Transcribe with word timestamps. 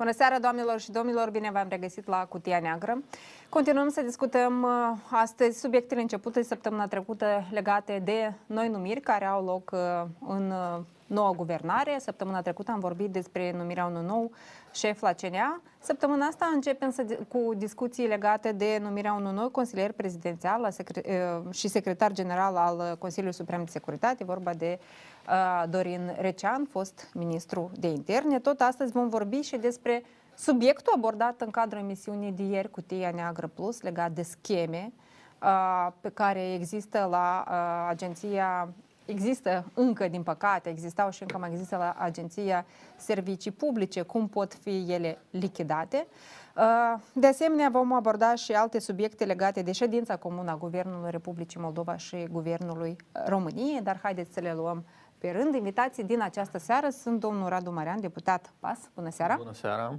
Bună 0.00 0.12
seara, 0.12 0.38
doamnelor 0.38 0.80
și 0.80 0.90
domnilor! 0.90 1.30
Bine 1.30 1.50
v-am 1.52 1.66
regăsit 1.68 2.06
la 2.06 2.26
Cutia 2.28 2.60
Neagră. 2.60 3.02
Continuăm 3.48 3.88
să 3.88 4.02
discutăm 4.02 4.62
uh, 4.62 4.98
astăzi 5.10 5.60
subiectele 5.60 6.00
începute 6.00 6.42
săptămâna 6.42 6.86
trecută 6.86 7.44
legate 7.50 8.00
de 8.04 8.32
noi 8.46 8.68
numiri 8.68 9.00
care 9.00 9.24
au 9.24 9.44
loc 9.44 9.70
uh, 9.72 9.78
în 10.28 10.50
uh, 10.50 10.80
noua 11.06 11.30
guvernare. 11.30 11.96
Săptămâna 11.98 12.42
trecută 12.42 12.70
am 12.70 12.78
vorbit 12.80 13.10
despre 13.10 13.52
numirea 13.56 13.84
unui 13.84 14.04
nou 14.06 14.30
șef 14.72 15.00
la 15.00 15.12
CNA. 15.12 15.60
Săptămâna 15.78 16.26
asta 16.26 16.50
începem 16.54 16.90
să, 16.90 17.18
cu 17.28 17.54
discuții 17.56 18.06
legate 18.06 18.52
de 18.52 18.78
numirea 18.82 19.12
unui 19.12 19.32
nou 19.32 19.48
consilier 19.48 19.92
prezidențial 19.92 20.60
la 20.60 20.70
secre, 20.70 21.02
și 21.50 21.68
secretar 21.68 22.12
general 22.12 22.56
al 22.56 22.96
Consiliului 22.98 23.36
Suprem 23.36 23.64
de 23.64 23.70
Securitate, 23.70 24.24
vorba 24.24 24.54
de 24.54 24.78
Dorin 25.68 26.16
Recean, 26.18 26.64
fost 26.70 27.10
ministru 27.14 27.70
de 27.78 27.88
interne. 27.88 28.38
Tot 28.38 28.60
astăzi 28.60 28.92
vom 28.92 29.08
vorbi 29.08 29.40
și 29.40 29.56
despre 29.56 30.02
subiectul 30.36 30.92
abordat 30.96 31.40
în 31.40 31.50
cadrul 31.50 31.80
emisiunii 31.80 32.32
de 32.32 32.42
ieri 32.42 32.70
cu 32.70 32.80
Tia 32.80 33.10
Neagră 33.10 33.46
Plus 33.46 33.80
legat 33.80 34.10
de 34.10 34.22
scheme 34.22 34.92
pe 36.00 36.08
care 36.08 36.52
există 36.52 37.06
la 37.10 37.44
agenția 37.88 38.68
există 39.04 39.64
încă, 39.74 40.08
din 40.08 40.22
păcate, 40.22 40.68
existau 40.68 41.10
și 41.10 41.22
încă 41.22 41.38
mai 41.38 41.50
există 41.50 41.76
la 41.76 41.94
Agenția 41.98 42.66
Servicii 42.96 43.50
Publice, 43.50 44.02
cum 44.02 44.28
pot 44.28 44.54
fi 44.54 44.84
ele 44.88 45.18
lichidate. 45.30 46.06
De 47.12 47.26
asemenea, 47.26 47.68
vom 47.68 47.92
aborda 47.92 48.34
și 48.34 48.52
alte 48.52 48.78
subiecte 48.78 49.24
legate 49.24 49.62
de 49.62 49.72
ședința 49.72 50.16
comună 50.16 50.50
a 50.50 50.56
Guvernului 50.56 51.10
Republicii 51.10 51.60
Moldova 51.60 51.96
și 51.96 52.26
Guvernului 52.30 52.96
României, 53.26 53.80
dar 53.82 53.98
haideți 54.02 54.32
să 54.32 54.40
le 54.40 54.52
luăm 54.54 54.84
pe 55.20 55.30
rând. 55.30 55.54
Invitații 55.54 56.04
din 56.04 56.22
această 56.22 56.58
seară 56.58 56.88
sunt 56.88 57.20
domnul 57.20 57.48
Radu 57.48 57.70
Marian, 57.70 58.00
deputat 58.00 58.52
PAS. 58.58 58.78
Bună 58.94 59.10
seara! 59.10 59.34
Bună 59.36 59.54
seara! 59.54 59.98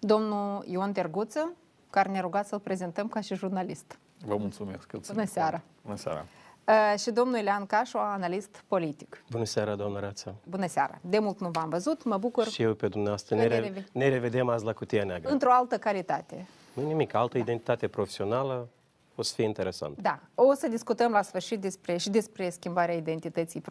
Domnul 0.00 0.64
Ion 0.66 0.92
Terguță, 0.92 1.52
care 1.90 2.10
ne-a 2.10 2.20
rugat 2.20 2.46
să-l 2.46 2.58
prezentăm 2.58 3.08
ca 3.08 3.20
și 3.20 3.34
jurnalist. 3.34 3.98
Vă 4.24 4.36
mulțumesc! 4.36 4.92
Bună 5.12 5.24
seara! 5.24 5.60
Bună 5.82 5.96
seara! 5.96 6.24
Uh, 6.68 6.98
și 6.98 7.10
domnul 7.10 7.38
Ilean 7.38 7.66
Cașu, 7.66 7.98
analist 7.98 8.64
politic. 8.68 9.24
Bună 9.30 9.44
seara, 9.44 9.74
doamna 9.74 10.00
Rața. 10.00 10.34
Bună 10.48 10.66
seara. 10.66 10.98
De 11.00 11.18
mult 11.18 11.40
nu 11.40 11.48
v-am 11.48 11.68
văzut, 11.68 12.04
mă 12.04 12.16
bucur. 12.16 12.46
Și 12.46 12.62
eu 12.62 12.74
pe 12.74 12.88
dumneavoastră. 12.88 13.34
Ne, 13.34 13.46
re- 13.46 13.84
ne 13.92 14.08
revedem 14.08 14.48
azi 14.48 14.64
la 14.64 14.72
Cutia 14.72 15.04
Neagră. 15.04 15.30
Într-o 15.30 15.52
altă 15.52 15.78
calitate. 15.78 16.46
Nu 16.72 16.86
nimic, 16.86 17.14
altă 17.14 17.36
da. 17.36 17.38
identitate 17.38 17.88
profesională, 17.88 18.68
o 19.16 19.22
să 19.22 19.34
fie 19.34 19.44
interesant. 19.44 19.96
Da, 20.00 20.18
o 20.34 20.54
să 20.54 20.68
discutăm 20.68 21.12
la 21.12 21.22
sfârșit 21.22 21.60
despre, 21.60 21.96
și 21.96 22.10
despre 22.10 22.50
schimbarea 22.50 22.94
identității 22.94 23.62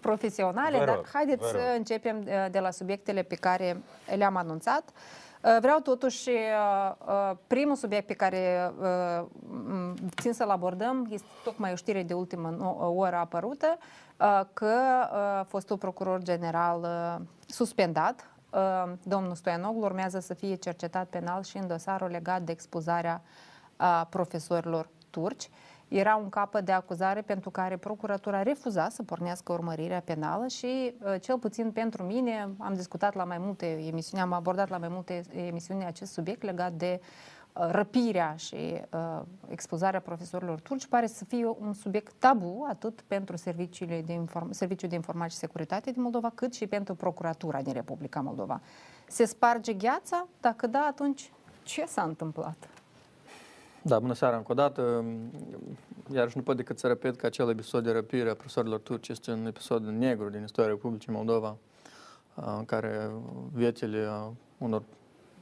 profesionale, 0.00 0.78
rog, 0.78 0.86
dar 0.86 1.00
haideți 1.12 1.48
să 1.48 1.74
începem 1.76 2.22
de, 2.22 2.48
de 2.50 2.58
la 2.58 2.70
subiectele 2.70 3.22
pe 3.22 3.34
care 3.34 3.82
le-am 4.16 4.36
anunțat. 4.36 4.92
Uh, 5.44 5.56
vreau 5.60 5.78
totuși, 5.78 6.28
uh, 6.28 6.92
uh, 7.06 7.36
primul 7.46 7.74
subiect 7.74 8.06
pe 8.06 8.14
care 8.14 8.72
țin 10.20 10.32
să-l 10.32 10.48
abordăm 10.48 11.06
este 11.10 11.26
tocmai 11.44 11.72
o 11.72 11.74
știre 11.74 12.02
de 12.02 12.14
ultimă 12.14 12.76
oră 12.96 13.16
apărută, 13.16 13.78
că 14.52 14.74
fostul 15.46 15.76
procuror 15.76 16.22
general 16.22 16.86
suspendat, 17.46 18.28
domnul 19.02 19.34
Stoianoglu, 19.34 19.84
urmează 19.84 20.18
să 20.18 20.34
fie 20.34 20.54
cercetat 20.54 21.06
penal 21.06 21.42
și 21.42 21.56
în 21.56 21.66
dosarul 21.66 22.10
legat 22.10 22.42
de 22.42 22.52
expuzarea 22.52 23.22
profesorilor 24.08 24.88
turci. 25.14 25.50
Era 25.88 26.16
un 26.16 26.28
capăt 26.28 26.64
de 26.64 26.72
acuzare 26.72 27.20
pentru 27.22 27.50
care 27.50 27.76
procuratura 27.76 28.42
refuza 28.42 28.88
să 28.88 29.02
pornească 29.02 29.52
urmărirea 29.52 30.00
penală 30.00 30.46
și, 30.46 30.94
uh, 31.04 31.20
cel 31.20 31.38
puțin 31.38 31.70
pentru 31.70 32.02
mine, 32.02 32.48
am 32.58 32.74
discutat 32.74 33.14
la 33.14 33.24
mai 33.24 33.38
multe 33.38 33.66
emisiuni, 33.66 34.22
am 34.22 34.32
abordat 34.32 34.68
la 34.68 34.78
mai 34.78 34.88
multe 34.88 35.22
emisiuni 35.46 35.84
acest 35.84 36.12
subiect 36.12 36.42
legat 36.42 36.72
de 36.72 37.00
uh, 37.00 37.68
răpirea 37.70 38.34
și 38.36 38.80
uh, 38.90 39.20
expozarea 39.48 40.00
profesorilor 40.00 40.60
turci 40.60 40.86
pare 40.86 41.06
să 41.06 41.24
fie 41.24 41.46
un 41.46 41.72
subiect 41.72 42.12
tabu 42.18 42.66
atât 42.68 43.00
pentru 43.06 43.36
serviciile 43.36 44.02
de 44.02 44.12
inform- 44.12 44.50
Serviciul 44.50 44.88
de 44.88 44.94
Informație 44.94 45.32
și 45.32 45.36
Securitate 45.36 45.90
din 45.90 46.02
Moldova, 46.02 46.32
cât 46.34 46.54
și 46.54 46.66
pentru 46.66 46.94
Procuratura 46.94 47.62
din 47.62 47.72
Republica 47.72 48.20
Moldova. 48.20 48.60
Se 49.08 49.24
sparge 49.24 49.72
gheața? 49.72 50.26
Dacă 50.40 50.66
da, 50.66 50.86
atunci 50.90 51.32
ce 51.62 51.84
s-a 51.86 52.02
întâmplat? 52.02 52.68
Da, 53.86 53.98
bună 53.98 54.12
seara 54.12 54.36
încă 54.36 54.52
o 54.52 54.54
dată. 54.54 55.04
Iarăși 56.14 56.36
nu 56.36 56.42
pot 56.42 56.56
decât 56.56 56.78
să 56.78 56.86
repet 56.86 57.16
că 57.16 57.26
acel 57.26 57.48
episod 57.48 57.84
de 57.84 57.90
răpire 57.92 58.30
a 58.30 58.34
profesorilor 58.34 58.78
turci 58.78 59.08
este 59.08 59.30
un 59.30 59.46
episod 59.46 59.84
negru 59.84 60.28
din 60.28 60.42
istoria 60.42 60.70
Republicii 60.70 61.12
Moldova, 61.12 61.56
în 62.34 62.64
care 62.64 63.10
viețile 63.52 64.08
unor 64.58 64.82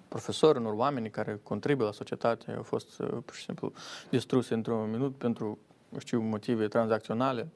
profesori, 0.08 0.58
unor 0.58 0.72
oameni 0.72 1.10
care 1.10 1.40
contribuie 1.42 1.86
la 1.86 1.92
societate 1.92 2.52
au 2.52 2.62
fost 2.62 2.96
pur 3.02 3.34
și 3.34 3.42
simplu 3.42 3.72
distruse 4.10 4.54
într-un 4.54 4.90
minut 4.90 5.16
pentru, 5.16 5.58
știu, 5.98 6.20
motive 6.20 6.68
tranzacționale 6.68 7.48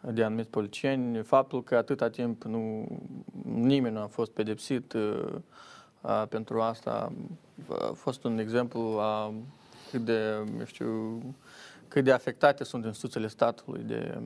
de 0.00 0.24
anumiți 0.24 0.50
policieni. 0.50 1.22
Faptul 1.22 1.62
că 1.62 1.76
atâta 1.76 2.10
timp 2.10 2.42
nu, 2.42 2.86
nimeni 3.44 3.94
nu 3.94 4.00
a 4.00 4.06
fost 4.06 4.30
pedepsit 4.30 4.94
a, 6.00 6.26
pentru 6.26 6.60
asta 6.60 7.12
a 7.68 7.92
fost 7.94 8.24
un 8.24 8.38
exemplu 8.38 8.80
a 8.80 9.32
cât 9.90 10.04
de, 10.04 10.18
eu 10.58 10.64
știu, 10.64 11.22
cât 11.88 12.04
de 12.04 12.12
afectate 12.12 12.64
sunt 12.64 12.84
instituțiile 12.84 13.28
statului 13.28 13.82
de, 13.82 14.18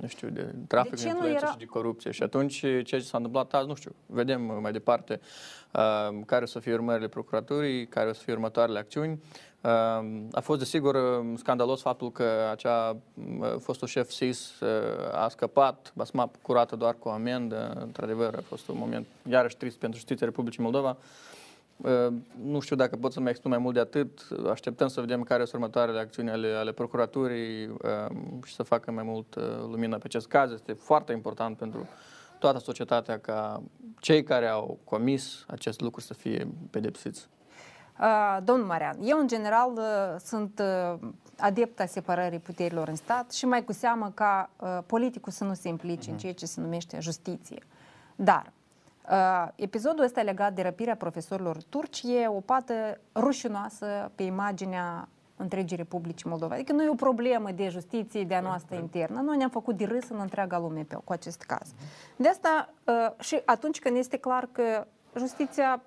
nu 0.00 0.06
știu, 0.06 0.28
de 0.28 0.54
trafic 0.68 0.96
de, 0.96 1.02
de 1.02 1.08
influență 1.08 1.42
era... 1.42 1.50
și 1.50 1.58
de 1.58 1.64
corupție. 1.64 2.10
Și 2.10 2.22
atunci, 2.22 2.58
ceea 2.58 2.82
ce 2.82 2.98
s-a 2.98 3.16
întâmplat 3.16 3.54
azi, 3.54 3.66
nu 3.66 3.74
știu, 3.74 3.94
vedem 4.06 4.58
mai 4.60 4.72
departe 4.72 5.20
uh, 5.72 6.18
care 6.26 6.42
o 6.42 6.46
să 6.46 6.58
fie 6.58 6.74
urmările 6.74 7.08
procuraturii, 7.08 7.86
care 7.86 8.08
o 8.08 8.12
să 8.12 8.22
fie 8.22 8.32
următoarele 8.32 8.78
acțiuni. 8.78 9.22
Uh, 9.60 9.70
a 10.32 10.40
fost, 10.40 10.58
desigur, 10.58 11.24
scandalos 11.36 11.80
faptul 11.80 12.12
că 12.12 12.48
acea 12.50 12.96
uh, 13.40 13.54
fostul 13.58 13.88
șef 13.88 14.10
SIS 14.10 14.60
uh, 14.60 14.68
a 15.12 15.28
scăpat, 15.28 15.92
basma 15.94 16.30
curată 16.42 16.76
doar 16.76 16.96
cu 16.98 17.08
amendă. 17.08 17.76
Într-adevăr, 17.80 18.34
a 18.34 18.42
fost 18.46 18.68
un 18.68 18.76
moment 18.78 19.06
iarăși 19.28 19.56
trist 19.56 19.76
pentru 19.76 19.98
justiția 19.98 20.26
Republicii 20.26 20.62
Moldova. 20.62 20.90
Uh, 20.90 21.04
nu 22.42 22.60
știu 22.60 22.76
dacă 22.76 22.96
pot 22.96 23.12
să 23.12 23.20
mai 23.20 23.30
expun 23.30 23.50
mai 23.50 23.60
mult 23.60 23.74
de 23.74 23.80
atât. 23.80 24.26
Așteptăm 24.50 24.88
să 24.88 25.00
vedem 25.00 25.22
care 25.22 25.44
sunt 25.44 25.54
următoarele 25.54 25.98
acțiuni 25.98 26.30
ale, 26.30 26.52
ale 26.52 26.72
procuraturii 26.72 27.76
și 28.44 28.54
să 28.54 28.62
facă 28.62 28.90
mai 28.90 29.04
mult 29.04 29.34
lumină 29.70 29.96
pe 29.96 30.02
acest 30.06 30.26
caz. 30.26 30.52
Este 30.52 30.72
foarte 30.72 31.12
important 31.12 31.56
pentru 31.56 31.88
toată 32.38 32.58
societatea 32.58 33.18
ca 33.18 33.62
cei 34.00 34.22
care 34.22 34.46
au 34.46 34.78
comis 34.84 35.44
acest 35.46 35.80
lucru 35.80 36.00
să 36.00 36.14
fie 36.14 36.48
pedepsiți. 36.70 37.28
Uh, 38.00 38.38
domnul 38.44 38.66
Marian, 38.66 38.96
eu 39.02 39.18
în 39.18 39.26
general 39.26 39.72
uh, 39.72 40.20
sunt 40.20 40.62
uh, 40.62 41.08
adept 41.38 41.80
a 41.80 41.86
separării 41.86 42.38
puterilor 42.38 42.88
în 42.88 42.94
stat 42.94 43.32
și 43.32 43.46
mai 43.46 43.64
cu 43.64 43.72
seamă 43.72 44.12
ca 44.14 44.50
uh, 44.60 44.78
politicul 44.86 45.32
să 45.32 45.44
nu 45.44 45.54
se 45.54 45.68
implice 45.68 46.00
uh-huh. 46.00 46.06
în 46.06 46.12
mhm. 46.12 46.20
ceea 46.20 46.32
ce 46.32 46.46
se 46.46 46.60
numește 46.60 46.98
justiție. 47.00 47.62
Dar 48.16 48.52
Uh, 48.52 48.55
episodul 49.54 50.04
ăsta 50.04 50.22
legat 50.22 50.52
de 50.52 50.62
răpirea 50.62 50.96
profesorilor 50.96 51.62
turci 51.62 52.02
e 52.02 52.28
o 52.28 52.40
pată 52.40 52.98
rușinoasă 53.14 54.10
pe 54.14 54.22
imaginea 54.22 55.08
întregii 55.36 55.76
Republicii 55.76 56.28
Moldova. 56.28 56.54
Adică 56.54 56.72
nu 56.72 56.82
e 56.82 56.88
o 56.88 56.94
problemă 56.94 57.50
de 57.50 57.68
justiție 57.68 58.24
de 58.24 58.34
a 58.34 58.40
noastră 58.40 58.74
da. 58.74 58.80
internă. 58.80 59.20
Noi 59.20 59.36
ne-am 59.36 59.50
făcut 59.50 59.76
de 59.76 59.84
râs 59.84 60.08
în 60.08 60.18
întreaga 60.20 60.58
lume 60.58 60.84
pe, 60.88 60.96
cu 61.04 61.12
acest 61.12 61.42
caz. 61.42 61.70
De 62.16 62.28
asta 62.28 62.72
uh, 62.84 63.24
și 63.24 63.42
atunci 63.44 63.78
când 63.78 63.96
este 63.96 64.16
clar 64.16 64.48
că 64.52 64.86
justiția 65.16 65.82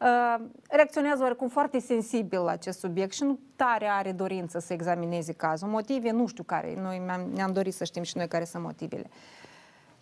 uh, 0.00 0.44
reacționează 0.68 1.22
oarecum 1.22 1.48
foarte 1.48 1.78
sensibil 1.78 2.40
la 2.40 2.50
acest 2.50 2.78
subiect 2.78 3.12
și 3.12 3.22
nu 3.22 3.38
tare 3.56 3.86
are 3.86 4.12
dorință 4.12 4.58
să 4.58 4.72
examineze 4.72 5.32
cazul. 5.32 5.68
Motive 5.68 6.10
nu 6.10 6.26
știu 6.26 6.42
care. 6.42 6.74
Noi 6.80 7.02
ne-am 7.34 7.52
dorit 7.52 7.74
să 7.74 7.84
știm 7.84 8.02
și 8.02 8.16
noi 8.16 8.28
care 8.28 8.44
sunt 8.44 8.62
motivele. 8.62 9.06
Uh, 9.08 9.43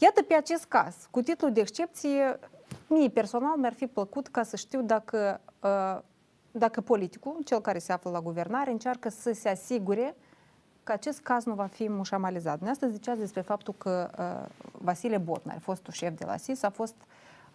Iată 0.03 0.23
pe 0.23 0.35
acest 0.35 0.65
caz, 0.65 0.95
cu 1.11 1.21
titlul 1.21 1.53
de 1.53 1.61
excepție, 1.61 2.39
mie 2.87 3.09
personal 3.09 3.57
mi-ar 3.57 3.73
fi 3.73 3.87
plăcut 3.87 4.29
ca 4.29 4.43
să 4.43 4.57
știu 4.57 4.83
dacă, 4.83 5.41
uh, 5.61 5.99
dacă 6.51 6.81
politicul, 6.81 7.37
cel 7.45 7.61
care 7.61 7.79
se 7.79 7.93
află 7.93 8.11
la 8.11 8.21
guvernare, 8.21 8.71
încearcă 8.71 9.09
să 9.09 9.33
se 9.33 9.49
asigure 9.49 10.17
că 10.83 10.93
acest 10.93 11.21
caz 11.21 11.45
nu 11.45 11.55
va 11.55 11.67
fi 11.67 11.89
mușamalizat. 11.89 12.57
Dumneavoastră 12.57 12.89
ziceați 12.89 13.19
despre 13.19 13.41
faptul 13.41 13.75
că 13.79 14.11
uh, 14.19 14.69
Vasile 14.73 15.19
Botnar, 15.19 15.59
fostul 15.59 15.93
șef 15.93 16.19
de 16.19 16.25
la 16.25 16.37
SIS, 16.37 16.63
a 16.63 16.71
fost 16.71 16.97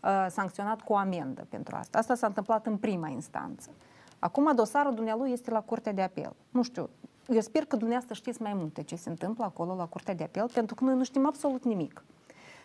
uh, 0.03 0.25
sancționat 0.29 0.81
cu 0.81 0.93
o 0.93 0.95
amendă 0.95 1.45
pentru 1.49 1.75
asta. 1.75 1.97
Asta 1.97 2.15
s-a 2.15 2.27
întâmplat 2.27 2.65
în 2.65 2.77
prima 2.77 3.07
instanță. 3.07 3.69
Acum 4.19 4.55
dosarul 4.55 4.93
dumnealui 4.93 5.31
este 5.31 5.51
la 5.51 5.61
Curtea 5.61 5.93
de 5.93 6.01
Apel. 6.01 6.35
Nu 6.49 6.63
știu, 6.63 6.89
eu 7.27 7.41
sper 7.41 7.65
că 7.65 7.75
dumneavoastră 7.75 8.13
știți 8.13 8.41
mai 8.41 8.53
multe 8.53 8.83
ce 8.83 8.95
se 8.95 9.09
întâmplă 9.09 9.43
acolo 9.43 9.75
la 9.75 9.85
Curtea 9.85 10.13
de 10.13 10.23
Apel, 10.23 10.49
pentru 10.53 10.75
că 10.75 10.83
noi 10.83 10.95
nu 10.95 11.03
știm 11.03 11.25
absolut 11.25 11.63
nimic. 11.63 12.03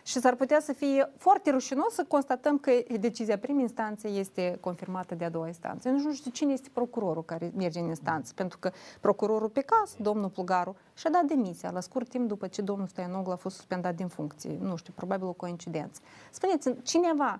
Și 0.03 0.19
s-ar 0.19 0.35
putea 0.35 0.59
să 0.59 0.73
fie 0.73 1.11
foarte 1.17 1.49
rușinos 1.51 1.93
să 1.93 2.05
constatăm 2.07 2.57
că 2.57 2.71
decizia 2.99 3.37
primei 3.37 3.61
instanțe 3.61 4.07
este 4.07 4.57
confirmată 4.59 5.15
de 5.15 5.25
a 5.25 5.29
doua 5.29 5.47
instanță. 5.47 5.87
Eu 5.87 5.97
nu 5.97 6.13
știu 6.13 6.31
cine 6.31 6.53
este 6.53 6.69
procurorul 6.73 7.23
care 7.23 7.51
merge 7.55 7.79
în 7.79 7.85
instanță, 7.85 8.33
pentru 8.35 8.57
că 8.57 8.71
procurorul 8.99 9.49
pe 9.49 9.61
caz, 9.61 9.95
domnul 9.97 10.29
Plugaru, 10.29 10.75
și-a 10.93 11.09
dat 11.09 11.23
demisia 11.23 11.71
la 11.71 11.79
scurt 11.79 12.09
timp 12.09 12.27
după 12.27 12.47
ce 12.47 12.61
domnul 12.61 12.87
Stoianoglu 12.87 13.31
a 13.31 13.35
fost 13.35 13.55
suspendat 13.55 13.95
din 13.95 14.07
funcție. 14.07 14.57
Nu 14.61 14.75
știu, 14.75 14.93
probabil 14.95 15.27
o 15.27 15.33
coincidență. 15.33 16.01
Spuneți-mi, 16.31 16.81
cineva 16.81 17.39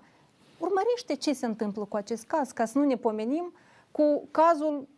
urmărește 0.58 1.14
ce 1.14 1.32
se 1.32 1.46
întâmplă 1.46 1.84
cu 1.84 1.96
acest 1.96 2.24
caz, 2.24 2.50
ca 2.50 2.64
să 2.64 2.78
nu 2.78 2.84
ne 2.84 2.96
pomenim 2.96 3.52
cu 3.90 4.28
cazul 4.30 4.88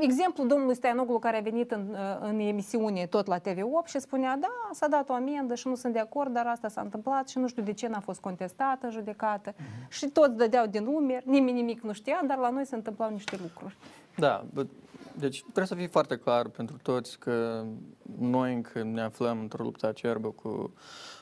exemplu 0.00 0.46
domnului 0.46 0.74
Stoianoglu 0.74 1.18
care 1.18 1.36
a 1.36 1.40
venit 1.40 1.70
în, 1.70 1.86
uh, 1.90 1.98
în 2.20 2.38
emisiune 2.38 3.06
tot 3.06 3.26
la 3.26 3.38
TV8 3.38 3.86
și 3.86 3.98
spunea, 3.98 4.36
da, 4.40 4.68
s-a 4.72 4.88
dat 4.88 5.08
o 5.08 5.12
amendă 5.12 5.54
și 5.54 5.68
nu 5.68 5.74
sunt 5.74 5.92
de 5.92 5.98
acord, 5.98 6.32
dar 6.32 6.46
asta 6.46 6.68
s-a 6.68 6.80
întâmplat 6.80 7.28
și 7.28 7.38
nu 7.38 7.48
știu 7.48 7.62
de 7.62 7.72
ce 7.72 7.88
n-a 7.88 8.00
fost 8.00 8.20
contestată, 8.20 8.90
judecată. 8.90 9.52
Uh-huh. 9.52 9.88
Și 9.88 10.06
toți 10.06 10.36
dădeau 10.36 10.66
din 10.66 10.84
numeri, 10.84 11.28
nimeni 11.28 11.56
nimic 11.56 11.80
nu 11.80 11.92
știa, 11.92 12.20
dar 12.26 12.38
la 12.38 12.50
noi 12.50 12.66
se 12.66 12.74
întâmplau 12.74 13.10
niște 13.10 13.38
lucruri. 13.42 13.76
Da, 14.16 14.44
deci 15.18 15.40
trebuie 15.42 15.66
să 15.66 15.74
fie 15.74 15.86
foarte 15.86 16.16
clar 16.16 16.48
pentru 16.48 16.76
toți 16.82 17.18
că 17.18 17.64
noi 18.18 18.54
încă 18.54 18.82
ne 18.82 19.00
aflăm 19.00 19.40
într-o 19.40 19.62
luptă 19.62 19.86
acerbă 19.86 20.28
cu 20.28 20.74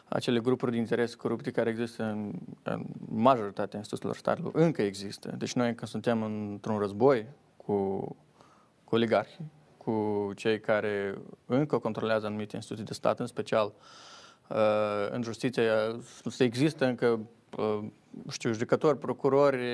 acele 0.09 0.41
grupuri 0.41 0.71
de 0.71 0.77
interes 0.77 1.15
corupte 1.15 1.51
care 1.51 1.71
există 1.71 2.03
în, 2.03 2.33
în 2.63 2.85
majoritatea 3.09 3.79
instituțiilor 3.79 4.17
statului. 4.17 4.53
Încă 4.55 4.83
există. 4.83 5.35
Deci 5.39 5.53
noi 5.53 5.69
încă 5.69 5.87
suntem 5.87 6.23
într-un 6.23 6.79
război 6.79 7.27
cu, 7.65 7.99
cu 8.85 8.95
oligarhii, 8.95 9.51
cu 9.77 10.31
cei 10.37 10.61
care 10.61 11.19
încă 11.47 11.79
controlează 11.79 12.27
anumite 12.27 12.57
instituții 12.57 12.85
de 12.85 12.93
stat, 12.93 13.21
în 13.21 13.27
special 13.27 13.73
uh, 14.49 15.09
în 15.11 15.23
justiție 15.23 15.71
să 16.29 16.45
există 16.45 16.85
încă, 16.85 17.21
uh, 17.59 17.79
știu, 18.31 18.53
judecători, 18.53 18.99
procurori 18.99 19.65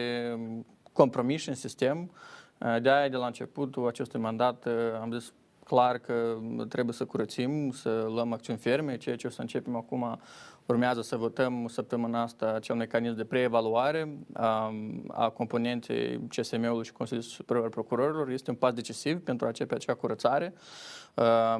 compromiși 0.93 1.49
în 1.49 1.55
sistem. 1.55 2.11
Uh, 2.58 2.76
de-aia, 2.82 3.08
de 3.08 3.17
la 3.17 3.26
începutul 3.26 3.87
acestui 3.87 4.20
mandat, 4.20 4.67
am 5.00 5.12
zis 5.12 5.32
clar 5.64 5.99
că 5.99 6.37
trebuie 6.69 6.94
să 6.94 7.05
curățim, 7.05 7.70
să 7.70 8.06
luăm 8.08 8.32
acțiuni 8.32 8.58
ferme, 8.58 8.96
ceea 8.96 9.17
ce 9.17 9.26
o 9.26 9.31
să 9.31 9.41
începem 9.41 9.76
acum 9.76 10.20
Urmează 10.69 11.03
să 11.03 11.17
votăm 11.17 11.67
săptămâna 11.69 12.23
asta 12.23 12.53
acel 12.55 12.75
mecanism 12.75 13.15
de 13.17 13.25
preevaluare 13.25 14.17
a, 14.32 14.75
a 15.09 15.29
componentei 15.29 16.20
CSM-ului 16.29 16.85
și 16.85 16.93
Consiliului 16.93 17.31
Superior 17.31 17.65
al 17.65 17.70
Procurorilor. 17.70 18.31
Este 18.31 18.50
un 18.50 18.56
pas 18.56 18.73
decisiv 18.73 19.20
pentru 19.23 19.44
a 19.44 19.49
începe 19.49 19.75
acea 19.75 19.94
curățare. 19.94 20.55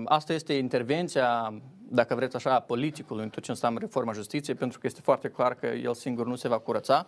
Asta 0.05 0.33
este 0.33 0.53
intervenția, 0.53 1.55
dacă 1.89 2.15
vreți 2.15 2.37
așa, 2.37 2.61
politicului 2.61 3.23
în 3.25 3.31
tot 3.31 3.43
ce 3.43 3.51
înseamnă 3.51 3.79
reforma 3.79 4.13
justiției, 4.13 4.57
pentru 4.57 4.79
că 4.79 4.87
este 4.87 5.01
foarte 5.01 5.29
clar 5.29 5.55
că 5.55 5.67
el 5.67 5.95
singur 5.95 6.27
nu 6.27 6.35
se 6.35 6.49
va 6.49 6.59
curăța. 6.59 7.07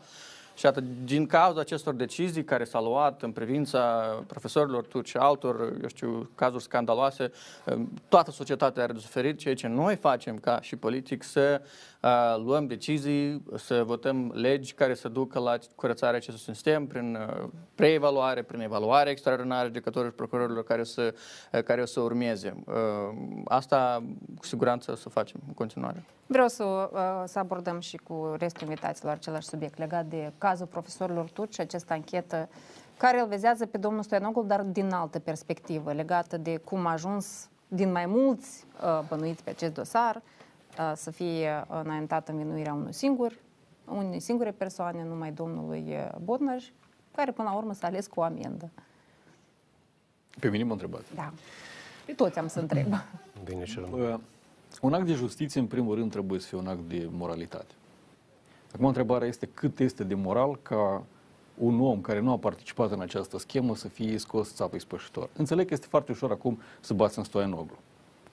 Și 0.60 0.66
atât, 0.66 0.84
din 1.04 1.26
cauza 1.26 1.60
acestor 1.60 1.94
decizii 1.94 2.44
care 2.44 2.64
s-au 2.64 2.84
luat 2.84 3.22
în 3.22 3.32
privința 3.32 3.80
profesorilor 4.26 4.86
turci 4.86 5.08
și 5.08 5.16
altor, 5.16 5.60
eu 5.60 5.88
știu, 5.88 6.30
cazuri 6.34 6.62
scandaloase, 6.62 7.32
toată 8.08 8.30
societatea 8.30 8.82
are 8.82 8.92
de 8.92 8.98
suferit, 8.98 9.38
ceea 9.38 9.54
ce 9.54 9.66
noi 9.66 9.96
facem 9.96 10.38
ca 10.38 10.60
și 10.60 10.76
politic 10.76 11.22
să 11.22 11.60
uh, 11.60 11.99
luăm 12.44 12.66
decizii, 12.66 13.42
să 13.56 13.82
votăm 13.84 14.32
legi 14.34 14.72
care 14.72 14.94
să 14.94 15.08
ducă 15.08 15.38
la 15.38 15.58
curățarea 15.74 16.16
acestui 16.16 16.54
sistem 16.54 16.86
prin 16.86 17.14
uh, 17.14 17.48
preevaluare, 17.74 18.42
prin 18.42 18.60
evaluare 18.60 19.10
extraordinară 19.10 19.66
judecătorilor 19.66 20.10
și 20.10 20.16
procurorilor 20.16 20.64
care, 20.64 20.84
să, 20.84 21.14
uh, 21.52 21.62
care 21.62 21.82
o 21.82 21.84
să 21.84 22.00
urmeze. 22.00 22.54
Uh, 22.66 22.74
asta 23.44 24.02
cu 24.38 24.46
siguranță 24.46 24.90
o 24.90 24.94
să 24.94 25.08
facem 25.08 25.40
în 25.46 25.54
continuare. 25.54 26.04
Vreau 26.26 26.48
să, 26.48 26.64
uh, 26.64 27.22
să 27.24 27.38
abordăm 27.38 27.80
și 27.80 27.96
cu 27.96 28.34
restul 28.38 28.68
invitaților 28.68 29.12
același 29.12 29.48
subiect 29.48 29.78
legat 29.78 30.06
de 30.06 30.32
cazul 30.38 30.66
profesorilor 30.66 31.30
turci, 31.30 31.60
această 31.60 31.92
anchetă 31.92 32.48
care 32.96 33.20
îl 33.20 33.26
vezează 33.26 33.66
pe 33.66 33.78
domnul 33.78 34.02
Stoianoglu, 34.02 34.42
dar 34.42 34.60
din 34.60 34.92
altă 34.92 35.18
perspectivă, 35.18 35.92
legată 35.92 36.36
de 36.36 36.56
cum 36.56 36.86
a 36.86 36.92
ajuns 36.92 37.48
din 37.68 37.92
mai 37.92 38.06
mulți 38.06 38.64
uh, 38.82 39.00
bănuiți 39.08 39.44
pe 39.44 39.50
acest 39.50 39.74
dosar 39.74 40.16
uh, 40.16 40.22
să 40.94 41.10
fie 41.10 41.64
înaintată 41.68 42.32
învinuirea 42.32 42.74
unui 42.74 42.92
singur, 42.92 43.38
unei 43.84 44.20
singure 44.20 44.50
persoane, 44.50 45.04
numai 45.04 45.32
domnului 45.32 45.96
Botnăj, 46.22 46.72
care 47.14 47.32
până 47.32 47.48
la 47.48 47.56
urmă 47.56 47.72
s-a 47.72 47.86
ales 47.86 48.06
cu 48.06 48.20
o 48.20 48.22
amendă. 48.22 48.70
Pe 50.40 50.48
mine 50.48 50.64
mă 50.64 50.72
întrebați. 50.72 51.14
Da. 51.14 51.32
Pe 52.06 52.12
toți 52.12 52.38
am 52.38 52.46
să 52.46 52.60
întreb. 52.60 52.86
Bine 53.44 53.64
și 53.64 53.80
un 54.80 54.92
act 54.92 55.06
de 55.06 55.12
justiție, 55.12 55.60
în 55.60 55.66
primul 55.66 55.94
rând, 55.94 56.10
trebuie 56.10 56.40
să 56.40 56.46
fie 56.46 56.58
un 56.58 56.66
act 56.66 56.88
de 56.88 57.08
moralitate. 57.10 57.74
Acum, 58.74 58.86
întrebarea 58.86 59.28
este 59.28 59.46
cât 59.46 59.78
este 59.78 60.04
de 60.04 60.14
moral 60.14 60.56
ca 60.62 61.04
un 61.58 61.80
om 61.80 62.00
care 62.00 62.20
nu 62.20 62.32
a 62.32 62.38
participat 62.38 62.90
în 62.90 63.00
această 63.00 63.38
schemă 63.38 63.76
să 63.76 63.88
fie 63.88 64.18
scos 64.18 64.54
țapă 64.54 64.78
spășitor. 64.78 65.28
Înțeleg 65.36 65.66
că 65.66 65.74
este 65.74 65.86
foarte 65.86 66.12
ușor 66.12 66.30
acum 66.30 66.58
să 66.80 66.94
bați 66.94 67.18
în 67.18 67.24
Stoianoglu. 67.24 67.78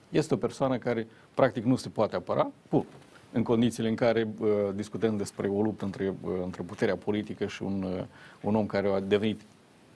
Este 0.08 0.34
o 0.34 0.36
persoană 0.36 0.78
care, 0.78 1.06
practic, 1.34 1.64
nu 1.64 1.76
se 1.76 1.88
poate 1.88 2.16
apăra, 2.16 2.50
Bun. 2.70 2.84
în 3.32 3.42
condițiile 3.42 3.88
în 3.88 3.94
care 3.94 4.28
uh, 4.38 4.48
discutăm 4.74 5.16
despre 5.16 5.48
o 5.48 5.62
luptă 5.62 5.84
între, 5.84 6.14
uh, 6.22 6.30
între 6.42 6.62
puterea 6.62 6.96
politică 6.96 7.46
și 7.46 7.62
un, 7.62 7.82
uh, 7.82 8.04
un 8.40 8.54
om 8.54 8.66
care 8.66 8.88
a 8.88 9.00
devenit 9.00 9.40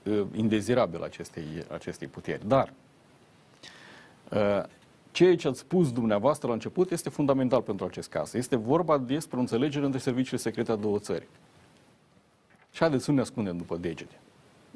uh, 0.03 0.21
indezirabil 0.35 1.03
acestei, 1.03 1.45
acestei 1.71 2.07
puteri. 2.07 2.47
Dar 2.47 2.73
uh, 4.31 4.63
ceea 5.11 5.35
ce 5.35 5.47
ați 5.47 5.59
spus 5.59 5.91
dumneavoastră 5.91 6.47
la 6.47 6.53
început 6.53 6.91
este 6.91 7.09
fundamental 7.09 7.61
pentru 7.61 7.85
acest 7.85 8.09
caz. 8.09 8.33
Este 8.33 8.55
vorba 8.55 8.97
despre 8.97 9.37
o 9.37 9.39
înțelegere 9.39 9.85
între 9.85 9.99
serviciile 9.99 10.37
secrete 10.37 10.71
a 10.71 10.75
două 10.75 10.99
țări. 10.99 11.27
Și 12.71 12.79
haideți 12.79 13.03
să 13.03 13.09
nu 13.09 13.15
ne 13.15 13.21
ascundem 13.21 13.57
după 13.57 13.77
degete. 13.77 14.19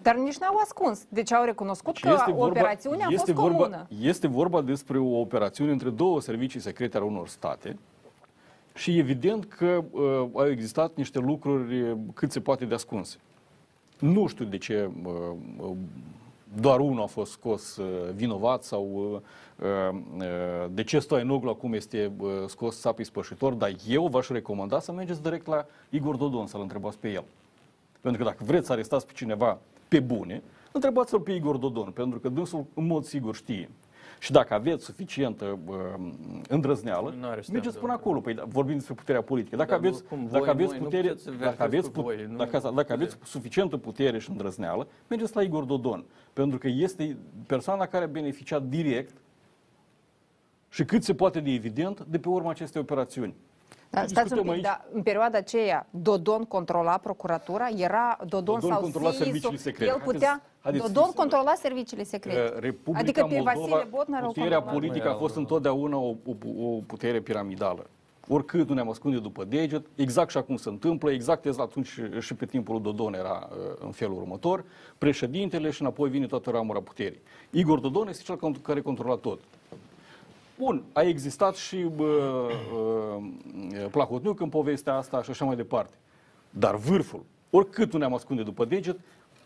Dar 0.01 0.15
nici 0.15 0.37
n-au 0.37 0.57
ascuns. 0.63 1.05
Deci 1.09 1.33
au 1.33 1.43
recunoscut 1.43 1.93
deci 1.93 2.03
că 2.03 2.09
este 2.09 2.31
vorba, 2.31 2.59
operațiunea 2.59 3.07
este 3.09 3.31
a 3.31 3.33
fost 3.33 3.47
vorba, 3.47 3.57
comună. 3.57 3.87
Este 4.01 4.27
vorba 4.27 4.61
despre 4.61 4.97
o 4.97 5.19
operațiune 5.19 5.71
între 5.71 5.89
două 5.89 6.21
servicii 6.21 6.59
secrete 6.59 6.97
ale 6.97 7.05
unor 7.05 7.27
state 7.27 7.77
și 8.73 8.97
evident 8.97 9.45
că 9.45 9.83
uh, 9.91 10.03
au 10.33 10.49
existat 10.49 10.91
niște 10.95 11.19
lucruri 11.19 11.81
uh, 11.81 11.97
cât 12.13 12.31
se 12.31 12.39
poate 12.39 12.65
de 12.65 12.73
ascunse. 12.73 13.17
Nu 13.99 14.27
știu 14.27 14.45
de 14.45 14.57
ce 14.57 14.89
uh, 15.03 15.11
uh 15.59 15.75
doar 16.53 16.79
unul 16.79 17.01
a 17.01 17.05
fost 17.05 17.31
scos 17.31 17.77
uh, 17.77 17.85
vinovat 18.15 18.63
sau 18.63 19.11
uh, 19.61 19.67
uh, 19.91 20.65
de 20.71 20.83
ce 20.83 20.99
Stoianoglu 20.99 21.49
acum 21.49 21.73
este 21.73 22.11
scos 22.47 22.79
sapi 22.79 23.03
spășitor, 23.03 23.53
dar 23.53 23.75
eu 23.87 24.07
v-aș 24.07 24.27
recomanda 24.27 24.79
să 24.79 24.91
mergeți 24.91 25.21
direct 25.21 25.47
la 25.47 25.65
Igor 25.89 26.15
Dodon 26.15 26.47
să-l 26.47 26.61
întrebați 26.61 26.97
pe 26.97 27.09
el. 27.09 27.23
Pentru 28.01 28.23
că 28.23 28.29
dacă 28.29 28.43
vreți 28.43 28.65
să 28.65 28.71
arestați 28.71 29.05
pe 29.05 29.11
cineva 29.15 29.57
pe 29.87 29.99
bune, 29.99 30.43
întrebați-l 30.71 31.19
pe 31.19 31.31
Igor 31.31 31.57
Dodon, 31.57 31.91
pentru 31.91 32.19
că 32.19 32.29
dânsul 32.29 32.65
în 32.73 32.85
mod 32.85 33.03
sigur 33.03 33.35
știe 33.35 33.69
și 34.19 34.31
dacă 34.31 34.53
aveți 34.53 34.85
suficientă 34.85 35.59
uh, 35.65 35.75
îndrăzneală, 36.47 37.13
mergeți 37.51 37.79
până 37.79 37.91
acolo. 37.91 38.19
Păi, 38.19 38.33
da, 38.33 38.43
vorbim 38.47 38.75
despre 38.75 38.93
puterea 38.93 39.21
politică. 39.21 39.55
Dacă 39.55 39.69
Dar 39.69 39.79
aveți, 39.79 40.03
cum, 40.03 40.27
dacă 40.31 40.39
voi, 40.43 40.49
aveți 40.49 40.71
noi, 40.71 40.79
putere, 40.79 41.15
dacă 41.39 41.63
aveți, 41.63 41.91
voi, 41.91 42.27
nu, 42.29 42.37
dacă, 42.37 42.71
dacă 42.75 42.93
aveți 42.93 43.17
suficientă 43.23 43.77
putere 43.77 44.19
și 44.19 44.29
îndrăzneală, 44.29 44.87
mergeți 45.07 45.35
la 45.35 45.41
Igor 45.41 45.63
Dodon. 45.63 46.05
Pentru 46.33 46.57
că 46.57 46.67
este 46.67 47.17
persoana 47.47 47.85
care 47.85 48.03
a 48.03 48.07
beneficiat 48.07 48.63
direct 48.63 49.17
și 50.69 50.85
cât 50.85 51.03
se 51.03 51.13
poate 51.13 51.39
de 51.39 51.51
evident 51.51 52.05
de 52.09 52.19
pe 52.19 52.29
urma 52.29 52.49
acestei 52.49 52.81
operațiuni. 52.81 53.35
Da, 53.89 54.05
stați 54.05 54.33
un 54.33 54.41
pic, 54.41 54.51
aici. 54.51 54.61
dar 54.61 54.85
în 54.93 55.01
perioada 55.01 55.37
aceea 55.37 55.87
Dodon 55.89 56.43
controla 56.43 56.97
procuratura? 56.97 57.67
Era 57.67 58.17
Dodon, 58.27 58.59
Dodon 58.59 58.71
sau 58.71 58.81
controla 58.81 59.11
serviciile 59.11 59.57
secrete. 59.57 59.91
El 59.91 60.01
putea... 60.03 60.41
Haideți, 60.61 60.83
haideți 60.83 60.93
Dodon 60.93 61.11
controla 61.11 61.53
serviciile 61.53 62.03
secrete. 62.03 62.59
Republica 62.59 62.99
adică 62.99 63.25
pe 63.25 63.33
Moldova, 63.33 63.51
Vasile 63.53 63.87
Botnar 63.89 64.21
puterea 64.21 64.61
politică 64.61 65.09
a 65.09 65.13
fost 65.13 65.35
întotdeauna 65.35 65.97
o, 65.97 66.15
o, 66.25 66.65
o 66.65 66.79
putere 66.85 67.19
piramidală. 67.21 67.89
Oricât 68.29 68.67
nu 68.67 68.73
ne-am 68.73 68.89
ascunde 68.89 69.19
după 69.19 69.43
deget, 69.43 69.85
exact 69.95 70.29
și 70.29 70.37
acum 70.37 70.55
se 70.55 70.69
întâmplă, 70.69 71.11
exact, 71.11 71.45
exact 71.45 71.69
atunci 71.69 71.99
și 72.19 72.33
pe 72.33 72.45
timpul 72.45 72.73
lui 72.73 72.83
Dodon 72.83 73.13
era 73.13 73.49
uh, 73.51 73.57
în 73.79 73.91
felul 73.91 74.15
următor, 74.15 74.63
președintele 74.97 75.69
și 75.69 75.81
înapoi 75.81 76.09
vine 76.09 76.25
toată 76.25 76.49
ramura 76.49 76.81
puterii. 76.81 77.21
Igor 77.49 77.79
Dodon 77.79 78.07
este 78.07 78.23
cel 78.23 78.55
care 78.61 78.81
controla 78.81 79.15
tot. 79.15 79.39
Bun, 80.59 80.83
a 80.93 81.01
existat 81.01 81.55
și 81.55 81.75
uh, 81.97 82.05
uh, 82.73 83.87
Plahotniuc 83.91 84.39
în 84.39 84.49
povestea 84.49 84.95
asta 84.95 85.21
și 85.21 85.29
așa 85.29 85.45
mai 85.45 85.55
departe. 85.55 85.95
Dar 86.49 86.75
vârful, 86.75 87.23
oricât 87.49 87.93
nu 87.93 87.99
ne-am 87.99 88.13
ascunde 88.13 88.43
după 88.43 88.65
deget, 88.65 88.99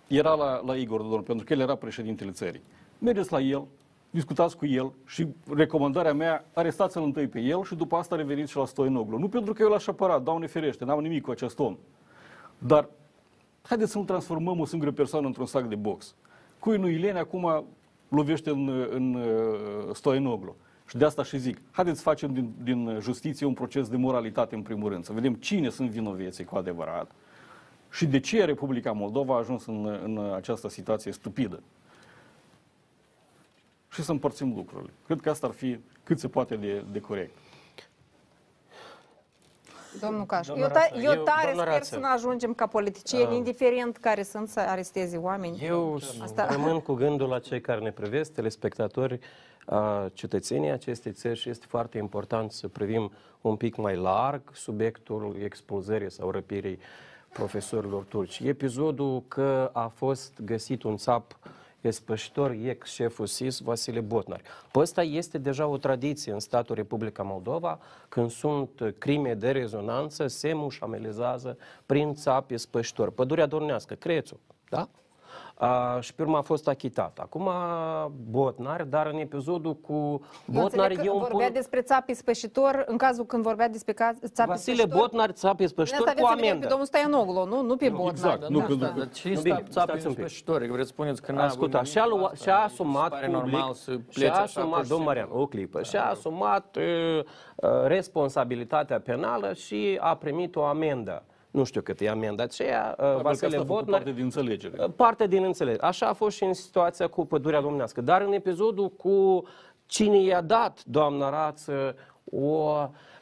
era 0.07 0.33
la, 0.33 0.61
la 0.65 0.75
Igor 0.75 1.01
Dodon, 1.01 1.21
pentru 1.21 1.45
că 1.45 1.53
el 1.53 1.59
era 1.59 1.75
președintele 1.75 2.31
țării. 2.31 2.61
Mergeți 2.97 3.31
la 3.31 3.39
el, 3.39 3.63
discutați 4.09 4.57
cu 4.57 4.65
el 4.65 4.91
și 5.05 5.27
recomandarea 5.55 6.13
mea, 6.13 6.45
arestați-l 6.53 7.01
întâi 7.01 7.27
pe 7.27 7.39
el 7.39 7.63
și 7.63 7.75
după 7.75 7.95
asta 7.95 8.15
reveniți 8.15 8.51
și 8.51 8.57
la 8.57 8.65
Stoinoglu. 8.65 9.17
Nu 9.17 9.27
pentru 9.29 9.53
că 9.53 9.61
eu 9.61 9.69
l-aș 9.69 9.87
apăra, 9.87 10.19
dau 10.19 10.37
neferește, 10.37 10.85
n-am 10.85 10.99
nimic 10.99 11.23
cu 11.23 11.31
acest 11.31 11.59
om. 11.59 11.77
Dar 12.57 12.89
haideți 13.61 13.91
să 13.91 13.97
nu 13.97 14.03
transformăm 14.03 14.59
o 14.59 14.65
singură 14.65 14.91
persoană 14.91 15.27
într-un 15.27 15.45
sac 15.45 15.67
de 15.67 15.75
box. 15.75 16.15
Cui 16.59 16.77
nu 16.77 16.87
Ilene 16.87 17.19
acum 17.19 17.65
lovește 18.07 18.49
în, 18.49 18.67
în, 18.67 18.87
în 18.91 19.13
uh, 19.13 19.95
Stoinoglu. 19.95 20.55
Și 20.91 20.97
de 20.97 21.05
asta 21.05 21.23
și 21.23 21.37
zic, 21.37 21.57
haideți 21.71 21.97
să 21.97 22.03
facem 22.03 22.33
din, 22.33 22.53
din 22.63 22.97
justiție 22.99 23.45
un 23.45 23.53
proces 23.53 23.89
de 23.89 23.97
moralitate 23.97 24.55
în 24.55 24.61
primul 24.61 24.89
rând, 24.89 25.03
să 25.03 25.13
vedem 25.13 25.33
cine 25.33 25.69
sunt 25.69 25.89
vinoveții 25.89 26.43
cu 26.43 26.55
adevărat 26.55 27.11
și 27.91 28.05
de 28.05 28.19
ce 28.19 28.45
Republica 28.45 28.91
Moldova 28.91 29.33
a 29.33 29.37
ajuns 29.37 29.65
în, 29.65 29.99
în 30.03 30.33
această 30.35 30.69
situație 30.69 31.11
stupidă. 31.11 31.63
Și 33.91 34.03
să 34.03 34.11
împărțim 34.11 34.53
lucrurile. 34.55 34.91
Cred 35.05 35.21
că 35.21 35.29
asta 35.29 35.47
ar 35.47 35.53
fi 35.53 35.79
cât 36.03 36.19
se 36.19 36.27
poate 36.27 36.55
de, 36.55 36.83
de 36.91 36.99
corect. 36.99 37.35
Domnul 39.99 40.25
Caș, 40.25 40.47
Doamna 40.47 40.65
eu, 40.65 40.71
ta, 40.71 40.79
Rață, 40.79 41.01
eu 41.03 41.11
eu- 41.13 41.23
tare 41.23 41.41
doamna 41.43 41.61
sper 41.61 41.73
Rață. 41.73 41.93
să 41.93 41.99
nu 41.99 42.07
ajungem 42.13 42.53
ca 42.53 42.67
politicieni, 42.67 43.25
Ah. 43.31 43.35
indiferent 43.35 43.97
care 43.97 44.23
sunt, 44.23 44.47
să 44.47 44.59
aresteze 44.59 45.17
oameni. 45.17 45.61
Eu 45.65 45.99
Asta- 46.21 46.47
rămân 46.51 46.79
cu 46.87 46.93
gândul 46.93 47.27
la 47.29 47.39
cei 47.39 47.61
care 47.61 47.79
ne 47.79 47.91
privesc, 47.91 48.31
telespectatori, 48.33 49.19
a, 49.65 50.09
cetățenii 50.13 50.69
acestei 50.69 51.11
țări 51.11 51.39
și 51.39 51.49
este 51.49 51.65
foarte 51.69 51.97
important 51.97 52.51
să 52.51 52.67
privim 52.67 53.11
un 53.41 53.55
pic 53.55 53.75
mai 53.75 53.95
larg 53.95 54.41
subiectul 54.53 55.35
expulzării 55.43 56.11
sau 56.11 56.31
răpirii 56.31 56.79
profesorilor 57.33 58.03
turci. 58.03 58.39
Episodul 58.39 59.23
că 59.27 59.69
a 59.73 59.87
fost 59.95 60.33
găsit 60.45 60.83
un 60.83 60.97
țap 60.97 61.37
espășitor 61.81 62.51
ex-șeful 62.51 63.25
SIS, 63.25 63.59
Vasile 63.59 63.99
Botnar. 63.99 64.41
Pe 64.71 64.79
ăsta 64.79 65.03
este 65.03 65.37
deja 65.37 65.67
o 65.67 65.77
tradiție 65.77 66.31
în 66.31 66.39
statul 66.39 66.75
Republica 66.75 67.23
Moldova, 67.23 67.79
când 68.09 68.29
sunt 68.29 68.95
crime 68.97 69.33
de 69.33 69.51
rezonanță, 69.51 70.27
se 70.27 70.53
mușamelizează 70.53 71.57
prin 71.85 72.13
țapi 72.13 72.57
spășitori. 72.57 73.13
Pădurea 73.13 73.45
Dornească, 73.45 73.93
Crețu, 73.93 74.39
da? 74.69 74.89
A, 75.55 75.97
și 75.99 76.13
pe 76.15 76.21
urmă 76.21 76.37
a 76.37 76.41
fost 76.41 76.67
achitat. 76.67 77.19
Acum 77.21 77.49
Botnar, 78.29 78.83
dar 78.83 79.07
în 79.07 79.19
episodul 79.19 79.75
cu 79.75 79.93
Eu 79.93 80.19
Botnar 80.45 80.63
înțeleg 80.63 80.97
că 80.97 81.03
eu 81.05 81.11
îmi 81.13 81.21
vorbea 81.21 81.45
pun... 81.45 81.53
despre 81.55 81.81
țapii 81.81 82.13
spășitor, 82.15 82.83
în 82.87 82.97
cazul 82.97 83.25
când 83.25 83.43
vorbea 83.43 83.69
despre 83.69 83.93
caz, 83.93 84.17
țapii 84.25 84.51
Vasile 84.51 84.75
spășitor. 84.75 84.99
Botnar, 84.99 85.31
țapi 85.31 85.67
spășitor 85.67 86.07
Asta 86.07 86.21
cu 86.21 86.25
aveți 86.25 86.27
să 86.27 86.35
vedem 86.35 86.41
pe 86.43 86.47
amendă. 86.49 86.67
domnul 86.67 86.85
Stoianoglu, 86.85 87.45
nu? 87.55 87.61
Nu 87.67 87.75
pe 87.75 87.89
Botnar. 87.89 88.09
exact, 88.11 88.49
nu, 88.49 88.57
Da. 88.59 88.65
pentru 88.65 88.75
Da, 88.85 88.91
că- 88.91 88.97
dar 88.97 89.09
ce 89.09 89.27
Nu, 89.29 89.33
sta- 89.35 89.41
bine, 89.43 89.55
țapii 89.55 89.71
stați 89.71 90.07
un 90.07 90.13
pic. 90.13 90.19
spășitori? 90.21 90.67
Vreți 90.67 90.87
să 90.87 90.93
spuneți 90.93 91.21
că 91.21 91.31
n-a 91.31 91.37
avut 91.37 91.51
Asculta, 91.51 91.77
nimic 91.77 91.91
și-a, 91.91 92.03
cu 92.03 92.09
luat, 92.17 92.31
asta? 92.31 92.43
și-a 92.43 92.53
Mi 92.63 92.69
se 92.69 92.73
asumat 92.73 93.09
pare 93.09 93.25
public, 93.27 93.41
normal 93.51 93.73
să 93.73 93.91
plece 93.91 94.19
și-a 94.19 94.31
așa, 94.31 94.41
asumat, 94.41 94.69
pur 94.75 94.83
și 94.83 94.89
domnul 94.89 95.13
simplu. 95.13 95.21
Marian, 95.31 95.43
o 95.43 95.45
clipă, 95.47 95.83
și-a 95.83 96.05
asumat 96.05 96.75
uh, 96.77 97.19
uh, 97.55 97.69
responsabilitatea 97.85 98.99
penală 98.99 99.53
și 99.53 99.97
a 100.01 100.15
primit 100.15 100.55
o 100.55 100.63
amendă. 100.63 101.23
Nu 101.51 101.63
știu 101.63 101.81
cât 101.81 102.01
e 102.01 102.09
amenda 102.09 102.43
aceea, 102.43 102.87
uh, 102.89 102.95
Probabil 102.95 103.21
că 103.21 103.27
Vasile 103.27 103.47
asta 103.47 103.59
a 103.59 103.65
făcut 103.65 103.75
Botnar, 103.75 103.97
parte 103.97 104.11
din 104.11 104.23
înțelegere. 104.23 104.87
parte 104.95 105.27
din 105.27 105.43
înțelegere. 105.43 105.85
Așa 105.85 106.07
a 106.07 106.13
fost 106.13 106.35
și 106.35 106.43
în 106.43 106.53
situația 106.53 107.07
cu 107.07 107.25
pădurea 107.25 107.61
domnească. 107.61 108.01
Dar 108.01 108.21
în 108.21 108.33
episodul 108.33 108.89
cu 108.89 109.43
cine 109.85 110.21
i-a 110.21 110.41
dat, 110.41 110.83
doamna 110.85 111.29
Rață, 111.29 111.95
o 112.31 112.73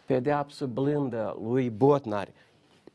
pedeapsă 0.05 0.65
blândă 0.65 1.37
lui 1.43 1.69
Botnar, 1.69 2.27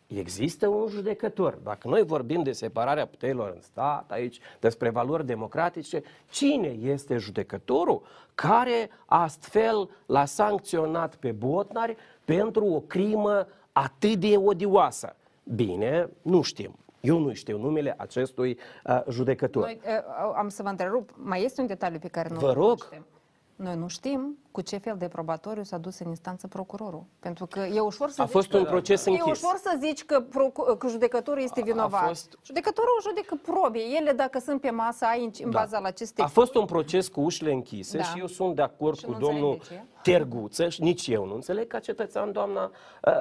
Există 0.07 0.69
un 0.69 0.89
judecător. 0.89 1.59
Dacă 1.63 1.89
noi 1.89 2.03
vorbim 2.03 2.43
de 2.43 2.53
separarea 2.53 3.07
puterilor 3.07 3.53
în 3.55 3.61
stat, 3.61 4.11
aici 4.11 4.41
despre 4.61 4.91
valori 4.91 5.27
democratice, 5.27 6.03
cine 6.31 6.69
este 6.69 7.17
judecătorul 7.17 8.03
care 8.35 8.91
astfel 9.07 9.91
l-a 10.07 10.25
sancționat 10.25 11.15
pe 11.15 11.33
Botnar 11.33 11.97
pentru 12.25 12.65
o 12.65 12.81
crimă 12.81 13.47
atât 13.73 14.15
de 14.15 14.37
odioasă? 14.37 15.17
Bine, 15.45 16.09
nu 16.23 16.43
știm. 16.43 16.79
Eu 17.01 17.19
nu 17.19 17.33
știu 17.33 17.59
numele 17.59 17.95
acestui 17.99 18.59
uh, 18.85 19.03
judecător. 19.09 19.63
Noi, 19.63 19.81
uh, 19.87 20.33
am 20.37 20.49
să 20.49 20.63
vă 20.63 20.69
întrerup, 20.69 21.11
mai 21.17 21.45
este 21.45 21.61
un 21.61 21.67
detaliu 21.67 21.99
pe 21.99 22.09
care 22.09 22.29
nu 22.33 22.39
Vă 22.39 22.53
rog. 22.53 22.57
cunoaștem. 22.83 23.07
Noi 23.57 23.77
nu 23.77 23.89
știm 23.89 24.39
cu 24.51 24.61
ce 24.61 24.77
fel 24.77 24.97
de 24.99 25.09
probatoriu 25.09 25.63
s-a 25.63 25.79
dus 25.79 25.99
în 25.99 26.09
instanță 26.09 26.47
procurorul. 26.47 27.05
Pentru 27.21 27.47
că 27.47 27.61
e 27.61 27.81
ușor 27.81 28.11
să 28.11 28.23
A 28.23 28.25
zici 28.25 28.33
fost 28.35 28.49
că, 28.49 28.57
un 28.59 28.65
proces 28.65 29.07
E 29.07 29.11
închis. 29.11 29.43
ușor 29.43 29.57
să 29.63 29.77
zici 29.81 30.05
că, 30.05 30.21
procu- 30.21 30.75
că 30.75 30.89
judecătorul 30.89 31.43
este 31.43 31.63
vinovat. 31.63 32.07
fost- 32.07 32.39
Judecătorul 32.45 32.99
judecă 33.03 33.39
probe. 33.43 33.79
Ele, 34.01 34.13
dacă 34.13 34.39
sunt 34.39 34.61
pe 34.61 34.71
masă, 34.71 35.05
ai 35.05 35.25
în, 35.25 35.31
în 35.45 35.51
Da. 35.51 35.59
baza 35.59 35.79
la 35.79 35.87
aceste 35.87 36.23
A 36.23 36.27
fost 36.27 36.55
un 36.55 36.65
proces 36.65 37.09
cu 37.09 37.21
ușile 37.21 37.53
închise 37.53 37.97
Da. 37.97 38.03
și 38.05 38.19
eu 38.19 38.27
sunt 38.27 38.55
de 38.55 38.63
acord 38.63 38.97
Și 38.99 39.05
cu 39.05 39.11
nu 39.11 39.17
înțeleg 39.17 39.41
domnul 39.41 39.59
de 39.59 39.65
ce. 39.75 39.83
Terguță 40.03 40.69
și 40.69 40.83
nici 40.83 41.07
eu 41.07 41.27
nu 41.27 41.35
înțeleg 41.35 41.67
ca 41.67 41.79
cetățean, 41.79 42.33
doamna 42.33 42.65
uh, 42.65 42.71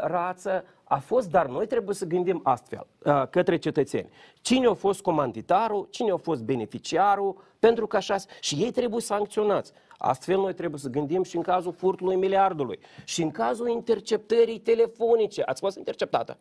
Rață, 0.02 0.64
a 0.84 0.98
fost, 0.98 1.30
dar 1.30 1.48
noi 1.48 1.68
trebuie 1.68 1.96
să 1.96 2.06
gândim 2.06 2.40
astfel 2.44 2.88
uh, 3.06 3.28
către 3.30 3.58
cetățeni. 3.58 4.10
Cine 4.42 4.68
a 4.68 4.74
fost 4.74 5.02
comanditarul, 5.02 5.88
cine 5.90 6.12
a 6.12 6.18
fost 6.18 6.42
beneficiarul, 6.44 7.36
pentru 7.60 7.88
că 7.88 7.96
așa... 7.96 8.16
Și 8.40 8.56
ei 8.56 8.72
trebuie 8.72 9.02
sancționați. 9.02 9.72
Astfel 10.06 10.38
noi 10.38 10.54
trebuie 10.54 10.80
să 10.80 10.90
gândim 10.90 11.24
și 11.24 11.36
în 11.36 11.42
cazul 11.42 11.74
furtului 11.74 12.16
miliardului 12.16 12.80
și 13.04 13.22
în 13.22 13.32
cazul 13.32 13.70
interceptării 13.70 14.60
telefonice. 14.60 15.42
Ați 15.42 15.62
fost 15.62 15.78
interceptată? 15.78 16.38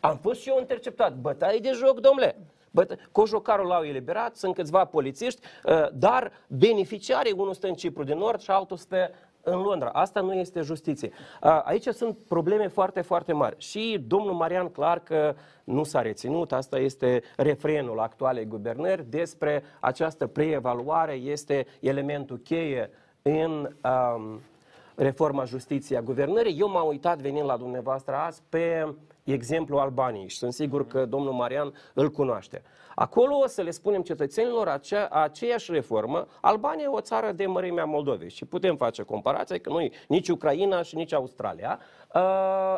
Am 0.00 0.16
fost 0.16 0.40
și 0.40 0.48
eu 0.48 0.58
interceptat. 0.58 1.14
Bătaie 1.14 1.58
de 1.58 1.70
joc, 1.74 2.00
domnule. 2.00 2.36
Băt- 2.70 3.10
cojocarul 3.12 3.66
l-au 3.66 3.82
eliberat, 3.82 4.36
sunt 4.36 4.54
câțiva 4.54 4.84
polițiști, 4.84 5.40
uh, 5.64 5.86
dar 5.92 6.32
beneficiarii, 6.48 7.32
unul 7.32 7.54
stă 7.54 7.66
în 7.66 7.74
Cipru 7.74 8.04
de 8.04 8.14
Nord 8.14 8.40
și 8.40 8.50
altul 8.50 8.76
stă 8.76 9.10
în 9.44 9.60
Londra. 9.60 9.88
Asta 9.88 10.20
nu 10.20 10.34
este 10.34 10.60
justiție. 10.60 11.10
Uh, 11.42 11.60
Aici 11.64 11.86
sunt 11.86 12.18
probleme 12.28 12.68
foarte, 12.68 13.00
foarte 13.00 13.32
mari. 13.32 13.56
Și 13.58 14.04
domnul 14.06 14.32
Marian 14.32 14.68
clar 14.68 14.98
că 14.98 15.34
nu 15.64 15.84
s-a 15.84 16.02
reținut, 16.02 16.52
asta 16.52 16.78
este 16.78 17.22
refrenul 17.36 17.98
actualei 17.98 18.44
guvernări, 18.44 19.04
despre 19.10 19.62
această 19.80 20.26
preevaluare 20.26 21.12
este 21.12 21.66
elementul 21.80 22.36
cheie 22.36 22.90
în 23.22 23.74
um, 23.84 24.40
reforma 24.94 25.44
justiției 25.44 25.98
a 25.98 26.02
guvernării. 26.02 26.58
Eu 26.58 26.68
m-am 26.70 26.86
uitat 26.86 27.18
venind 27.18 27.46
la 27.46 27.56
dumneavoastră 27.56 28.14
azi 28.14 28.42
pe 28.48 28.94
exemplu 29.32 29.78
Albaniei 29.78 30.28
și 30.28 30.36
sunt 30.36 30.52
sigur 30.52 30.86
că 30.86 31.06
domnul 31.06 31.32
Marian 31.32 31.72
îl 31.94 32.10
cunoaște. 32.10 32.62
Acolo 32.94 33.36
o 33.36 33.46
să 33.46 33.62
le 33.62 33.70
spunem 33.70 34.02
cetățenilor 34.02 34.68
acea, 34.68 35.06
aceeași 35.06 35.72
reformă. 35.72 36.26
Albania 36.40 36.84
e 36.84 36.88
o 36.88 37.00
țară 37.00 37.32
de 37.32 37.46
mărimea 37.46 37.84
Moldovei 37.84 38.30
și 38.30 38.44
putem 38.44 38.76
face 38.76 39.02
comparație 39.02 39.58
că 39.58 39.70
nu 39.70 39.80
e 39.80 39.90
nici 40.08 40.28
Ucraina 40.28 40.82
și 40.82 40.96
nici 40.96 41.12
Australia. 41.12 41.78
Uh, 42.14 42.20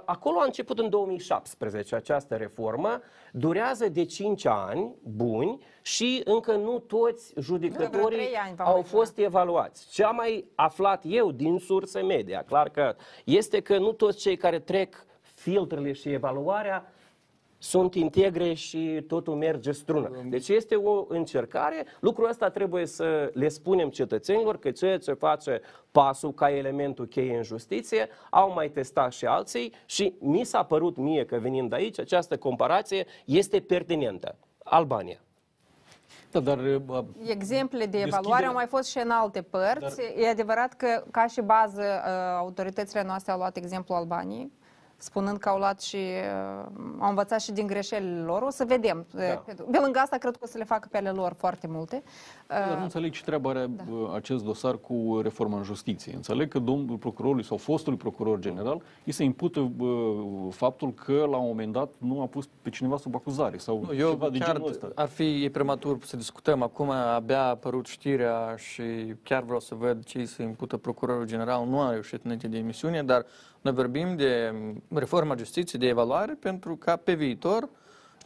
Acolo 0.05 0.39
a 0.39 0.45
început 0.45 0.79
în 0.79 0.89
2017 0.89 1.95
această 1.95 2.35
reformă, 2.35 3.01
durează 3.33 3.89
de 3.89 4.05
5 4.05 4.47
ani 4.47 4.95
buni 5.03 5.59
și 5.83 6.23
încă 6.25 6.53
nu 6.53 6.79
toți 6.79 7.33
judecătorii 7.41 8.17
trei 8.19 8.35
ani 8.35 8.55
va 8.57 8.65
au 8.65 8.73
mai 8.73 8.83
fost 8.83 9.19
evaluați. 9.19 9.89
Ce 9.93 10.05
am 10.05 10.15
mai 10.15 10.45
aflat 10.55 11.03
eu 11.07 11.31
din 11.31 11.59
surse 11.59 12.01
media, 12.01 12.43
clar 12.43 12.69
că 12.69 12.97
este 13.25 13.61
că 13.61 13.79
nu 13.79 13.93
toți 13.93 14.19
cei 14.19 14.37
care 14.37 14.59
trec 14.59 15.06
filtrele 15.51 15.93
și 15.93 16.09
evaluarea 16.09 16.93
sunt 17.59 17.95
integre 17.95 18.53
și 18.55 19.05
totul 19.09 19.35
merge 19.35 19.73
strună. 19.73 20.11
Deci 20.25 20.49
este 20.49 20.75
o 20.75 21.05
încercare. 21.09 21.87
Lucrul 22.01 22.29
ăsta 22.29 22.51
trebuie 22.51 22.87
să 22.87 23.31
le 23.35 23.49
spunem 23.49 23.89
cetățenilor 23.91 24.59
că 24.59 24.71
ceea 24.71 24.99
ce 24.99 25.13
face 25.13 25.61
pasul 25.91 26.33
ca 26.33 26.51
elementul 26.51 27.07
cheie 27.07 27.37
în 27.37 27.43
justiție, 27.43 28.09
au 28.31 28.53
mai 28.53 28.69
testat 28.69 29.13
și 29.13 29.27
alții 29.27 29.73
și 29.87 30.15
mi 30.21 30.45
s-a 30.45 30.63
părut 30.63 30.97
mie 30.97 31.25
că 31.25 31.37
venind 31.37 31.73
aici, 31.73 31.99
această 32.01 32.37
comparație 32.37 33.07
este 33.25 33.61
pertinentă. 33.61 34.35
Albania. 34.65 35.21
Da, 36.31 36.41
dar 36.41 36.59
uh, 36.59 37.05
Exemple 37.27 37.79
de 37.79 37.85
Deschide- 37.87 38.07
evaluare 38.07 38.45
au 38.47 38.53
mai 38.53 38.67
fost 38.67 38.89
și 38.89 38.99
în 38.99 39.11
alte 39.11 39.43
părți. 39.43 40.01
E 40.17 40.29
adevărat 40.29 40.75
că, 40.75 41.05
ca 41.11 41.27
și 41.27 41.41
bază, 41.41 41.83
uh, 41.83 42.37
autoritățile 42.39 43.03
noastre 43.03 43.33
au 43.33 43.39
luat 43.39 43.57
exemplul 43.57 43.99
Albaniei, 43.99 44.53
spunând 44.97 45.39
că 45.39 45.49
au 45.49 45.59
luat 45.59 45.81
și 45.81 45.97
uh, 45.97 46.67
au 46.99 47.09
învățat 47.09 47.41
și 47.41 47.53
din 47.53 47.67
greșelile 47.67 48.21
lor. 48.21 48.43
O 48.43 48.51
să 48.51 48.65
vedem. 48.65 49.07
Da. 49.11 49.23
Pe 49.71 49.79
lângă 49.83 49.99
asta, 49.99 50.17
cred 50.17 50.33
că 50.33 50.41
o 50.43 50.47
să 50.47 50.59
le 50.59 50.65
facă 50.65 50.89
pe 50.91 50.97
ale 50.97 51.11
lor 51.11 51.35
foarte 51.39 51.67
multe. 51.67 52.03
Dar 52.49 52.69
nu 52.69 52.75
Uh, 52.77 52.83
înțeleg 52.83 53.13
ce 53.13 53.23
treabă 53.23 53.49
are 53.49 53.67
da. 53.67 53.85
acest 54.15 54.45
dosar 54.45 54.77
cu 54.79 55.21
reforma 55.23 55.57
în 55.57 55.63
justiție. 55.63 56.15
Înțeleg 56.15 56.49
că 56.51 56.59
domnul 56.59 56.97
procurorului 56.97 57.45
sau 57.45 57.57
fostului 57.57 57.99
procuror 57.99 58.39
general 58.39 58.83
îi 59.05 59.13
se 59.13 59.23
impută 59.25 59.61
uh, 59.79 59.89
faptul 60.51 60.93
că 60.95 61.13
la 61.13 61.37
un 61.37 61.47
moment 61.47 61.73
dat 61.73 61.91
nu 61.99 62.21
a 62.21 62.27
pus 62.27 62.49
pe 62.63 62.71
cineva 62.71 62.97
sub 62.97 63.15
acuzare 63.15 63.57
sau 63.59 63.85
Nu, 63.87 63.95
eu 63.95 64.09
ceva 64.09 64.29
de 64.31 64.39
chiar 64.39 64.53
genul 64.55 64.69
ăsta. 64.69 64.89
ar 64.95 65.09
fi 65.09 65.45
e 65.45 65.51
prematur 65.51 65.99
să 66.05 66.17
discutăm. 66.17 66.63
Acum 66.63 66.91
abia 66.91 67.41
a 67.43 67.49
apărut 67.49 67.87
știrea 67.87 68.55
și 68.57 68.83
chiar 69.23 69.43
vreau 69.43 69.61
să 69.61 69.75
văd 69.75 70.05
ce 70.05 70.19
îi 70.19 70.27
se 70.27 70.43
impută 70.43 70.77
procurorul 70.77 71.27
general. 71.27 71.67
Nu 71.67 71.81
a 71.81 71.91
reușit 71.91 72.25
înainte 72.25 72.49
de 72.49 72.57
emisiune, 72.57 73.03
dar 73.03 73.27
noi 73.61 73.73
vorbim 73.73 74.17
de 74.17 74.55
reforma 74.95 75.37
justiției, 75.37 75.81
de 75.81 75.89
evaluare, 75.89 76.35
pentru 76.35 76.77
ca 76.77 76.97
pe 76.97 77.15
viitor, 77.15 77.69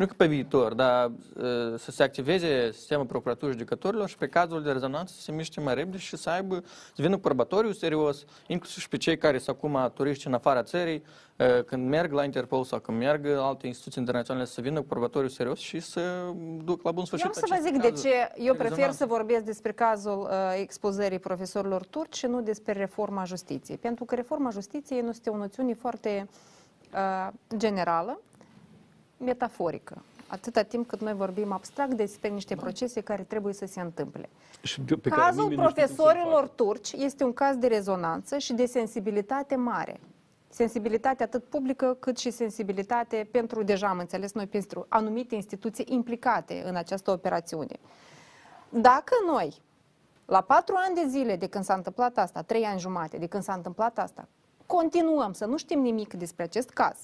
nu 0.01 0.07
că 0.07 0.15
pe 0.17 0.27
viitor, 0.27 0.75
dar 0.75 1.07
uh, 1.07 1.79
să 1.79 1.91
se 1.91 2.03
activeze 2.03 2.71
sistemul 2.73 3.05
procuraturii 3.05 3.53
judecătorilor 3.53 4.09
și 4.09 4.17
pe 4.17 4.27
cazul 4.27 4.63
de 4.63 4.73
rezonanță 4.73 5.13
să 5.17 5.21
se 5.21 5.33
miște 5.33 5.61
mai 5.61 5.75
repede 5.75 5.97
și 5.97 6.17
să 6.17 6.31
aibă, 6.31 6.63
să 6.95 7.03
vină 7.03 7.15
cu 7.15 7.21
probatoriu 7.21 7.73
serios, 7.73 8.25
inclusiv 8.47 8.83
și 8.83 8.89
pe 8.89 8.97
cei 8.97 9.19
care 9.19 9.39
sunt 9.39 9.57
acum 9.57 9.91
turiști 9.95 10.27
în 10.27 10.35
afara 10.35 10.63
țării, 10.63 11.03
uh, 11.37 11.65
când 11.65 11.89
merg 11.89 12.13
la 12.13 12.25
Interpol 12.25 12.65
sau 12.65 12.79
când 12.79 12.99
merg 12.99 13.27
la 13.27 13.47
alte 13.47 13.67
instituții 13.67 14.01
internaționale 14.01 14.45
să 14.45 14.61
vină 14.61 14.81
cu 14.81 14.87
probatoriu 14.87 15.29
serios 15.29 15.59
și 15.59 15.81
să 15.81 16.01
duc 16.65 16.83
la 16.83 16.93
bun 16.93 17.05
sfârșit 17.05 17.27
Eu 17.27 17.33
am 17.35 17.41
să 17.41 17.47
vă 17.49 17.55
aceste 17.55 17.71
zic 17.73 17.83
de 17.83 17.89
cazuri 17.89 18.09
ce 18.09 18.43
eu 18.43 18.53
de 18.53 18.59
prefer 18.59 18.69
rezonanță. 18.69 18.97
să 18.97 19.07
vorbesc 19.07 19.45
despre 19.45 19.73
cazul 19.73 20.19
uh, 20.21 20.59
expozării 20.61 21.19
profesorilor 21.19 21.85
turci 21.85 22.17
și 22.17 22.27
nu 22.27 22.41
despre 22.41 22.73
reforma 22.73 23.25
justiției. 23.25 23.79
Pentru 23.79 24.05
că 24.05 24.15
reforma 24.15 24.51
justiției 24.51 25.01
nu 25.01 25.09
este 25.09 25.31
o 25.31 25.37
noțiune 25.37 25.75
foarte 25.75 26.29
uh, 26.93 27.29
generală, 27.57 28.21
metaforică. 29.25 30.03
Atâta 30.27 30.63
timp 30.63 30.89
cât 30.89 31.01
noi 31.01 31.13
vorbim 31.15 31.53
abstract 31.53 31.95
despre 31.95 32.29
niște 32.29 32.55
procese 32.55 33.01
care 33.01 33.23
trebuie 33.23 33.53
să 33.55 33.67
se 33.67 33.81
întâmple. 33.81 34.29
Și 34.63 34.81
pe- 34.81 34.97
pe 34.97 35.09
care 35.09 35.21
Cazul 35.21 35.43
nimeni 35.43 35.61
nu 35.63 35.69
știe 35.69 35.85
cum 35.87 35.95
să-l 35.95 36.05
profesorilor 36.05 36.41
facă. 36.41 36.53
turci 36.55 36.93
este 36.93 37.25
un 37.25 37.33
caz 37.33 37.57
de 37.57 37.67
rezonanță 37.67 38.39
și 38.39 38.53
de 38.53 38.67
sensibilitate 38.67 39.55
mare. 39.57 40.01
Sensibilitate 40.49 41.23
atât 41.23 41.45
publică 41.45 41.97
cât 42.01 42.19
și 42.19 42.31
sensibilitate 42.31 43.29
pentru, 43.31 43.63
deja 43.63 43.89
am 43.89 43.99
înțeles 43.99 44.33
noi, 44.33 44.47
pentru 44.47 44.87
anumite 44.89 45.35
instituții 45.35 45.85
implicate 45.89 46.63
în 46.67 46.75
această 46.77 47.11
operațiune. 47.11 47.77
Dacă 48.69 49.15
noi, 49.27 49.55
la 50.25 50.41
patru 50.41 50.75
ani 50.87 50.95
de 50.95 51.05
zile 51.09 51.37
de 51.37 51.47
când 51.47 51.65
s-a 51.65 51.75
întâmplat 51.75 52.19
asta, 52.19 52.43
trei 52.43 52.65
ani 52.65 52.81
jumate 52.81 53.17
de 53.19 53.27
când 53.27 53.43
s-a 53.43 53.53
întâmplat 53.53 53.99
asta, 53.99 54.29
continuăm 54.67 55.33
să 55.33 55.45
nu 55.45 55.57
știm 55.57 55.81
nimic 55.81 56.15
despre 56.15 56.43
acest 56.45 56.71
caz, 56.71 56.97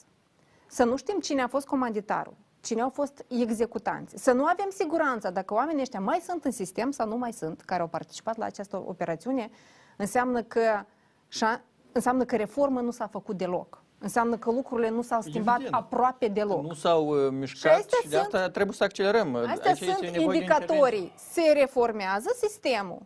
să 0.67 0.85
nu 0.85 0.97
știm 0.97 1.19
cine 1.19 1.43
a 1.43 1.49
fost 1.49 1.67
comanditarul, 1.67 2.35
cine 2.61 2.81
au 2.81 2.89
fost 2.89 3.25
executanți, 3.29 4.23
să 4.23 4.33
nu 4.33 4.45
avem 4.45 4.67
siguranța 4.71 5.31
dacă 5.31 5.55
oamenii 5.55 5.81
ăștia 5.83 6.01
mai 6.01 6.21
sunt 6.27 6.45
în 6.45 6.51
sistem 6.51 6.91
sau 6.91 7.09
nu 7.09 7.17
mai 7.17 7.33
sunt, 7.33 7.61
care 7.61 7.81
au 7.81 7.89
participat 7.89 8.37
la 8.37 8.45
această 8.45 8.77
operațiune, 8.87 9.51
înseamnă 9.97 10.43
că, 10.43 10.85
înseamnă 11.93 12.25
că 12.25 12.37
reformă 12.37 12.81
nu 12.81 12.91
s-a 12.91 13.07
făcut 13.07 13.37
deloc. 13.37 13.85
Înseamnă 13.99 14.37
că 14.37 14.51
lucrurile 14.51 14.89
nu 14.91 15.03
s-au 15.03 15.21
schimbat 15.21 15.55
Evident. 15.55 15.75
aproape 15.75 16.29
deloc. 16.29 16.63
Nu 16.63 16.75
s-au 16.75 17.07
uh, 17.09 17.31
mișcat 17.31 17.79
astea 17.79 17.99
și, 18.03 18.09
de 18.09 18.17
asta 18.17 18.41
sunt- 18.41 18.53
trebuie 18.53 18.75
să 18.77 18.85
accelerăm. 18.85 19.35
Astea 19.35 19.53
Aici 19.71 19.81
este 19.81 19.85
sunt 19.85 20.01
nevoie 20.01 20.27
de 20.27 20.35
indicatorii. 20.35 21.13
Se 21.33 21.41
reformează 21.55 22.29
sistemul. 22.37 23.03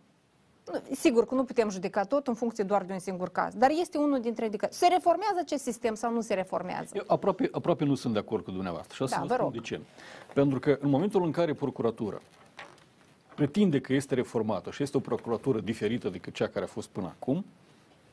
Nu, 0.73 0.95
Sigur 0.95 1.27
că 1.27 1.35
nu 1.35 1.45
putem 1.45 1.71
judeca 1.71 2.05
tot 2.05 2.27
în 2.27 2.35
funcție 2.35 2.65
doar 2.65 2.83
de 2.85 2.93
un 2.93 2.99
singur 2.99 3.29
caz, 3.29 3.55
dar 3.55 3.71
este 3.81 3.99
unul 3.99 4.21
dintre 4.21 4.45
indicatori. 4.45 4.79
Se 4.79 4.87
reformează 4.89 5.37
acest 5.41 5.63
sistem 5.63 5.95
sau 5.95 6.13
nu 6.13 6.21
se 6.21 6.35
reformează? 6.35 6.91
Eu 6.93 7.03
aproape, 7.07 7.49
aproape 7.53 7.85
nu 7.85 7.95
sunt 7.95 8.13
de 8.13 8.19
acord 8.19 8.45
cu 8.45 8.51
dumneavoastră 8.51 8.95
și 8.95 9.03
o 9.03 9.07
să 9.07 9.15
Da, 9.15 9.21
vă 9.21 9.27
vă 9.27 9.33
spun 9.35 9.45
rog. 9.45 9.55
de 9.55 9.61
ce. 9.61 9.81
Pentru 10.35 10.59
că 10.59 10.79
în 10.81 10.91
momentul 10.91 11.23
în 11.25 11.31
care 11.31 11.55
procuratura 11.55 12.21
pretinde 13.35 13.81
că 13.81 13.93
este 13.93 14.15
reformată 14.15 14.71
și 14.71 14.83
este 14.83 14.97
o 14.97 15.01
procuratură 15.01 15.61
diferită 15.61 16.09
decât 16.09 16.35
cea 16.35 16.47
care 16.47 16.65
a 16.65 16.69
fost 16.69 16.89
până 16.89 17.07
acum, 17.07 17.45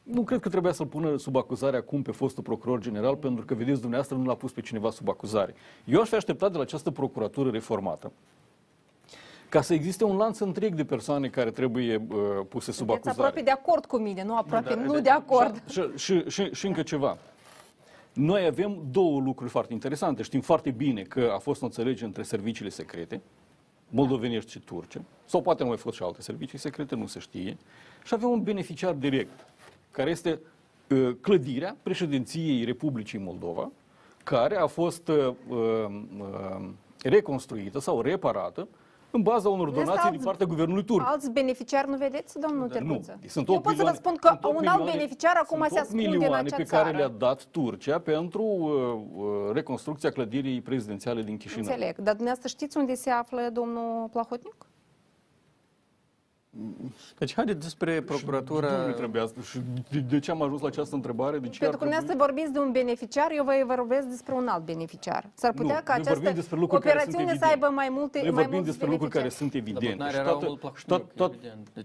nu 0.03 0.21
cred 0.23 0.39
că 0.39 0.49
trebuia 0.49 0.71
să-l 0.71 0.85
pună 0.85 1.17
sub 1.17 1.35
acuzare 1.35 1.77
acum 1.77 2.01
pe 2.01 2.11
fostul 2.11 2.43
procuror 2.43 2.79
general, 2.79 3.15
pentru 3.15 3.45
că, 3.45 3.53
vedeți, 3.53 3.79
dumneavoastră 3.79 4.17
nu 4.17 4.25
l-a 4.25 4.33
pus 4.35 4.51
pe 4.51 4.61
cineva 4.61 4.89
sub 4.91 5.09
acuzare. 5.09 5.55
Eu 5.85 6.01
aș 6.01 6.07
fi 6.07 6.15
așteptat 6.15 6.51
de 6.51 6.57
la 6.57 6.63
această 6.63 6.91
procuratură 6.91 7.49
reformată 7.49 8.11
ca 9.49 9.61
să 9.61 9.73
existe 9.73 10.03
un 10.03 10.17
lanț 10.17 10.39
întreg 10.39 10.73
de 10.73 10.85
persoane 10.85 11.27
care 11.27 11.51
trebuie 11.51 11.95
uh, 11.95 12.17
puse 12.49 12.71
sub 12.71 12.75
Sunteți 12.87 13.07
acuzare. 13.07 13.27
aproape 13.27 13.41
de 13.41 13.51
acord 13.51 13.85
cu 13.85 13.97
mine, 13.97 14.23
nu 14.23 14.37
aproape, 14.37 14.73
Da, 14.75 14.81
nu 14.81 14.93
de- 14.93 14.99
de 15.01 15.09
acord. 15.09 15.63
Și, 15.69 15.81
și, 15.95 16.23
și, 16.29 16.49
și 16.53 16.65
încă 16.67 16.81
ceva. 16.81 17.17
Noi 18.13 18.45
avem 18.45 18.81
două 18.91 19.19
lucruri 19.19 19.49
foarte 19.51 19.73
interesante. 19.73 20.23
Știm 20.23 20.41
foarte 20.41 20.71
bine 20.71 21.01
că 21.01 21.31
a 21.35 21.37
fost 21.37 21.61
o 21.61 21.65
înțelegere 21.65 22.05
între 22.05 22.23
serviciile 22.23 22.69
secrete, 22.69 23.21
moldovenești 23.89 24.51
și 24.51 24.59
turce, 24.59 25.01
sau 25.25 25.41
poate 25.41 25.61
nu 25.63 25.67
mai 25.69 25.77
fost 25.77 25.95
și 25.95 26.03
alte 26.03 26.21
servicii 26.21 26.57
secrete, 26.57 26.95
nu 26.95 27.05
se 27.07 27.19
știe, 27.19 27.57
și 28.03 28.13
avem 28.13 28.29
un 28.29 28.43
beneficiar 28.43 28.93
direct, 28.93 29.45
care 29.91 30.09
este 30.09 30.39
uh, 30.89 31.15
clădirea 31.21 31.75
președinției 31.83 32.63
Republicii 32.63 33.19
Moldova, 33.19 33.71
care 34.23 34.55
a 34.57 34.65
fost 34.67 35.07
uh, 35.07 35.33
uh, 35.49 36.69
reconstruită 37.03 37.79
sau 37.79 38.01
reparată 38.01 38.67
în 39.11 39.21
baza 39.21 39.49
unor 39.49 39.67
Este 39.67 39.79
donații 39.79 40.03
din 40.03 40.11
alți- 40.13 40.25
partea 40.25 40.45
guvernului 40.45 40.83
turc. 40.83 41.05
Alți 41.07 41.31
beneficiari 41.31 41.89
nu 41.89 41.97
vedeți, 41.97 42.39
domnul 42.39 42.61
Nu, 42.61 42.67
Terbuță? 42.67 43.19
sunt 43.27 43.47
Eu 43.47 43.53
8 43.55 43.63
pot 43.63 43.75
să 43.75 43.83
vă 43.83 43.89
milioane- 43.89 43.97
spun 43.97 44.15
că 44.15 44.27
sunt 44.27 44.43
8 44.43 44.59
un 44.61 44.67
alt 44.67 44.77
milioane- 44.77 44.91
beneficiar 44.97 45.35
acum 45.43 45.57
sunt 45.59 45.71
se 45.71 45.77
8 45.79 45.83
ascunde 45.83 46.05
în 46.05 46.11
milioane 46.11 46.37
acea 46.45 46.55
pe 46.55 46.63
care 46.63 46.83
țară. 46.83 46.97
le-a 46.97 47.07
dat 47.07 47.43
Turcia 47.43 47.99
pentru 47.99 48.41
uh, 48.43 49.23
uh, 49.23 49.53
reconstrucția 49.53 50.09
clădirii 50.11 50.61
prezidențiale 50.61 51.21
din 51.21 51.37
Chișinău. 51.37 51.65
Înțeleg, 51.67 51.95
dar 51.95 52.13
dumneavoastră 52.15 52.47
știți 52.47 52.77
unde 52.77 52.93
se 52.95 53.09
află 53.09 53.49
domnul 53.53 54.07
Plahotniuc? 54.11 54.66
Deci 57.17 57.33
haideți 57.33 57.59
despre 57.59 58.01
procuratura... 58.01 58.85
Nu 58.85 58.91
trebuia 58.93 59.23
asta. 59.23 59.41
Și 59.41 59.59
de, 59.91 59.99
de 59.99 60.19
ce 60.19 60.31
am 60.31 60.41
ajuns 60.41 60.61
la 60.61 60.67
această 60.67 60.95
întrebare? 60.95 61.37
De 61.39 61.47
ce 61.49 61.59
Pentru 61.59 61.65
ar 61.65 61.71
că 61.71 61.77
trebui? 61.77 61.89
dumneavoastră 61.89 62.25
vorbiți 62.25 62.51
de 62.53 62.59
un 62.59 62.71
beneficiar, 62.71 63.27
eu 63.31 63.43
vă 63.43 63.53
vorbesc 63.75 64.07
despre 64.07 64.33
un 64.33 64.47
alt 64.47 64.65
beneficiar. 64.65 65.29
S-ar 65.33 65.53
putea 65.53 65.75
Nu, 65.75 65.81
ca 65.83 65.93
noi 65.95 66.03
vorbim 66.03 66.21
această 66.21 66.39
despre 66.41 66.57
lucruri 66.59 66.83
care 66.83 66.99
sunt 66.99 67.13
operațiune 67.13 67.39
să 67.39 67.45
evidente. 67.45 67.65
aibă 67.65 67.75
mai 67.81 67.89
multe 67.99 68.17
Noi 68.17 68.29
mai 68.29 68.35
vorbim 68.41 68.53
mulți 68.53 68.69
despre 68.71 68.87
lucruri 68.93 69.11
care 69.11 69.27
beneficiari. 69.27 69.51
sunt 69.51 69.51
Dar 69.51 69.61
evidente. 69.61 69.89
Botnare 69.89 70.11
Și 70.13 70.19
era 70.19 70.29
toată- 70.29 70.45
omul 70.45 70.73
și 70.79 70.85
Plahotniuc, 70.85 71.17
tot, 71.21 71.31
tot, 71.33 71.83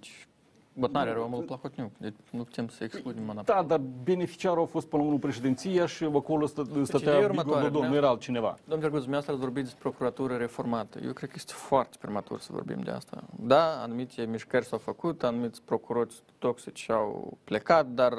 evident. 0.75 0.93
Deci, 0.93 0.93
Botnare 0.93 1.11
era 1.11 1.23
omul 1.23 1.43
Plahotniuc. 1.43 1.91
Deci 1.99 2.15
nu 2.31 2.45
putem 2.45 2.69
să 2.69 2.85
excludem 2.85 3.25
mana. 3.25 3.43
da, 3.43 3.65
dar 3.67 3.81
beneficiarul 4.05 4.63
a 4.63 4.67
fost 4.67 4.87
până 4.87 5.03
la 5.03 5.09
urmă 5.09 5.21
președinția 5.21 5.87
și 5.87 6.05
acolo 6.05 6.47
stă, 6.47 6.65
ideea 6.71 6.85
stătea 6.85 7.13
e 7.13 7.17
Igor 7.17 7.31
următoarea. 7.31 7.69
Dodon, 7.69 7.89
nu 7.89 7.95
era 7.95 8.09
altcineva. 8.09 8.59
Domnul 8.65 8.81
Terguț, 8.81 9.01
dumneavoastră 9.01 9.33
ați 9.33 9.43
vorbit 9.43 9.63
despre 9.65 9.81
procuratură 9.83 10.35
reformată. 10.37 10.99
Eu 11.05 11.13
cred 11.13 11.29
că 11.29 11.35
este 11.39 11.53
foarte 11.57 11.97
prematur 12.01 12.41
să 12.41 12.49
vorbim 12.53 12.81
de 12.85 12.91
asta. 12.91 13.25
Da, 13.37 13.83
anumite 13.83 14.23
mișcări 14.25 14.65
s-au 14.65 14.79
făcut, 14.79 15.23
anumiți 15.23 15.63
procurori 15.63 16.15
toxici 16.39 16.91
au 16.91 17.39
plecat, 17.45 17.87
dar 17.87 18.13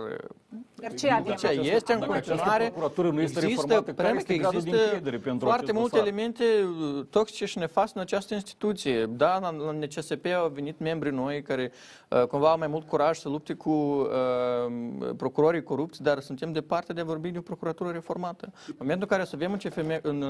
Dar 0.76 0.94
ce 0.94 1.10
avem? 1.10 1.36
ce 1.36 1.48
este 1.48 1.94
în 1.94 2.00
dacă 2.00 2.12
această 2.12 2.32
continuare. 2.32 2.64
procuratură 2.64 3.10
nu 3.10 3.22
este 3.22 3.40
există, 3.44 3.68
reformată, 3.68 3.94
care 3.94 3.94
problema 3.94 4.18
este 4.18 4.34
că 4.34 4.40
gradul 4.40 4.62
de 4.62 4.70
există 4.70 4.86
încredere 4.86 5.18
pentru 5.18 5.48
foarte 5.48 5.64
acest 5.64 5.80
multe 5.80 5.96
dosar? 5.98 6.08
elemente 6.08 6.44
uh, 6.98 7.06
toxice 7.10 7.46
și 7.46 7.58
nefaste 7.58 7.98
în 7.98 8.04
această 8.04 8.34
instituție. 8.34 9.06
Da, 9.06 9.40
la, 9.40 9.50
la 9.52 9.72
NCSP 9.72 10.26
au 10.26 10.50
venit 10.50 10.80
membri 10.80 11.14
noi 11.14 11.42
care 11.42 11.72
uh, 12.10 12.26
cumva 12.44 12.52
au 12.52 12.58
mai 12.58 12.68
mult 12.68 12.88
curaj 12.88 13.18
să 13.18 13.30
lupte 13.30 13.54
cu 13.54 13.70
uh, 13.70 15.10
procurorii 15.18 15.64
corupți, 15.64 16.02
dar 16.02 16.20
suntem 16.20 16.52
departe 16.52 16.94
de 16.94 17.02
a 17.02 17.04
vorbi 17.04 17.30
de 17.30 17.38
o 17.38 17.42
procuratură 17.42 17.90
reformată. 17.90 18.52
În 18.68 18.76
momentul 18.80 19.08
în 19.10 19.18
care 19.18 19.28
să 19.28 19.36
avem 19.36 19.52
în, 19.52 19.58
CFM, 19.58 20.00
în, 20.02 20.22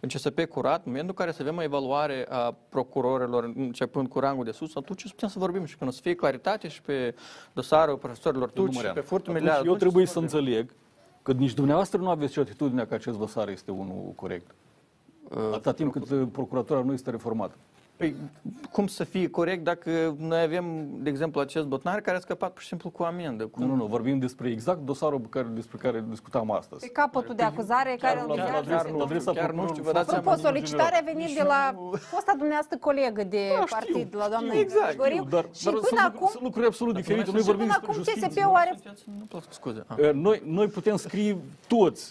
în 0.00 0.08
CSP 0.08 0.44
curat, 0.44 0.76
în 0.76 0.90
momentul 0.90 1.14
în 1.18 1.24
care 1.24 1.32
să 1.32 1.42
avem 1.42 1.56
o 1.56 1.62
evaluare 1.62 2.26
a 2.28 2.54
procurorilor 2.68 3.52
începând 3.56 4.08
cu 4.08 4.18
rangul 4.18 4.44
de 4.44 4.50
sus, 4.50 4.76
atunci 4.76 5.00
să 5.00 5.08
putem 5.08 5.28
să 5.28 5.38
vorbim 5.38 5.64
și 5.64 5.76
când 5.76 5.90
o 5.90 5.92
să 5.92 6.00
fie 6.02 6.14
claritate 6.14 6.68
și 6.68 6.82
pe 6.82 7.14
dosarul 7.52 7.96
profesorilor 7.96 8.48
Domnul 8.48 8.64
turci 8.64 8.72
și 8.72 8.76
Mărean, 8.76 8.94
pe 8.94 9.00
furtul 9.00 9.32
atunci 9.32 9.44
miliard. 9.44 9.66
Eu 9.66 9.76
trebuie 9.76 10.06
să 10.06 10.18
înțeleg 10.18 10.74
că 11.22 11.32
nici 11.32 11.54
dumneavoastră 11.54 12.00
nu 12.00 12.08
aveți 12.08 12.38
atitudinea 12.38 12.86
că 12.86 12.94
acest 12.94 13.18
dosar 13.18 13.48
este 13.48 13.70
unul 13.70 14.12
corect. 14.16 14.54
Atâta 15.52 15.72
timp 15.72 15.92
cât 15.92 16.10
uh, 16.10 16.28
procuratura 16.32 16.82
nu 16.82 16.92
este 16.92 17.10
reformată. 17.10 17.54
Păi, 17.96 18.14
cum 18.72 18.86
să 18.86 19.04
fie 19.04 19.28
corect 19.30 19.64
dacă 19.64 20.14
noi 20.18 20.40
avem, 20.42 20.86
de 21.02 21.08
exemplu, 21.10 21.40
acest 21.40 21.66
botnar 21.66 22.00
care 22.00 22.16
a 22.16 22.20
scăpat 22.20 22.52
pur 22.52 22.60
și 22.62 22.66
simplu 22.68 22.90
cu 22.90 23.02
amendă? 23.02 23.46
Cum? 23.46 23.62
Nu, 23.62 23.68
nu, 23.70 23.74
nu, 23.76 23.84
vorbim 23.86 24.18
despre 24.18 24.48
exact 24.50 24.78
dosarul 24.80 25.18
pe 25.20 25.26
care, 25.30 25.46
despre 25.54 25.76
care 25.76 26.04
discutam 26.08 26.50
astăzi. 26.50 26.80
Pe 26.86 26.92
capătul 26.92 27.34
de 27.34 27.42
acuzare 27.42 27.96
care 28.00 28.20
îl 28.20 28.26
la- 28.28 28.34
la 28.34 28.42
vizează. 28.42 28.58
adresa- 28.58 28.82
pe 28.82 28.84
la 28.84 28.88
domnul- 28.88 29.02
adresa 29.06 29.32
chiar 29.32 29.50
nu 29.50 29.66
știu, 29.68 29.82
vă 29.82 29.90
procurorului 29.90 29.92
dați 29.92 30.08
seama. 30.08 30.30
Apropo, 30.30 30.36
în 30.36 30.42
solicitarea 30.48 30.98
a 30.98 31.00
general. 31.00 31.14
venit 31.20 31.36
de 31.36 31.42
la 31.42 31.74
fosta 32.12 32.32
dumneavoastră 32.40 32.76
colegă 32.78 33.22
de 33.24 33.42
Da, 33.48 33.64
știu, 33.66 33.76
partid, 33.76 34.08
la 34.22 34.28
doamna 34.28 34.52
exact, 34.64 34.88
Grigoriu. 34.88 35.16
Știu, 35.16 35.30
dar, 35.36 35.46
Și 35.58 35.64
dar 35.64 35.72
până 35.74 35.86
sunt, 35.86 36.00
acum, 36.08 36.28
sunt 36.34 36.42
lucruri 36.42 36.66
absolut 36.66 36.94
diferite. 36.94 37.30
Noi 37.30 37.40
și 37.40 37.46
vorbim 37.52 37.66
până 37.66 37.78
despre 37.78 37.90
acum 37.90 38.02
justiție. 38.02 38.28
CSP-ul 38.28 38.56
are 38.62 38.72
Nu 39.20 39.24
pot 39.32 39.42
scuze. 39.58 39.80
Ah. 39.86 39.96
Uh, 39.98 40.12
Noi, 40.26 40.42
noi 40.58 40.66
putem 40.76 40.96
scrie 40.96 41.32
toți 41.74 42.02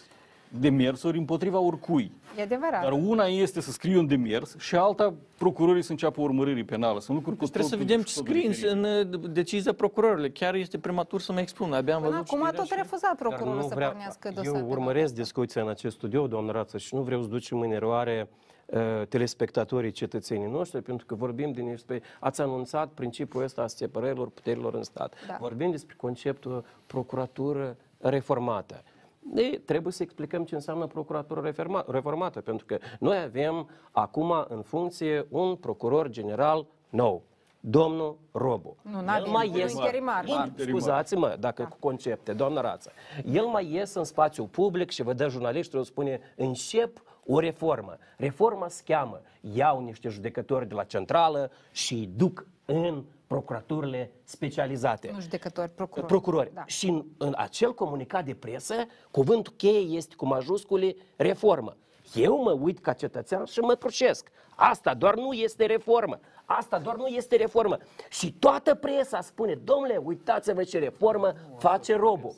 demersuri 0.59 1.17
împotriva 1.17 1.59
oricui. 1.59 2.11
E 2.37 2.41
adevărat. 2.41 2.81
Dar 2.81 2.91
una 2.91 3.25
este 3.25 3.61
să 3.61 3.71
scrii 3.71 3.95
un 3.95 4.07
demers 4.07 4.55
și 4.59 4.75
alta 4.75 5.13
procurorii 5.37 5.81
să 5.81 5.91
înceapă 5.91 6.21
urmăririi 6.21 6.63
penală. 6.63 6.99
Sunt 6.99 7.17
lucruri 7.17 7.37
cu 7.37 7.43
Deci 7.43 7.51
trebuie 7.53 7.71
să 7.71 7.77
totul- 7.77 7.87
vedem 7.87 8.01
cu 8.03 8.07
ce 8.09 8.15
totul 8.15 8.33
scrie 8.33 8.49
diferite. 8.49 9.09
în 9.13 9.23
uh, 9.23 9.31
decizia 9.31 9.73
procurorului. 9.73 10.31
Chiar 10.31 10.55
este 10.55 10.77
prematur 10.77 11.21
să 11.21 11.31
mă 11.33 11.39
expun. 11.39 11.73
Abia 11.73 11.95
am 11.95 12.01
Până 12.01 12.11
văzut 12.13 12.27
acum 12.27 12.41
a 12.43 12.45
citirea 12.45 12.63
tot 12.63 12.71
și- 12.77 12.81
refuzat 12.83 13.01
Dar 13.19 13.27
procurorul 13.27 13.61
nu 13.61 13.67
să 13.67 13.75
vrea- 13.75 13.87
pornească 13.87 14.31
dosarul. 14.35 14.59
Eu 14.59 14.69
urmăresc 14.69 15.13
discuția 15.13 15.61
în 15.61 15.69
acest 15.69 15.95
studio, 15.95 16.27
doamnă 16.27 16.51
Rață, 16.51 16.77
și 16.77 16.95
nu 16.95 17.01
vreau 17.01 17.21
să 17.21 17.27
ducem 17.27 17.59
în 17.59 17.71
eroare 17.71 18.29
uh, 18.65 18.79
telespectatorii 19.09 19.91
cetățenii 19.91 20.49
noștri, 20.51 20.81
pentru 20.81 21.05
că 21.05 21.15
vorbim 21.15 21.51
din 21.51 21.65
despre, 21.69 22.01
ați 22.19 22.41
anunțat 22.41 22.87
principiul 22.93 23.43
ăsta 23.43 23.61
a 23.61 23.67
separărilor 23.67 24.29
puterilor 24.29 24.73
în 24.73 24.83
stat. 24.83 25.13
Da. 25.27 25.37
Vorbim 25.39 25.71
despre 25.71 25.95
conceptul 25.97 26.65
procuratură 26.85 27.77
reformată. 27.99 28.83
De, 29.33 29.61
trebuie 29.65 29.93
să 29.93 30.03
explicăm 30.03 30.43
ce 30.43 30.55
înseamnă 30.55 30.87
procuratură 30.87 31.41
reforma, 31.41 31.85
reformată, 31.87 32.41
pentru 32.41 32.65
că 32.65 32.77
noi 32.99 33.17
avem 33.17 33.69
acum 33.91 34.45
în 34.47 34.61
funcție 34.61 35.25
un 35.29 35.55
procuror 35.55 36.09
general 36.09 36.65
nou, 36.89 37.23
domnul 37.59 38.17
Robu. 38.31 38.75
Nu, 38.81 39.01
n-avem, 39.01 39.23
El 39.25 39.31
mai 39.31 39.47
unul 39.47 39.59
ies- 39.59 39.73
interimar. 39.73 40.25
Bun, 40.25 40.53
Scuzați-mă, 40.57 41.35
dacă 41.39 41.67
cu 41.69 41.77
concepte, 41.79 42.33
doamna 42.33 42.61
Rață. 42.61 42.91
El 43.31 43.45
mai 43.45 43.71
ies 43.73 43.93
în 43.93 44.03
spațiul 44.03 44.47
public 44.47 44.89
și 44.89 45.03
vă 45.03 45.13
dă 45.13 45.27
jurnaliștii, 45.27 45.79
o 45.79 45.83
spune, 45.83 46.19
încep 46.35 47.01
o 47.25 47.39
reformă. 47.39 47.97
Reforma 48.17 48.67
se 48.67 48.81
cheamă, 48.85 49.21
iau 49.53 49.81
niște 49.81 50.09
judecători 50.09 50.67
de 50.67 50.73
la 50.73 50.83
centrală 50.83 51.51
și 51.71 51.93
îi 51.93 52.09
duc 52.15 52.47
în 52.65 53.03
procuraturile 53.27 54.11
specializate. 54.23 55.11
Nu 55.13 55.21
judecători, 55.21 55.69
procurori. 55.69 56.07
Procurori. 56.07 56.51
Da. 56.53 56.63
Și 56.65 56.87
în, 56.87 57.05
în 57.17 57.33
acel 57.37 57.73
comunicat 57.73 58.25
de 58.25 58.33
presă, 58.33 58.75
cuvântul 59.11 59.53
cheie 59.57 59.97
este 59.97 60.15
cu 60.15 60.25
majuscule 60.25 60.95
reformă. 61.15 61.75
Eu 62.13 62.41
mă 62.43 62.51
uit 62.51 62.79
ca 62.79 62.93
cetățean 62.93 63.45
și 63.45 63.59
mă 63.59 63.73
prușesc. 63.73 64.31
Asta 64.55 64.93
doar 64.93 65.15
nu 65.15 65.33
este 65.33 65.65
reformă. 65.65 66.19
Asta 66.45 66.79
doar 66.79 66.95
nu 66.95 67.07
este 67.07 67.35
reformă. 67.35 67.77
Și 68.09 68.33
toată 68.33 68.75
presa 68.75 69.21
spune, 69.21 69.53
domnule, 69.53 70.01
uitați-vă 70.03 70.63
ce 70.63 70.79
reformă 70.79 71.33
face 71.57 71.95
Robu. 71.95 72.35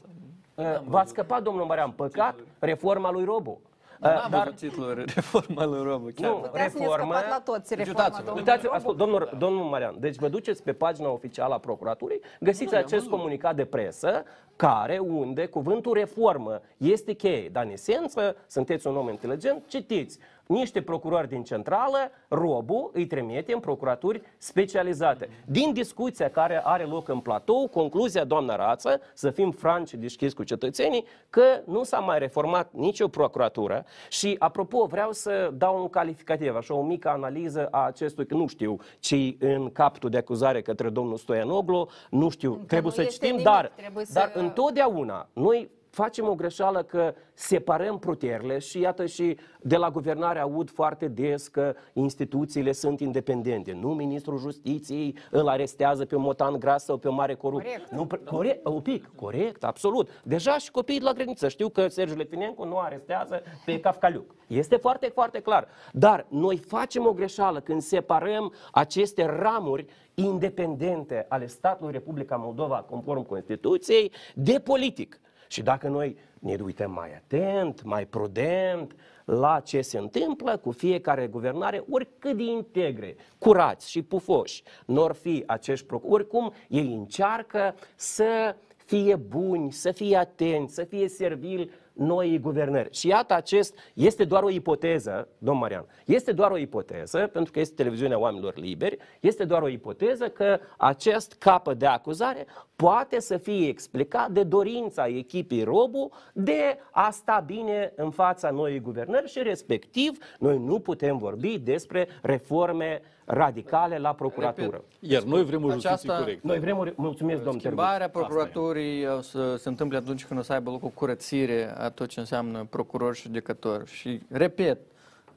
Uh, 0.55 0.65
V-ați 0.83 1.09
scăpat, 1.09 1.43
domnul 1.43 1.65
Marian, 1.65 1.91
păcat, 1.91 2.39
reforma 2.59 3.11
lui 3.11 3.23
Robu. 3.23 3.61
Uh, 4.01 4.07
N-am 4.09 4.29
văzut 4.29 4.55
titlul 4.55 5.03
Reforma 5.15 5.65
lui 5.65 5.83
Robu. 5.83 6.09
Chiar. 6.15 6.29
Nu, 6.31 6.35
Puteți 6.37 6.71
să 6.73 6.77
ne 6.79 6.85
reformă. 6.85 7.13
scăpat 7.13 7.29
la 7.29 7.39
toți 7.51 7.69
Deci 7.75 7.77
reforma 7.77 8.03
uitați-vă, 8.03 8.25
domnului 8.25 8.39
Uitați, 8.39 8.63
Robu. 8.65 8.75
ascult, 8.75 8.97
domnul, 8.97 9.29
domnul 9.37 9.63
Marian, 9.63 9.95
deci 9.99 10.15
vă 10.15 10.27
duceți 10.27 10.63
pe 10.63 10.73
pagina 10.73 11.09
oficială 11.09 11.53
a 11.53 11.57
procuraturii, 11.57 12.19
găsiți 12.39 12.75
acest 12.75 13.07
comunicat 13.07 13.55
de 13.55 13.65
presă, 13.65 14.23
care, 14.55 14.97
unde 14.97 15.45
cuvântul 15.45 15.93
reformă 15.93 16.61
este 16.77 17.13
cheie. 17.13 17.49
Dar 17.49 17.63
în 17.63 17.71
esență, 17.71 18.35
sunteți 18.47 18.87
un 18.87 18.97
om 18.97 19.09
inteligent, 19.09 19.63
citiți 19.67 20.19
niște 20.47 20.81
procurori 20.81 21.27
din 21.27 21.43
centrală, 21.43 21.97
robul 22.27 22.89
îi 22.93 23.05
trimite 23.05 23.53
în 23.53 23.59
procuraturi 23.59 24.21
specializate. 24.37 25.29
Din 25.45 25.73
discuția 25.73 26.29
care 26.29 26.61
are 26.63 26.83
loc 26.83 27.07
în 27.07 27.19
platou, 27.19 27.67
concluzia, 27.67 28.23
doamna 28.23 28.55
Rață, 28.55 28.99
să 29.13 29.29
fim 29.29 29.51
franci 29.51 29.87
și 29.87 29.97
deschiși 29.97 30.33
cu 30.33 30.43
cetățenii, 30.43 31.05
că 31.29 31.43
nu 31.65 31.83
s-a 31.83 31.99
mai 31.99 32.19
reformat 32.19 32.69
nicio 32.73 33.07
procuratură 33.07 33.85
și, 34.09 34.35
apropo, 34.39 34.85
vreau 34.85 35.11
să 35.11 35.51
dau 35.53 35.81
un 35.81 35.89
calificativ, 35.89 36.55
așa 36.55 36.73
o 36.73 36.81
mică 36.81 37.09
analiză 37.09 37.67
a 37.71 37.85
acestui, 37.85 38.25
că 38.25 38.33
nu 38.33 38.47
știu 38.47 38.77
ce 38.99 39.35
în 39.39 39.69
captul 39.71 40.09
de 40.09 40.17
acuzare 40.17 40.61
către 40.61 40.89
domnul 40.89 41.17
Stoianoglu, 41.17 41.89
nu 42.09 42.29
știu, 42.29 42.51
Încă 42.51 42.65
trebuie 42.65 42.91
nu 42.91 42.95
să 42.95 43.01
este 43.01 43.13
citim, 43.13 43.29
nimic, 43.29 43.45
dar, 43.45 43.71
trebuie 43.75 44.05
să- 44.05 44.13
dar 44.13 44.31
întotdeauna 44.33 45.29
noi 45.33 45.69
facem 45.97 46.27
o 46.27 46.35
greșeală 46.35 46.83
că 46.83 47.13
separăm 47.33 47.99
puterile 47.99 48.59
și 48.59 48.79
iată 48.79 49.05
și 49.05 49.37
de 49.61 49.77
la 49.77 49.91
guvernare 49.91 50.39
aud 50.39 50.69
foarte 50.69 51.07
des 51.07 51.47
că 51.47 51.73
instituțiile 51.93 52.71
sunt 52.71 52.99
independente. 52.99 53.71
Nu 53.71 53.89
ministrul 53.89 54.37
justiției 54.37 55.15
îl 55.31 55.47
arestează 55.47 56.05
pe 56.05 56.15
Motan 56.15 56.59
Gras 56.59 56.83
sau 56.83 56.97
pe 56.97 57.09
Mare 57.09 57.35
Corupt. 57.35 57.63
Corect. 57.63 57.91
Nu, 57.91 58.05
pre- 58.05 58.21
corect, 58.25 58.67
un 58.67 58.81
pic, 58.81 59.09
corect, 59.15 59.63
absolut. 59.63 60.09
Deja 60.23 60.57
și 60.57 60.71
copiii 60.71 60.99
de 60.99 61.05
la 61.05 61.11
grădiniță 61.11 61.47
știu 61.47 61.69
că 61.69 61.87
Sergiu 61.87 62.15
Lefinencu 62.15 62.63
nu 62.65 62.77
arestează 62.77 63.41
pe 63.65 63.79
Cafcaliuc. 63.79 64.35
Este 64.47 64.75
foarte, 64.75 65.07
foarte 65.13 65.39
clar. 65.39 65.67
Dar 65.91 66.25
noi 66.29 66.57
facem 66.57 67.05
o 67.05 67.13
greșeală 67.13 67.59
când 67.59 67.81
separăm 67.81 68.53
aceste 68.71 69.25
ramuri 69.25 69.85
independente 70.13 71.25
ale 71.29 71.47
statului 71.47 71.91
Republica 71.91 72.35
Moldova, 72.35 72.85
conform 72.89 73.25
Constituției, 73.25 74.11
de 74.35 74.59
politic. 74.63 75.19
Și 75.47 75.61
dacă 75.61 75.87
noi 75.87 76.17
ne 76.39 76.57
uităm 76.63 76.91
mai 76.91 77.13
atent, 77.15 77.83
mai 77.83 78.05
prudent 78.05 78.95
la 79.25 79.59
ce 79.59 79.81
se 79.81 79.97
întâmplă 79.97 80.57
cu 80.57 80.71
fiecare 80.71 81.27
guvernare, 81.27 81.83
oricât 81.89 82.37
de 82.37 82.43
integre, 82.43 83.15
curați 83.37 83.89
și 83.89 84.01
pufoși 84.01 84.63
nor 84.85 85.13
fi 85.13 85.43
acești 85.47 85.85
procurori, 85.85 86.23
oricum 86.23 86.53
ei 86.67 86.93
încearcă 86.93 87.75
să 87.95 88.55
fie 88.75 89.15
buni, 89.15 89.71
să 89.71 89.91
fie 89.91 90.17
atenți, 90.17 90.73
să 90.73 90.83
fie 90.83 91.07
servili 91.07 91.71
noi 91.97 92.39
guvernări. 92.39 92.93
Și 92.93 93.07
iată, 93.07 93.33
acest 93.33 93.77
este 93.93 94.23
doar 94.23 94.43
o 94.43 94.49
ipoteză, 94.49 95.27
domn 95.37 95.59
Marian, 95.59 95.85
este 96.05 96.31
doar 96.31 96.51
o 96.51 96.57
ipoteză, 96.57 97.29
pentru 97.33 97.51
că 97.51 97.59
este 97.59 97.75
televiziunea 97.75 98.19
oamenilor 98.19 98.57
liberi, 98.57 98.97
este 99.19 99.43
doar 99.43 99.61
o 99.61 99.67
ipoteză 99.67 100.29
că 100.29 100.59
acest 100.77 101.33
capăt 101.33 101.77
de 101.77 101.85
acuzare 101.85 102.45
poate 102.75 103.19
să 103.19 103.37
fie 103.37 103.67
explicat 103.67 104.31
de 104.31 104.43
dorința 104.43 105.07
echipei 105.07 105.63
Robu 105.63 106.11
de 106.33 106.77
a 106.91 107.09
sta 107.09 107.43
bine 107.45 107.93
în 107.95 108.11
fața 108.11 108.49
noii 108.49 108.79
guvernări 108.79 109.29
și 109.29 109.41
respectiv 109.41 110.17
noi 110.39 110.57
nu 110.57 110.79
putem 110.79 111.17
vorbi 111.17 111.57
despre 111.57 112.07
reforme 112.21 113.01
radicale 113.29 113.97
la 113.97 114.13
procuratură. 114.13 114.65
Repet, 114.65 115.11
Iar 115.11 115.23
noi 115.23 115.43
vrem 115.43 115.63
o 115.63 115.69
justiție 115.69 115.89
Aceasta- 115.89 116.17
corectă. 116.17 116.47
Noi 116.47 116.59
vrem 116.59 116.77
o... 116.77 116.85
Mulțumesc, 116.95 117.41
domn 117.43 117.57
Terbuț. 117.57 117.61
Schimbarea 117.83 118.09
procuraturii 118.09 119.07
o 119.07 119.21
să 119.21 119.55
se 119.55 119.69
întâmple 119.69 119.97
atunci 119.97 120.25
când 120.25 120.39
o 120.39 120.43
să 120.43 120.53
aibă 120.53 120.69
loc 120.69 120.83
o 120.83 120.87
curățire 120.89 121.73
a 121.77 121.89
tot 121.89 122.07
ce 122.07 122.19
înseamnă 122.19 122.65
procuror 122.69 123.15
și 123.15 123.21
judecător. 123.21 123.87
Și, 123.87 124.21
repet, 124.29 124.77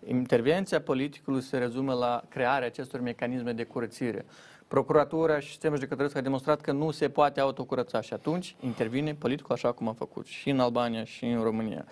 intervenția 0.06 0.80
politicului 0.80 1.40
se 1.42 1.58
rezumă 1.58 1.92
la 1.92 2.22
crearea 2.28 2.66
acestor 2.66 3.00
mecanisme 3.00 3.52
de 3.52 3.64
curățire. 3.64 4.24
Procuratura 4.74 5.38
și 5.40 5.48
sistemul 5.48 5.76
judecătoresc 5.76 6.16
a 6.16 6.20
demonstrat 6.20 6.60
că 6.60 6.72
nu 6.72 6.90
se 6.90 7.08
poate 7.08 7.40
autocurăța 7.40 8.00
și 8.00 8.12
atunci 8.12 8.56
intervine 8.60 9.14
politicul 9.14 9.54
așa 9.54 9.72
cum 9.72 9.88
a 9.88 9.92
făcut 9.92 10.26
și 10.26 10.50
în 10.50 10.60
Albania 10.60 11.04
și 11.04 11.24
în 11.24 11.42
România. 11.42 11.84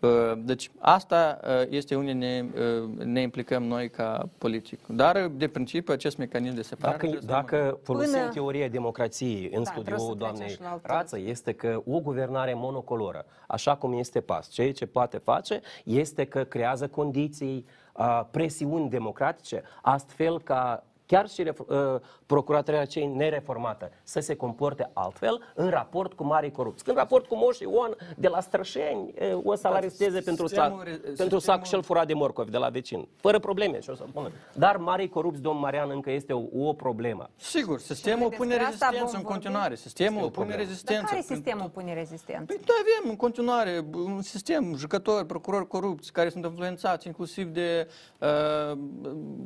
Uh, 0.00 0.10
Deci 0.38 0.70
asta 0.78 1.40
uh, 1.44 1.66
este 1.68 1.94
unde 1.96 2.12
ne, 2.12 2.44
uh, 2.82 3.04
ne 3.04 3.20
implicăm 3.20 3.62
noi 3.62 3.90
ca 3.90 4.28
politic. 4.38 4.86
Dar, 4.86 5.28
de 5.36 5.48
principiu, 5.48 5.92
acest 5.92 6.16
mecanism 6.16 6.54
de 6.54 6.62
separare... 6.62 6.96
Dacă, 6.96 7.06
trebuie 7.06 7.20
să 7.20 7.26
rămână. 7.26 7.48
dacă 7.66 7.80
folosim 7.82 8.12
Până- 8.18 8.28
teoria 8.32 8.68
democrației 8.68 9.50
în 9.54 9.62
Da, 9.62 9.70
trebuie 9.70 9.98
să 9.98 10.02
studioul 10.04 10.16
trecem 10.16 10.18
doamnei 10.18 10.48
și 10.48 10.60
la 10.60 10.70
altă- 10.70 10.86
Rață, 10.92 11.18
este 11.18 11.52
că 11.52 11.82
o 11.86 11.98
guvernare 12.00 12.54
monocoloră, 12.54 13.24
așa 13.46 13.76
cum 13.76 13.92
este 13.98 14.20
PAS, 14.20 14.48
ceea 14.48 14.72
ce 14.72 14.86
poate 14.86 15.18
face 15.18 15.60
este 15.84 16.24
că 16.24 16.44
creează 16.44 16.88
condiții, 16.88 17.66
uh, 17.96 18.22
presiuni 18.30 18.88
democratice, 18.90 19.62
astfel 19.82 20.40
ca 20.40 20.84
chiar 21.12 21.28
și 21.28 21.42
ref- 21.44 21.66
uh, 21.66 22.00
procuratura 22.26 22.84
cei 22.84 23.06
nereformată 23.06 23.90
să 24.02 24.20
se 24.20 24.34
comporte 24.36 24.90
altfel 24.92 25.52
în 25.54 25.68
raport 25.70 26.12
cu 26.12 26.24
mari 26.24 26.50
corupți. 26.50 26.84
Când 26.84 26.96
raport 26.96 27.26
cu 27.26 27.36
Moș 27.36 27.58
Ion 27.58 27.96
de 28.16 28.28
la 28.28 28.40
Strășeni 28.40 29.14
uh, 29.34 29.40
o 29.44 29.54
să-l 29.54 29.72
aresteze 29.72 30.20
pentru, 30.20 30.46
sistemul 30.46 30.78
sac, 30.78 30.84
re- 30.86 30.90
pentru 30.90 31.10
sistemul- 31.14 31.40
sacul 31.40 31.64
și-l 31.64 31.82
furat 31.82 32.06
de 32.06 32.14
morcovi 32.14 32.50
de 32.50 32.56
la 32.56 32.68
vecin. 32.68 33.08
Fără 33.16 33.38
probleme, 33.38 33.80
și 33.80 33.90
o 33.90 33.94
să 33.94 34.04
spună. 34.08 34.30
Dar 34.54 34.76
mari 34.76 35.08
corupți, 35.08 35.40
domn 35.40 35.58
Marian, 35.58 35.90
încă 35.90 36.10
este 36.10 36.32
o, 36.32 36.42
o 36.68 36.72
problemă. 36.72 37.30
Sigur, 37.36 37.78
sistemul 37.80 38.28
despre 38.28 38.36
pune 38.36 38.54
asta 38.54 38.68
rezistență 38.68 38.96
vom 38.98 39.04
în 39.06 39.10
vorbi? 39.12 39.26
continuare. 39.28 39.74
Sistemul 39.74 40.12
Este 40.14 40.26
o 40.26 40.30
pune 40.30 40.46
problemă. 40.46 40.58
Dar 40.58 40.66
rezistență. 40.68 41.04
care 41.04 41.22
Prin- 41.24 41.36
sistemul 41.36 41.68
pune 41.70 41.94
rezistență? 41.94 42.44
Păi 42.44 42.56
noi 42.66 42.76
avem 42.80 43.10
în 43.10 43.16
continuare 43.16 43.84
un 43.94 44.22
sistem, 44.22 44.74
jucători, 44.76 45.26
procurori 45.26 45.66
corupți, 45.66 46.12
care 46.12 46.28
sunt 46.28 46.44
influențați 46.44 47.06
inclusiv 47.06 47.46
de, 47.48 47.88
uh, 48.18 48.78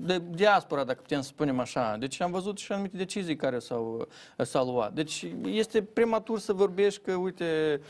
de 0.08 0.22
diaspora, 0.30 0.84
dacă 0.84 1.00
putem 1.02 1.20
să 1.20 1.26
spunem 1.28 1.55
așa. 1.60 1.96
Deci 1.98 2.20
am 2.20 2.30
văzut 2.30 2.58
și 2.58 2.72
anumite 2.72 2.96
decizii 2.96 3.36
care 3.36 3.58
s-au, 3.58 4.08
s-au 4.38 4.72
luat. 4.72 4.92
Deci 4.92 5.26
este 5.44 5.82
prematur 5.82 6.38
să 6.38 6.52
vorbești 6.52 7.00
că, 7.04 7.14
uite, 7.14 7.80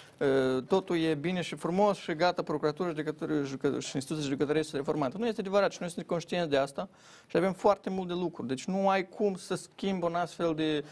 uh, 0.57 0.63
totul 0.63 0.99
e 0.99 1.15
bine 1.15 1.41
și 1.41 1.55
frumos 1.55 1.97
și 1.99 2.13
gata, 2.15 2.43
procuratura 2.43 2.89
judecători, 2.89 3.45
jucă, 3.47 3.81
și 3.81 3.91
instituții 3.95 4.25
judecătorești 4.25 4.69
sunt 4.71 4.81
reformate. 4.87 5.19
Nu 5.19 5.27
este 5.27 5.41
adevărat 5.41 5.73
și 5.73 5.79
noi 5.81 5.89
suntem 5.89 6.09
conștienți 6.09 6.51
de 6.51 6.57
asta 6.57 6.89
și 7.27 7.37
avem 7.37 7.53
foarte 7.53 7.91
mult 7.91 8.09
de 8.09 8.15
lucruri. 8.15 8.49
Deci 8.49 8.65
nu 8.65 8.89
ai 8.89 9.09
cum 9.09 9.35
să 9.37 9.55
schimbi 9.55 10.05
un 10.05 10.15
astfel 10.15 10.55
de 10.55 10.85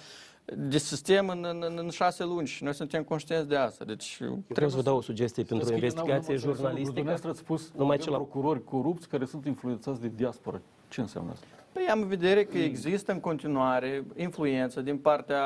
de 0.57 0.79
sistem 0.79 1.29
în, 1.29 1.45
în, 1.49 1.63
în, 1.67 1.79
în 1.79 1.91
șase 1.91 2.25
luni 2.25 2.47
și 2.47 2.65
noi 2.65 2.75
suntem 2.75 3.03
conștienți 3.03 3.49
de 3.49 3.57
asta. 3.57 3.85
Deci 3.85 4.19
Vreau 4.49 4.71
să 4.71 4.77
vă 4.77 4.83
dau 4.83 4.97
o 4.97 5.01
sugestie 5.01 5.43
pentru 5.43 5.67
o 5.67 5.69
Să 5.69 5.75
investigație 5.75 6.37
schimb, 6.39 6.41
n-am- 6.41 6.47
n-am 6.47 6.47
înțeles, 6.47 6.57
jurnalistică. 6.57 6.93
Dumneavoastră 6.95 7.31
ați 7.31 7.39
spus 7.39 7.61
Numai 7.61 7.79
numai 7.79 7.99
ce 7.99 8.11
la- 8.11 8.17
procurori 8.17 8.65
corupți 8.65 9.09
care 9.09 9.25
sunt 9.25 9.45
influențați 9.47 10.01
de 10.01 10.11
diaspora. 10.17 10.61
Ce 10.89 11.01
înseamnă 11.01 11.31
asta? 11.33 11.47
Păi 11.75 11.87
am 11.91 12.01
în 12.01 12.09
vedere 12.09 12.45
că 12.45 12.59
există 12.59 13.13
în 13.13 13.21
continuare 13.21 14.05
influență 14.17 14.81
din 14.81 14.97
partea 14.99 15.43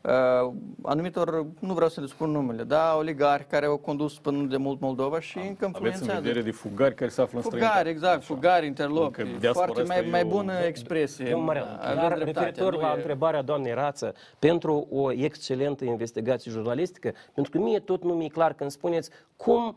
uh, 0.00 0.52
anumitor, 0.82 1.46
nu 1.58 1.74
vreau 1.74 1.88
să 1.88 2.00
le 2.00 2.06
spun 2.06 2.30
numele, 2.30 2.62
da, 2.62 2.94
oligarhi 2.98 3.46
care 3.46 3.66
au 3.66 3.76
condus 3.76 4.18
până 4.18 4.36
nu 4.36 4.46
de 4.46 4.56
mult 4.56 4.80
Moldova 4.80 5.20
și 5.20 5.36
încă 5.38 5.44
Aveți 5.48 5.64
în 5.64 5.70
influențează. 5.82 6.20
vedere 6.20 6.42
de 6.42 6.50
fugari 6.50 6.94
care 6.94 7.10
se 7.10 7.20
află 7.20 7.36
în 7.36 7.42
Fugari, 7.42 7.62
străinătate. 7.64 7.88
exact, 7.90 8.24
fugari, 8.24 8.66
interlopi. 8.66 9.20
Încă 9.20 9.36
diaspora 9.38 9.64
Foarte 9.66 9.82
mai, 9.82 9.96
asta 9.96 10.08
e 10.08 10.10
mai 10.10 10.22
o- 10.22 10.28
bună 10.28 10.52
expresie. 10.66 11.24
Domnul 11.30 11.46
Marian, 11.46 11.78
Aveți 11.82 12.02
iar 12.02 12.12
dreptate, 12.14 12.38
referitor 12.46 12.72
nu 12.74 12.80
la 12.80 12.92
e- 12.92 12.96
întrebarea 12.96 13.42
doamnei 13.42 13.72
Rață, 13.74 14.14
pentru 14.38 14.86
o 14.90 15.12
excelentă 15.12 15.84
investigație 15.84 16.50
jurnalistică, 16.50 17.12
pentru 17.34 17.52
că 17.52 17.58
mie 17.64 17.78
tot 17.78 18.02
nu 18.04 18.12
mi-e 18.14 18.28
clar 18.28 18.52
când 18.52 18.70
spuneți 18.70 19.10
cum, 19.36 19.76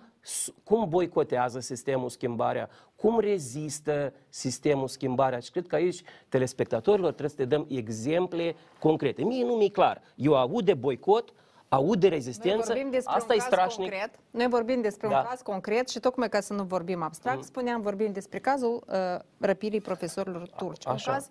cum 0.64 0.90
boicotează 0.90 1.60
sistemul 1.60 2.10
schimbarea, 2.10 2.70
cum 2.96 3.20
rezistă 3.20 4.14
sistemul 4.30 4.88
schimbarea 4.88 5.40
și 5.40 5.52
cred 5.52 5.68
că 5.68 5.76
aici 5.76 6.02
telespectatorilor 6.30 7.10
trebuie 7.14 7.30
să 7.30 7.42
le 7.42 7.46
dăm 7.46 7.66
exemple 7.70 8.56
concrete. 8.80 9.24
Mie 9.24 9.44
nu 9.46 9.54
mi-e 9.54 9.70
clar. 9.70 10.02
Eu 10.16 10.36
aud 10.36 10.66
de 10.66 10.74
boicot, 10.74 11.34
aud 11.70 12.00
de 12.00 12.08
Noi 12.08 12.16
rezistență, 12.18 12.74
vorbim 12.74 12.90
despre 12.92 13.14
asta 13.14 13.34
un 13.34 13.40
e 13.40 13.42
caz 13.44 13.46
strașnic. 13.52 13.90
concret. 13.90 14.20
Noi 14.32 14.48
vorbim 14.48 14.82
despre 14.82 15.08
Da. 15.08 15.14
Mm. 15.14 15.20
un 15.24 15.28
caz 15.30 15.42
concret 15.42 15.90
și 15.90 16.00
tocmai 16.00 16.30
ca 16.30 16.40
să 16.40 16.54
nu 16.54 16.64
vorbim 16.64 17.02
abstract, 17.04 17.44
spuneam, 17.44 17.82
vorbim 17.82 18.12
despre 18.12 18.40
cazul 18.40 18.84
uh, 18.88 18.96
răpirii 19.38 19.82
profesorilor 19.82 20.50
turci. 20.58 20.88
așa. 20.88 21.12
Un 21.12 21.18
caz 21.18 21.30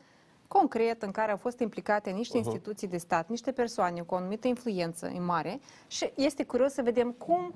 concret 0.48 1.02
în 1.02 1.10
care 1.10 1.30
au 1.30 1.36
fost 1.36 1.58
implicate 1.60 2.10
niște 2.10 2.38
Mhm. 2.38 2.46
instituții 2.46 2.88
de 2.88 2.96
stat, 2.96 3.28
niște 3.28 3.52
persoane 3.52 4.00
cu 4.00 4.14
o 4.14 4.16
anumită 4.16 4.48
influență 4.48 5.06
în 5.06 5.24
mare 5.24 5.60
și 5.86 6.10
este 6.14 6.44
curios 6.44 6.72
să 6.72 6.82
vedem 6.82 7.10
cum 7.12 7.54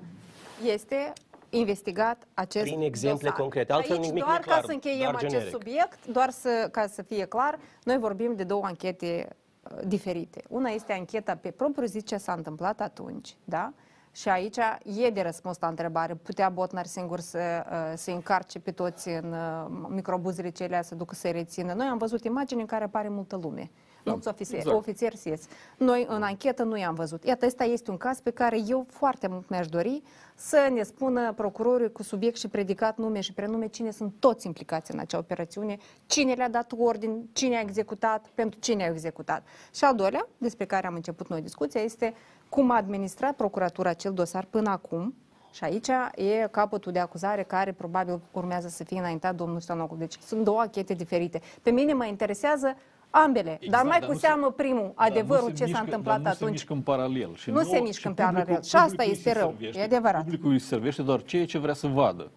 este 0.65 1.13
investigat 1.53 2.27
acest 2.33 2.65
Prin 2.65 2.81
exemple 2.81 3.19
dosar. 3.29 3.39
concrete. 3.39 3.71
Și 3.71 3.77
Altfel 3.77 3.95
Aici, 3.95 4.05
nimic 4.05 4.21
nu 4.21 4.27
doar 4.27 4.39
e 4.39 4.43
clar, 4.43 4.59
ca 4.59 4.65
să 4.65 4.71
încheiem 4.71 4.99
doar 5.01 5.15
acest 5.15 5.31
generic. 5.31 5.53
subiect, 5.53 6.05
doar 6.05 6.29
să, 6.29 6.69
ca 6.71 6.87
să 6.87 7.01
fie 7.01 7.25
clar, 7.25 7.59
noi 7.83 7.97
vorbim 7.97 8.35
de 8.35 8.43
două 8.43 8.63
anchete 8.65 9.27
uh, 9.63 9.77
diferite. 9.85 10.43
Una 10.49 10.69
este 10.69 10.93
ancheta 10.93 11.35
pe 11.35 11.51
propriu 11.51 11.85
zis 11.85 12.05
ce 12.05 12.17
s-a 12.17 12.33
întâmplat 12.33 12.81
atunci, 12.81 13.35
da? 13.43 13.73
Și 14.13 14.29
aici 14.29 14.57
e 14.83 15.09
de 15.09 15.21
răspuns 15.21 15.59
la 15.59 15.67
întrebare. 15.67 16.15
Putea 16.15 16.49
Botnar 16.49 16.85
singur 16.85 17.19
să, 17.19 17.39
uh, 17.71 17.93
să 17.95 18.11
încarce 18.11 18.59
pe 18.59 18.71
toți 18.71 19.09
în 19.09 19.31
uh, 19.33 19.85
microbuzele 19.87 20.49
celea, 20.49 20.81
să 20.81 20.95
ducă 20.95 21.15
să-i 21.15 21.31
rețină. 21.31 21.73
Noi 21.73 21.87
am 21.87 21.97
văzut 21.97 22.23
imagini 22.23 22.59
în 22.59 22.65
care 22.65 22.83
apare 22.83 23.09
multă 23.09 23.39
lume. 23.41 23.71
Mulți 24.03 24.27
ofițeri, 24.27 24.57
exact. 24.57 24.77
ofițeri 24.77 25.17
SIS. 25.17 25.47
Noi 25.77 26.05
în 26.09 26.23
anchetă 26.23 26.63
nu 26.63 26.77
i-am 26.77 26.93
văzut. 26.93 27.23
Iată, 27.23 27.45
ăsta 27.45 27.63
este 27.63 27.91
un 27.91 27.97
caz 27.97 28.19
pe 28.19 28.29
care 28.31 28.59
eu 28.67 28.85
foarte 28.89 29.27
mult 29.27 29.49
mi-aș 29.49 29.67
dori 29.67 30.01
să 30.35 30.69
ne 30.73 30.83
spună 30.83 31.33
procurorul 31.33 31.91
cu 31.91 32.03
subiect 32.03 32.37
și 32.37 32.47
predicat 32.47 32.97
nume 32.97 33.19
și 33.19 33.33
prenume 33.33 33.67
cine 33.67 33.91
sunt 33.91 34.13
toți 34.19 34.45
implicați 34.45 34.91
în 34.91 34.99
acea 34.99 35.17
operațiune, 35.17 35.77
cine 36.05 36.33
le-a 36.33 36.49
dat 36.49 36.73
ordin, 36.77 37.29
cine 37.33 37.57
a 37.57 37.59
executat, 37.59 38.25
pentru 38.33 38.59
cine 38.59 38.83
a 38.83 38.87
executat. 38.87 39.43
Și 39.73 39.83
al 39.83 39.95
doilea, 39.95 40.27
despre 40.37 40.65
care 40.65 40.87
am 40.87 40.95
început 40.95 41.27
noi 41.27 41.41
discuția, 41.41 41.81
este 41.81 42.13
cum 42.49 42.71
a 42.71 42.75
administrat 42.75 43.35
procuratura 43.35 43.89
acel 43.89 44.13
dosar 44.13 44.45
până 44.49 44.69
acum, 44.69 45.15
și 45.51 45.63
aici 45.63 45.87
e 46.15 46.47
capătul 46.51 46.91
de 46.91 46.99
acuzare 46.99 47.43
care 47.43 47.71
probabil 47.71 48.19
urmează 48.31 48.67
să 48.67 48.83
fie 48.83 48.99
înaintat 48.99 49.35
domnul 49.35 49.59
Stanocul. 49.59 49.97
Deci 49.97 50.17
sunt 50.19 50.43
două 50.43 50.59
achete 50.59 50.93
diferite. 50.93 51.41
Pe 51.61 51.71
mine 51.71 51.93
mă 51.93 52.05
interesează 52.05 52.75
ambele, 53.11 53.57
Exact, 53.61 53.71
dar 53.71 53.83
mai 53.83 53.99
dar 53.99 54.07
cu 54.07 54.13
nu 54.13 54.19
se- 54.19 54.25
seamă 54.25 54.51
primul, 54.51 54.93
Dar 54.97 55.07
adevărul 55.09 55.49
nu 55.49 55.49
se 55.49 55.53
ce 55.53 55.57
s-a 55.63 55.65
mișcă- 55.65 55.83
întâmplat 55.83 56.15
dar 56.21 56.25
nu 56.25 56.29
se 56.37 56.43
atunci. 56.43 56.51
mișcă 56.51 56.73
în 56.73 56.81
paralel. 56.81 57.35
Și 57.35 57.49
Nu 57.49 57.55
nouă- 57.55 57.65
se 57.73 57.79
mișcă 57.79 58.07
în 58.07 58.13
publicul- 58.13 58.39
paralel. 58.41 58.61
Și 58.63 58.75
asta 58.75 58.87
publicul 58.87 59.11
este 59.11 59.29
îi 59.29 59.33
se 59.35 59.39
rău. 59.39 59.49
servește- 59.49 59.79
E 59.79 59.83
adevărat. 59.83 60.23
Publicul 60.23 60.51
îi 60.51 60.59
servește 60.59 61.01
doar 61.01 61.23
ceea 61.23 61.45
ce 61.45 61.57
vrea 61.57 61.73
să 61.73 61.87
vadă. 61.87 62.31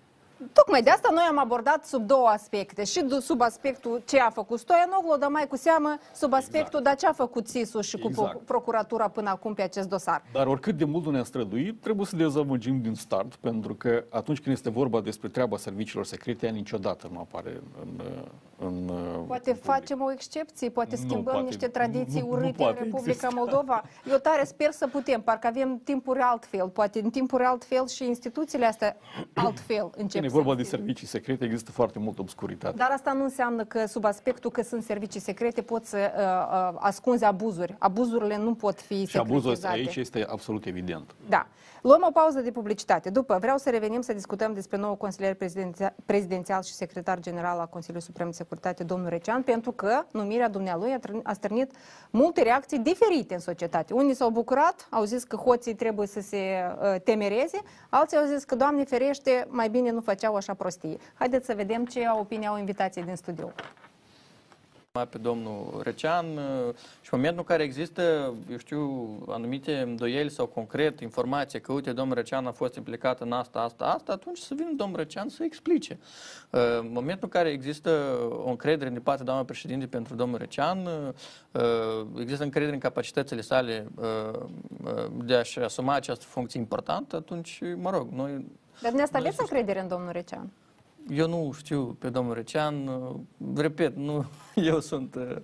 Tocmai 0.53 0.83
de 0.83 0.91
asta 0.91 1.09
noi 1.13 1.25
am 1.29 1.39
abordat 1.39 1.85
sub 1.85 2.07
două 2.07 2.27
aspecte. 2.27 2.85
Și 2.85 3.03
du- 3.03 3.21
sub 3.21 3.41
aspectul 3.41 4.03
ce 4.07 4.19
a 4.21 4.31
făcut 4.31 4.59
Stoianoglu, 4.59 5.17
dar 5.19 5.31
mai 5.31 5.47
cu 5.47 5.57
seamă 5.57 5.99
sub 6.15 6.33
aspectul 6.33 6.83
de 6.83 6.95
ce 6.99 7.07
a 7.07 7.13
făcut 7.13 7.49
SIS-ul 7.49 7.83
și 7.83 7.99
cu 7.99 8.07
Exact. 8.09 8.31
pro- 8.31 8.39
procuratura 8.45 9.09
până 9.09 9.31
acum 9.31 9.55
pe 9.55 9.63
acest 9.63 9.89
dosar. 9.89 10.23
Dar 10.33 10.47
oricât 10.47 10.77
de 10.77 10.85
mult 10.85 11.05
nu 11.05 11.11
ne-am 11.11 11.25
străduit, 11.25 11.81
trebuie 11.81 12.07
să 12.07 12.17
dezamăgim 12.17 12.81
din 12.83 12.95
start, 12.95 13.35
pentru 13.35 13.75
că 13.75 14.05
atunci 14.11 14.41
când 14.41 14.55
este 14.57 14.71
vorba 14.71 15.01
despre 15.01 15.29
treaba 15.29 15.57
serviciilor 15.57 16.05
secrete, 16.05 16.47
ea 16.47 16.53
niciodată 16.53 17.09
nu 17.13 17.19
apare 17.19 17.61
în... 17.83 18.01
în 18.59 18.87
Poate 19.27 19.51
în 19.51 19.57
public. 19.57 19.63
facem 19.63 20.01
o 20.03 20.13
excepție, 20.13 20.69
poate 20.71 20.97
Nu 20.97 21.09
schimbăm 21.09 21.23
poate- 21.33 21.47
niște 21.47 21.69
tradiții 21.69 22.21
nu- 22.21 22.27
nu 22.27 22.33
urâte 22.33 22.47
în 22.47 22.53
poate 22.53 22.79
Republica 22.79 23.09
exista. 23.11 23.29
Moldova. 23.35 23.83
Eu 24.11 24.17
tare 24.17 24.45
sper 24.45 24.71
să 24.71 24.87
putem, 24.87 25.21
parcă 25.21 25.47
avem 25.47 25.81
timpuri 25.85 26.19
altfel, 26.21 26.69
poate 26.69 27.01
în 27.03 27.11
timpuri 27.11 27.43
altfel 27.45 27.87
și 27.87 28.05
instituțiile 28.07 28.67
astea 28.67 28.97
altfel 29.35 29.91
încep 29.97 30.23
Când 30.25 30.37
e 30.37 30.39
să 30.39 30.43
vorba 30.43 30.55
de 30.55 30.61
existe. 30.61 30.77
servicii 30.77 31.07
secrete, 31.07 31.45
există 31.45 31.71
foarte 31.71 31.99
multă 31.99 32.21
obscuritate. 32.21 32.77
Dar 32.77 32.91
asta 32.91 33.13
nu 33.13 33.23
înseamnă 33.23 33.65
că 33.65 33.87
sub 33.87 34.05
aspectul 34.05 34.51
că 34.51 34.63
sunt 34.63 34.83
servicii 34.83 35.21
secrete 35.21 35.63
poți 35.63 35.89
să 35.89 36.13
uh, 36.17 36.73
uh, 36.73 36.81
ascunzi 36.81 37.25
abuzuri. 37.25 37.75
Abuzurile 37.79 38.37
nu 38.37 38.55
pot 38.55 38.81
fi 38.81 39.07
și 39.07 39.17
abuzul 39.17 39.51
ăsta 39.51 39.69
secretizate. 39.69 39.99
aici 39.99 40.07
este 40.07 40.33
absolut 40.33 40.67
evident. 40.67 41.15
Da. 41.29 41.47
Luăm 41.87 42.05
o 42.09 42.11
pauză 42.11 42.41
de 42.41 42.51
publicitate. 42.51 43.11
După, 43.11 43.39
vreau 43.41 43.57
să 43.59 43.71
revenim 43.71 44.01
să 44.01 44.13
discutăm 44.13 44.53
despre 44.55 44.77
nou 44.77 44.95
consilier 44.95 45.35
prezidenția- 45.35 45.95
prezidențial 46.07 46.63
și 46.63 46.73
secretar 46.73 47.21
general 47.21 47.59
al 47.59 47.69
Consiliului 47.69 48.07
Suprem 48.07 48.27
de 48.27 48.33
Securitate, 48.33 48.85
domnul 48.85 49.09
Recean, 49.09 49.43
pentru 49.43 49.73
că 49.73 50.05
numirea 50.13 50.49
dumnealui 50.49 50.93
a, 50.93 50.99
trân- 50.99 51.23
a 51.23 51.33
stârnit 51.33 51.71
multe 52.11 52.43
reacții 52.43 52.79
diferite 52.79 53.35
în 53.35 53.41
societate. 53.41 53.95
Unii 53.95 54.15
s-au 54.15 54.31
bucurat, 54.31 54.87
au 54.91 55.05
zis 55.05 55.25
că 55.25 55.37
hoții 55.37 55.75
trebuie 55.75 56.07
să 56.07 56.21
se 56.21 56.37
uh, 56.37 57.01
temereze, 57.01 57.61
alții 57.89 58.17
au 58.17 58.25
zis 58.25 58.45
că, 58.45 58.55
Doamne 58.55 58.85
ferește, 58.85 59.47
mai 59.49 59.69
bine 59.69 59.91
nu 59.91 60.01
făceau 60.01 60.35
așa 60.35 60.55
prostii. 60.55 60.99
Haideți 61.15 61.47
să 61.47 61.55
vedem 61.55 61.85
ce 61.85 62.01
opinie 62.19 62.47
au 62.47 62.59
invitații 62.59 63.03
din 63.03 63.17
studio. 63.17 63.53
Mai 64.97 65.09
pe 65.09 65.19
domnul 65.19 65.81
Recean 65.83 66.27
uh, 66.27 66.75
și 67.01 67.09
în 67.15 67.19
momentul 67.19 67.39
în 67.39 67.45
care 67.45 67.63
există, 67.63 68.35
eu 68.51 68.57
știu, 68.57 69.09
anumite 69.29 69.81
îndoieli 69.81 70.31
sau 70.31 70.47
concret 70.47 71.01
informație 71.01 71.59
că, 71.61 71.73
uite, 71.73 71.93
domnul 71.93 72.15
Recean 72.15 72.47
a 72.47 72.51
fost 72.51 72.75
implicat 72.77 73.21
în 73.21 73.33
asta, 73.33 73.59
asta, 73.59 73.85
asta, 73.85 74.13
atunci 74.13 74.39
să 74.39 74.55
vină 74.57 74.71
domnul 74.77 74.97
Recean 74.97 75.29
să 75.29 75.43
explice. 75.45 75.99
Uh, 76.51 76.61
În 76.79 76.91
momentul 76.93 77.23
în 77.23 77.29
care 77.29 77.49
există 77.49 77.91
o 78.45 78.49
încredere 78.49 78.91
din 78.91 79.01
partea 79.01 79.25
doamnei 79.25 79.47
președinte 79.47 79.87
pentru 79.87 80.15
domnul 80.15 80.39
Recean, 80.39 80.87
uh, 80.87 82.07
există 82.21 82.45
încredere 82.45 82.75
în 82.75 82.81
capacitățile 82.81 83.41
sale 83.41 83.87
uh, 83.95 84.39
uh, 84.85 85.07
de 85.25 85.35
a-și 85.35 85.59
asuma 85.59 85.95
această 85.95 86.25
funcție 86.25 86.61
importantă, 86.61 87.17
atunci, 87.17 87.61
mă 87.77 87.91
rog, 87.91 88.09
noi 88.11 88.31
Dar 88.31 88.91
dumneavoastră 88.91 89.19
aveți 89.19 89.41
încredere 89.41 89.81
în 89.81 89.89
domnul 89.89 90.13
Recean? 90.13 90.51
Eu 91.11 91.29
nu 91.29 91.53
știu 91.57 91.97
pe 91.99 92.11
domnul 92.11 92.35
Recean, 92.35 92.87
uh, 92.87 93.15
repet, 93.57 93.97
nu 93.97 94.25
eu 94.55 94.81
sunt 94.81 95.15
uh, 95.15 95.37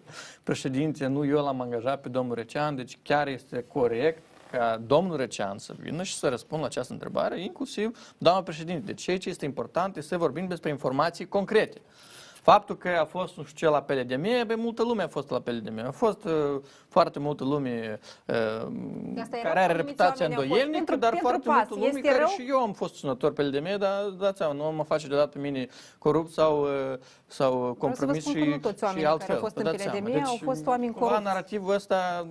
președinte, 0.42 1.06
nu 1.06 1.24
eu 1.24 1.44
l-am 1.44 1.60
angajat 1.60 2.00
pe 2.00 2.08
domnul 2.08 2.34
Recean, 2.34 2.76
deci 2.76 2.98
chiar 3.02 3.28
este 3.28 3.64
corect 3.68 4.22
ca 4.50 4.80
domnul 4.86 5.16
Recean 5.16 5.58
să 5.58 5.74
vină 5.78 6.02
și 6.02 6.14
să 6.14 6.28
răspundă 6.28 6.62
la 6.62 6.68
această 6.68 6.92
întrebare, 6.92 7.42
inclusiv 7.42 8.14
doamna 8.18 8.42
președinte. 8.42 8.80
Deci 8.86 9.02
ceea 9.02 9.18
ce 9.18 9.28
este 9.28 9.44
important 9.44 9.96
este 9.96 10.08
să 10.08 10.18
vorbim 10.18 10.46
despre 10.46 10.70
informații 10.70 11.28
concrete. 11.28 11.80
Faptul 12.42 12.76
că 12.76 12.88
a 12.88 13.04
fost, 13.04 13.36
nu 13.36 13.44
știu 13.44 13.66
ce, 13.66 13.72
la 13.72 13.82
PLDM, 13.82 14.46
bă, 14.46 14.54
multă 14.56 14.82
lume 14.82 15.02
a 15.02 15.08
fost 15.08 15.30
la 15.30 15.40
PLDM. 15.40 15.82
A 15.86 15.90
fost 15.90 16.24
uh, 16.24 16.60
foarte 16.90 17.18
multă 17.18 17.44
lume 17.44 18.00
uh, 18.26 18.34
Asta 19.20 19.36
era 19.36 19.48
care 19.48 19.48
are 19.48 19.52
că 19.52 19.60
anumiți 19.60 19.76
reputația 19.76 20.24
oameni 20.24 20.34
au 20.34 20.40
fost 20.40 20.42
îndoielnică, 20.42 20.76
pentru- 20.84 20.96
dar 20.96 21.10
pentru 21.10 21.28
foarte 21.28 21.46
pas. 21.48 21.56
multă 21.56 21.74
lume 21.74 21.86
Este 21.86 22.00
care 22.00 22.18
rău? 22.18 22.26
și 22.26 22.44
eu 22.48 22.58
am 22.58 22.72
fost 22.72 22.94
sunător 22.94 23.32
pe 23.32 23.42
LDM, 23.42 23.78
dar 23.78 24.02
dați 24.18 24.36
seama, 24.36 24.52
nu 24.52 24.72
mă 24.76 24.82
face 24.84 25.06
deodată 25.06 25.28
pe 25.28 25.38
mine 25.38 25.66
corupt 25.98 26.32
sau, 26.32 26.62
uh, 26.62 26.98
sau 27.26 27.74
compromis 27.78 28.22
spun 28.22 28.34
și, 28.34 28.38
că 28.38 28.44
nu 28.48 28.58
toți 28.58 28.84
oamenii 28.84 29.04
și 29.04 29.08
care 29.08 29.18
altfel. 29.18 29.34
au 29.34 29.40
fost 29.40 29.54
Vă 29.54 29.60
în 29.60 29.66
dați 29.66 29.84
PLDM 29.84 30.04
seama. 30.04 30.18
Deci, 30.18 30.26
au 30.26 30.38
fost 30.42 30.66
oameni 30.66 30.90
cumva 30.92 31.06
corupți. 31.06 31.24
narativul 31.26 31.74
ăsta 31.74 32.26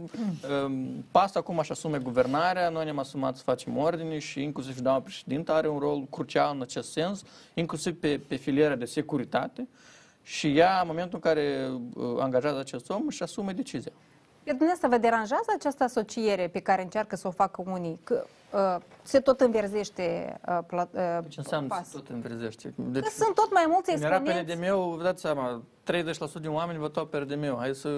um, 0.66 1.06
pasă 1.12 1.38
acum 1.38 1.62
și 1.62 1.72
asume 1.72 1.98
guvernarea, 1.98 2.70
noi 2.70 2.84
ne-am 2.84 3.00
asumat 3.00 3.36
să 3.36 3.44
facem 3.44 3.78
ordine 3.78 4.20
și 4.20 4.42
inclusiv 4.44 4.76
și 4.76 4.82
doamna 4.82 5.02
președintă 5.02 5.52
are 5.52 5.68
un 5.68 5.80
rol 5.80 6.04
crucial 6.10 6.56
în 6.56 6.62
acest 6.62 6.92
sens, 6.92 7.24
inclusiv 7.54 8.00
pe, 8.00 8.20
pe 8.28 8.36
filiera 8.36 8.76
de 8.76 8.86
securitate 8.86 9.68
și 10.24 10.58
ea, 10.58 10.80
în 10.82 10.88
momentul 10.88 11.20
în 11.24 11.32
care 11.32 11.70
uh, 11.94 12.04
angajează 12.20 12.60
acest 12.60 12.90
om, 12.90 13.04
își 13.08 13.24
asume 13.24 13.52
decizia. 13.52 13.92
Pe 14.50 14.56
dumneavoastră 14.56 14.98
vă 14.98 14.98
deranjează 15.08 15.52
această 15.56 15.84
asociere 15.84 16.48
pe 16.48 16.60
care 16.60 16.82
încearcă 16.82 17.16
să 17.16 17.28
o 17.28 17.32
facă 17.32 17.64
unii? 17.66 18.00
Că 18.04 18.26
uh, 18.54 18.76
se 19.02 19.20
tot 19.20 19.42
înverzește 19.42 20.40
uh, 20.48 20.60
pla, 20.68 20.88
uh, 20.92 21.26
Ce 21.28 21.40
înseamnă 21.40 21.68
pas. 21.68 21.90
să 21.90 21.98
tot 21.98 22.10
înverzește? 22.10 22.74
Deci, 22.76 23.04
Că 23.04 23.10
sunt 23.10 23.36
tot 23.36 23.54
mai 23.54 23.66
mulți 23.68 23.92
Când 23.92 24.04
era 24.04 24.16
exponenți. 24.16 24.56
PLDM-ul, 24.56 24.96
vă 24.98 25.04
dați 25.04 25.22
seama, 25.22 25.62
30% 25.92 26.42
din 26.42 26.50
oameni 26.50 26.80
votau 26.80 27.06
PLDM-ul. 27.06 27.58
Hai 27.60 27.76
să 27.76 27.90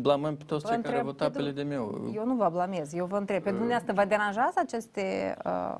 blamăm 0.00 0.36
pe 0.36 0.44
toți 0.46 0.64
Vă 0.64 0.72
cei 0.72 0.82
care 0.82 0.98
întreb 0.98 1.04
votau 1.04 1.30
pe 1.30 1.38
dum- 1.38 1.54
PLDM-ul. 1.54 2.12
Eu 2.14 2.24
nu 2.26 2.34
vă 2.34 2.48
blamez, 2.52 2.92
eu 2.94 3.04
vă 3.04 3.16
întreb. 3.16 3.42
Pe 3.42 3.50
dumneavoastră 3.50 3.92
vă 3.92 4.04
deranjează 4.04 4.54
aceste... 4.56 5.36
Uh, 5.44 5.76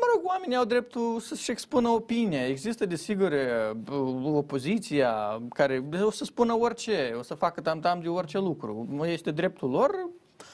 Mă 0.00 0.06
rog, 0.14 0.24
oamenii 0.24 0.56
au 0.56 0.64
dreptul 0.64 1.20
să-și 1.20 1.50
expună 1.50 1.88
opinia. 1.88 2.46
Există, 2.46 2.86
desigur, 2.86 3.32
uh, 3.32 4.34
opoziția 4.34 5.42
care 5.54 5.84
o 6.02 6.10
să 6.10 6.24
spună 6.24 6.54
orice, 6.58 7.14
o 7.18 7.22
să 7.22 7.34
facă 7.34 7.60
tam-tam 7.60 8.00
de 8.00 8.08
orice 8.08 8.38
lucru. 8.38 9.00
Este 9.04 9.30
dreptul 9.30 9.70
lor, 9.70 10.10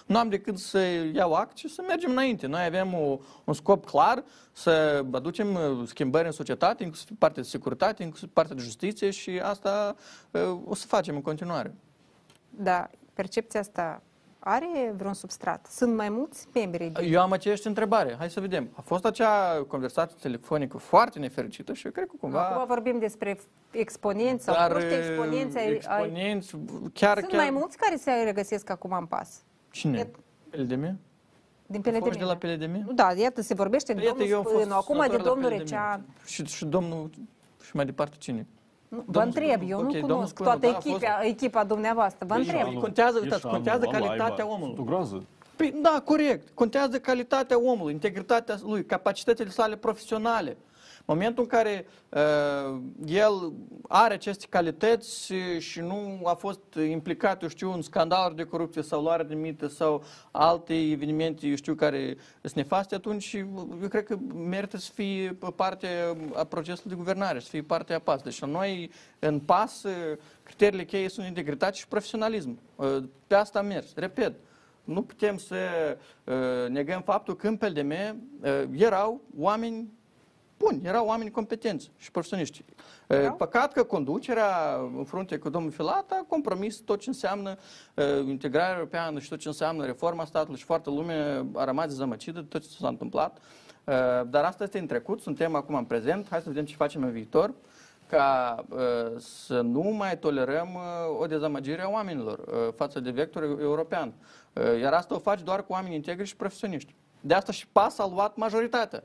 nu 0.06 0.18
am 0.18 0.28
decât 0.28 0.58
să 0.58 0.78
iau 1.14 1.32
act 1.32 1.56
și 1.56 1.68
să 1.68 1.82
mergem 1.86 2.10
înainte. 2.10 2.46
Noi 2.46 2.64
avem 2.64 2.94
o, 2.94 3.18
un 3.44 3.54
scop 3.54 3.84
clar 3.84 4.24
să 4.52 5.04
aducem 5.12 5.54
uh, 5.54 5.86
schimbări 5.86 6.26
în 6.26 6.32
societate, 6.32 6.82
inclusiv 6.82 7.16
partea 7.18 7.42
de 7.42 7.48
securitate, 7.48 8.02
inclusiv 8.02 8.28
partea 8.28 8.54
de 8.54 8.62
justiție 8.62 9.10
și 9.10 9.30
asta 9.42 9.94
uh, 10.30 10.58
o 10.64 10.74
să 10.74 10.86
facem 10.86 11.14
în 11.14 11.22
continuare. 11.22 11.74
da, 12.50 12.90
percepția 13.14 13.60
asta 13.60 14.02
are 14.48 14.92
vreun 14.96 15.14
substrat? 15.14 15.66
Sunt 15.70 15.94
mai 15.94 16.08
mulți 16.08 16.46
membri? 16.54 16.88
din- 16.88 17.12
Eu 17.12 17.20
am 17.20 17.32
aceeași 17.32 17.66
întrebare. 17.66 18.14
Hai 18.18 18.30
să 18.30 18.40
vedem. 18.40 18.68
A 18.72 18.80
fost 18.80 19.04
acea 19.04 19.62
conversație 19.68 20.16
telefonică 20.20 20.76
foarte 20.76 21.18
nefericită 21.18 21.72
și 21.72 21.86
eu 21.86 21.92
cred 21.92 22.06
că 22.06 22.12
cumva... 22.20 22.48
Acum 22.48 22.66
vorbim 22.66 22.98
despre 22.98 23.40
exponenți 23.70 24.44
sau 24.44 24.54
dar, 24.54 24.72
foști 24.72 24.94
exponenți 24.94 25.56
ai, 25.56 25.64
ai... 25.64 25.72
exponenți, 25.72 26.56
chiar, 26.92 27.18
Sunt 27.18 27.30
chiar... 27.30 27.40
mai 27.40 27.50
mulți 27.50 27.76
care 27.76 27.96
se 27.96 28.10
regăsesc 28.24 28.70
acum 28.70 28.92
în 28.92 29.06
pas. 29.06 29.42
Cine? 29.70 30.10
PLDM? 30.50 30.98
Din 31.66 31.80
Foști 31.82 32.00
PLDM. 32.00 32.18
de 32.18 32.24
la 32.24 32.36
PLDM? 32.36 32.82
Nu, 32.86 32.92
da, 32.92 33.12
iată, 33.12 33.40
se 33.42 33.54
vorbește 33.54 33.92
de 33.92 33.98
Prieten, 33.98 34.20
eu 34.20 34.26
domnul 34.26 34.36
am 34.36 34.52
fost 34.52 34.64
Spânu, 34.64 34.74
acum 34.76 34.96
de 34.96 35.02
senator 35.02 35.26
la 35.26 35.28
domnul 35.32 35.48
PLDM. 35.50 35.62
Recean. 35.62 36.04
Și, 36.26 36.44
și 36.44 36.64
domnul... 36.64 37.10
Și 37.62 37.76
mai 37.76 37.84
departe 37.84 38.16
cine? 38.18 38.46
Nu, 38.88 38.96
Vă 39.06 39.12
Domnul 39.12 39.22
întreb, 39.34 39.50
Spânu. 39.60 39.68
eu 39.70 39.78
Ok, 39.78 39.84
nu 39.84 39.90
domnul 39.92 40.10
cunosc 40.10 40.30
Spânu, 40.30 40.48
toată 40.50 40.66
da, 40.66 40.76
a 40.76 40.80
fost- 40.80 40.86
echipa, 40.86 41.20
echipa 41.24 41.64
dumneavoastră. 41.64 42.26
Vă 42.28 42.34
Deci, 42.36 42.46
întreb. 42.46 42.80
contează, 42.80 43.18
uitați, 43.22 43.32
Ieșanul, 43.34 43.54
contează 43.56 43.84
ăla, 43.88 43.98
calitatea 43.98 44.44
aiba, 44.44 44.54
omului. 44.54 44.74
Sunt 44.74 44.78
o 44.88 44.90
groază. 44.90 45.22
Păi 45.56 45.74
da, 45.82 46.02
corect. 46.04 46.48
Contează 46.54 46.98
calitatea 46.98 47.58
omului, 47.60 47.92
integritatea 47.92 48.56
lui, 48.62 48.84
capacitățile 48.84 49.48
sale 49.50 49.76
profesionale. 49.76 50.56
Momentul 51.06 51.42
în 51.42 51.48
care 51.48 51.86
uh, 52.08 52.78
el 53.06 53.52
are 53.88 54.14
aceste 54.14 54.46
calități 54.48 55.24
și, 55.24 55.60
și 55.60 55.80
nu 55.80 56.20
a 56.24 56.34
fost 56.34 56.60
implicat, 56.88 57.42
eu 57.42 57.48
știu, 57.48 57.72
în 57.72 57.82
scandaluri 57.82 58.36
de 58.36 58.44
corupție 58.44 58.82
sau 58.82 59.02
luare 59.02 59.22
de 59.22 59.34
mită 59.34 59.66
sau 59.66 60.04
alte 60.30 60.90
evenimente, 60.90 61.46
eu 61.46 61.54
știu, 61.54 61.74
care 61.74 62.16
sunt 62.40 62.54
nefaste, 62.54 62.94
atunci 62.94 63.32
eu 63.32 63.88
cred 63.88 64.04
că 64.04 64.16
merită 64.34 64.76
să 64.76 64.90
fie 64.94 65.38
parte 65.56 65.88
a 66.34 66.44
procesului 66.44 66.90
de 66.90 66.96
guvernare, 66.96 67.38
să 67.40 67.48
fie 67.48 67.62
parte 67.62 67.94
a 67.94 67.98
PAS. 67.98 68.22
Deci 68.22 68.40
la 68.40 68.46
noi, 68.46 68.90
în 69.18 69.40
PAS, 69.40 69.82
uh, 69.82 69.92
criteriile 70.42 70.84
cheie 70.84 71.08
sunt 71.08 71.26
integritate 71.26 71.76
și 71.76 71.88
profesionalism. 71.88 72.58
Uh, 72.76 72.96
Pe 73.26 73.34
asta 73.34 73.58
am 73.58 73.66
mers. 73.66 73.94
Repet, 73.94 74.34
nu 74.84 75.02
putem 75.02 75.36
să 75.36 75.56
uh, 76.24 76.68
negăm 76.68 77.02
faptul 77.02 77.36
că 77.36 77.48
în 77.48 77.56
PLDM 77.56 77.90
uh, 77.90 78.62
erau 78.76 79.20
oameni 79.38 79.88
buni, 80.58 80.80
erau 80.84 81.06
oameni 81.06 81.30
competenți 81.30 81.90
și 81.96 82.10
profesioniști. 82.10 82.64
Erau? 83.06 83.34
Păcat 83.34 83.72
că 83.72 83.82
conducerea 83.82 84.76
în 84.96 85.04
frunte 85.04 85.36
cu 85.38 85.48
domnul 85.48 85.70
Filat 85.70 86.10
a 86.10 86.24
compromis 86.28 86.76
tot 86.76 87.00
ce 87.00 87.08
înseamnă 87.08 87.56
uh, 87.94 88.04
integrarea 88.26 88.74
europeană 88.74 89.18
și 89.18 89.28
tot 89.28 89.38
ce 89.38 89.48
înseamnă 89.48 89.84
reforma 89.84 90.24
statului 90.24 90.58
și 90.58 90.64
foarte 90.64 90.90
lume 90.90 91.46
a 91.54 91.64
rămas 91.64 91.86
dezamăcită 91.86 92.40
de 92.40 92.46
tot 92.48 92.62
ce 92.62 92.76
s-a 92.80 92.88
întâmplat. 92.88 93.38
Uh, 93.84 93.94
Dar 94.30 94.44
asta 94.44 94.64
este 94.64 94.78
în 94.78 94.86
trecut, 94.86 95.20
suntem 95.20 95.54
acum 95.54 95.74
în 95.74 95.84
prezent, 95.84 96.28
hai 96.30 96.40
să 96.40 96.48
vedem 96.48 96.64
ce 96.64 96.74
facem 96.74 97.02
în 97.02 97.10
viitor 97.10 97.54
ca 98.08 98.64
uh, 98.68 98.78
să 99.18 99.60
nu 99.60 99.80
mai 99.82 100.18
tolerăm 100.18 100.68
uh, 100.74 101.20
o 101.20 101.26
dezamăgire 101.26 101.82
a 101.82 101.88
oamenilor 101.88 102.38
uh, 102.38 102.72
față 102.76 103.00
de 103.00 103.10
vectorul 103.10 103.60
european. 103.60 104.12
Uh, 104.52 104.80
Iar 104.80 104.92
asta 104.92 105.14
o 105.14 105.18
faci 105.18 105.42
doar 105.42 105.64
cu 105.64 105.72
oameni 105.72 105.94
integri 105.94 106.26
și 106.26 106.36
profesioniști. 106.36 106.94
De 107.20 107.34
asta 107.34 107.52
și 107.52 107.68
PAS 107.68 107.98
a 107.98 108.06
luat 108.06 108.36
majoritatea. 108.36 109.02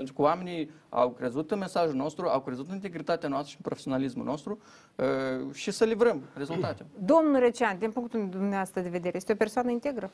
Pentru 0.00 0.18
că 0.18 0.26
oamenii 0.28 0.70
au 0.88 1.10
crezut 1.10 1.50
în 1.50 1.58
mesajul 1.58 1.94
nostru, 1.94 2.28
au 2.28 2.40
crezut 2.40 2.68
în 2.68 2.74
integritatea 2.74 3.28
noastră 3.28 3.50
și 3.50 3.56
în 3.56 3.62
profesionalismul 3.62 4.24
nostru 4.24 4.58
uh, 4.96 5.54
și 5.54 5.70
să 5.70 5.84
livrăm 5.84 6.22
rezultate. 6.34 6.86
Domnul 7.12 7.38
Recean, 7.38 7.78
din 7.78 7.90
punctul 7.90 8.28
dumneavoastră 8.30 8.80
de 8.80 8.88
vedere, 8.88 9.16
este 9.16 9.32
o 9.32 9.34
persoană 9.34 9.70
integră? 9.70 10.10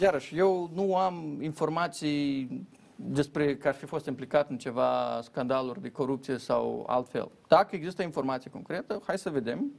Iarăși, 0.00 0.38
eu 0.38 0.70
nu 0.74 0.96
am 0.96 1.38
informații 1.40 2.48
despre 2.96 3.56
că 3.56 3.68
ar 3.68 3.74
fi 3.74 3.84
fost 3.84 4.06
implicat 4.06 4.50
în 4.50 4.58
ceva 4.58 5.20
scandaluri 5.22 5.82
de 5.82 5.90
corupție 5.90 6.38
sau 6.38 6.84
altfel. 6.88 7.30
Dacă 7.48 7.76
există 7.76 8.02
informație 8.02 8.50
concretă, 8.50 9.02
hai 9.06 9.18
să 9.18 9.30
vedem 9.30 9.72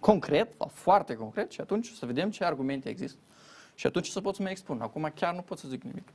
concret, 0.00 0.54
foarte 0.72 1.14
concret, 1.14 1.50
și 1.50 1.60
atunci 1.60 1.90
să 1.90 2.06
vedem 2.06 2.30
ce 2.30 2.44
argumente 2.44 2.88
există. 2.88 3.18
Și 3.74 3.86
atunci 3.86 4.06
să 4.06 4.20
pot 4.20 4.34
să 4.34 4.42
mă 4.42 4.48
expun. 4.48 4.80
Acum 4.80 5.12
chiar 5.14 5.34
nu 5.34 5.40
pot 5.40 5.58
să 5.58 5.68
zic 5.68 5.82
nimic. 5.82 6.08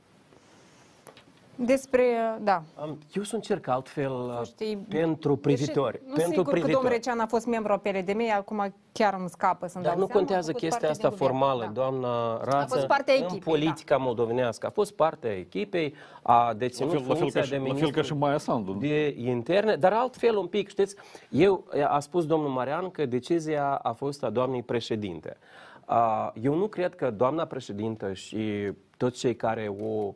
Despre, 1.54 2.02
da. 2.40 2.62
Am- 2.80 2.98
Eu 3.14 3.22
să 3.22 3.34
încerc 3.34 3.66
altfel 3.66 4.12
uh, 4.12 4.40
știi, 4.44 4.76
pentru 4.76 5.36
privitori. 5.36 5.92
Deși, 5.92 6.04
nu 6.08 6.14
pentru 6.14 6.28
sigur 6.30 6.44
că 6.44 6.50
privitori. 6.50 6.72
domnul 6.74 6.92
Recean 6.92 7.18
a 7.20 7.26
fost 7.26 7.46
membru 7.46 7.72
al 7.72 7.78
PLDM, 7.78 8.20
acum 8.36 8.74
chiar 8.92 9.14
îmi 9.18 9.28
scapă 9.28 9.66
să-mi 9.66 9.84
Dar 9.84 9.92
dau 9.92 10.00
nu 10.02 10.06
seama, 10.06 10.20
contează 10.20 10.48
a 10.50 10.52
fost 10.52 10.64
chestia 10.64 10.88
parte 10.88 10.96
asta 10.96 11.08
din 11.08 11.18
guvern, 11.18 11.38
formală, 11.38 11.64
da. 11.64 11.70
doamna 11.70 12.40
Rață. 12.44 12.74
fost 12.74 12.86
parte 12.86 13.10
a 13.10 13.14
în 13.14 13.22
echipei, 13.22 13.40
politica 13.40 13.96
moldovenească 13.96 14.66
a 14.66 14.70
fost 14.70 14.92
parte 14.92 15.28
a 15.28 15.36
echipei, 15.36 15.94
a 16.22 16.46
La 16.46 16.52
deținut 16.54 16.90
fel, 16.90 17.00
la 17.00 17.06
fel, 17.06 17.16
funcția 17.16 17.40
ca 17.40 17.46
și, 17.46 17.52
de 17.52 17.56
la 17.56 17.62
fel 17.62 17.72
ministru 17.72 18.00
ca 18.00 18.06
și 18.06 18.14
Maia 18.14 18.38
Sandu. 18.38 18.72
de 18.72 19.14
interne, 19.18 19.76
dar 19.76 19.92
altfel 19.92 20.36
un 20.36 20.46
pic, 20.46 20.68
știți, 20.68 20.96
eu, 21.30 21.64
a 21.88 22.00
spus 22.00 22.26
domnul 22.26 22.48
Marian 22.48 22.90
că 22.90 23.06
decizia 23.06 23.74
a 23.74 23.92
fost 23.92 24.24
a 24.24 24.30
doamnei 24.30 24.62
președinte. 24.62 25.36
A, 25.84 26.32
Eu 26.42 26.54
nu 26.54 26.66
cred 26.66 26.94
că 26.94 27.10
doamna 27.10 27.44
președintă 27.44 28.12
și 28.12 28.72
toți 28.96 29.18
cei 29.18 29.36
care 29.36 29.74
o, 29.80 29.84
uh, 29.86 30.12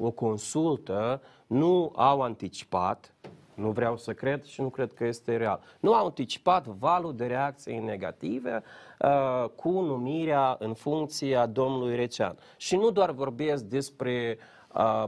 o 0.00 0.10
consultă 0.10 1.20
nu 1.46 1.92
au 1.96 2.20
anticipat, 2.20 3.14
nu 3.54 3.70
vreau 3.70 3.96
să 3.96 4.12
cred 4.12 4.44
și 4.44 4.60
nu 4.60 4.68
cred 4.68 4.92
că 4.92 5.04
este 5.04 5.36
real, 5.36 5.60
nu 5.80 5.94
au 5.94 6.04
anticipat 6.04 6.66
valul 6.66 7.16
de 7.16 7.26
reacții 7.26 7.78
negative 7.78 8.62
uh, 8.98 9.48
cu 9.56 9.68
numirea 9.68 10.56
în 10.58 10.74
funcție 10.74 11.36
a 11.36 11.46
domnului 11.46 11.96
Recean. 11.96 12.36
Și 12.56 12.76
nu 12.76 12.90
doar 12.90 13.10
vorbesc 13.10 13.64
despre 13.64 14.38
uh, 14.38 14.61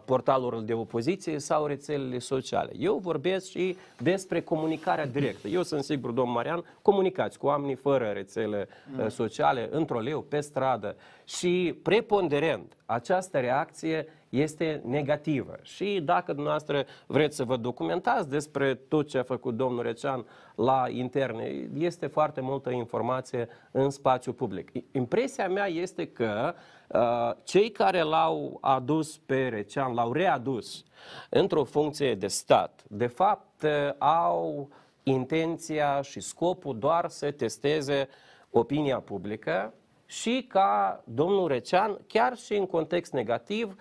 portalurile 0.05 0.63
de 0.63 0.73
opoziție 0.73 1.39
sau 1.39 1.67
rețelele 1.67 2.19
sociale. 2.19 2.73
Eu 2.79 2.97
vorbesc 2.97 3.51
și 3.51 3.77
despre 3.99 4.41
comunicarea 4.41 5.07
directă. 5.07 5.49
Eu 5.49 5.63
sunt 5.63 5.85
sigur, 5.85 6.11
domnul 6.11 6.35
Marian, 6.35 6.65
comunicați 6.83 7.39
cu 7.39 7.47
oamenii 7.47 7.75
fără 7.75 8.11
rețele 8.15 8.69
uh, 8.99 9.07
sociale, 9.09 9.69
într-o 9.71 9.99
leu, 10.01 10.21
pe 10.21 10.41
stradă 10.41 10.97
și 11.25 11.79
preponderent 11.83 12.77
această 12.87 13.39
reacție 13.39 14.07
este 14.35 14.83
negativă. 14.85 15.57
Și 15.63 16.01
dacă 16.05 16.33
dumneavoastră 16.33 16.85
vreți 17.07 17.37
să 17.37 17.45
vă 17.45 17.57
documentați 17.57 18.29
despre 18.29 18.75
tot 18.75 19.09
ce 19.09 19.19
a 19.19 19.23
făcut 19.23 19.55
domnul 19.55 19.83
Recean 19.83 20.27
la 20.55 20.85
interne, 20.89 21.69
este 21.79 22.07
foarte 22.07 22.41
multă 22.41 22.71
informație 22.71 23.49
în 23.71 23.91
spațiu 23.91 24.33
public. 24.33 24.71
Impresia 24.93 25.49
mea 25.49 25.67
este 25.67 26.07
că 26.07 26.55
uh, 26.89 27.01
cei 27.45 27.71
care 27.71 28.03
l-au 28.03 28.59
adus 28.61 29.19
pe 29.19 29.49
Recean, 29.49 29.95
l-au 29.95 30.13
readus 30.13 30.85
într-o 31.31 31.65
funcție 31.65 32.15
de 32.15 32.27
stat, 32.27 32.85
de 32.89 33.07
fapt 33.07 33.63
uh, 33.63 33.71
au 33.99 34.69
intenția 35.03 36.03
și 36.03 36.21
scopul 36.21 36.79
doar 36.79 37.09
să 37.09 37.31
testeze 37.31 38.09
opinia 38.51 39.01
publică 39.01 39.75
și 40.07 40.45
ca 40.49 41.03
domnul 41.05 41.49
Recean, 41.49 41.99
chiar 42.07 42.37
și 42.37 42.55
în 42.55 42.67
context 42.67 43.13
negativ, 43.13 43.77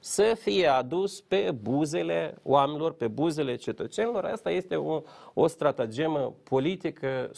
să 0.00 0.36
fie 0.40 0.66
adus 0.66 1.20
pe 1.20 1.50
buzele 1.62 2.34
oamenilor, 2.42 2.92
pe 2.92 3.08
buzele 3.08 3.56
cetățenilor. 3.56 4.24
Asta 4.24 4.50
este 4.50 4.76
o, 4.76 5.02
o 5.34 5.46
stratagemă 5.46 6.34
politică 6.42 7.30
100%, 7.30 7.32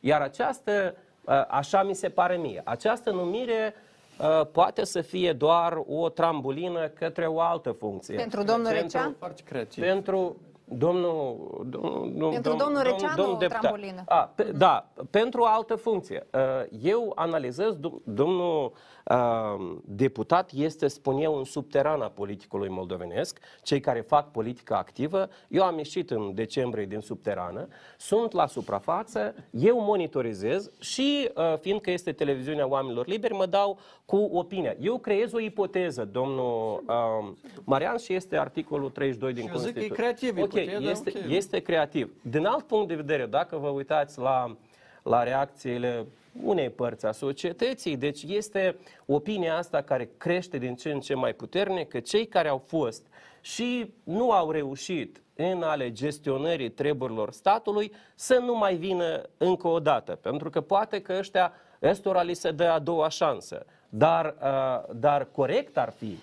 iar 0.00 0.20
această, 0.20 0.94
uh, 1.24 1.44
așa 1.48 1.82
mi 1.82 1.94
se 1.94 2.08
pare 2.08 2.36
mie, 2.36 2.60
această 2.64 3.10
numire 3.10 3.74
uh, 4.18 4.46
poate 4.52 4.84
să 4.84 5.00
fie 5.00 5.32
doar 5.32 5.82
o 5.86 6.08
trambulină 6.08 6.88
către 6.88 7.26
o 7.26 7.40
altă 7.40 7.70
funcție. 7.70 8.16
Pentru 8.16 8.42
domnul 8.42 8.70
Recean? 8.72 9.14
Foarte 9.18 9.42
creativ. 9.44 9.84
Pentru 9.84 10.36
domnul, 10.78 11.36
domnul, 11.70 12.30
Pentru 12.32 12.54
domnul 12.56 12.82
Receanu 12.82 13.22
o 13.32 13.36
deputat. 13.36 13.60
trambulină. 13.60 14.02
A, 14.06 14.32
pe, 14.34 14.42
Da, 14.42 14.88
pentru 15.10 15.40
o 15.40 15.46
altă 15.46 15.74
funcție. 15.74 16.26
Uh, 16.34 16.40
Eu 16.82 17.12
analizez, 17.14 17.76
dom- 17.76 18.02
domnul 18.04 18.72
uh, 19.10 19.76
deputat 19.84 20.50
este, 20.54 20.88
spun 20.88 21.16
eu, 21.18 21.34
un 21.36 21.44
subteran 21.44 22.00
a 22.00 22.08
politicului 22.08 22.68
moldovenesc, 22.68 23.38
cei 23.62 23.80
care 23.80 24.00
fac 24.00 24.30
politică 24.30 24.74
activă. 24.74 25.28
Eu 25.48 25.62
am 25.62 25.76
ieșit 25.76 26.10
în 26.10 26.34
decembrie 26.34 26.84
din 26.86 27.00
subterană, 27.00 27.68
sunt 27.98 28.32
la 28.32 28.46
suprafață, 28.46 29.34
eu 29.50 29.80
monitorizez 29.80 30.70
și, 30.80 31.30
uh, 31.36 31.58
fiindcă 31.60 31.90
este 31.90 32.12
televiziunea 32.12 32.68
oamenilor 32.68 33.06
liberi, 33.06 33.34
mă 33.34 33.46
dau 33.46 33.78
cu 34.04 34.16
opinia. 34.32 34.76
Eu 34.80 34.98
creez 34.98 35.32
o 35.32 35.40
ipoteză, 35.40 36.04
domnul 36.12 36.82
uh, 36.86 37.28
Marian, 37.64 37.96
și 37.96 38.14
este 38.14 38.38
articolul 38.38 38.90
32 38.90 39.32
din 39.32 39.42
Și 39.42 39.48
eu 39.52 39.56
zic 39.56 39.72
că 39.72 39.78
e 39.78 39.88
Constituție. 39.88 40.04
creativ 40.04 40.36
Ok, 40.62 40.68
ipoteza, 40.68 40.90
este, 40.90 41.12
ok. 41.16 41.30
este 41.30 41.58
creativ. 41.58 42.14
Din 42.22 42.44
alt 42.44 42.66
punct 42.66 42.88
de 42.88 42.94
vedere, 42.94 43.26
dacă 43.26 43.56
vă 43.56 43.68
uitați 43.68 44.18
la, 44.18 44.56
la 45.02 45.22
reacțiile 45.22 46.06
unei 46.42 46.70
părți 46.70 47.06
a 47.06 47.12
societății, 47.12 47.96
deci 47.96 48.22
este 48.22 48.76
opinia 49.06 49.56
asta 49.56 49.82
care 49.82 50.10
crește 50.16 50.58
din 50.58 50.74
ce 50.74 50.90
în 50.90 51.00
ce 51.00 51.14
mai 51.14 51.34
puternic, 51.34 51.88
că 51.88 52.00
cei 52.00 52.26
care 52.26 52.48
au 52.48 52.62
fost 52.66 53.06
și 53.40 53.94
nu 54.04 54.30
au 54.30 54.50
reușit 54.50 55.22
în 55.34 55.62
ale 55.62 55.92
gestionării 55.92 56.70
treburilor 56.70 57.32
statului 57.32 57.92
să 58.14 58.34
nu 58.34 58.56
mai 58.56 58.74
vină 58.74 59.22
încă 59.36 59.68
o 59.68 59.80
dată, 59.80 60.14
pentru 60.14 60.50
că 60.50 60.60
poate 60.60 61.00
că 61.00 61.14
ăștia, 61.18 61.52
ăstora 61.82 62.22
li 62.22 62.34
se 62.34 62.50
dă 62.50 62.64
a 62.64 62.78
doua 62.78 63.08
șansă, 63.08 63.66
dar, 63.88 64.36
uh, 64.42 64.94
dar 64.94 65.28
corect 65.32 65.78
ar 65.78 65.90
fi 65.90 66.18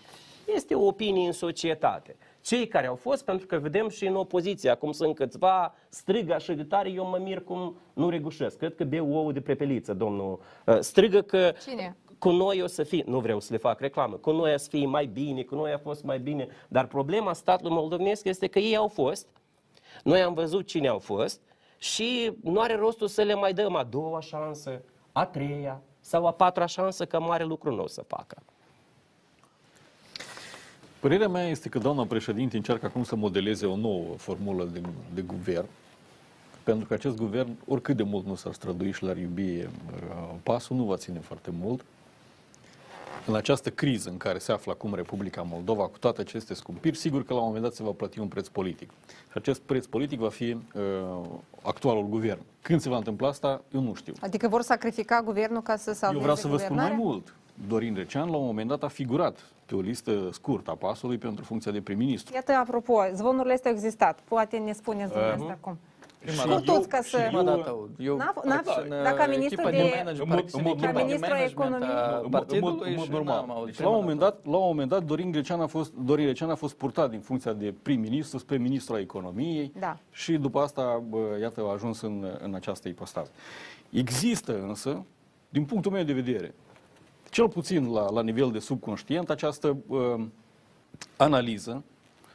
este 0.55 0.75
o 0.75 0.85
opinie 0.85 1.25
în 1.25 1.31
societate. 1.31 2.15
Cei 2.41 2.67
care 2.67 2.87
au 2.87 2.95
fost, 2.95 3.25
pentru 3.25 3.45
că 3.47 3.57
vedem 3.57 3.89
și 3.89 4.05
în 4.05 4.15
opoziție, 4.15 4.69
acum 4.69 4.91
sunt 4.91 5.15
câțiva 5.15 5.75
strigă 5.89 6.33
așa 6.33 6.53
de 6.53 6.63
tare, 6.63 6.89
eu 6.89 7.05
mă 7.05 7.17
mir 7.17 7.43
cum 7.43 7.75
nu 7.93 8.09
regușesc. 8.09 8.57
Cred 8.57 8.75
că 8.75 8.83
beu 8.83 9.13
ouă 9.13 9.31
de 9.31 9.41
prepeliță, 9.41 9.93
domnul. 9.93 10.39
Uh, 10.65 10.79
Strigă 10.79 11.21
că 11.21 11.53
Cine? 11.67 11.97
cu 12.19 12.29
noi 12.29 12.61
o 12.61 12.67
să 12.67 12.83
fie, 12.83 13.03
nu 13.07 13.19
vreau 13.19 13.39
să 13.39 13.47
le 13.51 13.57
fac 13.57 13.79
reclamă, 13.79 14.15
cu 14.15 14.31
noi 14.31 14.53
o 14.53 14.57
să 14.57 14.69
fie 14.69 14.85
mai 14.85 15.05
bine, 15.05 15.43
cu 15.43 15.55
noi 15.55 15.71
a 15.71 15.77
fost 15.77 16.03
mai 16.03 16.19
bine, 16.19 16.47
dar 16.67 16.87
problema 16.87 17.33
statului 17.33 17.75
moldovenesc 17.75 18.25
este 18.25 18.47
că 18.47 18.59
ei 18.59 18.75
au 18.75 18.87
fost, 18.87 19.27
noi 20.03 20.21
am 20.21 20.33
văzut 20.33 20.67
cine 20.67 20.87
au 20.87 20.99
fost 20.99 21.41
și 21.77 22.37
nu 22.43 22.59
are 22.59 22.75
rostul 22.75 23.07
să 23.07 23.21
le 23.21 23.33
mai 23.33 23.53
dăm 23.53 23.75
a 23.75 23.83
doua 23.83 24.19
șansă, 24.19 24.81
a 25.11 25.25
treia 25.25 25.81
sau 25.99 26.25
a 26.25 26.31
patra 26.31 26.65
șansă, 26.65 27.05
că 27.05 27.19
mare 27.19 27.43
lucru 27.43 27.75
nu 27.75 27.83
o 27.83 27.87
să 27.87 28.01
facă. 28.01 28.43
Părerea 30.99 31.27
mea 31.27 31.47
este 31.47 31.69
că 31.69 31.79
doamna 31.79 32.05
președinte 32.05 32.55
încearcă 32.55 32.85
acum 32.85 33.03
să 33.03 33.15
modeleze 33.15 33.65
o 33.65 33.75
nouă 33.75 34.05
formulă 34.17 34.69
de, 34.73 34.81
de 35.13 35.21
guvern, 35.21 35.65
pentru 36.63 36.87
că 36.87 36.93
acest 36.93 37.15
guvern, 37.15 37.49
oricât 37.67 37.97
de 37.97 38.03
mult 38.03 38.25
nu 38.25 38.35
s-ar 38.35 38.53
strădui 38.53 38.91
și 38.91 39.03
l-ar 39.03 39.17
iubi, 39.17 39.57
uh, 39.57 39.65
pasul 40.43 40.75
nu 40.75 40.83
va 40.83 40.95
ține 40.97 41.19
foarte 41.19 41.49
mult. 41.61 41.85
În 43.25 43.35
această 43.35 43.69
criză 43.69 44.09
în 44.09 44.17
care 44.17 44.37
se 44.37 44.51
află 44.51 44.71
acum 44.71 44.93
Republica 44.93 45.41
Moldova, 45.41 45.83
cu 45.83 45.97
toate 45.97 46.21
aceste 46.21 46.53
scumpiri, 46.53 46.97
sigur 46.97 47.23
că 47.23 47.33
la 47.33 47.39
un 47.39 47.45
moment 47.45 47.63
dat 47.63 47.73
se 47.73 47.83
va 47.83 47.91
plăti 47.91 48.19
un 48.19 48.27
preț 48.27 48.47
politic. 48.47 48.89
Și 49.07 49.33
acest 49.33 49.61
preț 49.61 49.85
politic 49.85 50.19
va 50.19 50.29
fi 50.29 50.57
uh, 50.75 51.29
actualul 51.61 52.07
guvern. 52.07 52.39
Când 52.61 52.81
se 52.81 52.89
va 52.89 52.97
întâmpla 52.97 53.27
asta, 53.27 53.61
eu 53.73 53.81
nu 53.81 53.93
știu. 53.93 54.13
Adică 54.19 54.47
vor 54.47 54.61
sacrifica 54.61 55.21
guvernul 55.21 55.61
ca 55.61 55.75
să 55.75 55.93
salveze 55.93 56.13
Eu 56.13 56.19
vreau 56.19 56.35
să 56.35 56.47
vă 56.47 56.57
spun 56.57 56.75
mai 56.75 56.85
guvernarea? 56.85 57.09
mult. 57.11 57.33
Dorin 57.67 57.95
Recean, 57.95 58.29
la 58.29 58.37
un 58.37 58.45
moment 58.45 58.67
dat, 58.67 58.83
a 58.83 58.87
figurat 58.87 59.45
pe 59.65 59.75
o 59.75 59.79
listă 59.79 60.29
scurtă 60.31 60.71
a 60.71 60.75
pasului 60.75 61.17
pentru 61.17 61.43
funcția 61.43 61.71
de 61.71 61.81
prim-ministru. 61.81 62.33
Iată, 62.33 62.51
apropo, 62.51 63.01
zvonurile 63.13 63.53
astea 63.53 63.71
au 63.71 63.75
existat. 63.77 64.19
Poate 64.27 64.57
ne 64.57 64.71
spuneți 64.71 65.11
dumneavoastră 65.11 65.57
acum. 65.61 65.77
Prima 66.19 66.41
Și 66.41 66.47
dată. 66.47 66.61
toți 66.61 66.87
ca 66.87 67.01
să- 67.01 67.17
Prima 67.27 67.43
dată 67.43 67.69
aud. 67.69 67.89
Eu, 67.99 68.17
N-a 68.17 68.31
f- 68.31 68.45
n-a 68.45 68.61
în, 68.77 68.85
f- 68.85 68.87
dar 69.03 69.13
ca 69.13 69.23
uh, 69.23 69.29
ministru 69.37 69.61
echipa 69.61 69.69
de- 69.69 69.93
management, 69.97 70.19
În 70.19 70.27
mod- 70.27 70.27
parcă 70.27 70.43
în 70.43 70.49
sunt 70.49 70.63
mod 70.63 70.71
echipa 70.73 70.85
normal. 70.91 71.01
de 71.01 71.07
Ministru 71.07 71.33
ai 71.33 71.39
management 71.39 71.83
economiei. 71.83 71.95
a 71.95 72.05
În 72.05 72.13
mod- 72.13 72.23
în 72.23 72.29
mod- 72.29 72.31
partidului 72.31 72.89
în 72.89 72.95
mod 72.95 73.05
și 73.05 73.11
normal. 73.11 73.35
n-am 73.35 73.51
auzit 73.57 73.75
Deci, 73.75 73.83
la 73.85 73.89
un 73.89 73.91
prima 73.93 74.01
moment 74.01 74.19
dată. 74.19 74.35
dat, 74.43 74.51
la 74.51 74.57
un 74.57 74.67
moment 74.67 74.89
dat 74.89 75.03
Dorin 75.03 75.31
Grecean 75.31 75.61
a 75.61 75.67
fost, 75.67 75.91
Dorin 75.95 76.25
Grecean 76.25 76.49
a 76.49 76.55
fost 76.55 76.75
purtat 76.75 77.09
din 77.09 77.19
funcția 77.19 77.53
de 77.53 77.73
prim-ministru 77.81 78.37
spre 78.37 78.57
ministru 78.57 78.93
al 78.93 78.99
economiei 79.01 79.71
Da. 79.79 79.97
și 80.11 80.31
după 80.37 80.59
asta, 80.59 81.03
bă, 81.09 81.37
iată, 81.41 81.61
a 81.67 81.71
ajuns 81.71 82.01
în, 82.01 82.15
în 82.43 82.53
această 82.53 82.87
ipostază. 82.87 83.31
Există 83.89 84.53
însă, 84.67 85.03
din 85.49 85.65
punctul 85.65 85.91
meu 85.91 86.03
de 86.03 86.13
vedere, 86.13 86.53
cel 87.29 87.49
puțin 87.49 87.91
la, 87.91 88.11
la 88.11 88.21
nivel 88.21 88.51
de 88.51 88.59
subconștient, 88.59 89.29
această 89.29 89.77
uh, 89.87 90.25
analiză 91.17 91.83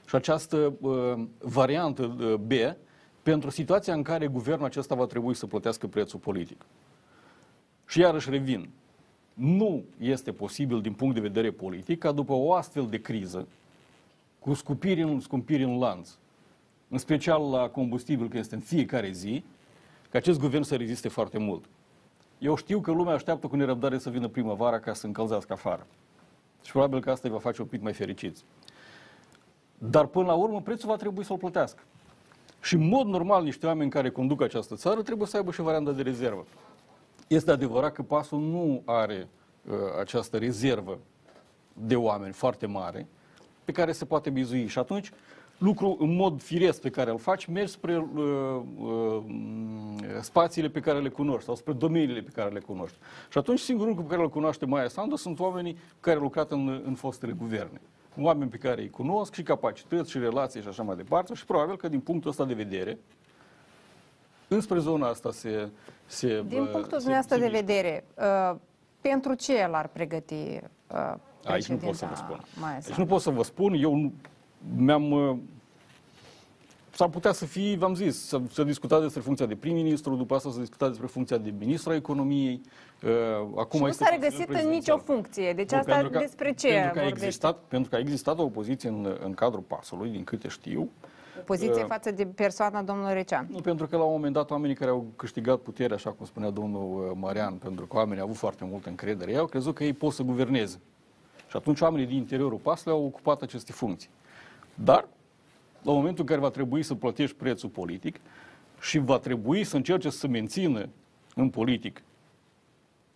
și 0.09 0.15
această 0.15 0.73
uh, 0.81 1.25
variantă 1.39 2.17
uh, 2.19 2.35
B 2.35 2.53
pentru 3.23 3.51
situația 3.51 3.95
în 3.95 4.03
care 4.03 4.27
guvernul 4.27 4.65
acesta 4.65 4.95
va 4.95 5.07
trebui 5.07 5.35
să 5.35 5.47
plătească 5.47 5.87
prețul 5.87 6.19
politic. 6.19 6.65
Și 7.87 8.01
iarăși 8.01 8.31
revin, 8.31 8.69
nu 9.35 9.85
este 9.99 10.33
posibil 10.33 10.81
din 10.81 10.93
punct 10.93 11.15
de 11.15 11.21
vedere 11.21 11.51
politic 11.51 11.99
ca 11.99 12.13
după 12.13 12.33
o 12.33 12.53
astfel 12.53 12.87
de 12.87 13.01
criză, 13.01 13.49
cu 14.39 14.55
scumpiri 14.55 15.03
în, 15.03 15.21
scumpiri 15.21 15.63
în 15.63 15.79
lanț, 15.79 16.11
în 16.89 16.99
special 16.99 17.51
la 17.51 17.69
combustibil, 17.69 18.29
că 18.29 18.39
este 18.39 18.55
în 18.55 18.61
fiecare 18.61 19.11
zi, 19.11 19.45
ca 20.11 20.19
acest 20.19 20.39
guvern 20.39 20.63
să 20.63 20.77
reziste 20.77 21.09
foarte 21.09 21.39
mult. 21.39 21.65
Eu 22.45 22.57
știu 22.57 22.81
că 22.81 22.91
lumea 22.91 23.15
așteaptă 23.15 23.47
cu 23.47 23.57
nerăbdare 23.57 23.99
să 23.99 24.11
vină 24.11 24.29
primăvara 24.29 24.81
ca 24.81 24.93
să 24.93 25.07
încălzească 25.07 25.53
afară. 25.53 25.87
Și 26.63 26.71
probabil 26.71 27.01
că 27.01 27.11
asta 27.11 27.29
îi 27.29 27.35
va 27.35 27.41
face 27.41 27.63
un 27.63 27.67
pic 27.67 27.83
mai 27.83 27.93
fericiți. 27.93 28.45
Dar 29.79 30.07
până 30.07 30.27
la 30.27 30.35
urmă 30.35 30.61
prețul 30.61 30.89
va 30.89 30.97
trebui 30.97 31.25
să-l 31.25 31.37
plătească. 31.37 31.83
Și 32.61 32.75
în 32.75 32.89
mod 32.89 33.07
normal 33.07 33.43
niște 33.43 33.67
oameni 33.67 33.91
care 33.91 34.11
conduc 34.11 34.43
această 34.43 34.75
țară 34.75 35.03
trebuie 35.03 35.27
să 35.27 35.37
aibă 35.37 35.51
și 35.51 35.61
varianta 35.61 35.93
de 35.93 36.03
rezervă. 36.03 36.45
Este 37.27 37.51
adevărat 37.51 37.93
că 37.93 38.03
pasul 38.03 38.41
nu 38.41 38.83
are 38.85 39.29
uh, 39.69 39.75
această 40.01 40.37
rezervă 40.37 40.99
de 41.73 41.97
oameni 41.97 42.33
foarte 42.33 42.67
mare 42.67 43.07
pe 43.65 43.73
care 43.73 43.93
se 43.93 44.05
poate 44.05 44.31
bizui. 44.31 44.67
Și 44.67 44.79
atunci, 44.79 45.11
lucru 45.59 45.97
în 46.01 46.15
mod 46.17 46.41
firesc 46.43 46.81
pe 46.81 46.91
care 46.91 47.11
îl 47.11 47.19
faci, 47.19 47.47
mergi 47.47 47.71
spre 47.73 47.99
uh, 47.99 48.61
uh, 48.79 49.23
spațiile 50.21 50.69
pe 50.69 50.81
care 50.81 51.01
le 51.01 51.09
cunoști 51.09 51.45
sau 51.45 51.55
spre 51.55 51.73
domeniile 51.73 52.21
pe 52.21 52.31
care 52.35 52.51
le 52.51 52.61
cunoști. 52.61 52.97
Și 53.31 53.39
atunci, 53.39 53.59
singurul 53.59 53.89
lucru 53.91 54.05
pe 54.05 54.11
care 54.11 54.23
îl 54.23 54.31
cunoaște 54.31 54.67
Maia 54.67 54.89
Sandu 54.89 55.17
sunt 55.17 55.39
oamenii 55.41 55.77
care 56.01 56.17
au 56.17 56.23
lucrat 56.23 56.51
în, 56.51 56.83
în 56.87 56.95
fostele 56.95 57.33
guverne. 57.33 57.81
Oameni 58.19 58.51
pe 58.51 58.57
care 58.57 58.81
îi 58.81 58.91
cunosc 58.91 59.35
și 59.35 59.43
capacități 59.43 60.11
și 60.11 60.19
relații 60.19 60.61
și 60.63 60.69
așa 60.69 60.83
mai 60.83 60.97
departe 60.97 61.35
și 61.35 61.45
probabil 61.45 61.77
că 61.77 61.89
din 61.89 62.01
punctul 62.01 62.31
ăsta 62.31 62.45
de 62.45 62.55
vedere, 62.55 62.99
înspre 64.49 64.79
zona 64.79 65.09
asta 65.09 65.31
se... 65.31 65.69
se 66.07 66.43
Din 66.49 66.61
uh, 66.61 66.69
punctul 66.73 66.99
se- 66.99 67.05
dumneavoastră 67.05 67.35
se 67.37 67.41
de 67.41 67.47
mișcă. 67.49 67.65
vedere, 67.67 68.05
uh, 68.51 68.57
pentru 69.01 69.35
ce 69.35 69.59
el 69.61 69.75
ar 69.75 69.89
pregăti 69.89 70.35
uh, 70.91 71.15
Aici 71.45 71.67
nu 71.67 71.77
pot 71.77 71.95
să 71.95 72.05
vă 72.07 72.13
președinta 72.13 72.15
spun. 72.15 72.41
Maia 72.61 72.75
Deci 72.75 72.85
Sandu? 72.85 73.01
nu 73.01 73.07
pot 73.07 73.21
să 73.21 73.31
vă 73.31 73.43
spun, 73.43 73.75
eu 73.75 73.95
nu, 73.95 74.13
mi-am... 74.77 75.11
uh, 75.11 75.37
S-ar 76.91 77.09
putea 77.09 77.33
să 77.33 77.45
fie, 77.45 77.77
v-am 77.77 77.95
zis, 77.95 78.27
să, 78.27 78.41
să 78.53 78.63
discuta 78.65 79.01
despre 79.01 79.21
funcția 79.21 79.47
de 79.47 79.55
prim-ministru, 79.55 80.15
după 80.17 80.35
asta 80.35 80.51
să 80.51 80.59
discuta 80.59 80.89
despre 80.89 81.07
funcția 81.07 81.37
de 81.39 81.55
ministru 81.59 81.91
al 81.91 81.97
economiei. 81.97 82.61
Uh, 83.05 83.11
acum 83.57 83.79
Și 83.79 83.83
nu 83.83 83.89
este 83.89 84.05
s-a 84.05 84.11
Consiliul 84.11 84.21
regăsit 84.21 84.39
în 84.39 84.45
Prezidențial. 84.55 84.97
nicio 84.97 85.13
funcție. 85.13 85.53
Deci 85.53 85.71
Nu, 85.71 85.79
asta 85.79 85.93
pentru 85.93 86.11
că- 86.11 86.19
despre 86.19 86.53
ce 86.53 86.67
pentru 86.69 86.93
că, 86.93 86.99
a 86.99 87.03
vorbește? 87.03 87.25
existat, 87.25 87.59
pentru 87.59 87.91
că 87.91 87.97
a 87.97 87.99
existat 87.99 88.39
o 88.39 88.43
opoziție 88.43 88.89
în, 88.89 89.17
în 89.25 89.33
cadrul 89.35 89.61
pasului, 89.63 90.11
din 90.11 90.25
câte 90.25 90.49
știu, 90.49 90.89
Poziție 91.45 91.83
uh, 91.83 91.87
față 91.89 92.11
de 92.11 92.27
persoana 92.27 92.83
domnului 92.83 93.13
Recean. 93.15 93.47
nu, 93.51 93.61
pentru 93.61 93.87
că 93.87 93.97
la 93.97 94.03
un 94.05 94.13
moment 94.13 94.33
dat 94.33 94.51
oamenii 94.51 94.77
care 94.77 94.91
au 94.91 95.07
câștigat 95.17 95.59
puterea, 95.59 95.97
așa 95.97 96.11
cum 96.11 96.27
spunea 96.27 96.51
domnul 96.51 97.05
uh, 97.11 97.17
Marian, 97.21 97.55
pentru 97.55 97.87
că 97.87 97.97
oamenii 97.97 98.21
au 98.21 98.27
avut 98.27 98.39
foarte 98.39 98.65
multă 98.65 98.89
încredere, 98.89 99.31
ei 99.31 99.37
au 99.39 99.47
crezut 99.47 99.75
că 99.75 99.85
ei 99.85 99.93
pot 99.93 100.13
să 100.13 100.23
guverneze. 100.23 100.81
Și 101.49 101.57
atunci 101.57 101.81
oamenii 101.81 102.07
din 102.07 102.17
interiorul 102.17 102.59
pasului 102.59 102.99
au 102.99 103.05
ocupat 103.05 103.43
aceste 103.43 103.73
funcții. 103.73 104.09
Dar, 104.75 105.09
la 105.83 105.93
momentul 105.93 106.21
în 106.21 106.27
care 106.27 106.41
va 106.41 106.51
trebui 106.51 106.83
să 106.83 106.95
plătești 106.95 107.37
prețul 107.37 107.69
politic 107.69 108.21
și 108.81 108.99
va 108.99 109.19
trebui 109.19 109.65
să 109.65 109.77
încerce 109.77 110.11
să 110.11 110.27
mențină 110.27 110.89
în 111.35 111.51
politic 111.51 112.03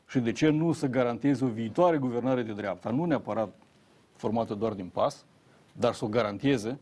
și 0.09 0.19
de 0.19 0.33
ce 0.33 0.49
nu 0.49 0.73
să 0.73 0.87
garanteze 0.87 1.45
o 1.45 1.49
viitoare 1.49 1.97
guvernare 1.97 2.43
de 2.43 2.53
dreapta, 2.53 2.91
nu 2.91 3.05
neapărat 3.05 3.55
formată 4.17 4.55
doar 4.55 4.73
din 4.73 4.87
pas, 4.87 5.25
dar 5.73 5.95
să 5.95 6.05
o 6.05 6.09
garanteze, 6.09 6.79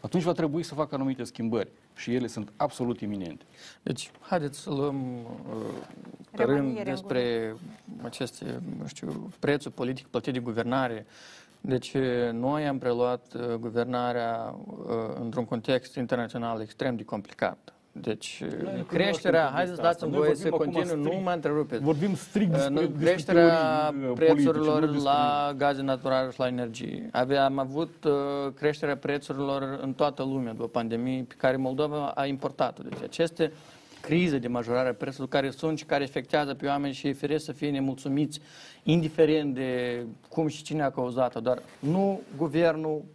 atunci 0.00 0.22
va 0.22 0.32
trebui 0.32 0.62
să 0.62 0.74
facă 0.74 0.94
anumite 0.94 1.24
schimbări 1.24 1.68
și 1.94 2.14
ele 2.14 2.26
sunt 2.26 2.52
absolut 2.56 3.00
iminente. 3.00 3.44
Deci, 3.82 4.10
haideți 4.20 4.58
să 4.58 4.70
luăm 4.70 5.14
uh, 5.14 5.26
pe 6.30 6.44
Remaniere 6.44 6.60
rând 6.60 6.78
în 6.78 6.84
despre 6.84 7.54
aceste, 8.02 8.60
nu 8.78 8.86
știu, 8.86 9.32
prețul 9.38 9.70
politic 9.70 10.06
plătit 10.06 10.32
de 10.32 10.38
guvernare. 10.38 11.06
Deci, 11.66 11.96
noi 12.32 12.66
am 12.66 12.78
preluat 12.78 13.26
uh, 13.34 13.54
guvernarea 13.54 14.54
uh, 14.66 14.94
într-un 15.20 15.44
context 15.44 15.94
internațional 15.94 16.60
extrem 16.60 16.96
de 16.96 17.04
complicat. 17.04 17.72
Deci, 17.92 18.42
Noi 18.62 18.74
nu 18.76 18.82
creșterea, 18.82 19.46
cunoaștem 19.46 19.54
haideți 19.54 19.80
povestea 19.80 19.82
dați-mi 19.84 20.10
asta. 20.10 20.18
voie 20.18 20.28
Noi 20.28 20.36
să 20.36 20.48
vorbim 20.48 20.68
acum 20.68 20.72
continui, 20.82 21.02
nu 21.02 21.08
strict- 21.10 21.24
mă 21.24 21.30
întrerupeți. 21.30 21.82
Vorbim 21.82 22.14
strict 22.14 22.50
Uh, 22.52 22.56
despre, 22.56 22.74
nu, 22.74 22.80
despre 22.80 23.04
creșterea 23.04 23.88
teorii, 23.90 24.08
uh, 24.08 24.12
prețurilor 24.14 24.54
politice, 24.66 24.86
nu 24.86 24.92
despre- 24.92 25.10
la 25.10 25.52
gaze 25.56 25.82
naturale 25.82 26.30
și 26.30 26.38
la 26.38 26.46
energie. 26.46 27.08
Avea, 27.12 27.44
am 27.44 27.58
avut 27.58 28.04
uh, 28.04 28.12
creșterea 28.54 28.96
prețurilor 28.96 29.78
în 29.82 29.92
toată 29.92 30.22
lumea 30.22 30.52
după 30.52 30.68
pandemie 30.68 31.22
pe 31.28 31.34
care 31.38 31.56
Moldova 31.56 32.06
a 32.14 32.26
importat-o. 32.26 32.82
Deci 32.82 33.02
aceste 33.02 33.52
crize 34.06 34.38
de 34.38 34.48
majorare 34.48 34.88
a 34.88 34.94
prețurilor 34.94 35.28
care 35.28 35.50
sunt 35.50 35.78
și 35.78 35.84
care 35.84 36.04
efectează 36.04 36.54
pe 36.54 36.66
oameni 36.66 36.94
și 36.94 37.06
e 37.06 37.12
firesc 37.12 37.44
să 37.44 37.52
fie 37.52 37.70
nemulțumiți, 37.70 38.40
indiferent 38.82 39.54
de 39.54 40.02
cum 40.28 40.46
și 40.46 40.62
cine 40.62 40.82
a 40.82 40.90
cauzat-o, 40.90 41.40
dar 41.40 41.62
nu 41.78 42.20
guvernul 42.36 42.96
uh, 42.96 43.13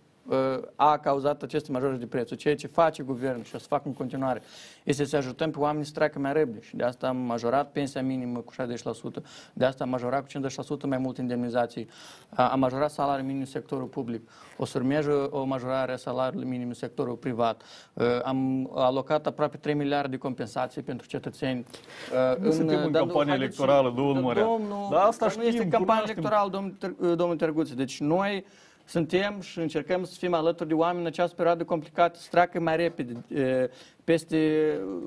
a 0.76 0.98
cauzat 0.98 1.42
aceste 1.42 1.72
majorări 1.72 2.00
de 2.00 2.06
prețuri. 2.06 2.40
Ceea 2.40 2.56
ce 2.56 2.68
face 2.68 3.04
guvernul 3.04 3.44
și 3.44 3.56
o 3.56 3.58
să 3.58 3.66
fac 3.68 3.86
în 3.86 3.94
continuare 3.94 4.42
este 4.84 5.04
să 5.06 5.16
ajutăm 5.16 5.52
pe 5.52 5.60
oameni 5.60 5.86
să 5.86 5.92
treacă 5.94 6.20
mai 6.20 6.34
repede 6.34 6.60
și 6.62 6.76
de 6.76 6.84
asta 6.84 7.08
am 7.08 7.18
majorat 7.18 7.72
pensia 7.72 8.02
minimă 8.04 8.40
cu 8.40 8.54
60%, 8.54 9.22
de 9.54 9.66
asta 9.66 9.84
am 9.84 9.90
majorat 9.90 10.22
cu 10.32 10.48
50% 10.86 10.88
mai 10.88 10.98
mult 10.98 11.18
indemnizații, 11.18 11.88
A- 12.30 12.48
am 12.50 12.60
majorat 12.60 12.92
salariul 12.92 13.26
minim 13.26 13.40
în 13.40 13.46
sectorul 13.46 13.86
public, 13.88 14.30
o 14.58 14.66
să 14.66 14.78
urmeze 14.78 15.12
o 15.12 15.44
majorare 15.44 15.92
a 15.92 15.96
salariului 15.98 16.48
minim 16.50 16.68
în 16.68 16.74
sectorul 16.74 17.16
privat, 17.16 17.62
Uh, 17.94 18.06
am 18.24 18.72
alocat 18.76 19.28
aproape 19.28 19.58
3 19.58 19.74
miliarde 19.74 20.08
de 20.10 20.18
compensații 20.18 20.82
pentru 20.82 21.08
cetățeni. 21.08 21.66
Uh, 22.32 22.38
Nu 22.38 22.52
suntem 22.52 22.84
în 22.84 22.92
dar 22.92 23.02
campanie 23.02 23.30
haideți- 23.30 23.62
electorală, 23.62 23.90
domnul 23.96 24.14
dar 24.14 24.24
Mărean. 24.24 24.48
Domnul, 24.48 24.88
Dar 24.92 25.06
asta 25.06 25.26
dar 25.26 25.36
nu 25.36 25.42
este 25.44 25.56
știm, 25.58 25.70
campanie 25.70 26.02
cunoaștem. 26.02 26.18
electorală, 26.18 26.50
domnul, 26.50 26.74
Ter- 27.12 27.16
domnul 27.16 27.36
Terguț. 27.38 27.70
Deci 27.72 28.00
noi 28.00 28.46
suntem 28.90 29.42
și 29.42 29.60
încercăm 29.60 30.04
să 30.04 30.16
fim 30.18 30.34
alături 30.34 30.70
de 30.70 30.76
oameni 30.76 31.00
în 31.02 31.06
această 31.08 31.36
perioadă 31.36 31.64
complicată, 31.64 32.20
să 32.20 32.28
treacă 32.32 32.60
mai 32.60 32.76
repede 32.76 33.24
e, 33.42 33.70
peste 34.04 34.38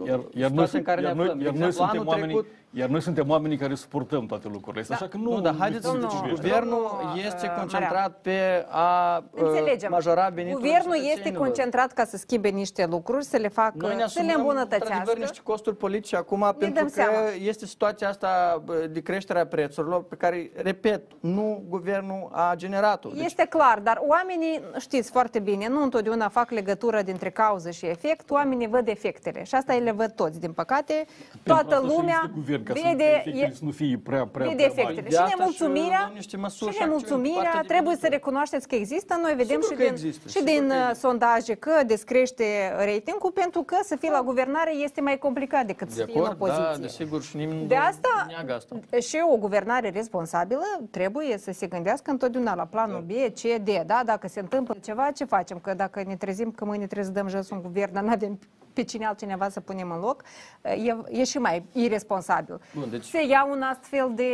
Iar, 0.06 0.20
iar, 0.34 0.50
noi, 0.50 0.50
situația 0.50 0.60
în 0.60 0.66
sunt- 0.66 0.84
care 0.84 1.00
ne 1.00 1.06
iar, 1.06 1.14
noi, 1.16 1.24
aflăm. 1.24 1.38
De 1.38 1.44
iar, 1.44 1.52
noi 1.54 1.66
exemplu, 1.66 1.86
suntem 1.86 2.00
anul 2.00 2.06
oamenii, 2.12 2.34
trecut, 2.34 2.50
iar 2.74 2.88
noi 2.88 3.00
suntem 3.02 3.30
oamenii 3.30 3.56
care 3.56 3.74
suportăm 3.74 4.26
toate 4.26 4.48
lucrurile 4.48 4.80
astea. 4.82 4.96
Așa 4.96 5.08
că 5.08 5.16
nu... 5.16 5.30
nu, 5.32 5.40
dar 5.40 5.54
haideți 5.58 5.84
să 5.84 5.90
Domnul- 5.90 6.08
deci, 6.08 6.18
Domnul- 6.18 6.36
guvernul 6.36 6.98
domnul, 7.00 7.24
este 7.26 7.46
uh, 7.46 7.58
concentrat 7.58 8.18
pe 8.22 8.66
a 8.68 9.16
uh, 9.30 9.40
Înțelegem. 9.42 9.90
majora 9.90 10.28
veniturile 10.28 10.68
Guvernul 10.68 10.94
este 10.96 11.08
cetățenilor. 11.08 11.42
concentrat 11.46 11.92
ca 11.92 12.04
să 12.04 12.16
schimbe 12.16 12.48
niște 12.48 12.86
lucruri, 12.86 13.24
să 13.24 13.36
le 13.36 13.48
facă, 13.48 13.74
Noi 13.76 13.94
ne 13.94 14.06
să 14.06 14.20
le 14.22 14.30
asumăm, 14.30 14.46
într-adevăr, 14.46 14.48
îmbunătățească. 14.52 15.18
niște 15.18 15.40
costuri 15.42 15.76
politice 15.76 16.16
acum, 16.16 16.54
pentru 16.58 16.78
dăm 16.78 16.84
că 16.86 16.92
seama. 16.92 17.12
este 17.42 17.66
situația 17.66 18.08
asta 18.08 18.62
bă, 18.64 18.74
de 18.90 19.00
creștere 19.00 19.40
a 19.40 19.46
prețurilor, 19.46 20.02
pe 20.04 20.14
care, 20.16 20.50
repet, 20.54 21.02
nu 21.20 21.62
guvernul 21.68 22.28
a 22.32 22.52
generat-o. 22.56 23.08
Deci, 23.08 23.24
Este 23.24 23.44
clar, 23.44 23.78
dar 23.78 24.00
oamenii, 24.06 24.60
știți 24.78 25.10
foarte 25.10 25.38
bine, 25.38 25.68
nu 25.68 25.82
întotdeauna 25.82 26.28
fac 26.28 26.50
legătură 26.50 27.02
dintre 27.02 27.30
cauză 27.30 27.70
și 27.70 27.86
efect, 27.86 28.30
oamenii 28.30 28.66
văd 28.68 28.88
efectele 28.88 29.44
și 29.44 29.54
asta 29.54 29.74
le 29.74 29.90
văd 29.92 30.12
toți, 30.12 30.40
din 30.40 30.52
păcate. 30.52 30.92
Pentru 30.92 31.42
Toată 31.42 31.74
asta 31.74 31.88
și 31.88 31.96
lumea 31.96 32.30
există 32.70 32.88
guvern, 32.88 32.98
ca 32.98 33.04
să 33.04 33.04
vede, 33.04 33.04
efectele 33.18 33.46
e- 33.46 33.54
să 33.60 33.64
nu 33.64 33.70
fie 33.70 33.98
prea, 34.08 34.24
prea, 34.34 34.46
vede 34.48 34.56
prea 34.56 34.66
mari. 34.68 34.80
efectele. 34.80 35.08
De 35.08 35.14
Și 35.14 35.22
asta 35.22 35.34
nemulțumirea, 35.38 35.98
și 35.98 36.04
luăm 36.06 36.20
niște 36.22 36.36
măsuri 36.36 36.70
și 36.70 36.76
și 36.76 36.82
acțiuni 36.82 37.02
nemulțumirea 37.02 37.38
pe 37.40 37.44
partea 37.44 37.60
de 37.62 37.72
trebuie 37.74 37.94
să 37.94 38.00
venituri. 38.06 38.20
recunoașteți 38.24 38.68
că 38.70 38.74
există. 38.82 39.12
Noi 39.24 39.34
vedem 39.42 39.60
Sigur 39.60 39.70
și 39.70 39.74
că 39.78 39.82
din, 39.82 39.92
există, 39.96 40.24
și 40.28 40.34
sigur 40.36 40.48
din 40.52 40.64
că 40.68 40.74
uh, 40.74 40.80
există. 40.88 41.06
sondaje 41.06 41.54
că 41.64 41.74
descrește 41.86 42.46
ratingul 42.88 43.32
pentru 43.42 43.60
că 43.70 43.76
să 43.90 43.94
fii 43.96 44.10
la 44.18 44.22
guvernare 44.30 44.72
este 44.86 45.00
mai 45.08 45.16
complicat 45.26 45.64
decât 45.66 45.86
De 45.88 45.94
să 45.94 46.04
fii 46.04 46.14
în 46.14 46.24
acord, 46.32 46.50
da, 46.52 46.56
opoziție. 46.56 46.82
desigur, 46.86 47.20
și 47.28 47.36
nimeni 47.36 47.66
De 47.72 47.74
nu 47.74 47.86
asta, 47.90 48.12
neagă 48.28 48.52
asta. 48.54 48.72
și 49.08 49.16
o 49.32 49.36
guvernare 49.36 49.88
responsabilă 49.90 50.66
trebuie 50.90 51.38
să 51.38 51.50
se 51.52 51.66
gândească 51.66 52.10
întotdeauna 52.10 52.54
la 52.54 52.64
planul 52.64 53.00
B, 53.06 53.10
C, 53.40 53.40
D. 53.62 53.68
Da? 53.86 54.00
Dacă 54.04 54.28
se 54.28 54.40
întâmplă 54.40 54.76
ceva, 54.84 55.10
ce 55.14 55.24
facem? 55.24 55.58
Că 55.58 55.74
dacă 55.74 56.02
ne 56.06 56.16
trezim 56.16 56.50
că 56.50 56.64
mâine 56.64 56.84
trebuie 56.86 57.06
să 57.06 57.12
dăm 57.12 57.28
jos 57.28 57.50
un 57.50 57.60
guvern, 57.62 57.92
dar 57.92 58.02
nu 58.02 58.10
avem 58.10 58.38
pe 58.72 58.82
cine 58.82 59.06
altcineva 59.06 59.48
să 59.48 59.60
punem 59.60 59.90
în 59.90 59.98
loc, 60.00 60.22
e, 60.62 60.96
e 61.20 61.24
și 61.24 61.38
mai 61.38 61.64
irresponsabil. 61.72 62.60
Bun, 62.74 62.90
deci- 62.90 63.04
Se 63.04 63.26
ia 63.26 63.46
un 63.50 63.62
astfel 63.62 64.12
de 64.14 64.30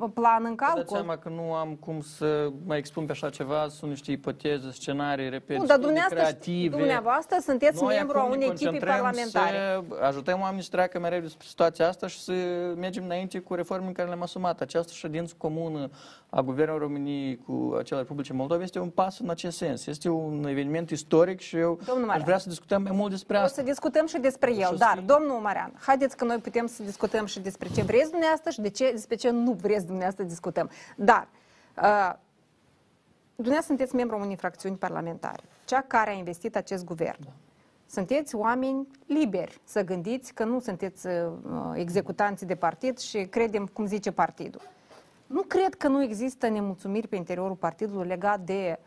uh, 0.00 0.08
plan 0.14 0.44
în 0.44 0.54
Vă 0.54 0.64
dați 0.64 0.72
calcul. 0.74 0.96
seama 0.96 1.16
că 1.16 1.28
nu 1.28 1.52
am 1.54 1.74
cum 1.74 2.00
să 2.00 2.48
mai 2.66 2.78
expun 2.78 3.04
pe 3.06 3.12
așa 3.12 3.30
ceva, 3.30 3.66
sunt 3.68 3.90
niște 3.90 4.10
ipoteze, 4.10 4.70
scenarii, 4.70 5.28
repet, 5.28 5.56
Nu, 5.58 5.64
dar 5.64 5.76
studii 5.76 5.84
dumneavoastră, 5.94 6.18
creative. 6.34 6.76
dumneavoastră 6.76 7.36
sunteți 7.40 7.82
Noi 7.82 7.94
membru 7.96 8.16
a 8.18 8.20
acum 8.20 8.30
ne 8.30 8.36
unei 8.36 8.48
echipe 8.48 8.64
concentrăm 8.70 8.94
parlamentare. 8.94 9.56
Să 9.88 10.04
ajutăm 10.04 10.40
oamenii 10.40 10.62
să 10.62 10.68
treacă 10.70 10.98
mereu 10.98 11.20
despre 11.20 11.46
situația 11.48 11.88
asta 11.88 12.06
și 12.06 12.20
să 12.20 12.32
mergem 12.76 13.04
înainte 13.04 13.38
cu 13.38 13.54
reformele 13.54 13.92
care 13.92 14.08
le-am 14.08 14.22
asumat. 14.22 14.60
Această 14.60 14.92
ședință 14.92 15.34
comună 15.38 15.90
a 16.30 16.42
Guvernului 16.42 16.80
României 16.86 17.38
cu 17.46 17.74
acea 17.78 17.96
Republicii 17.96 18.34
Moldova 18.34 18.62
este 18.62 18.78
un 18.78 18.88
pas 18.90 19.18
în 19.18 19.30
acest 19.30 19.56
sens. 19.56 19.86
Este 19.86 20.08
un 20.08 20.44
eveniment 20.46 20.90
istoric 20.90 21.40
și 21.40 21.56
eu 21.56 21.78
Domnul 21.84 22.02
aș 22.02 22.06
Marian. 22.08 22.24
vrea 22.24 22.38
să 22.38 22.48
discutăm 22.48 22.82
mai 22.82 22.92
mult 22.94 23.10
despre 23.10 23.36
O 23.36 23.40
asta. 23.40 23.60
să 23.60 23.68
discutăm 23.68 24.06
și 24.06 24.18
despre 24.18 24.50
el, 24.50 24.56
Și 24.60 24.64
o 24.64 24.72
să 24.72 24.76
dar, 24.76 24.92
fie- 24.92 25.04
domnul 25.06 25.38
Marian, 25.38 25.72
haideți 25.80 26.16
că 26.16 26.24
noi 26.24 26.36
putem 26.38 26.66
să 26.66 26.82
discutăm 26.82 27.26
și 27.26 27.40
despre 27.40 27.68
ce 27.68 27.82
vreți 27.82 28.10
dumneavoastră 28.10 28.50
și 28.50 28.60
de 28.60 28.68
ce, 28.68 28.90
despre 28.92 29.14
ce 29.16 29.30
nu 29.30 29.52
vreți 29.52 29.84
dumneavoastră 29.84 30.22
să 30.22 30.28
discutăm. 30.28 30.70
Dar, 30.96 31.28
uh, 31.76 32.12
dumneavoastră 33.34 33.74
sunteți 33.74 33.94
membru 33.94 34.16
a 34.16 34.18
unei 34.22 34.36
fracțiuni 34.36 34.76
parlamentare, 34.76 35.42
cea 35.64 35.80
care 35.80 36.10
a 36.10 36.12
investit 36.12 36.56
acest 36.56 36.84
guvern. 36.84 37.28
Sunteți 37.86 38.34
oameni 38.34 38.86
liberi 39.06 39.60
să 39.64 39.82
gândiți 39.82 40.34
că 40.34 40.44
nu 40.44 40.60
sunteți 40.60 41.06
uh, 41.06 41.12
executanții 41.74 42.46
de 42.46 42.54
partid 42.54 42.98
și 42.98 43.18
credem 43.24 43.66
cum 43.66 43.86
zice 43.86 44.10
partidul. 44.12 44.60
Nu 45.30 45.42
cred 45.42 45.74
că 45.74 45.88
nu 45.88 46.02
există 46.02 46.48
nemulțumiri 46.48 47.08
pe 47.08 47.16
interiorul 47.16 47.56
partidului 47.56 48.06
legat 48.06 48.40
de 48.40 48.78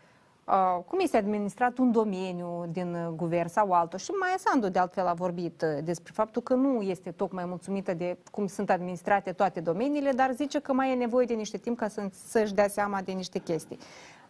uh, 0.43 0.83
cum 0.87 0.99
este 0.99 1.17
administrat 1.17 1.77
un 1.77 1.91
domeniu 1.91 2.65
din 2.71 2.93
uh, 2.93 3.07
guvern 3.15 3.47
sau 3.47 3.71
altul. 3.71 3.99
Și 3.99 4.11
Maia 4.11 4.35
Sandu 4.37 4.69
de 4.69 4.79
altfel 4.79 5.07
a 5.07 5.13
vorbit 5.13 5.61
uh, 5.61 5.83
despre 5.83 6.11
faptul 6.15 6.41
că 6.41 6.53
nu 6.53 6.81
este 6.81 7.11
tocmai 7.11 7.45
mulțumită 7.45 7.93
de 7.93 8.17
cum 8.31 8.47
sunt 8.47 8.69
administrate 8.69 9.31
toate 9.31 9.59
domeniile, 9.59 10.11
dar 10.11 10.31
zice 10.31 10.59
că 10.59 10.73
mai 10.73 10.91
e 10.91 10.95
nevoie 10.95 11.25
de 11.25 11.33
niște 11.33 11.57
timp 11.57 11.77
ca 11.77 11.87
să, 11.87 12.07
să-și 12.11 12.53
dea 12.53 12.67
seama 12.67 13.01
de 13.01 13.11
niște 13.11 13.39
chestii. 13.39 13.77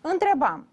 Întrebam 0.02 0.68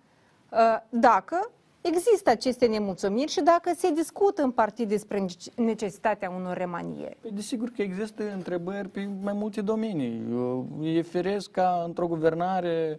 uh, 0.50 0.58
dacă 0.88 1.50
există 1.80 2.30
aceste 2.30 2.66
nemulțumiri 2.66 3.30
și 3.30 3.40
dacă 3.40 3.72
se 3.76 3.90
discută 3.92 4.42
în 4.42 4.50
partid 4.50 4.88
despre 4.88 5.18
nece- 5.18 5.50
necesitatea 5.56 6.30
unor 6.30 6.56
remanieri. 6.56 7.16
Păi, 7.20 7.30
desigur 7.34 7.68
că 7.68 7.82
există 7.82 8.32
întrebări 8.32 8.88
pe 8.88 9.08
mai 9.22 9.32
multe 9.32 9.60
domenii. 9.60 10.22
Eu- 10.30 10.66
E 10.82 11.02
firesc 11.02 11.50
ca 11.50 11.82
într-o 11.86 12.06
guvernare, 12.06 12.98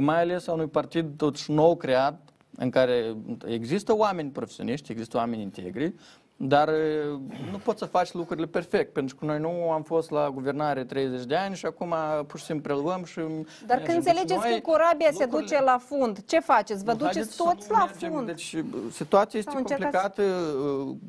mai 0.00 0.20
ales 0.20 0.46
a 0.46 0.52
unui 0.52 0.68
partid 0.68 1.16
totuși 1.16 1.50
nou 1.52 1.76
creat, 1.76 2.20
în 2.56 2.70
care 2.70 3.14
există 3.46 3.96
oameni 3.96 4.30
profesioniști, 4.30 4.92
există 4.92 5.16
oameni 5.16 5.42
integri, 5.42 5.94
dar 6.42 6.68
e, 6.68 7.04
nu 7.50 7.58
poți 7.64 7.78
să 7.78 7.84
faci 7.84 8.12
lucrurile 8.12 8.46
perfect, 8.46 8.92
pentru 8.92 9.16
că 9.16 9.24
noi 9.24 9.38
nu 9.38 9.70
am 9.70 9.82
fost 9.82 10.10
la 10.10 10.30
guvernare 10.30 10.84
30 10.84 11.24
de 11.26 11.34
ani 11.34 11.54
și 11.54 11.66
acum 11.66 11.94
pur 12.26 12.38
și 12.38 12.44
simplu 12.44 12.62
preluăm 12.74 13.04
și 13.04 13.14
Dar 13.20 13.26
mergem. 13.66 13.84
când 13.84 13.96
înțelegeți 13.96 14.26
Deci 14.40 14.50
noi 14.50 14.60
că 14.62 14.70
corabia 14.70 15.06
se 15.12 15.22
lucrurile- 15.24 15.48
duce 15.56 15.62
la 15.62 15.78
fund, 15.88 16.24
ce 16.26 16.40
faceți? 16.40 16.84
Vă 16.84 16.90
Haideți 16.90 17.12
duceți 17.18 17.36
să 17.36 17.42
toți 17.42 17.66
nu 17.70 17.76
la 17.76 17.84
mergem. 17.84 18.10
fund. 18.12 18.26
Deci 18.26 18.52
uh, 18.52 18.64
situația 18.92 19.38
este 19.38 19.50
Sau 19.50 19.60
încercați- 19.60 20.14
complicată. 20.14 20.22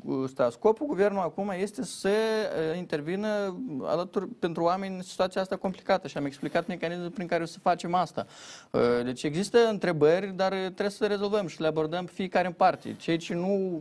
uh, 0.04 0.28
Sta. 0.28 0.50
Scopul 0.50 0.86
guvernului 0.86 1.24
acum 1.26 1.52
este 1.60 1.84
să 1.84 2.08
uh, 2.08 2.76
intervină 2.78 3.56
alături 3.82 4.26
pentru 4.28 4.62
oameni 4.62 4.94
în 4.96 5.02
situația 5.02 5.40
asta 5.40 5.56
complicată 5.56 6.08
și 6.08 6.16
am 6.18 6.24
explicat 6.24 6.66
mecanismul 6.66 7.10
prin 7.10 7.26
care 7.26 7.42
o 7.42 7.46
să 7.46 7.58
facem 7.58 7.94
asta. 7.94 8.26
Uh, 8.70 8.80
Deci 9.04 9.22
există 9.22 9.58
întrebări, 9.70 10.32
dar 10.36 10.48
trebuie 10.52 10.90
să 10.90 11.04
le 11.04 11.10
rezolvăm 11.10 11.46
și 11.46 11.60
le 11.60 11.66
abordăm 11.66 12.04
fiecare 12.04 12.46
în 12.46 12.52
parte. 12.52 12.96
Cei 12.98 13.16
ce 13.16 13.34
nu 13.34 13.80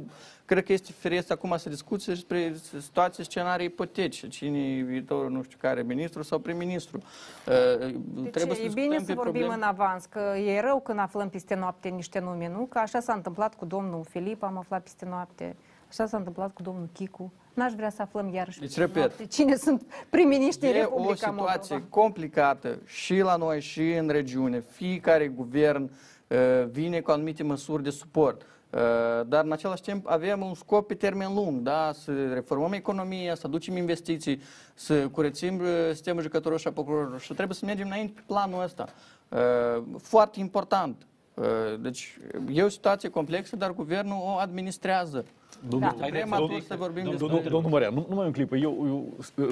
cred 0.52 0.64
că 0.64 0.74
este 0.74 0.92
firesc 0.98 1.32
acum 1.32 1.58
să 1.58 1.70
discuți 1.70 2.08
despre 2.08 2.56
situații, 2.80 3.24
scenarii 3.24 3.66
ipotetice. 3.66 4.28
Cine 4.28 4.78
e 4.78 4.82
viitorul, 4.82 5.32
nu 5.32 5.44
știu 5.44 5.58
care, 5.62 5.82
ministru 5.82 6.24
sau 6.24 6.40
prim-ministru. 6.40 6.98
Uh, 6.98 7.80
Deci 7.80 8.32
Trebuie 8.32 8.56
să 8.56 8.62
e 8.62 8.66
discutăm 8.66 8.74
bine 8.74 8.96
pe 8.96 9.04
să 9.04 9.14
vorbim 9.14 9.22
probleme. 9.22 9.54
în 9.54 9.62
avans, 9.62 10.06
că 10.06 10.20
e 10.38 10.60
rău 10.62 10.80
când 10.80 11.00
aflăm 11.00 11.30
peste 11.30 11.56
noapte 11.56 11.90
niște 11.90 12.20
nume, 12.20 12.50
nu? 12.50 12.66
Că 12.66 12.78
așa 12.78 13.00
s-a 13.00 13.14
întâmplat 13.14 13.56
cu 13.56 13.66
domnul 13.66 14.06
Filip, 14.10 14.44
am 14.44 14.58
aflat 14.58 14.82
peste 14.84 15.06
noapte, 15.10 15.56
așa 15.90 16.06
s-a 16.06 16.18
întâmplat 16.18 16.54
cu 16.54 16.62
domnul 16.62 16.90
Chicu. 16.94 17.32
N-aș 17.54 17.74
vrea 17.74 17.90
să 17.90 18.02
aflăm 18.02 18.34
iarăși 18.34 18.60
Deci, 18.60 18.68
peste 18.68 18.80
repet, 18.80 18.98
noapte 18.98 19.26
cine 19.26 19.56
sunt 19.56 19.84
prim-miniștrii 20.10 20.70
E 20.70 20.74
o 20.74 20.80
Republica 20.80 21.14
situație 21.14 21.76
Moldova. 21.76 22.02
complicată 22.02 22.80
și 22.86 23.20
la 23.20 23.36
noi 23.36 23.62
și 23.62 23.92
în 23.92 24.08
regiune. 24.10 24.64
Fiecare 24.72 25.28
guvern 25.28 25.84
uh, 26.28 26.38
vine 26.72 27.00
cu 27.00 27.12
anumite 27.12 27.44
măsuri 27.44 27.84
de 27.84 27.90
suport. 27.90 28.46
Uh, 28.74 28.80
Dar 29.28 29.44
în 29.44 29.52
același 29.52 29.82
timp 29.82 30.08
avem 30.10 30.42
un 30.42 30.54
scop 30.54 30.88
pe 30.88 30.94
termen 30.94 31.34
lung, 31.34 31.62
da? 31.62 31.92
să 31.94 32.12
reformăm 32.34 32.72
economia, 32.74 33.36
să 33.36 33.42
aducem 33.46 33.78
investiții, 33.78 34.42
să 34.74 35.08
curățim 35.08 35.60
uh, 35.60 35.66
sistemul 35.90 36.22
jucătorilor 36.22 36.60
și 36.60 36.68
a 36.68 36.72
procurorilor 36.72 37.20
și 37.20 37.34
trebuie 37.34 37.56
să 37.56 37.66
mergem 37.66 37.88
înainte 37.88 38.12
pe 38.16 38.22
planul 38.26 38.64
ăsta. 38.64 38.86
Uh, 39.30 39.84
Foarte 40.02 40.40
important. 40.40 40.96
Uh, 41.34 41.46
Deci 41.80 42.18
e 42.52 42.64
o 42.64 42.70
situație 42.70 43.10
complexă, 43.10 43.56
dar 43.56 43.74
guvernul 43.74 44.18
o 44.22 44.38
administrează. 44.38 45.26
Domnul, 45.70 45.96
Da. 46.00 46.08
Vrem 46.10 46.34
atunci 46.34 46.64
să 46.64 46.76
vorbim 46.78 47.04
Domnul, 47.04 47.12
despre... 47.12 47.36
domnul, 47.36 47.52
domnul 47.52 47.72
Marian, 47.72 47.94
nu, 47.94 48.06
numai 48.10 48.26
un 48.26 48.32
clip, 48.32 48.52
eu, 48.54 48.60
eu 48.88 49.06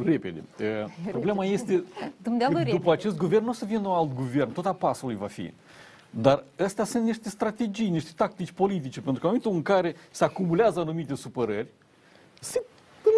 repede. 0.03 0.43
E, 0.59 0.85
Problema 1.11 1.45
este 1.45 1.83
Dumnealui 2.21 2.53
că 2.53 2.59
repede. 2.59 2.77
după 2.77 2.91
acest 2.91 3.17
guvern 3.17 3.43
nu 3.43 3.49
o 3.49 3.53
să 3.53 3.65
vină 3.65 3.79
un 3.79 3.85
alt 3.95 4.13
guvern, 4.13 4.51
tot 4.51 4.65
a 4.65 4.73
pasului 4.73 5.15
va 5.15 5.27
fi. 5.27 5.53
Dar 6.09 6.43
astea 6.63 6.83
sunt 6.83 7.03
niște 7.03 7.29
strategii, 7.29 7.89
niște 7.89 8.11
tactici 8.15 8.51
politice, 8.51 9.01
pentru 9.01 9.21
că 9.21 9.27
în 9.27 9.33
momentul 9.33 9.51
în 9.51 9.61
care 9.61 9.95
se 10.11 10.23
acumulează 10.23 10.79
anumite 10.79 11.15
supărări, 11.15 11.67
se 12.39 12.63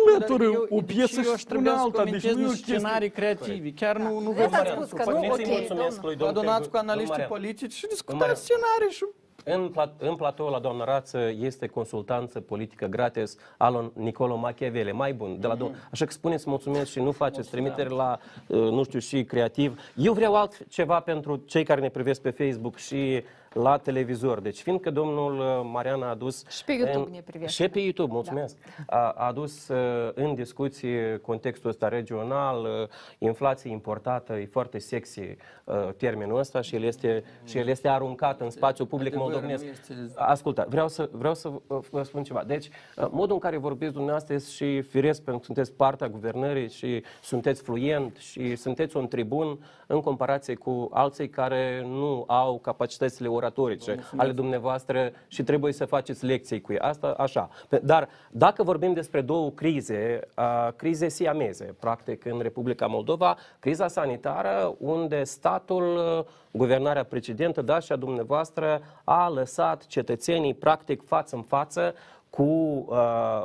înlătură 0.05 0.43
Dar 0.43 0.53
eu- 0.53 0.65
o 0.69 0.81
piesă 0.81 1.15
deci 1.15 1.25
eu 1.25 1.33
aș 1.33 1.39
și 1.39 1.45
trebui 1.45 1.63
pune 1.63 1.75
să 1.77 1.81
alta. 1.83 2.03
Deci 2.03 2.11
comentez 2.21 2.33
nu 2.35 2.41
e 2.41 2.45
o 2.45 2.47
niște 2.49 2.57
chestie... 2.65 2.77
scenarii 2.79 3.09
creativi. 3.09 3.71
Chiar 3.71 3.97
nu, 3.97 4.19
nu 4.19 4.31
Vreți 4.31 4.49
vă 4.49 4.55
să 4.55 4.71
spus 4.75 4.89
că 4.99 5.11
nu? 5.11 5.17
Haideți 5.17 5.35
să-i 5.35 5.43
Ok, 5.43 5.57
mulțumesc 5.57 5.67
domnul. 5.67 5.99
lui 6.01 6.15
Vă 6.15 6.23
domnul 6.23 6.37
adunați 6.39 6.69
cu 6.69 6.75
Domnul 6.75 6.89
analiștii 6.89 7.09
Marian. 7.19 7.27
politici 7.35 7.73
și 7.73 7.85
Marian. 7.85 7.93
discutați 7.95 8.41
scenarii 8.45 8.93
și 8.97 9.05
În, 9.45 9.69
plat, 9.69 9.93
în 9.97 10.15
platou 10.15 10.47
la 10.49 10.59
doamna 10.59 10.83
Rață 10.83 11.19
este 11.39 11.67
consultanță 11.67 12.39
politică 12.41 12.85
gratis 12.85 13.37
al 13.57 13.91
Nicolo 13.93 14.35
Machiavelli, 14.35 14.91
mai 14.91 15.13
bun. 15.13 15.39
De 15.39 15.47
la 15.47 15.53
Mhm. 15.53 15.61
domn... 15.61 15.75
Așa 15.91 16.05
că 16.05 16.11
spuneți 16.11 16.49
mulțumesc 16.49 16.91
și 16.91 16.99
nu 16.99 17.11
faceți 17.11 17.49
trimitere 17.49 17.89
la, 17.89 18.19
uh, 18.47 18.57
nu 18.57 18.83
știu, 18.83 18.99
și 18.99 19.23
creativ. 19.23 19.79
Eu 19.95 20.13
vreau 20.13 20.35
altceva 20.35 20.99
pentru 20.99 21.35
cei 21.45 21.63
care 21.63 21.81
ne 21.81 21.89
privesc 21.89 22.21
pe 22.21 22.29
Facebook 22.29 22.77
și 22.77 23.23
la 23.53 23.77
televizor. 23.77 24.39
Deci, 24.39 24.61
fiindcă 24.61 24.89
domnul 24.91 25.39
uh, 25.39 25.69
Marian 25.71 26.01
a 26.01 26.09
adus... 26.09 26.43
Și 26.49 26.63
pe 26.63 26.71
YouTube 26.71 26.97
în- 27.07 27.11
ne 27.11 27.21
privesc. 27.25 27.53
Și 27.53 27.67
pe 27.69 27.79
YouTube, 27.79 28.13
mulțumesc. 28.13 28.57
A, 28.87 28.97
a 28.97 29.27
adus 29.27 29.67
uh, 29.67 30.11
în 30.13 30.35
discuție 30.35 31.17
contextul 31.17 31.69
ăsta 31.69 31.87
regional, 31.87 32.63
uh, 32.63 32.87
inflație 33.17 33.71
importată, 33.71 34.33
e 34.33 34.45
foarte 34.51 34.77
sexy 34.79 35.19
uh, 35.19 35.89
termenul 35.97 36.37
ăsta 36.39 36.61
și 36.61 36.75
el 36.75 36.83
este, 36.83 37.23
și 37.43 37.57
el 37.57 37.67
este 37.67 37.87
aruncat 37.87 38.41
în 38.41 38.49
spațiul 38.49 38.87
public 38.87 39.07
Adevăr, 39.13 39.27
moldovenesc. 39.31 39.63
nu 39.63 39.69
este- 39.69 40.11
Ascultă, 40.15 40.65
vreau 40.69 40.87
să, 40.87 41.09
vreau 41.11 41.33
să 41.33 41.49
vă- 41.67 41.79
vă 41.91 42.03
spun 42.03 42.23
ceva. 42.23 42.43
Deci, 42.47 42.69
uh, 42.97 43.07
modul 43.11 43.33
în 43.33 43.39
care 43.39 43.57
vorbiți 43.57 43.91
dumneavoastră 43.91 44.33
este 44.33 44.51
și 44.51 44.81
firesc 44.81 45.21
pentru 45.21 45.39
că 45.39 45.45
sunteți 45.45 45.73
partea 45.73 46.07
guvernării 46.09 46.69
și 46.69 47.03
sunteți 47.21 47.61
fluent 47.61 48.15
și 48.17 48.55
sunteți 48.55 48.97
un 48.97 49.07
tribun 49.07 49.59
în 49.87 50.01
comparație 50.01 50.55
cu 50.55 50.89
alții 50.93 51.29
care 51.29 51.81
nu 51.85 52.23
au 52.27 52.59
capacitățile 52.59 53.27
oratorice 53.41 53.99
ale 54.15 54.31
dumneavoastră 54.31 55.11
și 55.27 55.43
trebuie 55.43 55.73
să 55.73 55.85
faceți 55.85 56.25
lecții 56.25 56.61
cu 56.61 56.71
ei. 56.71 56.79
Asta 56.79 57.07
așa. 57.07 57.49
Pe- 57.69 57.81
Dar 57.83 58.09
dacă 58.31 58.63
vorbim 58.63 58.93
despre 58.93 59.21
două 59.21 59.49
crize, 59.49 60.19
uh, 60.37 60.67
crize 60.75 61.07
siameze, 61.09 61.75
practic, 61.79 62.25
în 62.25 62.39
Republica 62.39 62.85
Moldova, 62.85 63.37
criza 63.59 63.87
sanitară, 63.87 64.75
unde 64.77 65.23
statul, 65.23 65.95
uh, 65.95 66.25
guvernarea 66.51 67.03
precedentă, 67.03 67.61
da, 67.61 67.79
și 67.79 67.91
a 67.91 67.95
dumneavoastră, 67.95 68.81
a 69.03 69.29
lăsat 69.29 69.85
cetățenii, 69.85 70.53
practic, 70.53 71.05
față 71.05 71.35
în 71.35 71.41
față 71.41 71.93
cu 72.31 72.43
uh, 72.43 72.97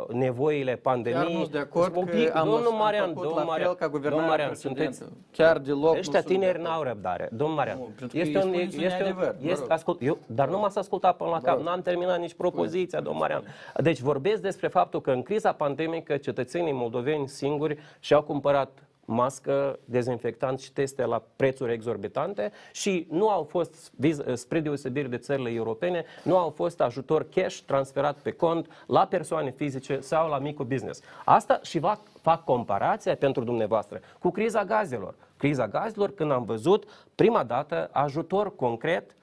nevoile 0.09 0.77
pandemiei. 0.77 1.23
Chiar 1.23 1.33
nu 1.33 1.39
sunt 1.39 1.51
de 1.53 1.59
acord 1.59 1.97
Un 1.97 2.05
că 2.05 2.17
pic, 2.17 2.37
am, 2.37 2.49
domnul 2.49 2.71
am 2.71 2.77
Marian, 2.77 3.07
făcut 3.07 3.23
domnul 3.23 3.39
la 3.39 3.45
Marian, 3.45 3.67
fel 3.67 3.75
ca 3.77 3.85
domnul 3.89 4.01
guvernarea 4.01 4.29
Marian, 4.29 4.49
precedentă. 4.49 4.93
sunteți, 4.93 5.13
Chiar 5.33 5.59
deloc 5.59 5.93
nu 5.93 5.99
Ăștia 5.99 6.03
sunt 6.21 6.27
de 6.27 6.33
tineri 6.35 6.59
acord. 6.59 6.65
n-au 6.69 6.83
răbdare. 6.83 7.29
Domnul 7.33 7.57
Marian, 7.57 7.77
Nu, 7.79 7.83
pentru 7.85 8.07
că 8.07 8.19
este 8.19 8.39
îi 8.39 8.45
un, 8.45 8.51
spuneți 8.51 8.77
un 8.79 8.85
este, 8.85 8.99
neadevăr, 8.99 9.37
vă 9.41 9.49
este, 9.49 9.61
rog. 9.61 9.71
ascult, 9.71 10.03
eu, 10.03 10.19
dar 10.27 10.49
nu 10.49 10.59
m-ați 10.59 10.79
ascultat 10.79 11.17
până 11.17 11.31
la 11.31 11.41
cap, 11.41 11.61
n-am 11.61 11.81
terminat 11.83 12.19
nici 12.19 12.35
propoziția, 12.35 13.01
domnul 13.01 13.21
Marian. 13.21 13.43
Deci 13.77 14.01
vorbesc 14.01 14.43
despre 14.43 14.69
faptul 14.69 15.01
că 15.01 15.11
în 15.11 15.23
criza 15.23 15.53
pandemică 15.53 16.17
cetățenii 16.17 16.73
moldoveni 16.73 17.29
singuri 17.29 17.79
și-au 18.01 18.23
cumpărat 18.23 18.86
mască, 19.07 19.79
dezinfectant 19.85 20.61
și 20.61 20.73
teste 20.73 21.05
la 21.05 21.23
prețuri 21.37 21.73
exorbitante 21.73 22.53
și 22.73 23.07
nu 23.11 23.29
au 23.29 23.43
fost, 23.43 23.93
viz- 24.07 24.33
spre 24.33 24.61
deosebire 24.61 25.09
de 25.09 25.17
țările 25.17 25.51
europene, 25.51 26.05
nu 26.23 26.37
au 26.37 26.51
fost 26.51 26.81
ajutor 26.81 27.29
cash 27.29 27.59
transferat 27.59 28.17
pe 28.19 28.31
cont 28.31 28.85
la 28.87 29.07
persoane 29.07 29.51
fizice 29.51 30.01
sau 30.01 30.29
la 30.29 30.39
micul 30.39 30.65
business. 30.65 31.01
Asta 31.25 31.61
și 31.63 31.79
va, 31.79 32.01
fac 32.21 32.45
comparația 32.45 33.17
pentru 33.17 33.45
dumneavoastră 33.45 34.01
cu 34.19 34.31
criza 34.31 34.65
gazelor. 34.65 35.15
Criza 35.37 35.69
gazelor 35.69 36.15
când 36.15 36.31
am 36.31 36.45
văzut 36.45 37.07
prima 37.15 37.45
dată 37.45 37.89
ajutor 37.93 38.57
concret 38.57 39.17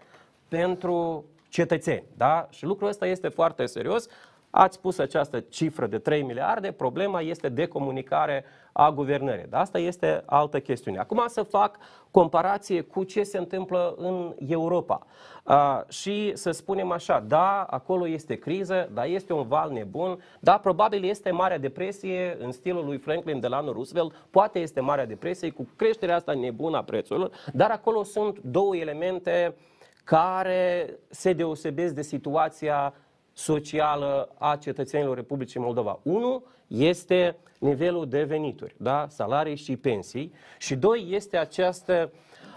pentru 0.47 1.25
cetățeni. 1.49 2.03
Da? 2.17 2.47
Și 2.49 2.65
lucrul 2.65 2.87
ăsta 2.87 3.07
este 3.07 3.27
foarte 3.27 3.65
serios. 3.65 4.07
Ați 4.55 4.79
pus 4.79 4.97
această 4.97 5.39
cifră 5.39 5.87
de 5.87 5.97
3 5.97 6.21
miliarde, 6.21 6.71
problema 6.71 7.21
este 7.21 7.49
de 7.49 7.65
comunicare 7.65 8.45
a 8.71 8.91
guvernării. 8.91 9.45
Dar 9.49 9.61
asta 9.61 9.79
este 9.79 10.23
altă 10.25 10.59
chestiune. 10.59 10.99
Acum 10.99 11.23
să 11.27 11.43
fac 11.43 11.77
comparație 12.11 12.81
cu 12.81 13.03
ce 13.03 13.23
se 13.23 13.37
întâmplă 13.37 13.95
în 13.97 14.35
Europa. 14.47 15.05
Uh, 15.43 15.79
și 15.87 16.31
să 16.35 16.51
spunem 16.51 16.91
așa, 16.91 17.23
da, 17.27 17.63
acolo 17.63 18.07
este 18.07 18.35
criză, 18.35 18.89
da, 18.93 19.05
este 19.05 19.33
un 19.33 19.47
val 19.47 19.71
nebun, 19.71 20.19
da, 20.39 20.57
probabil 20.57 21.03
este 21.03 21.31
Marea 21.31 21.57
Depresie 21.57 22.37
în 22.39 22.51
stilul 22.51 22.85
lui 22.85 22.97
Franklin 22.97 23.39
Delano 23.39 23.71
Roosevelt, 23.71 24.13
poate 24.29 24.59
este 24.59 24.79
Marea 24.79 25.05
Depresie 25.05 25.49
cu 25.49 25.67
creșterea 25.75 26.15
asta 26.15 26.33
nebună 26.33 26.77
a 26.77 26.83
prețurilor, 26.83 27.31
dar 27.53 27.71
acolo 27.71 28.03
sunt 28.03 28.39
două 28.39 28.75
elemente 28.75 29.55
care 30.03 30.89
se 31.09 31.33
deosebesc 31.33 31.93
de 31.93 32.01
situația 32.01 32.93
socială 33.33 34.29
a 34.37 34.55
cetățenilor 34.55 35.15
Republicii 35.15 35.59
Moldova. 35.59 35.99
Unu 36.03 36.43
este 36.67 37.35
nivelul 37.59 38.07
de 38.09 38.23
venituri, 38.23 38.75
da? 38.77 39.05
salarii 39.09 39.55
și 39.55 39.77
pensii 39.77 40.33
și 40.57 40.75
doi 40.75 41.07
este 41.09 41.37
această 41.37 42.11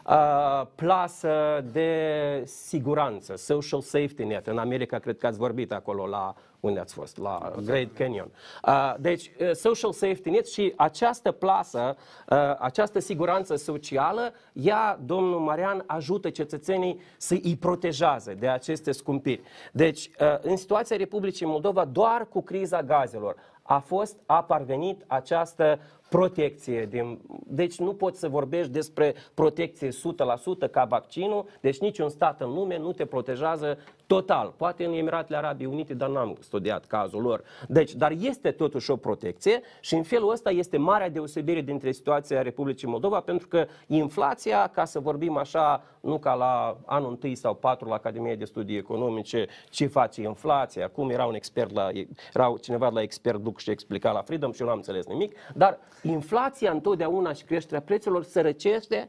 uh, 0.06 0.66
plasă 0.74 1.64
de 1.72 1.90
siguranță, 2.44 3.36
social 3.36 3.80
safety 3.80 4.24
net. 4.24 4.46
În 4.46 4.58
America 4.58 4.98
cred 4.98 5.18
că 5.18 5.26
ați 5.26 5.38
vorbit 5.38 5.72
acolo 5.72 6.06
la 6.06 6.34
unde 6.66 6.80
ați 6.80 6.94
fost? 6.94 7.18
La 7.18 7.52
Great 7.64 7.92
Canyon. 7.94 8.30
Uh, 8.66 8.94
deci, 8.98 9.30
uh, 9.40 9.50
social 9.52 9.92
safety 9.92 10.30
net 10.30 10.48
și 10.48 10.72
această 10.76 11.32
plasă, 11.32 11.96
uh, 12.28 12.38
această 12.58 12.98
siguranță 12.98 13.56
socială, 13.56 14.32
ea, 14.52 14.98
domnul 15.04 15.40
Marian, 15.40 15.84
ajută 15.86 16.30
cetățenii 16.30 17.00
să 17.16 17.34
îi 17.42 17.56
protejează 17.56 18.34
de 18.38 18.48
aceste 18.48 18.92
scumpiri. 18.92 19.40
Deci, 19.72 20.10
uh, 20.20 20.38
în 20.40 20.56
situația 20.56 20.96
Republicii 20.96 21.46
Moldova, 21.46 21.84
doar 21.84 22.28
cu 22.28 22.42
criza 22.42 22.82
gazelor, 22.82 23.36
a 23.62 23.78
fost, 23.78 24.16
a 24.26 24.42
parvenit 24.42 25.04
această 25.06 25.80
protecție. 26.08 26.86
Din, 26.86 27.20
deci 27.46 27.78
nu 27.78 27.94
poți 27.94 28.18
să 28.18 28.28
vorbești 28.28 28.70
despre 28.70 29.14
protecție 29.34 29.88
100% 29.88 30.70
ca 30.70 30.84
vaccinul, 30.84 31.46
deci 31.60 31.78
niciun 31.78 32.08
stat 32.08 32.40
în 32.40 32.54
lume 32.54 32.78
nu 32.78 32.92
te 32.92 33.04
protejează 33.04 33.78
total. 34.06 34.54
Poate 34.56 34.84
în 34.84 34.92
Emiratele 34.92 35.36
Arabii 35.36 35.66
Unite, 35.66 35.94
dar 35.94 36.08
n-am 36.08 36.36
studiat 36.40 36.84
cazul 36.84 37.22
lor. 37.22 37.42
Deci, 37.68 37.94
dar 37.94 38.12
este 38.20 38.50
totuși 38.50 38.90
o 38.90 38.96
protecție 38.96 39.60
și 39.80 39.94
în 39.94 40.02
felul 40.02 40.30
ăsta 40.30 40.50
este 40.50 40.76
marea 40.76 41.10
deosebire 41.10 41.60
dintre 41.60 41.92
situația 41.92 42.42
Republicii 42.42 42.88
Moldova, 42.88 43.20
pentru 43.20 43.48
că 43.48 43.66
inflația, 43.86 44.66
ca 44.66 44.84
să 44.84 45.00
vorbim 45.00 45.36
așa, 45.36 45.82
nu 46.00 46.18
ca 46.18 46.34
la 46.34 46.76
anul 46.86 47.10
întâi 47.10 47.34
sau 47.34 47.54
patru 47.54 47.88
la 47.88 47.94
Academia 47.94 48.34
de 48.34 48.44
Studii 48.44 48.76
Economice, 48.76 49.46
ce 49.70 49.86
face 49.86 50.22
inflația. 50.22 50.84
Acum 50.84 51.10
era 51.10 51.24
un 51.24 51.34
expert 51.34 51.72
la, 51.72 51.88
era 52.34 52.54
cineva 52.60 52.88
la 52.88 53.02
expert 53.02 53.38
duc 53.38 53.58
și 53.58 53.70
explica 53.70 54.10
la 54.10 54.22
Freedom 54.22 54.52
și 54.52 54.60
eu 54.60 54.66
nu 54.66 54.72
am 54.72 54.78
înțeles 54.78 55.06
nimic, 55.06 55.36
dar 55.54 55.78
inflația 56.02 56.70
întotdeauna 56.70 57.32
și 57.32 57.44
creșterea 57.44 57.80
prețurilor 57.80 58.24
sărăcește 58.24 59.08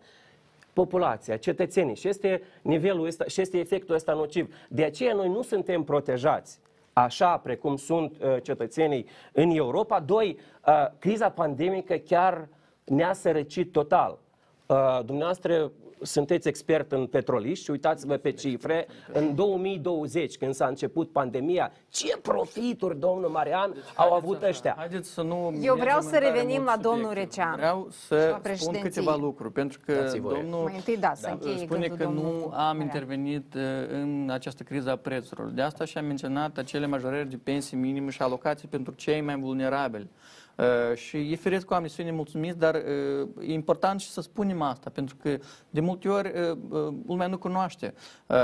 populația, 0.74 1.38
cetățenii 1.38 1.96
și 1.96 2.08
este 2.08 2.42
nivelul 2.62 3.06
ăsta, 3.06 3.26
și 3.26 3.42
este 3.42 3.58
efectul 3.58 3.96
ăsta 3.96 4.14
nociv. 4.14 4.56
De 4.70 4.84
aceea 4.84 5.14
noi 5.14 5.30
nu 5.30 5.42
suntem 5.42 5.84
protejați 5.84 6.60
așa 6.98 7.38
precum 7.38 7.76
sunt 7.76 8.14
uh, 8.22 8.38
cetățenii 8.44 9.06
în 9.32 9.50
Europa. 9.50 10.00
Doi, 10.00 10.38
uh, 10.68 10.86
criza 11.00 11.30
pandemică 11.30 11.96
chiar 11.96 12.48
ne-a 12.84 13.14
sărăcit 13.14 13.72
total. 13.72 14.18
Uh, 14.66 15.00
dumneavoastră 15.06 15.72
sunteți 16.02 16.48
expert 16.48 16.92
în 16.92 17.06
petroliști 17.06 17.64
și 17.64 17.72
uitați-vă 17.72 18.18
pe 18.18 18.32
cifre. 18.32 18.88
În 19.14 19.36
2020, 19.36 20.38
când 20.38 20.54
s-a 20.54 20.66
început 20.68 21.12
pandemia, 21.12 21.72
ce 21.90 22.18
profituri, 22.22 23.00
domnul 23.00 23.30
Marian, 23.30 23.72
Deci, 23.74 23.84
au 23.96 24.14
avut 24.14 24.42
ăștia? 24.44 24.74
Haideți 24.78 25.10
să 25.10 25.22
nu 25.22 25.36
Eu 25.62 25.74
vreau 25.76 25.76
mergem 25.76 26.02
să 26.02 26.08
în 26.16 26.22
tare 26.22 26.26
revenim 26.26 26.62
mult 26.62 26.66
la 26.76 26.78
domnul 26.82 27.08
subiecte. 27.08 27.20
Receanu 27.38 27.56
Vreau 27.56 27.88
și 27.92 27.98
să 27.98 28.16
la 28.16 28.22
spun 28.30 28.40
președinție. 28.42 28.82
câteva 28.82 29.16
lucruri, 29.16 29.52
pentru 29.54 29.80
că 29.86 29.94
Dați-i 29.94 30.20
voie. 30.20 30.42
domnul 30.42 30.64
Mai 30.64 30.76
întâi, 30.76 30.98
da, 30.98 31.12
să 31.16 31.28
încheie 31.32 31.58
spune 31.58 31.88
gândul 31.88 31.98
că 31.98 32.12
nu 32.14 32.22
domnul 32.22 32.44
am 32.44 32.50
Marian. 32.52 32.80
intervenit 32.82 33.54
uh, 33.56 33.62
în 33.92 34.30
această 34.32 34.64
criză 34.64 34.92
a 34.92 34.96
prețurilor. 34.96 35.50
De 35.50 35.62
asta 35.62 35.86
și 35.86 35.98
am 35.98 36.06
menționat 36.06 36.58
acele 36.58 36.86
majorări 36.86 37.30
de 37.30 37.40
pensii 37.44 37.78
minime 37.78 38.10
și 38.10 38.22
alocații 38.22 38.68
pentru 38.68 38.94
cei 38.94 39.22
mai 39.22 39.36
vulnerabili. 39.40 40.10
Uh, 40.58 40.96
și 40.96 41.18
e 41.18 41.36
firesc 41.36 41.66
cu 41.66 41.72
oamenii 41.72 41.96
să 41.96 42.02
fie 42.02 42.10
nemulțumiți, 42.10 42.58
dar 42.58 42.76
uh, 42.76 43.48
e 43.48 43.54
important 43.54 44.00
și 44.00 44.10
să 44.10 44.22
spunem 44.22 44.62
asta, 44.62 44.90
pentru 44.90 45.16
că 45.22 45.38
de 45.70 45.80
multe 45.80 46.10
ori 46.10 46.28
uh, 46.28 46.58
uh, 46.70 46.94
lumea 47.08 47.28
nu 47.28 47.38
cunoaște. 47.38 47.94
Uh, 48.28 48.38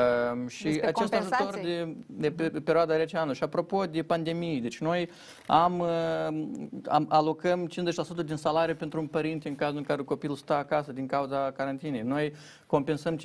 și 0.47 0.63
Despre 0.63 0.87
acest 0.87 1.13
ajutor 1.13 1.37
compensații. 1.37 1.63
de, 1.63 1.95
de 2.07 2.31
pe, 2.31 2.49
pe 2.49 2.59
perioada 2.59 2.95
rece 2.95 3.17
anului. 3.17 3.35
Și 3.35 3.43
apropo 3.43 3.85
de 3.85 4.03
pandemie, 4.03 4.59
deci 4.59 4.79
noi 4.79 5.09
am, 5.47 5.79
uh, 5.79 5.87
am 6.85 7.05
alocăm 7.09 7.67
50% 8.21 8.25
din 8.25 8.35
salariu 8.35 8.75
pentru 8.75 8.99
un 8.99 9.07
părinte 9.07 9.47
în 9.47 9.55
cazul 9.55 9.77
în 9.77 9.83
care 9.83 10.01
copilul 10.01 10.35
stă 10.35 10.53
acasă 10.53 10.91
din 10.91 11.05
cauza 11.05 11.51
carantinei. 11.51 12.01
Noi 12.01 12.33
compensăm 12.65 13.17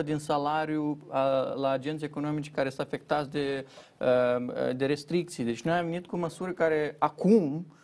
50% 0.00 0.04
din 0.04 0.18
salariu 0.18 0.98
uh, 1.06 1.14
la 1.60 1.70
agenți 1.70 2.04
economici 2.04 2.50
care 2.50 2.68
sunt 2.68 2.86
afectați 2.86 3.30
de, 3.30 3.66
uh, 3.98 4.76
de 4.76 4.86
restricții. 4.86 5.44
Deci 5.44 5.62
noi 5.62 5.74
am 5.74 5.84
venit 5.84 6.06
cu 6.06 6.16
măsuri 6.16 6.54
care 6.54 6.96
acum 6.98 7.54
uh, 7.54 7.76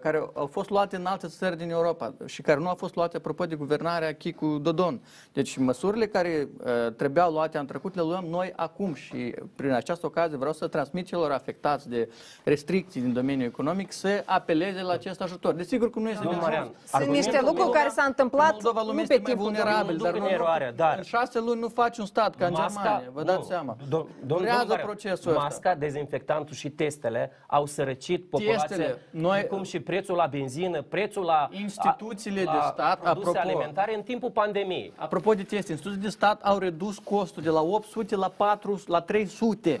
care 0.00 0.30
au 0.34 0.46
fost 0.46 0.70
luate 0.70 0.96
în 0.96 1.06
alte 1.06 1.26
țări 1.26 1.56
din 1.56 1.70
Europa 1.70 2.14
și 2.24 2.42
care 2.42 2.60
nu 2.60 2.68
au 2.68 2.74
fost 2.74 2.94
luate 2.94 3.16
apropo 3.16 3.44
de 3.46 3.54
guvernarea 3.54 4.14
Chicu 4.14 4.46
Dodon. 4.62 5.00
Deci 5.32 5.56
măsurile 5.56 6.06
care 6.06 6.48
uh, 6.64 6.92
trebuiau 6.96 7.32
luate 7.32 7.58
în 7.58 7.66
trecut 7.66 7.94
le 7.94 8.02
luăm 8.02 8.24
noi 8.24 8.52
acum 8.56 8.94
și 8.94 9.34
prin 9.56 9.70
această 9.72 10.06
ocazie 10.06 10.36
vreau 10.36 10.52
să 10.52 10.66
transmit 10.66 11.06
celor 11.06 11.30
afectați 11.30 11.88
de 11.88 12.08
restricții 12.44 13.00
din 13.00 13.12
domeniul 13.12 13.48
economic 13.48 13.92
să 13.92 14.22
apeleze 14.26 14.82
la 14.82 14.92
acest 14.92 15.20
ajutor. 15.20 15.54
Desigur 15.54 15.90
că 15.90 15.98
nu 15.98 16.08
este 16.08 16.22
Domnul 16.22 16.40
de 16.40 16.46
Marian, 16.46 16.62
ajuns. 16.62 16.76
Sunt 16.90 17.08
niște 17.16 17.40
lucruri 17.44 17.70
care 17.70 17.88
s-au 17.88 18.06
întâmplat 18.06 18.52
Moldova 18.52 18.80
lumea 18.80 18.94
nu 18.94 19.00
este 19.00 19.14
pe 19.14 19.20
mai 19.20 19.32
timpul 19.32 19.52
vulnerabil, 19.52 19.96
nu 19.96 20.02
dar 20.02 20.12
duc 20.12 20.20
nu, 20.20 20.26
în 20.26 20.32
eroare, 20.32 20.72
dar- 20.76 20.96
în 20.96 21.02
șase 21.02 21.38
luni 21.40 21.60
nu 21.60 21.68
faci 21.68 21.98
un 21.98 22.06
stat 22.06 22.34
ca 22.36 22.46
în 22.46 22.54
Germania, 22.54 23.02
vă 23.12 23.22
dați 23.22 23.38
nu, 23.38 23.44
seama. 23.44 23.76
Do, 23.88 24.06
domn- 24.06 24.26
Durează 24.26 24.58
domnul 24.58 24.66
Marian, 24.68 24.86
procesul 24.86 25.30
ăsta. 25.30 25.42
Masca, 25.42 25.74
dezinfectantul 25.74 26.54
și 26.54 26.70
testele 26.70 27.30
au 27.46 27.66
sărăcit 27.66 28.28
populația, 28.30 28.66
Testele, 28.66 28.98
noi- 29.10 29.46
cum 29.56 29.64
și 29.64 29.80
prețul 29.80 30.16
la 30.16 30.26
benzină, 30.26 30.82
prețul 30.82 31.24
la 31.24 31.48
Instituțiile 31.52 32.42
la 32.42 32.52
de 32.52 32.58
stat, 32.72 33.00
produse 33.00 33.38
apropo- 33.38 33.40
alimentare 33.40 33.94
în 33.94 34.02
timpul 34.02 34.30
pandemiei. 34.30 34.92
Apropo 34.96 35.32
de 35.34 35.42
teste, 35.42 35.72
instituții 35.72 36.00
de 36.02 36.08
stat 36.08 36.42
au 36.42 36.58
redus 36.58 36.98
costul 36.98 37.42
de 37.42 37.50
la 37.50 37.60
800 37.62 38.16
la 38.16 38.28
4 38.36 38.82
la 38.86 39.00
300. 39.00 39.80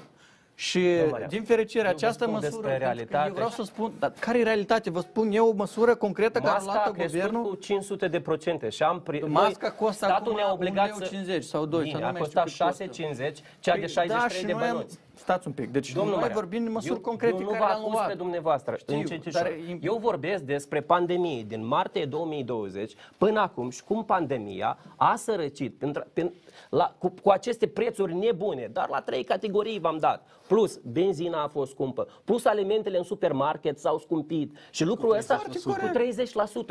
Și 0.58 0.80
Marian, 1.10 1.28
din 1.28 1.42
fericire, 1.42 1.78
eu 1.84 1.90
vă 1.90 1.96
această 1.96 2.22
spun 2.24 2.34
măsură, 2.34 2.50
despre 2.50 2.68
pentru 2.70 2.88
că 2.88 2.94
realitate. 2.94 3.28
eu 3.28 3.34
vreau 3.34 3.48
să 3.48 3.62
spun, 3.62 3.92
dar 3.98 4.12
care 4.18 4.38
e 4.38 4.42
realitatea? 4.42 4.92
Vă 4.92 5.00
spun 5.00 5.30
eu 5.32 5.48
o 5.48 5.52
măsură 5.52 5.94
concretă 5.94 6.38
care 6.38 6.50
a 6.50 6.52
Masca 6.52 6.70
a 6.70 6.74
luat-o 6.74 6.90
crescut 6.92 7.20
guvernul. 7.20 7.42
cu 7.48 7.54
500 7.54 8.08
de 8.08 8.20
procente 8.20 8.68
și 8.68 8.82
am 8.82 9.00
pri... 9.00 9.20
Masca 9.20 9.58
noi, 9.68 9.76
costă 9.78 10.04
statul 10.04 10.22
acum 10.32 10.34
ne-a 10.36 10.52
obligat 10.52 10.90
1,50 11.36 11.38
sau 11.40 11.64
2, 11.66 11.80
Bine, 11.82 11.92
sau 11.92 12.00
nu 12.00 12.06
a 12.06 12.10
mai 12.10 12.20
costat 12.20 12.48
știu 12.48 12.64
cât 12.66 12.76
costă. 12.78 13.22
6,50, 13.24 13.32
cea 13.60 13.72
de 13.74 13.78
Păi 13.80 13.88
63 13.88 14.06
da, 14.08 14.28
și 14.28 14.44
de 14.44 14.52
noi 14.52 14.62
am- 14.62 14.72
bănuți. 14.76 14.98
Stați 15.18 15.46
un 15.46 15.52
pic. 15.52 15.70
Deci 15.72 15.92
Domnul 15.92 16.10
noi 16.12 16.20
Marian, 16.20 16.38
vorbim 16.38 16.64
de 16.64 16.70
măsuri 16.70 16.92
eu, 16.94 17.00
concrete 17.00 17.34
eu 17.34 17.40
nu 17.40 17.46
care 17.46 17.58
vă 17.58 17.64
le-am 17.66 17.78
acuz 17.80 17.92
luat. 17.92 18.06
pe 18.08 18.14
dumneavoastră. 18.14 18.74
Știu, 18.78 18.96
încetișor. 18.96 19.42
dar 19.42 19.50
e- 19.50 19.78
Eu 19.82 19.96
vorbesc 19.96 20.42
despre 20.42 20.80
pandemie 20.80 21.42
din 21.42 21.66
martie 21.66 22.04
2020 22.04 22.92
până 23.18 23.40
acum 23.40 23.70
și 23.70 23.84
cum 23.84 24.04
pandemia 24.04 24.78
a 24.96 25.14
sărăcit 25.16 25.74
pentru, 25.78 26.04
pentru, 26.12 26.34
la, 26.70 26.94
cu, 26.98 27.12
cu 27.22 27.30
aceste 27.30 27.66
prețuri 27.66 28.14
nebune, 28.14 28.68
dar 28.72 28.88
la 28.88 29.00
trei 29.00 29.24
categorii 29.24 29.78
v-am 29.78 29.98
dat. 29.98 30.26
Plus, 30.46 30.76
benzina 30.92 31.42
a 31.42 31.48
fost 31.48 31.70
scumpă, 31.70 32.06
plus 32.24 32.44
alimentele 32.44 32.96
în 32.98 33.02
supermarket 33.04 33.78
s-au 33.78 33.98
scumpit 33.98 34.56
și 34.70 34.84
lucrul 34.84 35.16
ăsta 35.16 35.42
cu 35.64 35.76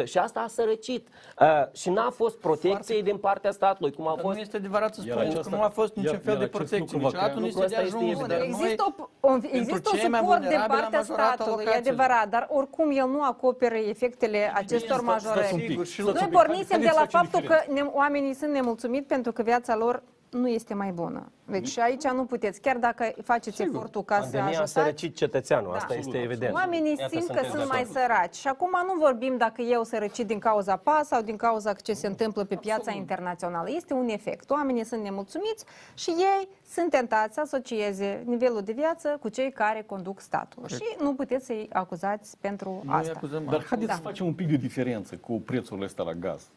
30% 0.02 0.06
și 0.06 0.18
asta 0.18 0.40
a 0.40 0.48
sărăcit. 0.48 1.08
Uh, 1.42 1.48
și 1.74 1.90
n-a 1.90 2.10
fost 2.10 2.38
protecție 2.38 3.02
din 3.02 3.18
partea 3.18 3.52
statului, 3.52 3.92
cum 3.92 4.08
a 4.08 4.14
Dar 4.14 4.20
fost 4.24 4.36
nu 4.36 4.42
este 4.42 4.58
adevărat 4.58 4.94
să 4.96 5.02
Iar 5.06 5.12
spuneți 5.12 5.34
că 5.34 5.40
aceasta- 5.40 5.58
nu 5.58 5.64
a 5.64 5.70
fost 5.70 5.96
niciun 5.96 6.12
iar- 6.14 6.22
fel 6.22 6.34
iar 6.34 6.38
de 6.38 6.44
acest 6.44 6.58
protecție. 6.58 6.78
lucru 6.80 6.98
va 6.98 7.04
Niciodată 7.06 7.30
crea- 7.32 7.40
nu 7.42 7.46
este 7.48 7.60
Lucrul 7.60 7.78
de 7.78 7.84
ăsta 7.86 7.98
ajuns. 7.98 8.20
Este 8.38 8.52
dar 8.52 8.60
evident. 8.60 8.62
noi- 8.62 8.72
Există, 8.72 8.96
o, 9.20 9.30
o, 9.30 9.36
există 9.52 9.90
un 9.94 10.00
cei 10.00 10.10
mai 10.10 10.20
suport 10.20 10.40
din 10.40 10.48
vulnerabili 10.50 10.56
am 10.56 10.68
partea 10.82 11.00
majorat 11.00 11.26
statului, 11.34 11.64
e 11.64 11.68
alocațiile. 11.68 11.90
adevărat, 11.90 12.28
dar 12.30 12.48
oricum 12.50 12.88
el 12.92 13.08
nu 13.08 13.22
acoperă 13.24 13.76
efectele 13.76 14.52
acestor 14.54 14.98
stați- 15.00 15.20
stați 15.22 15.26
un 15.28 15.32
majorări. 15.36 15.66
pic, 15.76 15.84
și 15.86 16.02
stați 16.02 16.08
un 16.08 16.14
Noi 16.14 16.24
pic. 16.24 16.32
pornisem 16.38 16.66
Haideți 16.70 16.80
de 16.82 16.88
să 16.88 17.00
la 17.00 17.06
facem 17.06 17.20
faptul 17.20 17.40
că 17.50 17.56
diferență. 17.60 17.84
ne, 17.84 17.90
oamenii 18.02 18.34
sunt 18.34 18.52
nemulțumiți 18.52 19.08
pentru 19.08 19.32
că 19.32 19.42
viața 19.42 19.76
lor 19.76 20.04
nu 20.36 20.48
este 20.48 20.74
mai 20.74 20.92
bună. 20.92 21.32
Deci 21.46 21.68
și 21.68 21.80
aici 21.80 22.04
nu 22.04 22.26
puteți, 22.26 22.62
chiar 22.62 22.78
dacă 22.78 23.12
faceți 23.24 23.62
efortul 23.62 24.04
ca 24.04 24.16
să 24.16 24.22
pandemia 24.22 24.46
a 24.46 24.48
ajutați, 24.50 24.72
sărăcit 24.72 25.16
cetățeanul, 25.16 25.72
Da. 25.72 25.78
asta 25.78 25.94
este 25.96 26.18
evident. 26.18 26.54
Oamenii 26.54 26.96
Iată, 27.00 27.08
simt 27.10 27.26
că 27.28 27.34
sunteți 27.34 27.50
sunt 27.50 27.62
de 27.62 27.68
mai 27.68 27.80
acord. 27.82 27.96
săraci 27.98 28.36
și 28.36 28.48
acum 28.48 28.70
nu 28.86 28.94
vorbim 29.00 29.38
dacă 29.38 29.62
eu 29.62 29.84
sărăcit 29.84 30.28
din 30.28 30.40
cauza 30.40 30.76
PAS 30.76 31.08
sau 31.08 31.22
din 31.22 31.36
cauza 31.36 31.74
ce 31.74 31.94
se 31.94 32.08
întâmplă 32.08 32.44
pe 32.44 32.56
piața 32.56 32.92
internațională. 32.92 33.70
Este 33.76 33.94
un 33.94 34.08
efect. 34.08 34.50
Oamenii 34.50 34.84
sunt 34.86 35.02
nemulțumiți 35.04 35.66
și 35.94 36.10
ei 36.10 36.48
sunt 36.68 36.90
tentați 36.90 37.34
să 37.34 37.40
asocieze 37.42 38.24
nivelul 38.26 38.62
de 38.62 38.72
viață 38.72 39.18
cu 39.22 39.30
cei 39.30 39.52
care 39.52 39.84
conduc 39.86 40.20
statul. 40.20 40.68
Și 40.68 40.84
nu 41.00 41.14
puteți 41.14 41.46
să-i 41.46 41.70
acuzați 41.74 42.38
pentru 42.42 42.82
Noi 42.86 42.96
asta. 43.00 43.14
acuzăm 43.16 43.44
Dar 43.46 43.54
asta. 43.54 43.66
haideți 43.70 43.90
Da. 43.90 43.96
să 43.96 44.02
facem 44.02 44.26
un 44.26 44.34
pic 44.34 44.48
de 44.48 44.56
diferență 44.56 45.16
cu 45.16 45.34
prețurile 45.46 45.86
astea 45.86 46.04
la 46.04 46.14
gaz 46.14 46.48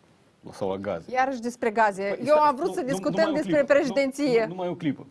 sau 0.52 0.68
la 0.70 0.76
gaze. 0.76 1.12
Iarăși 1.12 1.40
despre 1.40 1.70
gaze. 1.70 2.02
Păi, 2.02 2.26
Eu 2.26 2.34
stai, 2.34 2.46
am 2.48 2.54
vrut 2.54 2.68
nu- 2.68 2.74
să 2.74 2.80
nu- 2.80 2.86
discutăm 2.86 3.12
numai 3.24 3.30
o 3.30 3.34
despre 3.34 3.56
clipă, 3.64 3.72
președinție. 3.72 4.38
Nu, 4.40 4.46
nu, 4.46 4.54
numai 4.54 4.68
o 4.68 4.74
clipă. 4.74 5.06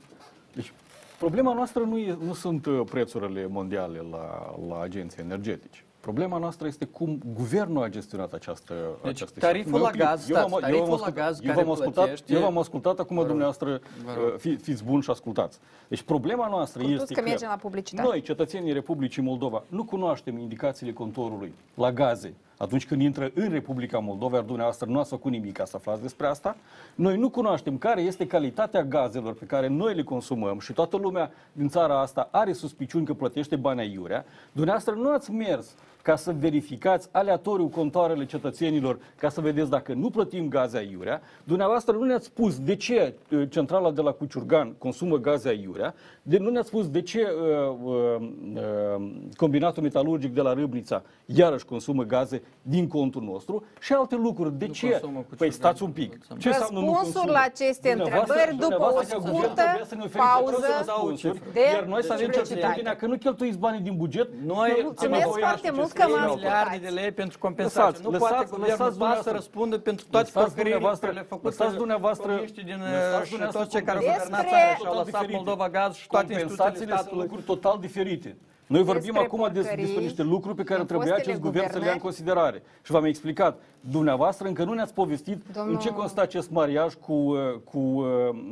Deci, 0.53 0.73
Problema 1.19 1.53
noastră 1.53 1.83
nu, 1.83 1.97
e, 1.97 2.17
nu 2.25 2.33
sunt 2.33 2.65
uh, 2.65 2.81
prețurile 2.89 3.47
mondiale 3.47 4.03
la, 4.11 4.55
la 4.69 4.81
agenții 4.81 5.21
energetici. 5.21 5.83
Problema 5.99 6.37
noastră 6.37 6.67
este 6.67 6.85
cum 6.85 7.19
guvernul 7.35 7.83
a 7.83 7.87
gestionat 7.89 8.33
această, 8.33 8.73
Deci, 9.03 9.11
această 9.11 9.39
tariful 9.39 9.73
situație. 9.73 9.99
la 9.99 10.03
Eu- 10.03 10.09
gaz, 10.15 10.29
eu 10.29 10.35
stați, 10.35 10.49
v-am- 10.51 10.53
eu 10.53 10.59
tariful 10.69 10.85
v-am 10.87 10.89
la 10.99 11.05
ascultat- 11.05 11.25
gaz 11.25 11.39
eu 11.39 11.45
care 11.53 11.63
v-am 11.63 11.71
ascultat, 11.71 12.03
plătește- 12.03 12.33
eu 12.33 12.39
v-am 12.39 12.57
ascultat, 12.57 12.99
acum 12.99 13.15
Vă 13.15 13.21
rog, 13.21 13.27
dumneavoastră 13.27 13.79
vă 14.05 14.11
rog. 14.21 14.33
uh, 14.33 14.39
fi, 14.39 14.55
fiți 14.55 14.83
buni 14.83 15.01
și 15.01 15.09
ascultați. 15.09 15.59
Deci 15.87 16.01
problema 16.01 16.47
noastră 16.47 16.81
Curtuț 16.81 17.01
este 17.01 17.13
că 17.13 17.21
mergem 17.21 17.47
la 17.49 17.55
publicitate. 17.55 18.07
noi, 18.07 18.21
cetățenii 18.21 18.73
Republicii 18.73 19.21
Moldova, 19.21 19.63
nu 19.67 19.83
cunoaștem 19.85 20.37
indicațiile 20.37 20.91
contorului 20.93 21.53
la 21.73 21.91
gaze 21.91 22.33
atunci 22.57 22.85
când 22.85 23.01
intră 23.01 23.31
în 23.33 23.49
Republica 23.49 23.99
Moldova, 23.99 24.35
iar 24.35 24.43
dumneavoastră 24.43 24.89
nu 24.89 24.99
ați 24.99 25.09
făcut 25.09 25.31
nimic 25.31 25.53
ca 25.53 25.65
să 25.65 25.75
aflați 25.75 26.01
despre 26.01 26.27
asta. 26.27 26.57
Noi 26.95 27.17
nu 27.17 27.29
cunoaștem 27.29 27.77
care 27.77 28.01
este 28.01 28.27
calitatea 28.27 28.83
gazelor 28.83 29.33
pe 29.33 29.45
care 29.45 29.67
noi 29.67 29.95
le 29.95 30.03
consumăm 30.03 30.59
și 30.59 30.73
toată 30.73 30.97
lumea 30.97 31.31
din 31.51 31.67
țara 31.67 31.99
asta 31.99 32.29
are 32.31 32.53
suspiciuni 32.53 33.05
că 33.05 33.13
plătește 33.13 33.55
bani 33.55 33.79
aiurea. 33.79 34.25
Dumneavoastră 34.51 34.93
nu 34.93 35.11
ați 35.11 35.31
mers 35.31 35.75
ca 36.07 36.15
să 36.15 36.31
verificați 36.39 37.07
aleatoriu 37.11 37.67
contoarele 37.67 38.25
cetățenilor 38.25 38.99
ca 39.15 39.29
să 39.29 39.41
vedeți 39.41 39.69
dacă 39.69 39.93
nu 39.93 40.09
plătim 40.09 40.47
gaze 40.49 40.77
aiurea. 40.77 41.21
Dumneavoastră 41.43 41.95
nu 41.95 42.03
ne-ați 42.03 42.25
spus 42.25 42.59
de 42.59 42.75
ce 42.75 43.13
uh, 43.31 43.43
centrala 43.49 43.91
de 43.91 44.01
la 44.01 44.11
Cuciurgan 44.11 44.73
consumă 44.77 45.17
gaze 45.17 45.49
aiurea, 45.49 45.93
de, 46.21 46.37
nu 46.37 46.49
ne-ați 46.49 46.67
spus 46.67 46.89
de 46.89 47.01
ce 47.01 47.19
uh, 47.19 47.75
uh, 47.83 48.29
uh, 48.55 49.11
combinatul 49.35 49.83
metalurgic 49.83 50.33
de 50.33 50.41
la 50.41 50.53
Râbnița 50.53 51.03
iarăși 51.25 51.65
consumă 51.65 52.03
gaze 52.03 52.41
din 52.61 52.87
contul 52.87 53.21
nostru 53.21 53.63
și 53.79 53.93
alte 53.93 54.15
lucruri. 54.15 54.57
De 54.57 54.65
Nu 54.65 54.73
ce? 54.73 54.89
consumă 54.89 55.11
Cuciurgan. 55.11 55.37
Păi 55.37 55.51
stați 55.51 55.83
un 55.83 55.91
pic. 55.91 56.17
Ce 56.37 56.47
înseamnă 56.47 56.79
nu 56.79 56.85
Răspunsuri 56.85 57.13
consumă? 57.13 57.31
la 57.31 57.41
aceste 57.51 57.89
Dumneavoastră- 57.89 58.33
întrebări 58.33 58.51
după 58.57 58.65
o 58.65 58.77
dumneavoastră 58.77 59.17
ca 59.17 59.21
guvern 59.23 59.37
scurtă 59.43 59.61
trebuia 59.61 59.85
să 59.91 59.95
ne 59.95 60.03
oferiți 60.07 60.29
pauză 60.29 60.55
aceste 60.65 60.91
răspunsuri, 60.91 61.39
de 61.53 61.59
iar 61.73 61.83
noi 61.93 62.01
să 62.03 62.13
avem 62.13 62.25
publicitate. 62.25 62.59
certitudinea 62.61 62.95
că 63.01 63.05
nu 63.11 63.15
cheltuiți 63.25 63.57
banii 63.65 63.81
din 63.87 63.95
buget. 64.03 64.27
Noi 64.53 64.69
că 64.75 64.81
Mulțumesc 64.83 65.25
am 65.25 65.31
foarte 65.47 65.69
voiași 65.69 65.79
mult 65.79 65.91
ce 65.93 65.96
că 65.97 66.01
scrie 66.01 66.15
m-am 66.15 66.23
acolo. 66.23 66.35
miliarde 66.41 66.77
de 66.87 66.91
lei 66.99 67.11
pentru 67.21 67.37
compensație. 67.45 67.81
Lăsați, 67.81 68.03
nu 68.05 68.09
lăsați, 68.11 68.31
poate 68.33 68.39
lăsați 68.43 68.57
guvernul 68.57 68.77
pas 68.79 68.87
să 68.87 68.97
dumneavoastră. 68.97 69.31
răspundă 69.39 69.75
pentru 69.89 70.05
toate 70.13 70.25
Lăsați 70.29 70.45
porcăriile 70.45 70.77
dumneavoastră- 70.77 71.07
pe 71.07 71.13
care 71.13 71.17
le-a 71.19 71.29
făcut 71.35 71.47
lăsați 71.49 71.75
dumneavoastră- 71.83 72.31
comuniștii 72.33 72.65
din 72.71 72.79
lăsați 72.85 73.25
și 73.29 73.33
dumneavoastră 73.35 73.59
toți 73.61 73.71
cei 73.75 73.83
care 73.87 73.97
au 73.97 74.03
Despre- 74.03 74.23
guvernat 74.23 74.45
țara 74.53 74.75
și 74.79 74.85
au 74.85 74.93
total 74.93 74.97
lăsat 75.03 75.21
diferite. 75.21 75.35
Moldova 75.41 75.67
Gaz 75.77 75.91
și 76.01 76.07
toate 76.07 76.31
instituțiile 76.31 76.57
Compensațiile 76.57 76.93
sunt 76.95 77.01
statului. 77.05 77.23
lucruri 77.25 77.45
total 77.51 77.75
diferite. 77.87 78.29
Noi 78.75 78.83
vorbim 78.91 79.13
Despre 79.13 79.27
acum 79.29 79.41
des- 79.45 79.53
despre 79.61 79.75
porcării 79.83 80.07
niște 80.09 80.23
lucruri 80.33 80.55
pe 80.61 80.65
care 80.69 80.79
din 80.81 80.87
trebuia 80.91 81.07
fostele 81.13 81.29
acest 81.31 81.43
guvern 81.47 81.69
să 81.75 81.77
le 81.81 81.85
ia 81.89 81.91
în 81.97 81.97
guvernări. 81.99 82.07
considerare. 82.07 82.59
Și 82.85 82.91
v-am 82.95 83.05
explicat. 83.13 83.53
Dumneavoastră 83.95 84.43
încă 84.51 84.63
nu 84.63 84.73
ne-ați 84.73 84.93
povestit 85.01 85.39
Domnul- 85.53 85.73
în 85.73 85.79
ce 85.79 85.89
constă 85.99 86.19
acest 86.21 86.49
mariaj 86.59 86.91
cu, 87.05 87.13
uh, 87.13 87.39
cu 87.71 87.77
uh, 87.79 88.05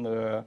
uh, 0.04 0.10
uh, 0.12 0.42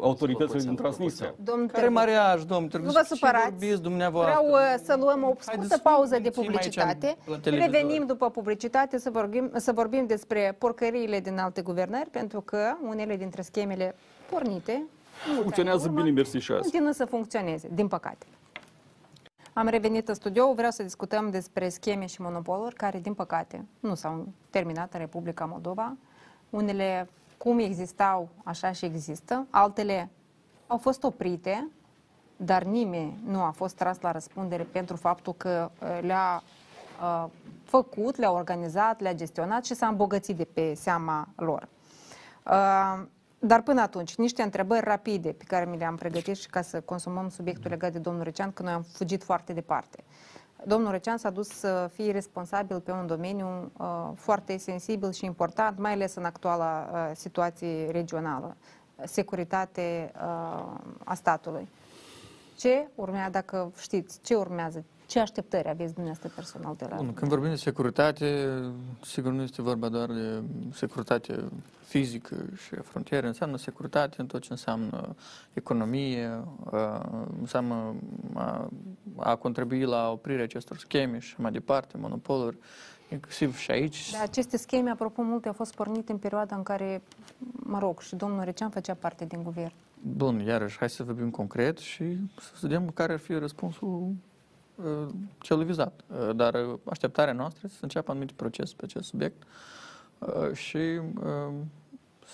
autoritățile 0.00 0.60
din 0.60 0.74
Transnistria. 0.74 1.34
Domnul 1.44 1.66
Care 1.66 1.80
Târgu, 1.80 1.94
mariaj, 1.98 2.42
domnul 2.42 2.68
Târgu? 2.68 2.86
Nu 2.86 2.92
vă 2.92 2.98
Ce 2.98 3.14
supărați. 3.14 3.50
vorbiți 3.50 3.82
dumneavoastră? 3.82 4.40
Vreau 4.46 4.52
uh, 4.62 4.80
să 4.84 4.96
luăm 4.98 5.22
o 5.22 5.26
scurtă 5.26 5.44
Haideți 5.46 5.70
să 5.72 5.78
pauză 5.78 6.14
de 6.14 6.20
mințim 6.20 6.40
aici 6.40 6.46
publicitate. 6.46 7.16
la 7.26 7.38
televizor. 7.38 7.70
Revenim 7.72 8.06
după 8.06 8.30
publicitate 8.30 8.98
să 8.98 9.10
vorbim, 9.10 9.50
să 9.56 9.72
vorbim 9.72 10.06
despre 10.06 10.54
porcăriile 10.58 11.20
din 11.20 11.38
alte 11.38 11.62
guvernări, 11.62 12.10
pentru 12.10 12.40
că 12.40 12.76
unele 12.88 13.16
dintre 13.16 13.42
schemele 13.42 13.94
pornite 14.30 14.86
mulți 15.26 15.40
Funcționează 15.42 15.78
ani 15.78 15.88
în 15.88 15.92
urmă, 15.92 16.02
bine, 16.04 16.14
mersi 16.14 16.36
și 16.38 16.52
azi. 16.52 16.62
Continuă 16.62 16.92
să 16.92 17.04
funcționeze, 17.04 17.68
din 17.72 17.88
păcate. 17.88 18.26
Am 19.52 19.66
revenit 19.66 20.08
în 20.08 20.14
studio, 20.14 20.52
vreau 20.52 20.70
să 20.70 20.82
discutăm 20.82 21.30
despre 21.30 21.68
scheme 21.68 22.06
și 22.06 22.20
monopoluri 22.22 22.74
care, 22.74 22.98
din 22.98 23.14
păcate, 23.14 23.64
nu 23.80 23.94
s-au 23.94 24.28
terminat 24.50 24.92
în 24.92 25.00
Republica 25.00 25.44
Moldova. 25.44 25.96
Unele, 26.50 27.08
cum 27.38 27.58
existau, 27.58 28.28
așa 28.44 28.72
și 28.72 28.84
există, 28.84 29.46
altele 29.50 30.10
au 30.66 30.76
fost 30.76 31.02
oprite, 31.02 31.68
dar 32.36 32.62
nimeni 32.62 33.20
nu 33.26 33.42
a 33.42 33.50
fost 33.50 33.74
tras 33.76 34.00
la 34.00 34.12
răspundere 34.12 34.62
pentru 34.62 34.96
faptul 34.96 35.34
că 35.34 35.70
uh, 35.80 35.98
le-a 36.00 36.42
uh, 37.02 37.30
făcut, 37.64 38.16
le-a 38.16 38.30
organizat, 38.32 39.00
le-a 39.00 39.14
gestionat 39.14 39.64
și 39.64 39.74
s-a 39.74 39.86
îmbogățit 39.86 40.36
de 40.36 40.44
pe 40.44 40.74
seama 40.74 41.28
lor. 41.36 41.68
Uh, 42.46 43.06
Dar 43.38 43.62
până 43.62 43.80
atunci, 43.80 44.14
niște 44.14 44.42
întrebări 44.42 44.84
rapide 44.84 45.32
pe 45.32 45.44
care 45.46 45.64
mi 45.64 45.78
le-am 45.78 45.96
pregătit 45.96 46.36
și 46.36 46.48
ca 46.48 46.62
să 46.62 46.80
consumăm 46.80 47.28
subiectul 47.28 47.70
legat 47.70 47.92
de 47.92 47.98
domnul 47.98 48.22
Recean, 48.22 48.52
că 48.52 48.62
noi 48.62 48.72
am 48.72 48.82
fugit 48.82 49.22
foarte 49.22 49.52
departe. 49.52 50.04
Domnul 50.64 50.90
Recean 50.90 51.16
s-a 51.16 51.30
dus 51.30 51.48
să 51.48 51.90
fie 51.92 52.12
responsabil 52.12 52.80
pe 52.80 52.90
un 52.90 53.06
domeniu 53.06 53.72
uh, 53.76 54.10
foarte 54.14 54.56
sensibil 54.56 55.12
și 55.12 55.24
important, 55.24 55.78
mai 55.78 55.92
ales 55.92 56.14
în 56.14 56.24
actuala 56.24 56.90
uh, 56.92 57.10
situație 57.14 57.90
regională, 57.90 58.56
securitate 59.04 60.12
uh, 60.14 60.20
a 61.04 61.14
statului. 61.14 61.68
Ce 62.56 62.88
urmează, 62.94 63.30
dacă 63.30 63.72
știți, 63.80 64.20
ce 64.22 64.34
urmează, 64.34 64.84
ce 65.08 65.18
așteptări 65.18 65.68
aveți 65.68 65.94
dumneavoastră 65.94 66.32
personal 66.34 66.74
de 66.78 66.86
la... 66.90 66.96
Bun, 66.96 67.14
când 67.14 67.30
vorbim 67.30 67.48
de 67.48 67.56
securitate, 67.56 68.48
sigur 69.02 69.32
nu 69.32 69.42
este 69.42 69.62
vorba 69.62 69.88
doar 69.88 70.12
de 70.12 70.42
securitate 70.72 71.44
fizică 71.84 72.36
și 72.56 72.74
a 72.78 72.82
frontiere, 72.82 73.26
înseamnă 73.26 73.56
securitate 73.56 74.20
în 74.20 74.26
tot 74.26 74.40
ce 74.40 74.48
înseamnă 74.50 75.14
economie, 75.52 76.44
uh, 76.72 77.00
înseamnă 77.40 77.94
a, 78.34 78.68
a 79.16 79.36
contribui 79.36 79.84
la 79.84 80.10
oprirea 80.10 80.44
acestor 80.44 80.76
scheme 80.78 81.18
și 81.18 81.40
mai 81.40 81.52
departe, 81.52 81.96
monopoluri, 81.96 82.56
inclusiv 83.10 83.56
și 83.56 83.70
aici. 83.70 84.10
Dar 84.12 84.22
aceste 84.22 84.56
scheme, 84.56 84.90
apropo, 84.90 85.22
multe 85.22 85.48
au 85.48 85.54
fost 85.54 85.74
pornite 85.74 86.12
în 86.12 86.18
perioada 86.18 86.56
în 86.56 86.62
care, 86.62 87.02
mă 87.52 87.78
rog, 87.78 88.00
și 88.00 88.16
domnul 88.16 88.44
Recean 88.44 88.70
făcea 88.70 88.94
parte 88.94 89.24
din 89.24 89.42
guvern. 89.42 89.72
Bun, 90.02 90.40
iarăși, 90.40 90.78
hai 90.78 90.90
să 90.90 91.02
vorbim 91.02 91.30
concret 91.30 91.78
și 91.78 92.16
să 92.40 92.58
vedem 92.60 92.90
care 92.90 93.12
ar 93.12 93.18
fi 93.18 93.32
răspunsul 93.32 93.88
uh, 93.88 94.14
celui 95.38 95.64
vizat. 95.64 96.00
Uh, 96.06 96.36
Dar 96.36 96.54
uh, 96.54 96.78
așteptarea 96.84 97.32
noastră 97.32 97.60
este 97.64 97.76
să 97.76 97.84
înceapă 97.84 98.10
anumite 98.10 98.32
procese 98.36 98.74
pe 98.76 98.84
acest 98.84 99.08
subiect 99.08 99.42
uh, 100.18 100.52
și 100.52 100.76
uh, 100.76 101.54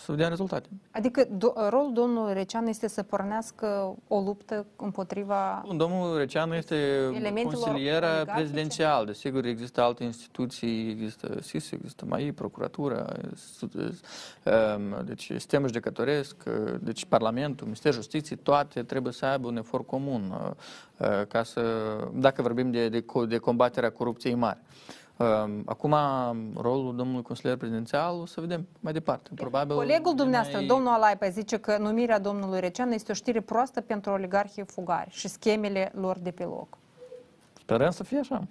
să 0.04 0.12
vedem 0.12 0.28
rezultate. 0.28 0.68
Adică 0.90 1.24
do- 1.24 1.68
rolul 1.70 1.92
domnului 1.92 2.32
Recean 2.32 2.66
este 2.66 2.88
să 2.88 3.02
pornească 3.02 3.94
o 4.08 4.20
luptă 4.20 4.66
împotriva... 4.76 5.62
Bun, 5.66 5.76
domnul 5.76 6.16
Receanu 6.18 6.54
este 6.54 6.74
Elementelor 7.14 7.52
consilier 7.52 8.02
oligarhice? 8.02 8.32
prezidențial. 8.34 9.06
Desigur, 9.06 9.44
există 9.44 9.82
alte 9.82 10.04
instituții, 10.04 10.90
există 10.90 11.38
SIS, 11.42 11.70
există 11.70 12.04
MAI, 12.08 12.32
Procuratura, 12.32 13.06
stu- 13.34 13.68
um, 13.76 15.04
deci 15.04 15.24
sistemul 15.24 15.66
judecătoresc, 15.66 16.36
uh, 16.46 16.74
deci 16.80 17.04
Parlamentul, 17.04 17.64
Ministerul 17.64 17.96
Justiției, 17.96 18.38
toate 18.42 18.82
trebuie 18.82 19.12
să 19.12 19.26
aibă 19.26 19.46
un 19.46 19.56
efort 19.56 19.86
comun 19.86 20.30
uh, 20.30 20.50
uh, 21.08 21.26
ca 21.28 21.42
să, 21.42 21.62
dacă 22.14 22.42
vorbim 22.42 22.70
de, 22.70 22.88
de, 22.88 23.00
co- 23.02 23.28
de 23.28 23.38
combaterea 23.38 23.90
corupției 23.90 24.34
mari. 24.34 24.58
Um, 25.16 25.62
Acum, 25.66 25.94
rolul 26.56 26.96
domnului 26.96 27.22
consilier 27.22 27.56
prezidențial, 27.56 28.20
o 28.20 28.26
să 28.26 28.40
vedem 28.40 28.66
mai 28.80 28.92
departe. 28.92 29.30
Probabil 29.34 29.76
Colegul 29.76 30.12
e 30.12 30.14
dumneavoastră, 30.14 30.58
mai- 30.58 30.66
domnul 30.66 30.88
Alaipa, 30.92 31.28
zice 31.28 31.56
că 31.56 31.76
numirea 31.78 32.18
domnului 32.18 32.60
Recean 32.60 32.92
este 32.92 33.10
o 33.10 33.14
știre 33.14 33.40
proastă 33.40 33.80
pentru 33.80 34.10
oligarhii 34.10 34.64
fugari 34.66 35.10
și 35.10 35.28
schemele 35.28 35.92
lor 35.94 36.18
de 36.18 36.30
pe 36.30 36.44
loc. 36.44 36.78
Sperăm 37.58 37.90
să 37.90 38.04
fie 38.04 38.18
așa. 38.18 38.46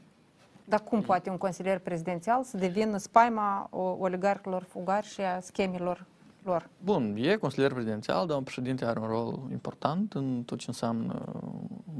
Dar 0.65 0.79
cum 0.79 1.01
poate 1.01 1.29
un 1.29 1.37
consilier 1.37 1.79
prezidențial 1.79 2.43
să 2.43 2.57
devină 2.57 2.97
spaima 2.97 3.67
o- 3.71 3.95
oligarhilor 3.99 4.63
fugari 4.69 5.05
și 5.07 5.21
a 5.21 5.39
schemelor 5.39 6.05
lor? 6.43 6.69
Bun, 6.83 7.15
e 7.17 7.35
consilier 7.35 7.71
prezidențial, 7.73 8.27
dar 8.27 8.37
un 8.37 8.43
președinte 8.43 8.85
are 8.85 8.99
un 8.99 9.07
rol 9.07 9.39
important 9.51 10.13
în 10.13 10.43
tot 10.45 10.57
ce 10.57 10.65
înseamnă 10.67 11.21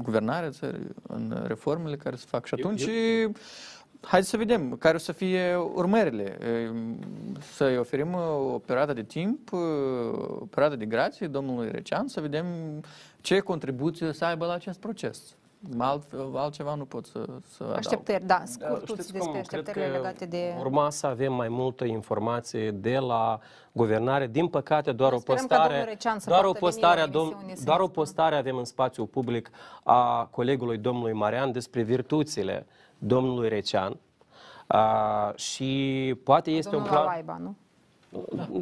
guvernarea 0.02 0.50
țării, 0.50 0.86
în 1.08 1.42
reformele 1.46 1.96
care 1.96 2.16
se 2.16 2.24
fac. 2.28 2.46
Și 2.46 2.54
atunci, 2.54 2.84
haideți 4.06 4.30
să 4.30 4.36
vedem 4.36 4.76
care 4.76 4.94
o 4.94 4.98
să 4.98 5.12
fie 5.12 5.54
urmările. 5.74 6.38
Să-i 7.40 7.78
oferim 7.78 8.14
o 8.54 8.58
perioadă 8.58 8.92
de 8.92 9.02
timp, 9.02 9.52
o 10.40 10.46
perioadă 10.50 10.76
de 10.76 10.84
grație 10.84 11.26
domnului 11.26 11.70
Recean, 11.70 12.08
să 12.08 12.20
vedem 12.20 12.46
ce 13.20 13.38
contribuție 13.38 14.12
să 14.12 14.24
aibă 14.24 14.46
la 14.46 14.52
acest 14.52 14.80
proces. 14.80 15.36
Alt, 15.78 16.02
altceva 16.34 16.74
nu 16.74 16.84
pot 16.84 17.06
să, 17.06 17.24
să 17.48 17.62
adaug. 17.62 17.76
Așteptări, 17.76 18.24
da, 18.24 18.38
Da, 18.38 18.44
scurtuți 18.44 18.92
știți 18.92 19.12
despre 19.12 19.18
cum? 19.18 19.30
Cred 19.30 19.40
așteptările 19.40 19.86
că 19.86 19.96
legate 19.96 20.24
de... 20.24 20.54
Urma 20.58 20.90
să 20.90 21.06
avem 21.06 21.32
mai 21.32 21.48
multă 21.48 21.84
informație 21.84 22.70
de 22.70 22.98
la 22.98 23.40
guvernare. 23.72 24.26
Din 24.26 24.48
păcate, 24.48 24.92
doar 24.92 25.10
Noi 25.10 25.18
o 25.18 25.20
sperăm 25.20 25.46
ca 25.46 25.56
postare, 25.56 25.72
domnul 25.72 25.88
Recean 25.88 26.18
să 26.18 26.28
doar 26.28 26.44
o 26.44 26.52
poată 26.52 26.58
veni 26.60 26.70
postare, 26.70 27.00
la 27.00 27.06
a 27.06 27.08
dom- 27.08 27.12
emisiune 27.12 27.54
să 27.54 27.64
doar 27.64 27.78
ne 27.78 27.82
o 27.82 27.86
spună. 27.86 28.04
postare 28.04 28.36
avem 28.36 28.56
în 28.56 28.64
spațiu 28.64 29.06
public 29.06 29.50
a 29.82 30.28
colegului 30.30 30.78
domnului 30.78 31.12
Marian 31.12 31.52
despre 31.52 31.82
virtuțile 31.82 32.66
domnului 33.06 33.48
Recean. 33.48 33.96
A, 34.66 35.32
și 35.36 36.14
poate 36.24 36.50
este 36.50 36.70
Domnul 36.70 36.88
un 36.88 36.94
plan... 36.96 37.08
Alaiba, 37.08 37.36
nu? 37.40 37.56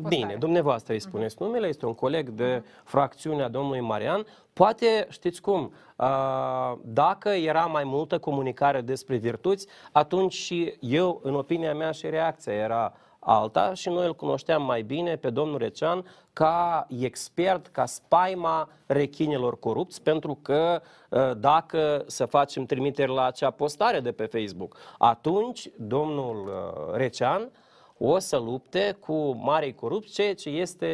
Bine, 0.08 0.36
dumneavoastră 0.38 0.92
îi 0.92 1.00
spuneți 1.00 1.36
numele, 1.38 1.66
este 1.66 1.86
un 1.86 1.94
coleg 1.94 2.28
de 2.28 2.62
fracțiunea 2.84 3.48
domnului 3.48 3.80
Marian. 3.80 4.26
Poate, 4.52 5.06
știți 5.10 5.40
cum, 5.40 5.72
a, 5.96 6.78
dacă 6.84 7.28
era 7.28 7.66
mai 7.66 7.84
multă 7.84 8.18
comunicare 8.18 8.80
despre 8.80 9.16
virtuți, 9.16 9.66
atunci 9.92 10.32
și 10.32 10.76
eu, 10.80 11.20
în 11.22 11.34
opinia 11.34 11.74
mea, 11.74 11.90
și 11.90 12.10
reacția 12.10 12.52
era 12.52 12.94
alta 13.24 13.74
și 13.74 13.88
noi 13.88 14.06
îl 14.06 14.14
cunoșteam 14.14 14.62
mai 14.64 14.82
bine 14.82 15.16
pe 15.16 15.30
domnul 15.30 15.58
Recean 15.58 16.04
ca 16.32 16.86
expert, 17.00 17.66
ca 17.66 17.86
spaima 17.86 18.68
rechinilor 18.86 19.58
corupți, 19.58 20.02
pentru 20.02 20.38
că 20.42 20.82
ă, 21.12 21.34
dacă 21.34 22.04
să 22.06 22.24
facem 22.24 22.64
trimiteri 22.64 23.12
la 23.12 23.24
acea 23.24 23.50
postare 23.50 24.00
de 24.00 24.12
pe 24.12 24.24
Facebook, 24.24 24.76
atunci 24.98 25.70
domnul 25.76 26.48
ă, 26.48 26.96
Recean 26.96 27.50
o 27.98 28.18
să 28.18 28.36
lupte 28.36 28.96
cu 29.00 29.32
mari 29.42 29.74
corupți, 29.74 30.12
ceea 30.12 30.34
ce 30.34 30.48
este 30.48 30.88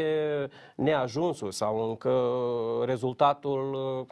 neajunsul 0.77 1.51
sau 1.51 1.89
încă 1.89 2.13
rezultatul 2.85 4.07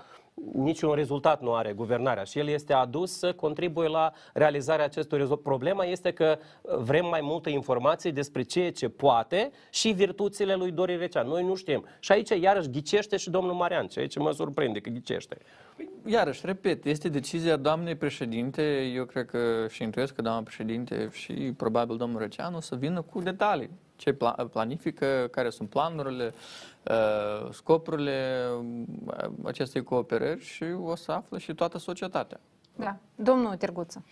niciun 0.53 0.95
rezultat 0.95 1.43
nu 1.43 1.55
are 1.55 1.73
guvernarea 1.73 2.25
și 2.25 2.39
el 2.39 2.49
este 2.49 2.73
adus 2.73 3.19
să 3.19 3.33
contribuie 3.33 3.89
la 3.89 4.13
realizarea 4.33 4.85
acestui 4.85 5.19
rezultat. 5.19 5.45
Problema 5.45 5.85
este 5.85 6.13
că 6.13 6.39
vrem 6.63 7.07
mai 7.07 7.21
multe 7.23 7.51
informații 7.51 8.13
despre 8.13 8.43
ceea 8.43 8.73
ce 8.73 8.89
poate 8.89 9.51
și 9.71 9.91
virtuțile 9.91 10.55
lui 10.55 10.71
Dorin 10.71 10.99
Recean. 10.99 11.27
Noi 11.27 11.45
nu 11.45 11.55
știm. 11.55 11.85
Și 11.99 12.13
aici 12.13 12.29
iarăși 12.29 12.71
ghicește 12.71 13.17
și 13.17 13.31
domnul 13.31 13.55
Marian, 13.55 13.87
ceea 13.87 14.07
ce 14.07 14.19
mă 14.19 14.31
surprinde 14.31 14.81
că 14.81 14.91
ghicește. 14.91 15.39
Iarăși, 16.05 16.47
repet, 16.47 16.85
este 16.85 17.09
decizia 17.09 17.57
doamnei 17.57 17.95
președinte, 17.95 18.83
eu 18.83 19.05
cred 19.05 19.27
că 19.27 19.67
și 19.69 19.83
intuiesc 19.83 20.15
că 20.15 20.23
doamna 20.23 20.43
președinte 20.43 21.09
și 21.13 21.33
probabil 21.33 21.97
domnul 21.97 22.19
Răceanu 22.19 22.61
să 22.61 22.77
vină 22.77 23.03
cu 23.03 23.21
detalii. 23.21 23.71
Ce 23.97 24.17
planifică, 24.53 25.29
care 25.31 25.51
sunt 25.51 25.69
planurile, 25.69 26.35
uh, 26.83 27.53
scopurile 27.53 28.47
uh, 29.07 29.31
acestei 29.45 29.83
cooperări 29.83 30.45
și 30.45 30.65
o 30.83 30.97
să 30.97 31.13
află 31.13 31.39
și 31.39 31.55
toată 31.55 31.79
societatea. 31.79 32.41
Da. 32.77 32.97
Domnul 33.15 33.57
Terguță, 33.57 34.05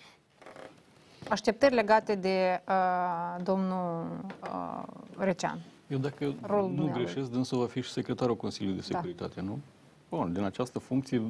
așteptări 1.28 1.74
legate 1.74 2.14
de 2.14 2.62
uh, 2.68 3.42
domnul 3.42 4.06
uh, 4.42 4.82
Recean. 5.18 5.58
Eu 5.86 5.98
dacă 5.98 6.34
Rolul 6.42 6.70
nu 6.70 6.90
greșesc, 6.92 7.30
dânsul 7.30 7.58
va 7.58 7.66
fi 7.66 7.80
și 7.80 7.90
secretarul 7.90 8.36
Consiliului 8.36 8.80
de 8.80 8.86
da. 8.90 8.98
Securitate, 8.98 9.40
da. 9.40 9.42
nu? 9.42 9.58
Bun, 10.16 10.32
din 10.32 10.42
această 10.42 10.78
funcție 10.78 11.22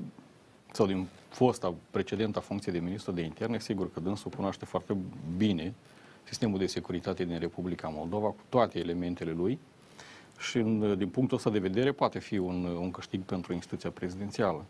sau 0.73 0.87
din 0.87 1.07
fosta 1.29 1.75
precedenta 1.91 2.41
funcție 2.41 2.73
de 2.73 2.79
ministru 2.79 3.13
de 3.13 3.23
interne, 3.23 3.59
sigur 3.59 3.93
că 3.93 4.01
dânsul 4.01 4.31
cunoaște 4.31 4.65
foarte 4.65 4.97
bine 5.37 5.75
sistemul 6.23 6.59
de 6.59 6.67
securitate 6.67 7.25
din 7.25 7.39
Republica 7.39 7.89
Moldova 7.89 8.27
cu 8.27 8.41
toate 8.49 8.79
elementele 8.79 9.31
lui 9.31 9.59
și 10.39 10.59
din 10.97 11.09
punctul 11.09 11.37
ăsta 11.37 11.51
de 11.51 11.59
vedere 11.59 11.93
poate 11.93 12.19
fi 12.19 12.39
un, 12.39 12.65
un 12.65 12.91
câștig 12.91 13.21
pentru 13.21 13.53
instituția 13.53 13.91
prezidențială. 13.91 14.65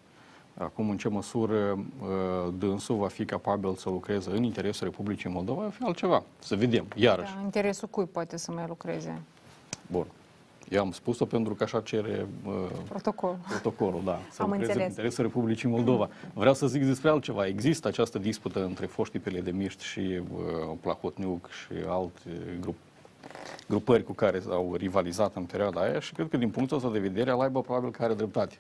Acum, 0.57 0.91
în 0.91 0.97
ce 0.97 1.09
măsură 1.09 1.73
uh, 1.73 2.53
dânsul 2.59 2.97
va 2.97 3.09
fi 3.09 3.25
capabil 3.25 3.75
să 3.75 3.89
lucreze 3.89 4.31
în 4.31 4.43
interesul 4.43 4.87
Republicii 4.87 5.31
Moldova, 5.31 5.63
va 5.63 5.69
fi 5.69 5.83
altceva. 5.83 6.23
Să 6.39 6.57
vedem, 6.57 6.87
iarăși. 6.95 7.33
Da, 7.33 7.39
în 7.39 7.45
interesul 7.45 7.89
cui 7.89 8.05
poate 8.05 8.37
să 8.37 8.53
mai 8.53 8.65
lucreze? 8.69 9.23
Bun. 9.91 10.07
Eu 10.69 10.81
am 10.81 10.93
spus-o 10.93 11.25
pentru 11.25 11.55
că 11.55 11.63
așa 11.63 11.81
cere 11.81 12.27
uh, 12.47 12.53
Protocol. 12.89 13.37
protocolul, 13.49 14.01
da, 14.05 14.19
să 14.31 14.43
am 14.43 14.49
lucreze 14.49 14.71
înțeles. 14.71 14.87
în 14.87 14.91
interesul 14.91 15.25
Republicii 15.25 15.69
Moldova. 15.69 16.09
Vreau 16.33 16.55
să 16.55 16.67
zic 16.67 16.85
despre 16.85 17.09
altceva. 17.09 17.47
Există 17.47 17.89
această 17.89 18.19
dispută 18.19 18.65
între 18.65 18.87
foștii 18.87 19.53
miști 19.53 19.85
și 19.85 20.01
uh, 20.01 20.77
Plahotniuc 20.81 21.49
și 21.49 21.73
alte 21.89 22.31
grup, 22.61 22.77
grupări 23.69 24.05
cu 24.05 24.13
care 24.13 24.43
au 24.51 24.75
rivalizat 24.75 25.35
în 25.35 25.45
perioada 25.45 25.81
aia 25.81 26.01
și 26.01 26.13
cred 26.13 26.29
că 26.29 26.37
din 26.37 26.51
punctul 26.51 26.77
ăsta 26.77 26.91
de 26.91 26.99
vedere 26.99 27.31
Alaiba 27.31 27.61
probabil 27.61 27.91
că 27.91 28.03
are 28.03 28.15
dreptate. 28.15 28.59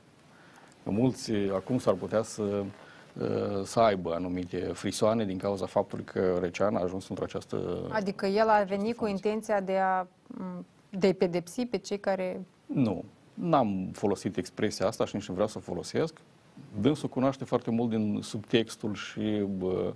Mulți 0.82 1.32
acum 1.32 1.78
s-ar 1.78 1.94
putea 1.94 2.22
să 2.22 2.42
uh, 2.42 3.62
să 3.64 3.80
aibă 3.80 4.14
anumite 4.14 4.58
frisoane 4.58 5.24
din 5.24 5.38
cauza 5.38 5.66
faptului 5.66 6.04
că 6.04 6.38
Recean 6.40 6.76
a 6.76 6.82
ajuns 6.82 7.08
într-o 7.08 7.24
această... 7.24 7.86
Adică 7.88 8.26
el 8.26 8.48
a 8.48 8.62
venit 8.62 8.96
cu 8.96 9.06
intenția 9.06 9.60
de 9.60 9.76
a 9.76 10.06
de 10.98 11.12
pedepsi 11.12 11.66
pe 11.66 11.76
cei 11.76 11.98
care... 11.98 12.40
Nu, 12.66 13.04
n-am 13.34 13.88
folosit 13.92 14.36
expresia 14.36 14.86
asta 14.86 15.04
și 15.04 15.14
nici 15.14 15.28
nu 15.28 15.34
vreau 15.34 15.48
să 15.48 15.58
o 15.58 15.60
folosesc. 15.60 16.14
Dânsul 16.80 17.08
cunoaște 17.08 17.44
foarte 17.44 17.70
mult 17.70 17.90
din 17.90 18.18
subtextul 18.22 18.94
și 18.94 19.46
bă, 19.58 19.94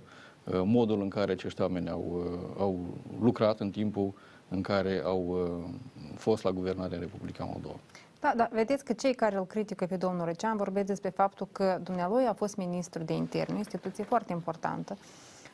modul 0.63 1.01
în 1.01 1.09
care 1.09 1.31
acești 1.31 1.61
oameni 1.61 1.89
au, 1.89 2.23
au 2.57 2.79
lucrat 3.21 3.59
în 3.59 3.69
timpul 3.69 4.13
în 4.49 4.61
care 4.61 5.01
au 5.03 5.49
fost 6.15 6.43
la 6.43 6.51
guvernarea 6.51 6.99
Republica 6.99 7.43
Moldova. 7.43 7.79
Da, 8.19 8.33
da, 8.35 8.49
vedeți 8.51 8.83
că 8.85 8.93
cei 8.93 9.13
care 9.13 9.35
îl 9.35 9.45
critică 9.45 9.85
pe 9.85 9.95
domnul 9.97 10.25
Răcean 10.25 10.57
vorbesc 10.57 10.87
despre 10.87 11.09
faptul 11.09 11.47
că 11.51 11.79
dumnealui 11.83 12.25
a 12.25 12.33
fost 12.33 12.55
ministru 12.55 13.03
de 13.03 13.13
interne, 13.13 13.55
o 13.55 13.57
instituție 13.57 14.03
foarte 14.03 14.31
importantă. 14.31 14.97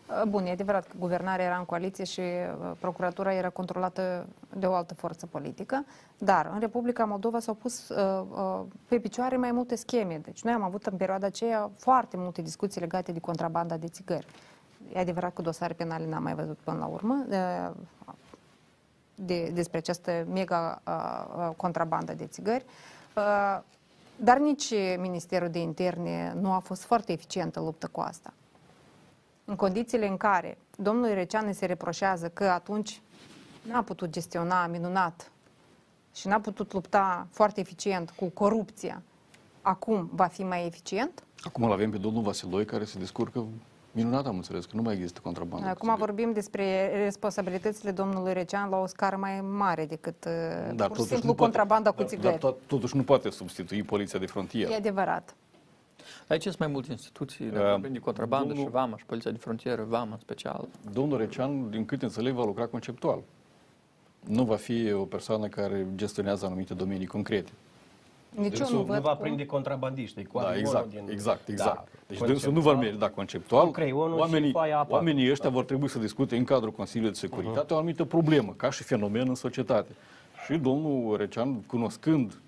Uh, 0.10 0.22
bun, 0.28 0.46
e 0.46 0.52
adevărat 0.52 0.88
că 0.88 0.94
guvernarea 1.00 1.46
era 1.46 1.58
în 1.58 1.66
coaliție 1.66 2.04
și 2.04 2.20
uh, 2.20 2.72
procuratura 2.80 3.34
era 3.34 3.50
controlată 3.50 4.28
de 4.58 4.66
o 4.66 4.74
altă 4.74 4.94
forță 4.94 5.26
politică, 5.26 5.86
dar 6.18 6.50
în 6.54 6.60
Republica 6.60 7.06
Moldova 7.06 7.40
s-au 7.40 7.54
pus 7.54 7.90
uh, 7.90 8.26
uh, 8.32 8.62
pe 8.88 9.00
picioare 9.00 9.38
mai 9.38 9.52
multe 9.52 9.76
scheme. 9.76 10.18
Deci 10.24 10.44
noi 10.44 10.54
am 10.54 10.62
avut 10.62 10.86
în 10.86 10.98
perioada 10.98 11.26
aceea 11.26 11.72
foarte 11.78 12.18
multe 12.18 12.42
discuții 12.42 12.82
legate 12.82 13.12
de 13.12 13.20
contrabanda 13.20 13.78
de 13.78 13.88
țigări. 13.88 14.26
E 14.94 15.00
adevărat 15.00 15.34
că 15.34 15.42
dosare 15.42 15.74
penale 15.74 16.08
n-am 16.08 16.24
mai 16.24 16.36
văzut 16.36 16.58
până 16.58 16.78
la 16.78 16.86
urmă 16.86 17.26
de, 17.28 17.40
de, 19.16 19.52
despre 19.54 19.78
această 19.78 20.26
mega 20.32 20.82
uh, 20.88 21.50
contrabandă 21.58 22.14
de 22.14 22.26
țigări. 22.26 22.66
Uh, 23.16 23.62
dar 24.16 24.38
nici 24.38 24.74
Ministerul 24.98 25.50
de 25.50 25.60
Interne 25.60 26.34
nu 26.42 26.52
a 26.52 26.60
fost 26.60 26.84
foarte 26.84 27.12
eficient 27.12 27.56
în 27.56 27.64
luptă 27.64 27.88
cu 27.88 28.00
asta 28.00 28.34
în 29.46 29.56
condițiile 29.56 30.08
în 30.08 30.18
care 30.18 30.58
domnul 30.78 31.14
Recean 31.14 31.54
se 31.54 31.66
reproșează 31.66 32.30
că 32.30 32.44
atunci 32.44 33.02
n-a 33.72 33.82
putut 33.82 34.10
gestiona 34.10 34.68
minunat 34.68 35.32
și 36.14 36.28
n-a 36.28 36.40
putut 36.40 36.74
lupta 36.74 37.28
foarte 37.32 37.60
eficient 37.60 38.10
cu 38.10 38.26
corupția, 38.26 39.02
acum 39.62 40.10
va 40.14 40.26
fi 40.26 40.44
mai 40.44 40.66
eficient? 40.66 41.24
Acum 41.42 41.64
îl 41.64 41.72
avem 41.72 41.92
pe 41.92 41.98
domnul 41.98 42.22
Vasiloi 42.22 42.66
care 42.66 42.84
se 42.84 43.00
descurcă 43.00 43.46
minunat, 43.92 44.26
am 44.26 44.36
înțeles, 44.36 44.66
că 44.66 44.76
nu 44.76 44.82
mai 44.82 44.94
există 44.94 45.20
contrabandă. 45.24 45.68
Acum 45.68 45.96
vorbim 45.98 46.34
despre 46.34 46.88
responsabilitățile 47.04 47.92
domnului 47.92 48.34
Recean 48.34 48.70
la 48.70 48.78
o 48.78 48.86
scară 48.86 49.16
mai 49.16 49.42
mare 49.42 49.86
decât 49.86 50.26
uh, 50.26 50.76
dar 50.76 50.88
pur 50.88 50.98
și 50.98 51.04
simplu 51.04 51.34
contrabanda 51.34 51.92
poate, 51.92 52.04
cu 52.04 52.10
țigări. 52.10 52.40
Dar, 52.40 52.52
dar 52.52 52.60
totuși 52.68 52.96
nu 52.96 53.04
poate 53.04 53.30
substitui 53.30 53.84
poliția 53.84 54.20
de 54.20 54.26
frontieră. 54.26 54.72
E 54.72 54.76
adevărat. 54.76 55.36
Aici 56.28 56.42
sunt 56.42 56.58
mai 56.58 56.68
multe 56.68 56.92
instituții, 56.92 57.46
uh, 57.46 57.92
de 57.92 58.00
contrabandă 58.00 58.48
domnul, 58.48 58.66
și 58.66 58.72
VAMA 58.72 58.98
și 58.98 59.06
Poliția 59.06 59.32
de 59.32 59.38
Frontieră, 59.38 59.84
VAMA 59.84 60.12
în 60.12 60.20
special. 60.20 60.68
Domnul 60.94 61.18
Recean, 61.18 61.70
din 61.70 61.86
câte 61.86 62.06
înțeleg, 62.06 62.34
va 62.34 62.44
lucra 62.44 62.66
conceptual. 62.66 63.20
Nu 64.28 64.44
va 64.44 64.56
fi 64.56 64.92
o 64.92 65.04
persoană 65.04 65.48
care 65.48 65.88
gestionează 65.96 66.46
anumite 66.46 66.74
domenii 66.74 67.06
concrete. 67.06 67.52
Nici 68.30 68.60
eu 68.60 68.68
nu, 68.72 68.82
văd 68.82 68.96
nu 68.96 69.02
va 69.02 69.16
prinde 69.16 69.46
contrabandiști 69.46 70.26
cu 70.26 70.40
da, 70.40 70.58
exact, 70.58 70.90
din... 70.90 71.08
exact, 71.10 71.48
exact. 71.48 71.76
Da, 71.76 71.84
deci 72.08 72.20
dânsul 72.20 72.54
nu 72.54 72.60
va 72.60 72.74
merge, 72.74 72.98
da, 72.98 73.10
conceptual. 73.10 73.72
Oamenii, 73.94 74.52
oamenii 74.88 75.32
ăștia 75.32 75.50
vor 75.50 75.66
trebui 75.66 75.90
să 75.90 76.00
discute 76.00 76.36
în 76.38 76.44
cadrul 76.44 76.72
Consiliului 76.72 77.14
de 77.14 77.20
Securitate 77.20 77.66
uh-huh. 77.66 77.76
o 77.76 77.78
anumită 77.78 78.04
problemă, 78.04 78.54
ca 78.58 78.70
și 78.70 78.84
fenomen 78.84 79.28
în 79.28 79.36
societate. 79.36 79.92
Și 80.46 80.58
domnul 80.58 81.18
Recean, 81.18 81.62
cunoscând, 81.62 82.40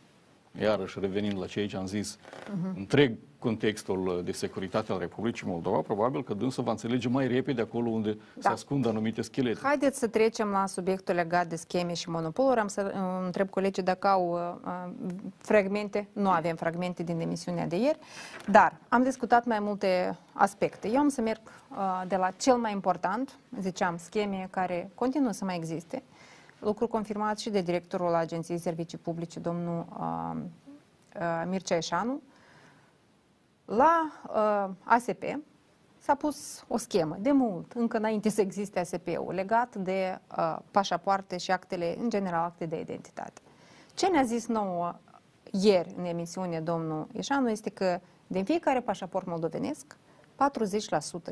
iarăși 0.62 1.00
revenind 1.00 1.40
la 1.40 1.46
ceea 1.46 1.68
ce 1.68 1.78
am 1.78 1.86
zis, 1.86 2.18
uh-huh. 2.18 2.76
întreg 2.76 3.16
contextul 3.48 4.22
de 4.26 4.32
securitate 4.32 4.92
al 4.92 5.00
Republicii 5.00 5.48
Moldova, 5.48 5.80
probabil 5.80 6.24
că 6.24 6.34
dânsul 6.34 6.64
va 6.64 6.72
înțelege 6.72 7.08
mai 7.08 7.28
repede 7.28 7.62
acolo 7.62 7.90
unde 7.90 8.12
da. 8.12 8.42
se 8.42 8.48
ascund 8.48 8.88
anumite 8.88 9.22
schelete. 9.22 9.60
Haideți 9.64 10.00
să 10.00 10.08
trecem 10.08 10.50
la 10.50 10.66
subiectul 10.66 11.16
legat 11.16 11.48
de 11.48 11.56
scheme 11.56 11.94
și 11.94 12.10
monopoluri. 12.10 12.60
Am 12.60 12.68
să 12.68 12.92
uh, 12.94 13.26
întreb 13.26 13.50
colegii 13.50 13.84
dacă 13.84 14.08
au 14.08 14.32
uh, 14.32 14.90
fragmente. 15.38 16.08
Nu 16.14 16.30
avem 16.30 16.56
fragmente 16.56 17.04
din 17.04 17.20
emisiunea 17.20 17.68
de 17.68 17.76
ieri, 17.76 18.00
dar 18.48 18.74
am 18.90 19.04
discutat 19.04 19.46
mai 19.46 19.60
multe 19.60 20.18
aspecte. 20.34 20.90
Eu 20.90 21.00
am 21.00 21.10
să 21.10 21.22
merg 21.22 21.42
uh, 21.72 22.04
de 22.08 22.16
la 22.16 22.32
cel 22.38 22.56
mai 22.56 22.72
important, 22.72 23.38
ziceam, 23.60 23.98
scheme 23.98 24.48
care 24.52 24.90
continuă 24.96 25.32
să 25.32 25.46
mai 25.46 25.56
existe, 25.56 26.04
lucru 26.60 26.88
confirmat 26.88 27.40
și 27.40 27.50
de 27.50 27.62
directorul 27.62 28.14
Agenției 28.14 28.58
Servicii 28.58 28.98
Publice, 28.98 29.40
domnul 29.40 29.86
uh, 30.00 30.36
uh, 31.20 31.44
Mircea 31.50 31.76
Eșanu, 31.76 32.22
la 33.68 34.12
uh, 34.28 34.76
ASP 34.84 35.24
s-a 36.00 36.16
pus 36.16 36.66
o 36.68 36.78
schemă 36.78 37.18
de 37.20 37.32
mult, 37.32 37.72
încă 37.72 37.98
înainte 37.98 38.30
să 38.30 38.42
existe 38.42 38.80
ASP-ul, 38.80 39.34
legat 39.34 39.76
de 39.76 40.20
uh, 40.38 40.58
pașapoarte 40.72 41.38
și 41.38 41.52
actele, 41.52 41.96
în 42.00 42.10
general, 42.10 42.44
acte 42.44 42.66
de 42.66 42.80
identitate. 42.80 43.42
Ce 43.94 44.08
ne-a 44.08 44.24
zis 44.24 44.48
nouă 44.48 44.96
ieri 45.52 45.94
în 45.98 46.06
emisiune 46.06 46.60
domnul 46.60 47.08
Ieșanu 47.12 47.50
este 47.50 47.70
că 47.70 48.00
din 48.28 48.44
fiecare 48.44 48.82
pașaport 48.82 49.26
moldovenesc, 49.26 49.98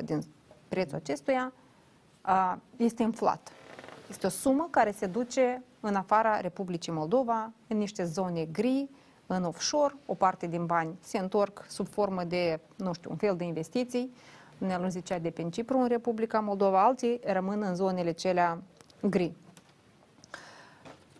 40% 0.01 0.03
din 0.03 0.21
prețul 0.67 0.95
acestuia 0.95 1.53
uh, 2.27 2.55
este 2.77 3.03
inflat. 3.03 3.51
Este 4.09 4.25
o 4.25 4.29
sumă 4.29 4.67
care 4.71 4.91
se 4.91 5.05
duce 5.05 5.63
în 5.79 5.95
afara 5.95 6.39
Republicii 6.39 6.91
Moldova, 6.91 7.51
în 7.67 7.77
niște 7.77 8.03
zone 8.03 8.45
gri, 8.45 8.89
în 9.27 9.43
offshore, 9.43 9.95
o 10.05 10.13
parte 10.13 10.47
din 10.47 10.65
bani 10.65 10.97
se 11.01 11.17
întorc 11.17 11.65
sub 11.67 11.87
formă 11.87 12.23
de, 12.23 12.59
nu 12.75 12.93
știu, 12.93 13.09
un 13.09 13.17
fel 13.17 13.35
de 13.35 13.43
investiții, 13.43 14.13
ne 14.57 14.89
zicea 14.89 15.19
de 15.19 15.29
pe 15.29 15.49
Cipru 15.49 15.77
în 15.77 15.87
Republica 15.87 16.39
Moldova, 16.39 16.83
alții 16.83 17.19
rămân 17.23 17.61
în 17.61 17.75
zonele 17.75 18.11
celea 18.11 18.61
gri. 19.01 19.33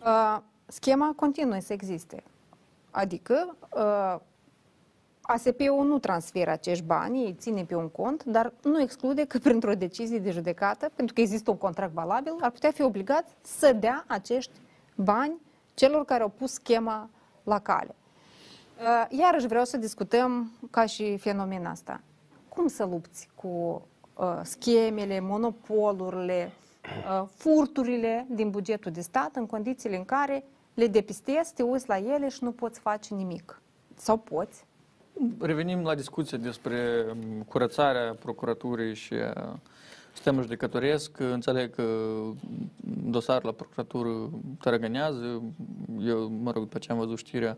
Uh, 0.04 0.38
schema 0.66 1.12
continuă 1.16 1.58
să 1.60 1.72
existe. 1.72 2.22
Adică 2.90 3.56
uh, 3.76 4.16
ASP-ul 5.20 5.86
nu 5.86 5.98
transferă 5.98 6.50
acești 6.50 6.84
bani, 6.84 7.24
ei 7.24 7.36
ține 7.38 7.64
pe 7.64 7.74
un 7.74 7.88
cont, 7.88 8.24
dar 8.24 8.52
nu 8.62 8.80
exclude 8.80 9.24
că 9.24 9.38
printr-o 9.48 9.74
decizie 9.74 10.18
de 10.18 10.30
judecată, 10.30 10.90
pentru 10.94 11.14
că 11.14 11.20
există 11.20 11.50
un 11.50 11.56
contract 11.56 11.92
valabil, 11.92 12.32
ar 12.40 12.50
putea 12.50 12.70
fi 12.70 12.82
obligat 12.82 13.24
să 13.40 13.72
dea 13.72 14.04
acești 14.06 14.52
bani 14.94 15.40
celor 15.74 16.04
care 16.04 16.22
au 16.22 16.28
pus 16.28 16.52
schema 16.52 17.08
la 17.46 17.58
cale. 17.58 17.94
Uh, 18.80 19.18
iarăși 19.18 19.46
vreau 19.46 19.64
să 19.64 19.76
discutăm 19.76 20.52
ca 20.70 20.86
și 20.86 21.16
fenomen 21.16 21.66
asta. 21.66 22.00
Cum 22.48 22.66
să 22.66 22.84
lupți 22.84 23.28
cu 23.34 23.82
uh, 24.14 24.40
schemele, 24.42 25.20
monopolurile, 25.20 26.52
uh, 26.82 27.28
furturile 27.34 28.26
din 28.30 28.50
bugetul 28.50 28.92
de 28.92 29.00
stat 29.00 29.36
în 29.36 29.46
condițiile 29.46 29.96
în 29.96 30.04
care 30.04 30.44
le 30.74 30.86
depistezi, 30.86 31.54
te 31.54 31.62
uiți 31.62 31.88
la 31.88 31.98
ele 31.98 32.28
și 32.28 32.44
nu 32.44 32.52
poți 32.52 32.80
face 32.80 33.14
nimic. 33.14 33.60
Sau 33.94 34.16
poți? 34.16 34.64
Revenim 35.40 35.82
la 35.82 35.94
discuție 35.94 36.38
despre 36.38 37.06
um, 37.10 37.42
curățarea 37.42 38.14
procuraturii 38.14 38.94
și 38.94 39.14
a 39.14 39.58
sistemul 40.16 40.42
judecătoresc. 40.42 41.18
Înțeleg 41.18 41.74
că 41.74 41.84
dosarul 43.04 43.42
la 43.46 43.52
procuratură 43.52 44.30
tărăgănează. 44.60 45.42
Eu, 46.00 46.28
mă 46.28 46.50
rog, 46.50 46.62
după 46.62 46.78
ce 46.78 46.92
am 46.92 46.98
văzut 46.98 47.18
știrea, 47.18 47.56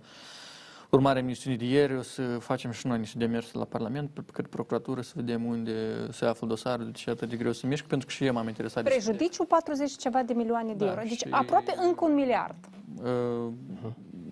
urmarea 0.91 1.23
emisiunii 1.23 1.59
de 1.59 1.65
ieri, 1.65 1.97
o 1.97 2.03
să 2.03 2.23
facem 2.23 2.71
și 2.71 2.87
noi 2.87 2.99
niște 2.99 3.19
demersuri 3.19 3.59
la 3.59 3.65
Parlament, 3.65 4.11
pe 4.11 4.23
cât 4.33 4.47
procuratură, 4.47 5.01
să 5.01 5.13
vedem 5.17 5.45
unde 5.45 6.07
se 6.13 6.25
află 6.25 6.47
dosarul, 6.47 6.85
de 6.85 6.91
ce 6.91 7.09
e 7.09 7.13
atât 7.13 7.29
de 7.29 7.37
greu 7.37 7.53
să 7.53 7.67
mișc, 7.67 7.85
pentru 7.85 8.07
că 8.07 8.13
și 8.13 8.25
eu 8.25 8.33
m-am 8.33 8.47
interesat. 8.49 8.85
despre- 8.85 9.03
Prejudiciu 9.03 9.45
40 9.45 9.97
ceva 9.97 10.23
de 10.23 10.33
milioane 10.33 10.73
de 10.75 10.85
Da, 10.85 10.91
euro. 10.91 11.01
Deci 11.03 11.13
și- 11.19 11.27
aproape 11.31 11.75
încă 11.83 12.05
un 12.05 12.15
miliard. 12.15 12.57
Uh, 13.03 13.53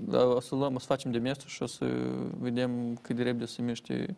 da, 0.08 0.24
o 0.26 0.40
să 0.40 0.54
luăm, 0.54 0.74
o 0.74 0.78
să 0.78 0.86
facem 0.86 1.10
demersul 1.10 1.48
și 1.48 1.62
o 1.62 1.66
să 1.66 1.86
vedem 2.38 2.96
cât 3.02 3.16
de 3.16 3.22
repede 3.22 3.44
se 3.44 3.62
miște 3.62 4.16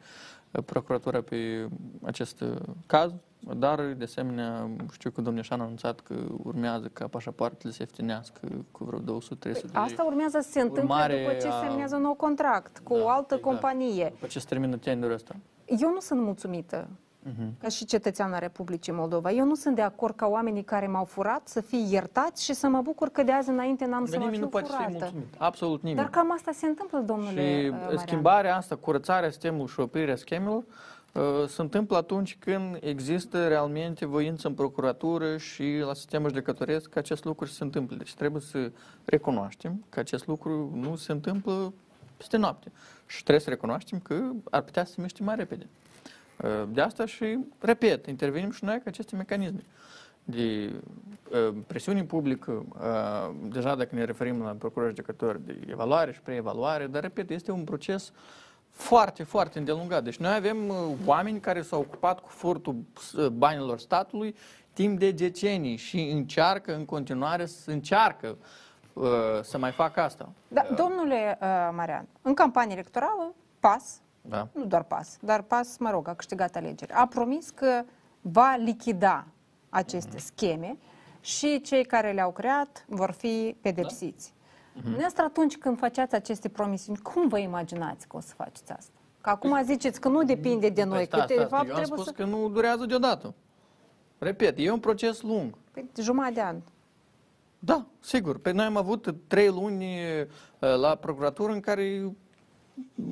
uh, 0.50 0.62
procuratura 0.64 1.20
pe 1.22 1.68
acest 2.02 2.40
uh, 2.40 2.56
caz, 2.86 3.12
dar 3.40 3.80
de 3.96 4.04
asemenea 4.04 4.68
știu 4.92 5.10
că 5.10 5.20
domnul 5.20 5.42
Șan 5.42 5.60
a 5.60 5.62
anunțat 5.62 6.00
că 6.00 6.14
urmează 6.44 6.90
ca 6.92 7.06
pașapoartele 7.06 7.72
să 7.72 7.78
ieftinească 7.80 8.40
cu 8.72 8.84
vreo 8.84 8.98
200-300 8.98 9.38
de 9.38 9.48
lei. 9.52 9.70
Asta 9.72 10.02
urmează 10.04 10.38
să 10.40 10.50
se 10.50 10.60
întâmple 10.60 10.82
Urmare 10.94 11.18
după 11.22 11.32
ce 11.40 11.48
a- 11.48 11.60
semnează 11.68 11.96
un 11.96 12.02
nou 12.02 12.14
contract 12.14 12.78
cu 12.84 12.94
Da, 12.96 13.02
o 13.02 13.08
altă 13.08 13.34
exact. 13.34 13.42
companie. 13.42 14.08
După 14.10 14.26
ce 14.26 14.38
se 14.38 14.46
termină 14.48 14.76
tenderul 14.76 15.14
ăsta. 15.14 15.36
Eu 15.64 15.90
nu 15.92 16.00
sunt 16.00 16.20
mulțumită 16.20 16.88
ca 17.60 17.68
și 17.68 17.84
cetățean 17.84 18.32
al 18.32 18.40
Republicii 18.40 18.92
Moldova. 18.92 19.30
Eu 19.30 19.44
nu 19.44 19.54
sunt 19.54 19.74
de 19.74 19.82
acord 19.82 20.16
ca 20.16 20.26
oamenii 20.26 20.62
care 20.62 20.86
m-au 20.86 21.04
furat 21.04 21.48
să 21.48 21.60
fie 21.60 21.84
iertați 21.90 22.44
și 22.44 22.52
să 22.54 22.68
mă 22.68 22.80
bucur 22.80 23.08
că 23.08 23.22
de 23.22 23.32
azi 23.32 23.48
înainte 23.48 23.86
n-am 23.86 24.04
să 24.04 24.10
Dar 24.10 24.20
mă 24.20 24.24
nimeni 24.30 24.34
fiu 24.36 24.44
nu 24.44 24.48
poate 24.50 24.66
să 24.66 24.76
fie 24.76 24.84
furată. 24.86 25.04
mulțumit. 25.12 25.34
Absolut 25.38 25.82
nimeni. 25.82 26.00
Dar 26.00 26.10
cam 26.10 26.32
asta 26.32 26.50
se 26.52 26.66
întâmplă, 26.66 26.98
domnule 26.98 27.30
Și 27.62 27.66
uh, 27.68 27.70
Marian. 27.80 27.96
schimbarea 27.98 28.56
asta, 28.56 28.76
curățarea 28.76 29.28
sistemului 29.30 29.66
și 29.66 29.80
oprirea 29.80 30.16
schemelor, 30.16 30.56
uh, 30.56 30.64
se 31.46 31.60
întâmplă 31.60 31.96
atunci 31.96 32.36
când 32.38 32.78
există 32.80 33.48
realmente 33.48 34.06
voință 34.06 34.48
în 34.48 34.54
procuratură 34.54 35.36
și 35.36 35.78
la 35.86 35.94
sistemul 35.94 36.28
judecătoresc 36.28 36.88
că 36.88 36.98
acest 36.98 37.24
lucru 37.24 37.46
se 37.46 37.64
întâmplă. 37.64 37.96
Deci 37.96 38.14
trebuie 38.14 38.42
să 38.42 38.70
recunoaștem 39.04 39.84
că 39.88 40.00
acest 40.00 40.26
lucru 40.26 40.70
nu 40.74 40.96
se 40.96 41.12
întâmplă 41.12 41.72
peste 42.16 42.36
noapte. 42.36 42.72
Și 43.06 43.22
trebuie 43.22 43.44
să 43.44 43.50
recunoaștem 43.50 43.98
că 43.98 44.30
ar 44.50 44.62
putea 44.62 44.84
să 44.84 44.92
se 44.92 45.00
miște 45.00 45.22
mai 45.22 45.36
repede. 45.36 45.66
Uh, 46.44 46.68
De 46.72 46.80
asta 46.80 47.06
și, 47.06 47.38
repet, 47.58 48.06
intervenim 48.06 48.50
și 48.50 48.64
noi 48.64 48.76
cu 48.76 48.82
aceste 48.86 49.16
mecanisme 49.16 49.60
de 50.24 50.72
uh, 51.30 51.54
presiune 51.66 52.04
publică, 52.04 52.64
uh, 52.68 53.34
deja 53.52 53.74
dacă 53.74 53.94
ne 53.94 54.04
referim 54.04 54.42
la 54.42 54.50
procurori 54.50 54.94
judecători 54.94 55.46
de 55.46 55.58
evaluare 55.70 56.12
și 56.12 56.20
preevaluare, 56.20 56.86
dar, 56.86 57.02
repet, 57.02 57.30
este 57.30 57.50
un 57.50 57.64
proces 57.64 58.12
foarte, 58.78 59.22
foarte 59.22 59.58
îndelungat. 59.58 60.04
Deci 60.04 60.16
noi 60.16 60.34
avem 60.34 60.68
uh, 60.68 60.76
oameni 61.04 61.40
care 61.40 61.62
s-au 61.62 61.80
ocupat 61.80 62.20
cu 62.20 62.28
furtul 62.28 62.76
uh, 63.16 63.26
banilor 63.26 63.78
statului 63.78 64.34
timp 64.72 64.98
de 64.98 65.10
decenii 65.10 65.76
și 65.76 66.00
încearcă 66.00 66.74
în 66.74 66.84
continuare 66.84 67.46
să 67.46 67.70
încearcă 67.70 68.36
uh, 68.92 69.04
să 69.42 69.58
mai 69.58 69.70
facă 69.70 70.00
asta. 70.00 70.28
Da, 70.48 70.66
domnule 70.76 71.38
uh, 71.40 71.46
Marian, 71.74 72.06
în 72.22 72.34
campanie 72.34 72.72
electorală, 72.72 73.34
PAS, 73.60 74.00
Da. 74.20 74.48
nu 74.52 74.64
doar 74.64 74.82
PAS, 74.82 75.16
dar 75.20 75.42
PAS, 75.42 75.76
mă 75.78 75.90
rog, 75.90 76.08
a 76.08 76.14
câștigat 76.14 76.56
alegeri, 76.56 76.92
a 76.92 77.06
promis 77.06 77.50
că 77.50 77.82
va 78.20 78.56
lichida 78.58 79.26
aceste 79.68 80.18
scheme 80.18 80.76
și 81.20 81.60
cei 81.60 81.84
care 81.84 82.12
le-au 82.12 82.30
creat 82.30 82.84
vor 82.88 83.10
fi 83.10 83.56
pedepsiți. 83.60 84.34
Dumneavoastră, 84.80 85.22
atunci 85.22 85.56
când 85.56 85.78
faceați 85.78 86.14
aceste 86.14 86.48
promisiuni, 86.48 86.98
cum 86.98 87.28
vă 87.28 87.38
imaginați 87.38 88.08
că 88.08 88.16
o 88.16 88.20
să 88.20 88.34
faceți 88.36 88.72
asta? 88.72 88.92
Că 89.20 89.30
acum 89.30 89.62
ziceți 89.64 90.00
că 90.00 90.08
nu 90.08 90.24
depinde 90.24 90.68
de 90.68 90.84
noi, 90.84 90.96
Păi 90.96 91.06
că 91.06 91.16
stați, 91.16 91.28
de 91.28 91.34
stați, 91.34 91.50
fapt 91.50 91.68
eu 91.68 91.74
am 91.74 91.82
trebuie 91.82 91.98
spus 91.98 92.04
să... 92.04 92.22
că 92.22 92.24
nu 92.24 92.48
durează 92.48 92.86
deodată. 92.86 93.34
Repet, 94.18 94.54
e 94.58 94.70
un 94.70 94.80
proces 94.80 95.22
lung. 95.22 95.54
Păi, 95.72 95.90
jumătate 96.00 96.34
de 96.34 96.40
an. 96.40 96.56
Da, 97.58 97.86
sigur. 98.00 98.38
Pe 98.38 98.50
noi 98.50 98.64
am 98.64 98.76
avut 98.76 99.14
trei 99.26 99.48
luni 99.48 99.84
uh, 99.84 100.76
la 100.76 100.94
procuratură 100.94 101.52
în 101.52 101.60
care 101.60 102.12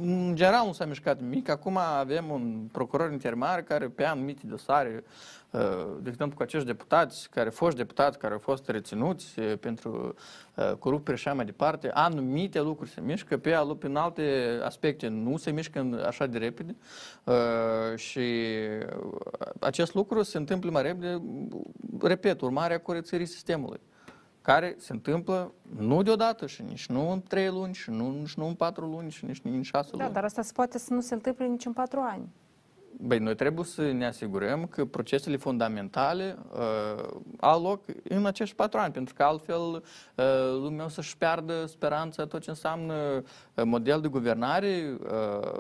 în 0.01 0.33
general 0.35 0.67
nu 0.67 0.73
s-a 0.73 0.85
mișcat 0.85 1.21
nimic. 1.21 1.49
Acum 1.49 1.77
avem 1.77 2.31
un 2.31 2.69
procuror 2.73 3.13
interimar 3.13 3.63
care 3.63 3.89
pe 3.89 4.05
anumite 4.05 4.47
dosare, 4.47 5.05
uh, 5.51 5.61
de 6.01 6.09
exemplu 6.09 6.37
cu 6.37 6.43
acești 6.43 6.67
deputați, 6.67 7.31
care 7.31 7.49
foști 7.51 7.77
deputați, 7.79 8.19
care 8.19 8.33
au 8.33 8.39
fost 8.39 8.69
reținuți 8.69 9.39
uh, 9.39 9.53
pentru 9.61 10.15
uh, 10.55 10.73
corupție 10.79 11.15
și 11.15 11.27
așa 11.29 11.37
mai 11.37 11.45
departe, 11.45 11.91
anumite 11.95 12.61
lucruri 12.61 12.91
se 12.91 13.01
mișcă, 13.01 13.37
pe, 13.37 13.53
alu- 13.53 13.77
pe 13.77 13.87
în 13.87 13.97
alte 13.97 14.59
aspecte 14.65 15.09
nu 15.09 15.37
se 15.37 15.51
mișcă 15.51 15.81
în- 15.81 16.03
așa 16.07 16.27
de 16.27 16.39
repede 16.39 16.77
Uh, 17.25 17.97
și 17.97 18.19
uh, 19.01 19.13
acest 19.61 19.95
lucru 19.95 20.23
se 20.23 20.39
întâmplă 20.39 20.71
mai 20.71 20.83
repede, 20.83 21.23
repet, 22.01 22.41
urmarea 22.41 22.81
curățării 22.81 23.27
sistemului 23.27 23.81
care 24.47 24.75
se 24.79 24.93
întâmplă 24.93 25.53
nu 25.77 26.03
deodată 26.03 26.47
și 26.47 26.63
nici 26.63 26.87
nu 26.87 27.11
în 27.11 27.23
trei 27.23 27.49
luni 27.49 27.75
și 27.75 27.91
nu, 27.91 28.11
nici 28.11 28.35
nu 28.35 28.47
în 28.47 28.55
patru 28.55 28.87
luni 28.87 29.11
și 29.11 29.25
nici 29.25 29.41
nu 29.41 29.53
în 29.55 29.63
șase 29.63 29.91
Da, 29.93 30.03
luni. 30.03 30.15
dar 30.15 30.25
asta 30.25 30.43
se 30.43 30.53
poate 30.55 30.79
să 30.79 30.95
nu 30.95 31.01
se 31.01 31.15
întâmple 31.15 31.47
nici 31.47 31.65
în 31.67 31.73
patru 31.73 32.01
ani. 32.01 32.29
Băi, 33.01 33.19
noi 33.19 33.35
trebuie 33.35 33.65
să 33.65 33.91
ne 33.93 34.07
asigurăm 34.07 34.67
că 34.67 34.85
procesele 34.85 35.37
fundamentale 35.37 36.37
uh, 36.53 37.05
au 37.41 37.63
loc 37.63 37.85
în 38.09 38.27
acești 38.27 38.55
patru 38.55 38.79
ani, 38.79 38.93
pentru 38.93 39.15
că 39.15 39.23
altfel 39.23 39.61
uh, 39.61 39.83
lumea 40.51 40.85
o 40.85 40.89
să-și 40.89 41.17
piardă 41.17 41.67
speranța 41.67 42.27
tot 42.27 42.41
ce 42.41 42.51
înseamnă 42.51 42.95
uh, 42.95 43.65
model 43.65 44.01
de 44.01 44.09
guvernare 44.09 44.99
uh, 45.03 45.59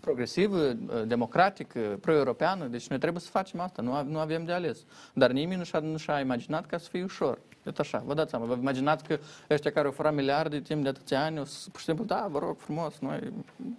progresiv, 0.00 0.52
uh, 0.52 0.72
democratic, 1.06 1.72
uh, 1.76 1.82
pro-europeană. 2.00 2.66
Deci 2.66 2.88
noi 2.88 2.98
trebuie 2.98 3.20
să 3.20 3.30
facem 3.30 3.60
asta, 3.60 3.82
nu, 3.82 3.92
av- 3.92 4.06
nu 4.06 4.18
avem 4.18 4.44
de 4.44 4.52
ales. 4.52 4.84
Dar 5.14 5.30
nimeni 5.30 5.58
nu 5.58 5.64
și-a, 5.64 5.78
nu 5.78 5.96
și-a 5.96 6.20
imaginat 6.20 6.66
ca 6.66 6.78
să 6.78 6.88
fie 6.88 7.02
ușor. 7.02 7.38
Tot 7.66 7.78
așa, 7.78 8.02
vă 8.06 8.14
dați 8.14 8.30
seama, 8.30 8.44
vă 8.44 8.56
imaginați 8.60 9.04
că 9.04 9.18
ăștia 9.50 9.70
care 9.72 9.86
au 9.86 9.92
furat 9.92 10.14
miliarde 10.14 10.60
timp 10.60 10.82
de 10.82 10.88
atâția 10.88 11.24
ani, 11.24 11.38
o 11.38 11.44
să, 11.44 11.68
pur 11.70 11.78
și 11.80 11.84
simplu, 11.86 12.04
da, 12.04 12.26
vă 12.30 12.38
rog 12.38 12.56
frumos, 12.58 12.98
noi 12.98 13.32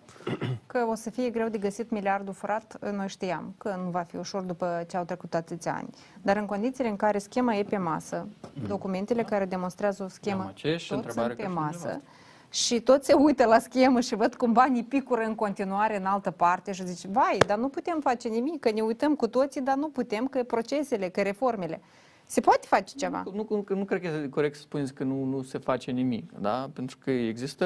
Că 0.67 0.85
o 0.89 0.95
să 0.95 1.09
fie 1.09 1.29
greu 1.29 1.47
de 1.47 1.57
găsit 1.57 1.89
miliardul 1.89 2.33
furat, 2.33 2.91
noi 2.91 3.07
știam 3.07 3.53
că 3.57 3.79
nu 3.83 3.89
va 3.89 4.01
fi 4.01 4.15
ușor 4.15 4.41
după 4.41 4.83
ce 4.89 4.97
au 4.97 5.03
trecut 5.03 5.33
atâția 5.33 5.73
ani. 5.75 5.89
Dar 6.21 6.37
în 6.37 6.45
condițiile 6.45 6.89
în 6.89 6.95
care 6.95 7.17
schema 7.17 7.55
e 7.55 7.63
pe 7.63 7.77
masă, 7.77 8.27
documentele 8.67 9.23
care 9.23 9.45
demonstrează 9.45 10.03
o 10.03 10.07
schemă, 10.07 10.41
Am 10.41 10.47
aceeași 10.47 10.87
tot 10.87 10.97
întrebare 10.97 11.27
sunt 11.27 11.37
pe 11.37 11.43
ca 11.43 11.49
și 11.49 11.55
masă, 11.55 11.77
dumneavoastră. 11.77 12.11
și 12.49 12.79
toți 12.81 13.05
se 13.05 13.13
uită 13.13 13.45
la 13.45 13.59
schemă 13.59 13.99
și 13.99 14.15
văd 14.15 14.35
cum 14.35 14.51
banii 14.51 14.83
picură 14.83 15.23
în 15.23 15.35
continuare 15.35 15.97
în 15.97 16.05
altă 16.05 16.31
parte 16.31 16.71
și 16.71 16.87
zice, 16.87 17.07
vai, 17.11 17.37
dar 17.45 17.57
nu 17.57 17.67
putem 17.67 17.99
face 18.01 18.27
nimic, 18.27 18.59
că 18.59 18.71
ne 18.71 18.81
uităm 18.81 19.15
cu 19.15 19.27
toții, 19.27 19.61
dar 19.61 19.75
nu 19.75 19.89
putem, 19.89 20.27
că 20.27 20.43
procesele, 20.43 21.09
că 21.09 21.21
reformele. 21.21 21.81
Se 22.29 22.39
poate 22.41 22.67
face 22.67 22.95
ceva. 22.97 23.23
Nu, 23.33 23.47
nu, 23.49 23.65
nu 23.75 23.85
cred 23.85 24.01
că 24.01 24.07
este 24.07 24.29
corect 24.29 24.55
să 24.55 24.61
spuneți 24.61 24.93
că 24.93 25.03
nu, 25.03 25.23
nu 25.23 25.41
se 25.41 25.57
face 25.57 25.91
nimic, 25.91 26.31
da? 26.39 26.69
Pentru 26.73 26.97
că 27.03 27.11
există, 27.11 27.65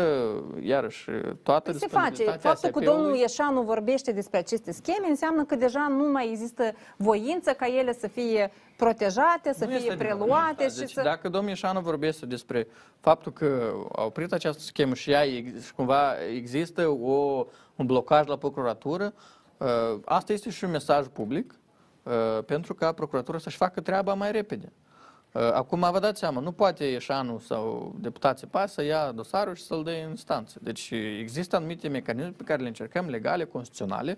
iarăși, 0.62 1.10
toată 1.44 1.72
Se 1.72 1.78
face. 1.78 2.10
disponibilitatea 2.10 2.50
Faptul 2.50 2.70
că 2.70 2.78
ASP-ului. 2.78 2.86
domnul 3.02 3.16
Ieșanu 3.20 3.62
vorbește 3.62 4.12
despre 4.12 4.38
aceste 4.38 4.72
scheme 4.72 5.08
înseamnă 5.10 5.44
că 5.44 5.56
deja 5.56 5.88
nu 5.90 6.12
mai 6.12 6.30
există 6.30 6.74
voință 6.98 7.52
ca 7.52 7.68
ele 7.68 7.94
să 7.94 8.08
fie 8.08 8.52
protejate, 8.78 9.54
să 9.54 9.64
Nu 9.66 9.70
fie 9.70 9.80
este 9.80 9.96
preluate 9.96 10.42
adevărat. 10.44 10.72
și 10.74 10.80
deci, 10.80 10.92
să... 10.92 11.02
Dacă 11.02 11.30
domnul 11.30 11.50
Ieșanu 11.50 11.80
vorbește 11.80 12.26
despre 12.26 12.68
faptul 13.00 13.32
că 13.32 13.74
a 13.92 14.04
oprit 14.04 14.32
această 14.34 14.62
schemă 14.62 14.94
și 14.94 15.12
ea 15.12 15.24
ex- 15.26 15.66
și 15.66 15.74
cumva 15.74 16.14
există 16.36 16.88
o, 16.88 17.46
un 17.76 17.86
blocaj 17.86 18.28
la 18.28 18.36
procuratură, 18.38 19.14
uh, 19.58 19.68
asta 20.06 20.34
este 20.34 20.50
și 20.50 20.64
un 20.64 20.72
mesaj 20.72 21.06
public 21.08 21.52
uh, 21.52 21.60
pentru 22.46 22.74
ca 22.74 22.92
procuratura 22.92 23.38
să-și 23.38 23.58
facă 23.58 23.82
treaba 23.82 24.14
mai 24.14 24.32
repede. 24.32 24.72
Uh, 25.32 25.52
Acum 25.54 25.88
vă 25.92 26.00
dați 26.00 26.20
seama, 26.20 26.42
nu 26.42 26.52
poate 26.52 26.86
Ieșanu 26.86 27.40
sau 27.40 27.96
deputații 28.00 28.48
PAS 28.48 28.74
să 28.74 28.84
ia 28.84 29.12
dosarul 29.12 29.56
și 29.56 29.64
să-l 29.64 29.84
dea 29.84 30.04
în 30.04 30.10
instanță. 30.10 30.58
Deci 30.62 30.92
există 31.20 31.56
anumite 31.56 31.88
mecanisme 31.88 32.34
pe 32.38 32.44
care 32.44 32.62
le 32.62 32.68
încercăm, 32.68 33.10
legale, 33.10 33.44
constituționale, 33.46 34.18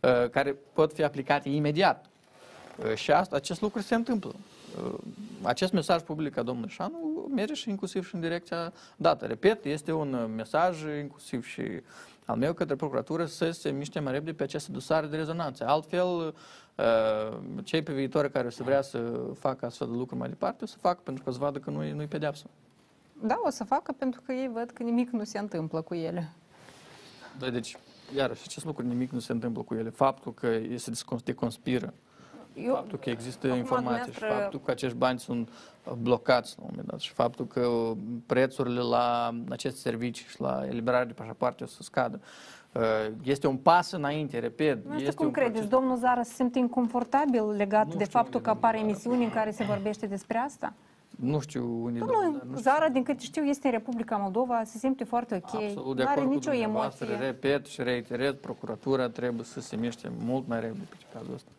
uh, 0.00 0.30
care 0.30 0.56
pot 0.72 0.92
fi 0.92 1.02
aplicate 1.02 1.48
imediat. 1.48 2.04
Uh, 2.84 2.94
Și 2.94 3.10
asta, 3.12 3.36
acest 3.36 3.60
lucru 3.60 3.80
se 3.80 3.94
întâmplă. 3.94 4.34
Uh, 4.84 4.94
Acest 5.42 5.72
mesaj 5.72 6.02
public 6.02 6.36
a 6.36 6.42
domnului 6.42 6.70
Șanu 6.70 7.28
merge 7.34 7.54
și 7.54 7.68
inclusiv 7.68 8.08
și 8.08 8.14
în 8.14 8.20
direcția 8.20 8.72
dată. 8.96 9.26
Repet, 9.26 9.64
este 9.64 9.92
un 9.92 10.12
uh, 10.12 10.24
mesaj 10.36 10.82
inclusiv 11.00 11.44
și 11.46 11.62
al 12.28 12.36
meu 12.36 12.52
către 12.52 12.76
procuratură 12.76 13.24
să 13.24 13.50
se 13.50 13.70
miște 13.70 14.00
mai 14.00 14.12
repede 14.12 14.32
pe 14.32 14.42
aceste 14.42 14.72
dosare 14.72 15.06
de 15.06 15.16
rezonanță. 15.16 15.66
Altfel, 15.66 16.34
uh, 16.74 17.38
cei 17.64 17.82
pe 17.82 17.92
viitor 17.92 18.28
care 18.28 18.50
să 18.50 18.62
vrea 18.62 18.82
să 18.82 18.98
facă 19.38 19.66
astfel 19.66 19.86
de 19.86 19.96
lucruri 19.96 20.20
mai 20.20 20.28
departe, 20.28 20.64
o 20.64 20.66
să 20.66 20.76
facă 20.80 21.00
pentru 21.04 21.22
că 21.24 21.30
o 21.30 21.32
să 21.32 21.38
vadă 21.38 21.58
că 21.58 21.70
nu-i, 21.70 21.92
nu-i 21.92 22.06
pedeapsă. 22.06 22.44
Da, 23.22 23.40
o 23.44 23.50
să 23.50 23.64
facă 23.64 23.92
pentru 23.92 24.20
că 24.26 24.32
ei 24.32 24.50
văd 24.52 24.70
că 24.70 24.82
nimic 24.82 25.10
nu 25.10 25.24
se 25.24 25.38
întâmplă 25.38 25.80
cu 25.80 25.94
ele. 25.94 26.32
Da, 27.38 27.50
deci, 27.50 27.76
iarăși, 28.16 28.42
acest 28.44 28.64
lucru 28.64 28.86
nimic 28.86 29.10
nu 29.10 29.18
se 29.18 29.32
întâmplă 29.32 29.62
cu 29.62 29.74
ele. 29.74 29.90
Faptul 29.90 30.34
că 30.34 30.58
se 30.76 30.92
deconspiră, 31.24 31.94
Eu, 32.64 32.74
faptul 32.74 32.98
că 32.98 33.10
există 33.10 33.46
Acum, 33.46 33.58
informații 33.58 34.12
și 34.12 34.18
dumneavoastră- 34.18 34.42
faptul 34.42 34.60
că 34.64 34.70
acești 34.70 34.96
bani 34.96 35.18
sunt 35.18 35.48
uh, 35.48 35.92
blocați 35.92 36.54
la 36.56 36.62
un 36.62 36.68
moment 36.70 36.88
dat 36.90 37.00
și 37.00 37.12
faptul 37.12 37.46
că 37.46 37.68
prețurile 38.26 38.80
la 38.80 39.34
aceste 39.48 39.78
servicii 39.78 40.26
și 40.26 40.40
la 40.40 40.62
eliberarea 40.68 41.06
de 41.06 41.12
pașapoarte 41.12 41.64
o 41.64 41.66
să 41.66 41.82
scadă. 41.82 42.20
Uh, 42.72 42.82
Este 43.22 43.46
un 43.46 43.56
pas 43.56 43.90
înainte, 43.92 44.38
repet. 44.38 44.84
nu 44.84 44.90
știu 44.92 45.02
este 45.04 45.14
cum 45.16 45.26
un 45.26 45.32
credeți, 45.32 45.52
proces- 45.54 45.70
domnul 45.70 45.96
Zara 45.96 46.22
se 46.22 46.32
simte 46.34 46.58
inconfortabil 46.58 47.48
legat 47.50 47.84
Nu 47.86 47.94
de 47.96 48.04
știu 48.04 48.18
faptul 48.18 48.34
unde 48.34 48.44
că 48.50 48.50
apar 48.56 48.72
domnul 48.74 48.90
emisiuni 48.90 49.24
în 49.24 49.30
care 49.30 49.50
se 49.50 49.64
vorbește 49.64 50.06
despre 50.06 50.38
asta? 50.38 50.72
Nu 51.10 51.40
știu 51.40 51.82
unde... 51.84 51.98
Domnul 51.98 52.22
dar 52.22 52.42
nu 52.42 52.56
știu. 52.56 52.70
Zara, 52.72 52.88
din 52.88 53.02
câte 53.02 53.22
știu, 53.22 53.42
este 53.42 53.66
în 53.66 53.72
Republica 53.72 54.16
Moldova, 54.16 54.62
se 54.64 54.78
simte 54.78 55.04
foarte 55.04 55.34
ok, 55.34 55.54
Absolut 55.54 55.96
de 55.96 56.02
nu 56.02 56.08
are 56.08 56.18
acord 56.18 56.26
cu 56.26 56.32
nicio 56.34 56.50
dumneavoastră. 56.50 57.06
emoție. 57.06 57.26
Repet 57.26 57.66
și 57.66 57.82
reiterez, 57.82 58.34
procuratura 58.40 59.08
trebuie 59.08 59.44
să 59.44 59.60
se 59.60 59.76
miște 59.76 60.10
mult 60.24 60.48
mai 60.48 60.60
repede 60.60 60.86
pe 60.90 61.18
cazul 61.18 61.34
ăsta. 61.34 61.50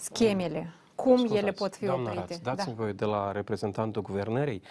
Schemele, 0.00 0.72
cum 0.94 1.16
ele 1.16 1.26
Scuzați, 1.26 1.58
pot 1.58 1.76
fi 1.76 1.84
doamna 1.84 2.10
oprite? 2.10 2.32
Raț, 2.32 2.56
dați-mi 2.56 2.74
voi 2.74 2.92
de 2.92 3.04
la 3.04 3.32
reprezentantul 3.32 4.02
guvernării. 4.02 4.62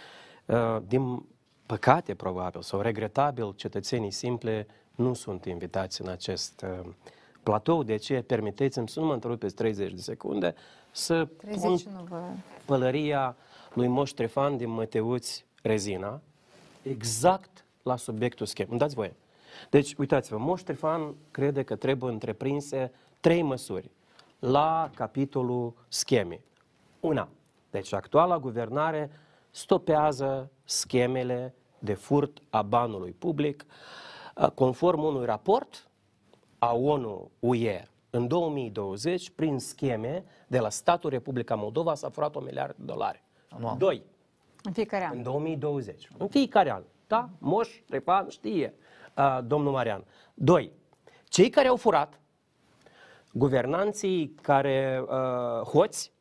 Uh, 0.45 0.77
Din 0.87 1.25
păcate, 1.65 2.15
probabil, 2.15 2.61
sau 2.61 2.81
regretabil, 2.81 3.53
cetățenii 3.55 4.11
simple 4.11 4.67
nu 4.95 5.13
sunt 5.13 5.45
invitați 5.45 6.01
în 6.01 6.07
acest 6.07 6.65
uh, 6.83 6.89
platou, 7.43 7.83
de 7.83 7.93
aceea 7.93 8.23
permiteți-mi 8.23 8.89
să 8.89 8.99
nu 8.99 9.05
mă 9.05 9.13
întrerupeți 9.13 9.55
30 9.55 9.91
de 9.91 10.01
secunde, 10.01 10.55
să 10.91 11.25
pun 11.25 11.59
30 11.59 11.85
nu 11.85 12.03
vă... 12.09 12.21
pălăria 12.65 13.35
lui 13.73 13.87
Moș 13.87 14.09
Trefan 14.09 14.57
din 14.57 14.69
Măteuți 14.69 15.45
Rezina, 15.61 16.21
exact 16.81 17.65
la 17.83 17.95
subiectul 17.95 18.45
schem. 18.45 18.67
Îmi 18.69 18.79
dați 18.79 18.95
voie. 18.95 19.15
Deci, 19.69 19.93
uitați-vă, 19.93 20.37
Moș 20.37 20.61
Trefan 20.61 21.15
crede 21.31 21.63
că 21.63 21.75
trebuie 21.75 22.11
întreprinse 22.11 22.91
trei 23.19 23.41
măsuri 23.41 23.89
la 24.39 24.89
capitolul 24.95 25.73
scheme. 25.87 26.41
Una, 26.99 27.29
deci 27.69 27.93
actuala 27.93 28.39
guvernare 28.39 29.11
stopează 29.51 30.51
schemele 30.63 31.53
de 31.79 31.93
furt 31.93 32.37
a 32.49 32.61
banului 32.61 33.11
public, 33.11 33.65
uh, 34.35 34.47
conform 34.49 35.03
unui 35.03 35.25
raport 35.25 35.87
a 36.59 36.73
ONU-UE 36.75 37.87
în 38.09 38.27
2020, 38.27 39.29
prin 39.29 39.59
scheme 39.59 40.23
de 40.47 40.59
la 40.59 40.69
statul 40.69 41.09
Republica 41.09 41.55
Moldova 41.55 41.93
s-a 41.95 42.09
furat 42.09 42.35
o 42.35 42.39
miliard 42.39 42.75
de 42.77 42.83
dolari. 42.85 43.23
Anual. 43.49 43.77
Doi, 43.77 44.03
În 44.63 44.71
fiecare 44.71 45.03
an. 45.05 45.11
în 45.15 45.23
2020. 45.23 46.07
În 46.17 46.27
fiecare 46.27 46.71
an. 46.71 46.83
Da? 47.07 47.29
Moș, 47.37 47.69
Trefan, 47.85 48.29
știe 48.29 48.73
uh, 49.17 49.39
domnul 49.43 49.71
Marian. 49.71 50.03
Doi, 50.33 50.71
cei 51.29 51.49
care 51.49 51.67
au 51.67 51.75
furat, 51.75 52.19
guvernanții 53.37 54.35
care 54.41 55.03
uh, 55.07 55.61
hoți, 55.61 56.11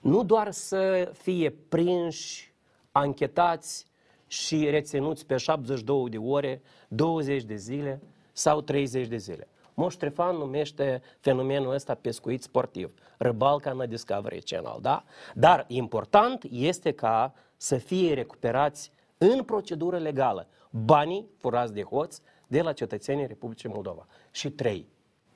nu 0.00 0.24
doar 0.24 0.50
să 0.50 1.10
fie 1.14 1.50
prinși, 1.68 2.52
anchetați 2.92 3.86
și 4.26 4.70
reținuți 4.70 5.26
pe 5.26 5.36
72 5.36 6.08
de 6.08 6.18
ore, 6.18 6.62
20 6.88 7.42
de 7.42 7.56
zile 7.56 8.02
sau 8.32 8.60
30 8.60 9.06
de 9.06 9.16
zile. 9.16 9.48
Moș 9.74 9.94
Trefan 9.94 10.36
numește 10.36 11.02
fenomenul 11.20 11.74
ăsta 11.74 11.94
pescuit 11.94 12.42
sportiv, 12.42 12.94
râbalca 13.18 13.70
în 13.70 13.88
Discovery 13.88 14.42
Channel, 14.42 14.78
da? 14.80 15.04
Dar 15.34 15.64
important 15.68 16.46
este 16.50 16.92
ca 16.92 17.34
să 17.56 17.76
fie 17.76 18.14
recuperați 18.14 18.92
în 19.18 19.42
procedură 19.42 19.98
legală 19.98 20.46
banii 20.70 21.28
furați 21.36 21.72
de 21.72 21.82
hoți 21.82 22.20
de 22.46 22.60
la 22.60 22.72
cetățenii 22.72 23.26
Republicii 23.26 23.68
Moldova. 23.68 24.06
Și 24.30 24.50
trei, 24.50 24.86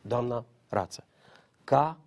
doamna 0.00 0.44
Rață, 0.74 1.06
ca 1.64 1.98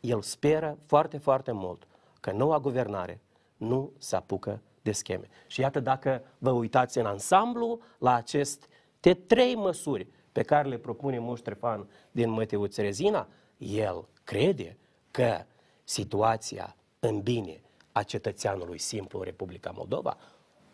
el 0.00 0.22
speră 0.22 0.78
foarte, 0.86 1.18
foarte 1.18 1.52
mult 1.52 1.86
că 2.20 2.32
noua 2.32 2.58
guvernare 2.58 3.20
nu 3.56 3.92
se 3.98 4.16
apucă 4.16 4.62
de 4.82 4.92
scheme. 4.92 5.28
Și 5.46 5.60
iată 5.60 5.80
dacă 5.80 6.22
vă 6.38 6.50
uitați 6.50 6.98
în 6.98 7.06
ansamblu 7.06 7.80
la 7.98 8.14
aceste 8.14 9.14
trei 9.26 9.54
măsuri 9.54 10.06
pe 10.32 10.42
care 10.42 10.68
le 10.68 10.78
propune 10.78 11.18
Moș 11.18 11.40
Trefan 11.40 11.88
din 12.10 12.30
Măteuț 12.30 12.76
Rezina, 12.76 13.28
el 13.58 14.08
crede 14.24 14.76
că 15.10 15.44
situația 15.84 16.76
în 16.98 17.20
bine 17.20 17.60
a 17.92 18.02
cetățeanului 18.02 18.78
simplu 18.78 19.18
în 19.18 19.24
Republica 19.24 19.70
Moldova 19.70 20.16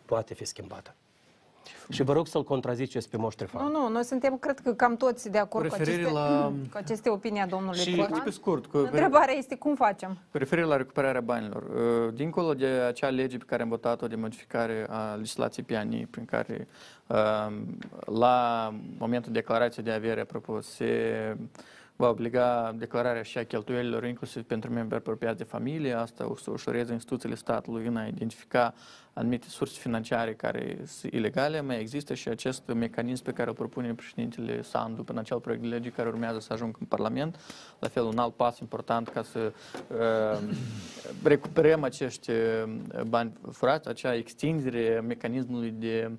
poate 0.05 0.33
fi 0.33 0.45
schimbată. 0.45 0.95
Și 1.89 2.03
vă 2.03 2.13
rog 2.13 2.27
să-l 2.27 2.43
contraziceți 2.43 3.09
pe 3.09 3.17
Moș 3.17 3.33
Trefan. 3.33 3.71
Nu, 3.71 3.71
nu, 3.81 3.89
noi 3.89 4.03
suntem, 4.03 4.37
cred 4.37 4.59
că 4.59 4.73
cam 4.73 4.95
toți 4.97 5.29
de 5.31 5.37
acord 5.37 5.67
Cu 5.67 5.71
cu 5.71 5.77
referire 5.77 6.01
aceste, 6.03 6.19
la- 6.19 6.51
cu 6.71 6.77
aceste 6.77 7.09
opinii 7.09 7.41
a 7.41 7.45
domnului 7.45 7.79
Și 7.79 7.91
Trefan. 7.93 8.21
pe 8.23 8.29
scurt, 8.29 8.65
cu, 8.65 8.77
Întrebarea 8.77 9.33
este 9.33 9.55
cum 9.55 9.75
facem? 9.75 10.17
Cu 10.31 10.37
referire 10.37 10.67
la 10.67 10.75
recuperarea 10.77 11.21
banilor, 11.21 11.63
uh, 11.63 12.13
dincolo 12.13 12.53
de 12.53 12.65
acea 12.65 13.07
lege 13.09 13.37
pe 13.37 13.45
care 13.47 13.61
am 13.61 13.69
votat-o 13.69 14.07
de 14.07 14.15
modificare 14.15 14.85
a 14.89 15.13
legislației 15.15 15.65
PIANI, 15.65 16.07
prin 16.11 16.25
care 16.25 16.67
uh, 17.07 17.17
la 18.05 18.73
momentul 18.97 19.31
declarației 19.31 19.85
de 19.85 19.91
avere, 19.91 20.21
apropo, 20.21 20.61
se 20.61 21.37
va 21.95 22.09
obliga 22.09 22.75
declararea 22.77 23.21
și 23.21 23.37
a 23.37 23.45
cheltuielilor, 23.45 24.03
inclusiv 24.03 24.43
pentru 24.43 24.71
membri 24.71 24.97
apropiați 24.97 25.37
de 25.37 25.43
familie, 25.43 25.93
asta 25.93 26.29
o 26.29 26.35
să 26.35 26.51
ușureze 26.51 26.93
instituțiile 26.93 27.35
statului 27.35 27.85
în 27.85 27.97
a 27.97 28.05
identifica 28.07 28.73
anumite 29.13 29.47
surse 29.49 29.79
financiare 29.79 30.33
care 30.33 30.77
sunt 30.85 31.13
ilegale, 31.13 31.61
mai 31.61 31.79
există 31.79 32.13
și 32.13 32.29
acest 32.29 32.67
mecanism 32.73 33.23
pe 33.23 33.31
care 33.31 33.49
îl 33.49 33.55
propune 33.55 33.93
președintele 33.93 34.61
Sandu 34.61 35.03
în 35.07 35.17
acel 35.17 35.39
proiect 35.39 35.63
de 35.63 35.69
lege 35.69 35.89
care 35.89 36.07
urmează 36.07 36.39
să 36.39 36.53
ajungă 36.53 36.77
în 36.79 36.85
Parlament. 36.85 37.39
La 37.79 37.87
fel, 37.87 38.03
un 38.03 38.17
alt 38.17 38.33
pas 38.33 38.59
important 38.59 39.09
ca 39.09 39.23
să 39.23 39.53
uh, 39.87 40.53
recuperăm 41.23 41.83
acești 41.83 42.31
uh, 42.31 43.01
bani 43.07 43.33
furați, 43.51 43.87
acea 43.87 44.15
extindere 44.15 44.97
a 44.97 45.01
mecanismului 45.01 45.71
de 45.71 46.11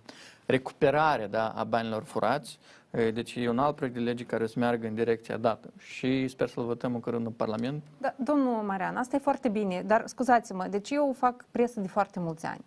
recuperare 0.46 1.26
da, 1.26 1.48
a 1.48 1.64
banilor 1.64 2.02
furați. 2.02 2.58
Uh, 2.96 3.12
Deci 3.12 3.34
e 3.34 3.48
un 3.48 3.58
alt 3.58 3.74
proiect 3.76 3.96
de 3.96 4.02
lege 4.02 4.24
care 4.24 4.42
o 4.42 4.46
să 4.46 4.58
meargă 4.58 4.86
în 4.86 4.94
direcția 4.94 5.36
dată 5.36 5.68
și 5.78 6.28
sper 6.28 6.48
să-l 6.48 6.64
votăm 6.64 6.94
în 6.94 7.00
curând 7.00 7.26
în 7.26 7.32
Parlament. 7.32 7.82
Da, 7.98 8.14
domnul 8.16 8.62
Marian, 8.62 8.96
asta 8.96 9.16
e 9.16 9.18
foarte 9.18 9.48
bine, 9.48 9.82
dar 9.86 10.06
scuzați-mă, 10.06 10.66
deci 10.70 10.90
eu 10.90 11.14
fac 11.18 11.44
presă 11.50 11.80
de 11.80 11.88
foarte 11.88 12.20
mulți 12.20 12.46
ani. 12.46 12.64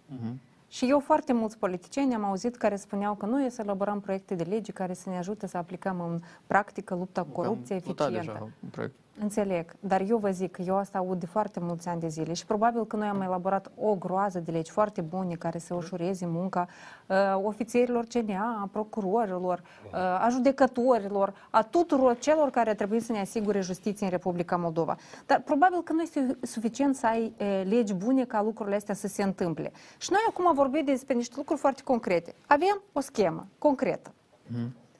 Și 0.67 0.85
eu 0.89 0.99
foarte 0.99 1.33
mulți 1.33 1.57
politicieni 1.57 2.13
am 2.13 2.23
auzit 2.23 2.55
care 2.55 2.75
spuneau 2.75 3.15
că 3.15 3.25
noi 3.25 3.49
să 3.49 3.61
elaborăm 3.61 3.99
proiecte 3.99 4.35
de 4.35 4.43
lege 4.43 4.71
care 4.71 4.93
să 4.93 5.09
ne 5.09 5.17
ajute 5.17 5.47
să 5.47 5.57
aplicăm 5.57 5.99
în 6.01 6.19
practică 6.47 6.95
lupta 6.95 7.21
cu 7.23 7.29
corupția 7.29 7.75
Am 7.75 7.81
votat 7.85 8.07
eficientă. 8.07 8.31
deja 8.31 8.43
un 8.63 8.69
proiect. 8.69 8.93
Înțeleg, 9.21 9.75
dar 9.79 10.01
eu 10.01 10.17
vă 10.17 10.29
zic 10.29 10.51
că 10.51 10.61
eu 10.61 10.77
asta 10.77 10.97
aud 10.97 11.19
de 11.19 11.25
foarte 11.25 11.59
mulți 11.59 11.87
ani 11.87 11.99
de 11.99 12.07
zile 12.07 12.33
și 12.33 12.45
probabil 12.45 12.85
că 12.85 12.95
noi 12.95 13.07
am 13.07 13.21
elaborat 13.21 13.71
o 13.75 13.95
groază 13.95 14.39
de 14.39 14.51
legi 14.51 14.71
foarte 14.71 15.01
bune 15.01 15.35
care 15.35 15.57
să 15.57 15.73
ușureze 15.73 16.25
munca 16.25 16.67
uh, 17.07 17.15
ofițerilor 17.43 18.05
CNA, 18.05 18.59
a 18.61 18.69
procurorilor, 18.71 19.61
uh, 19.85 19.99
a 19.99 20.27
judecătorilor, 20.31 21.33
a 21.49 21.61
tuturor 21.61 22.17
celor 22.17 22.49
care 22.49 22.73
trebuie 22.73 22.99
să 22.99 23.11
ne 23.11 23.19
asigure 23.19 23.61
justiție 23.61 24.05
în 24.05 24.11
Republica 24.11 24.55
Moldova. 24.55 24.97
Dar 25.25 25.41
probabil 25.41 25.81
că 25.81 25.93
nu 25.93 26.01
este 26.01 26.37
suficient 26.41 26.95
să 26.95 27.05
ai 27.05 27.33
uh, 27.37 27.61
legi 27.63 27.93
bune 27.93 28.25
ca 28.25 28.41
lucrurile 28.41 28.75
astea 28.75 28.95
să 28.95 29.07
se 29.07 29.23
întâmple. 29.23 29.71
Și 29.97 30.09
noi 30.11 30.21
acum 30.29 30.53
vorbim 30.53 30.85
despre 30.85 31.13
niște 31.13 31.33
lucruri 31.37 31.59
foarte 31.59 31.81
concrete. 31.83 32.33
Avem 32.47 32.81
o 32.93 32.99
schemă 32.99 33.47
concretă. 33.57 34.11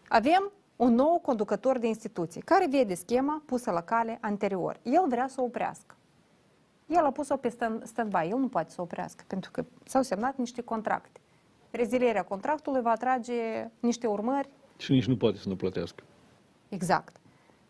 Avem 0.07 0.51
un 0.79 0.93
nou 0.93 1.19
conducător 1.21 1.77
de 1.77 1.87
instituție 1.87 2.41
care 2.41 2.67
vede 2.69 2.93
schema 2.93 3.41
pusă 3.45 3.71
la 3.71 3.81
cale 3.81 4.17
anterior. 4.21 4.79
El 4.83 5.05
vrea 5.07 5.27
să 5.27 5.41
o 5.41 5.43
oprească. 5.43 5.95
El 6.87 7.05
a 7.05 7.11
pus-o 7.11 7.35
pe 7.35 7.49
stand- 7.49 7.83
stand-by. 7.83 8.29
El 8.29 8.37
nu 8.37 8.47
poate 8.47 8.71
să 8.71 8.75
o 8.79 8.83
oprească 8.83 9.23
pentru 9.27 9.51
că 9.51 9.65
s-au 9.83 10.01
semnat 10.01 10.37
niște 10.37 10.61
contracte. 10.61 11.19
Rezilierea 11.71 12.23
contractului 12.23 12.81
va 12.81 12.89
atrage 12.89 13.69
niște 13.79 14.07
urmări 14.07 14.49
Și 14.77 14.91
nici 14.91 15.07
nu 15.07 15.17
poate 15.17 15.37
să 15.37 15.49
nu 15.49 15.55
plătească. 15.55 16.03
Exact. 16.69 17.15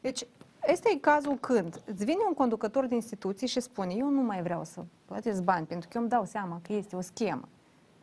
Deci, 0.02 0.28
este 0.68 0.98
cazul 1.02 1.36
când 1.36 1.82
îți 1.86 2.06
vine 2.06 2.24
un 2.28 2.34
conducător 2.34 2.86
de 2.86 2.96
instituție 2.96 3.48
și 3.48 3.60
spune 3.60 3.94
eu 3.94 4.10
nu 4.10 4.22
mai 4.22 4.42
vreau 4.42 4.64
să 4.64 4.84
plătesc 5.06 5.42
bani 5.42 5.66
pentru 5.66 5.88
că 5.88 5.94
eu 5.96 6.02
îmi 6.02 6.12
dau 6.12 6.26
seama 6.26 6.60
că 6.64 6.74
este 6.74 6.96
o 6.96 7.02
schemă. 7.02 7.48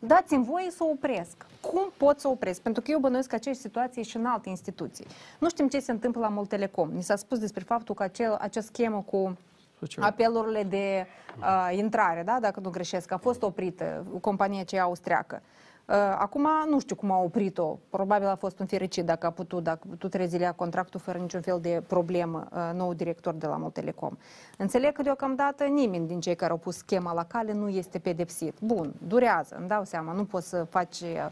Dați-mi 0.06 0.44
voie 0.44 0.70
să 0.70 0.84
o 0.84 0.88
opresc. 0.88 1.46
Cum 1.60 1.92
pot 1.96 2.20
să 2.20 2.28
o 2.28 2.30
opresc? 2.30 2.60
Pentru 2.60 2.82
că 2.82 2.90
eu 2.90 2.98
bănuiesc 2.98 3.28
că 3.28 3.34
aceeași 3.34 3.60
situație 3.60 4.02
e 4.02 4.04
și 4.04 4.16
în 4.16 4.26
alte 4.26 4.48
instituții. 4.48 5.06
Nu 5.38 5.48
știm 5.48 5.68
ce 5.68 5.78
se 5.80 5.90
întâmplă 5.90 6.20
la 6.20 6.28
Moltelecom. 6.28 6.90
Ni 6.90 7.02
s-a 7.02 7.16
spus 7.16 7.38
despre 7.38 7.62
faptul 7.62 7.94
că 7.94 8.02
acel, 8.02 8.36
acea 8.40 8.60
schemă 8.60 9.04
cu 9.10 9.36
Suceava. 9.78 10.06
apelurile 10.06 10.62
de 10.62 11.06
uh, 11.38 11.76
intrare, 11.76 12.22
da, 12.22 12.38
dacă 12.40 12.60
nu 12.60 12.70
greșesc, 12.70 13.12
a 13.12 13.16
fost 13.16 13.42
oprită, 13.42 14.06
compania 14.20 14.60
aceea 14.60 14.82
austriacă. 14.82 15.42
Uh, 15.86 15.94
acum 16.18 16.48
nu 16.68 16.80
știu 16.80 16.96
cum 16.96 17.10
a 17.10 17.18
oprit-o, 17.18 17.78
probabil 17.90 18.26
a 18.26 18.34
fost 18.34 18.58
un 18.58 18.66
fericit 18.66 19.04
dacă 19.04 19.26
a 19.26 19.30
putut, 19.30 19.62
dacă 19.62 19.78
a 19.82 19.88
putut 19.90 20.14
rezilia 20.14 20.52
contractul 20.52 21.00
fără 21.00 21.18
niciun 21.18 21.40
fel 21.40 21.58
de 21.60 21.82
problemă 21.86 22.48
uh, 22.52 22.70
nou 22.74 22.94
director 22.94 23.34
de 23.34 23.46
la 23.46 23.56
Multelecom. 23.56 24.16
Înțeleg 24.56 24.92
că 24.92 25.02
deocamdată 25.02 25.64
nimeni 25.64 26.06
din 26.06 26.20
cei 26.20 26.34
care 26.34 26.50
au 26.50 26.56
pus 26.58 26.76
schema 26.76 27.12
la 27.12 27.24
cale 27.24 27.52
nu 27.52 27.68
este 27.68 27.98
pedepsit. 27.98 28.54
Bun, 28.60 28.92
durează, 29.06 29.56
îmi 29.58 29.68
dau 29.68 29.84
seama, 29.84 30.12
nu 30.12 30.24
poți 30.24 30.48
să 30.48 30.64
faci 30.64 31.00
uh, 31.00 31.30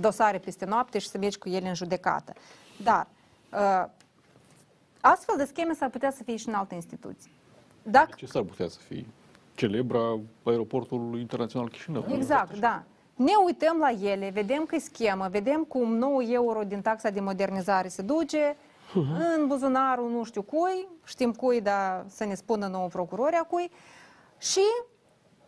dosare 0.00 0.38
peste 0.38 0.64
noapte 0.64 0.98
și 0.98 1.08
să 1.08 1.18
mergi 1.18 1.38
cu 1.38 1.48
ele 1.48 1.68
în 1.68 1.74
judecată. 1.74 2.32
Dar 2.82 3.06
uh, 3.52 3.84
astfel 5.00 5.36
de 5.36 5.44
scheme 5.44 5.74
s-ar 5.74 5.88
putea 5.88 6.10
să 6.10 6.22
fie 6.22 6.36
și 6.36 6.48
în 6.48 6.54
alte 6.54 6.74
instituții. 6.74 7.32
Dacă 7.82 8.10
Ce 8.16 8.26
s-ar 8.26 8.42
putea 8.42 8.68
să 8.68 8.78
fie? 8.78 9.06
Celebra 9.54 10.18
aeroportul 10.42 11.18
internațional 11.18 11.68
Chișinău. 11.68 12.04
Exact, 12.08 12.58
da. 12.58 12.82
Ne 13.16 13.32
uităm 13.44 13.78
la 13.78 13.90
ele, 13.90 14.30
vedem 14.30 14.64
că 14.64 14.74
e 14.74 14.78
schemă, 14.78 15.28
vedem 15.30 15.64
cum 15.64 15.94
9 15.94 16.22
euro 16.22 16.62
din 16.62 16.80
taxa 16.80 17.10
de 17.10 17.20
modernizare 17.20 17.88
se 17.88 18.02
duce 18.02 18.56
în 18.94 19.46
buzunarul 19.46 20.10
nu 20.10 20.24
știu 20.24 20.42
cui, 20.42 20.88
știm 21.04 21.32
cui, 21.32 21.60
dar 21.60 22.04
să 22.08 22.24
ne 22.24 22.34
spună 22.34 22.66
nouă 22.66 22.88
procurori 22.88 23.34
a 23.34 23.42
cui, 23.42 23.70
și 24.38 24.60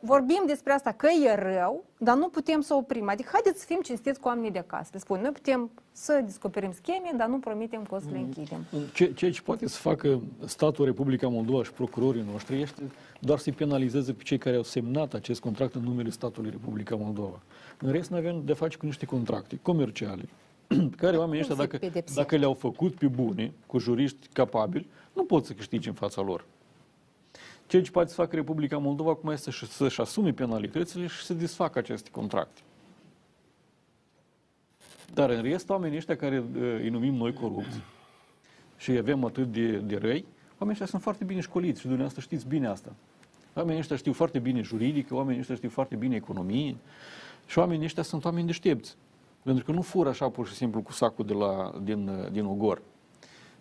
vorbim 0.05 0.43
despre 0.47 0.73
asta 0.73 0.93
că 0.93 1.07
e 1.07 1.35
rău, 1.35 1.85
dar 1.99 2.17
nu 2.17 2.29
putem 2.29 2.61
să 2.61 2.75
oprim. 2.75 3.09
Adică 3.09 3.29
haideți 3.33 3.61
să 3.61 3.67
fim 3.67 3.81
cinstiți 3.83 4.21
cu 4.21 4.29
oamenii 4.29 4.51
de 4.51 4.59
acasă. 4.59 4.91
Le 4.93 4.99
spun, 4.99 5.21
noi 5.21 5.31
putem 5.31 5.71
să 5.93 6.21
descoperim 6.25 6.73
scheme, 6.73 7.11
dar 7.17 7.29
nu 7.29 7.39
promitem 7.39 7.83
că 7.83 7.95
o 7.95 7.99
să 7.99 8.07
le 8.11 8.19
închidem. 8.19 8.65
Ce, 8.93 9.13
ceea 9.13 9.31
ce 9.31 9.43
poate 9.43 9.69
să 9.69 9.79
facă 9.79 10.23
statul 10.45 10.85
Republica 10.85 11.29
Moldova 11.29 11.65
și 11.65 11.73
procurorii 11.73 12.25
noștri 12.33 12.61
este 12.61 12.83
doar 13.21 13.39
să-i 13.39 13.53
penalizeze 13.53 14.13
pe 14.13 14.23
cei 14.23 14.39
care 14.39 14.57
au 14.57 14.63
semnat 14.63 15.15
acest 15.15 15.41
contract 15.41 15.75
în 15.75 15.83
numele 15.83 16.11
statului 16.11 16.51
Republica 16.51 16.97
Moldova. 16.97 17.43
În 17.79 17.93
rest, 17.93 18.11
noi 18.11 18.19
avem 18.19 18.43
de 18.45 18.53
face 18.53 18.77
cu 18.77 18.87
niște 18.87 19.07
contracte 19.07 19.59
comerciale, 19.63 20.29
pe 20.67 20.89
care 21.05 21.17
oamenii 21.17 21.41
ăștia, 21.41 21.55
se 21.55 21.61
dacă, 21.61 21.77
pedepsesc? 21.77 22.19
dacă 22.19 22.37
le-au 22.37 22.55
făcut 22.55 22.95
pe 22.95 23.07
bune, 23.07 23.53
cu 23.67 23.79
juriști 23.79 24.29
capabili, 24.33 24.89
nu 25.13 25.25
pot 25.25 25.45
să 25.45 25.53
câștige 25.53 25.89
în 25.89 25.95
fața 25.95 26.23
lor. 26.23 26.45
Ceea 27.67 27.83
ce 27.83 27.91
poate 27.91 28.09
să 28.09 28.15
facă 28.15 28.37
Republica 28.37 28.79
Moldova 28.79 29.11
acum 29.11 29.31
este 29.31 29.51
să- 29.51 29.67
să-și 29.67 30.01
asume 30.01 30.33
penalitățile 30.33 31.07
și 31.07 31.25
să 31.25 31.35
desfacă 31.35 31.79
aceste 31.79 32.11
contracte. 32.11 32.61
Dar 35.15 35.31
în 35.31 35.43
rest, 35.43 35.69
oamenii 35.71 35.97
ăștia 35.97 36.17
care 36.17 36.39
uh, 36.39 36.63
îi 36.63 36.89
numim 36.89 37.15
noi 37.15 37.33
corupți 37.33 37.81
și 38.77 38.91
îi 38.91 38.99
avem 38.99 39.25
atât 39.25 39.53
de, 39.53 39.77
de 39.77 39.97
răi, 39.97 40.25
oamenii 40.59 40.71
ăștia 40.71 40.87
sunt 40.87 41.03
foarte 41.03 41.25
bine 41.25 41.41
școliți 41.41 41.77
și 41.81 41.87
dumneavoastră 41.87 42.23
știți 42.23 42.47
bine 42.47 42.67
asta. 42.67 42.93
Oamenii 43.55 43.81
ăștia 43.81 43.97
știu 43.97 44.13
foarte 44.13 44.39
bine 44.39 44.61
juridică, 44.61 45.15
oamenii 45.15 45.41
ăștia 45.41 45.55
știu 45.55 45.69
foarte 45.69 45.97
bine 45.97 46.15
economie 46.15 46.77
și 47.47 47.59
oamenii 47.59 47.85
ăștia 47.85 48.03
sunt 48.03 48.25
oameni 48.25 48.47
deștepți. 48.47 48.97
Pentru 49.43 49.65
că 49.65 49.73
nu 49.73 49.83
fură 49.83 50.09
așa 50.09 50.29
pur 50.29 50.47
și 50.47 50.55
simplu 50.55 50.81
cu 50.83 50.93
sacul 50.93 51.27
de 51.27 51.33
la, 51.33 51.75
din, 51.83 52.09
uh, 52.09 52.31
din 52.31 52.45
ogor. 52.45 52.83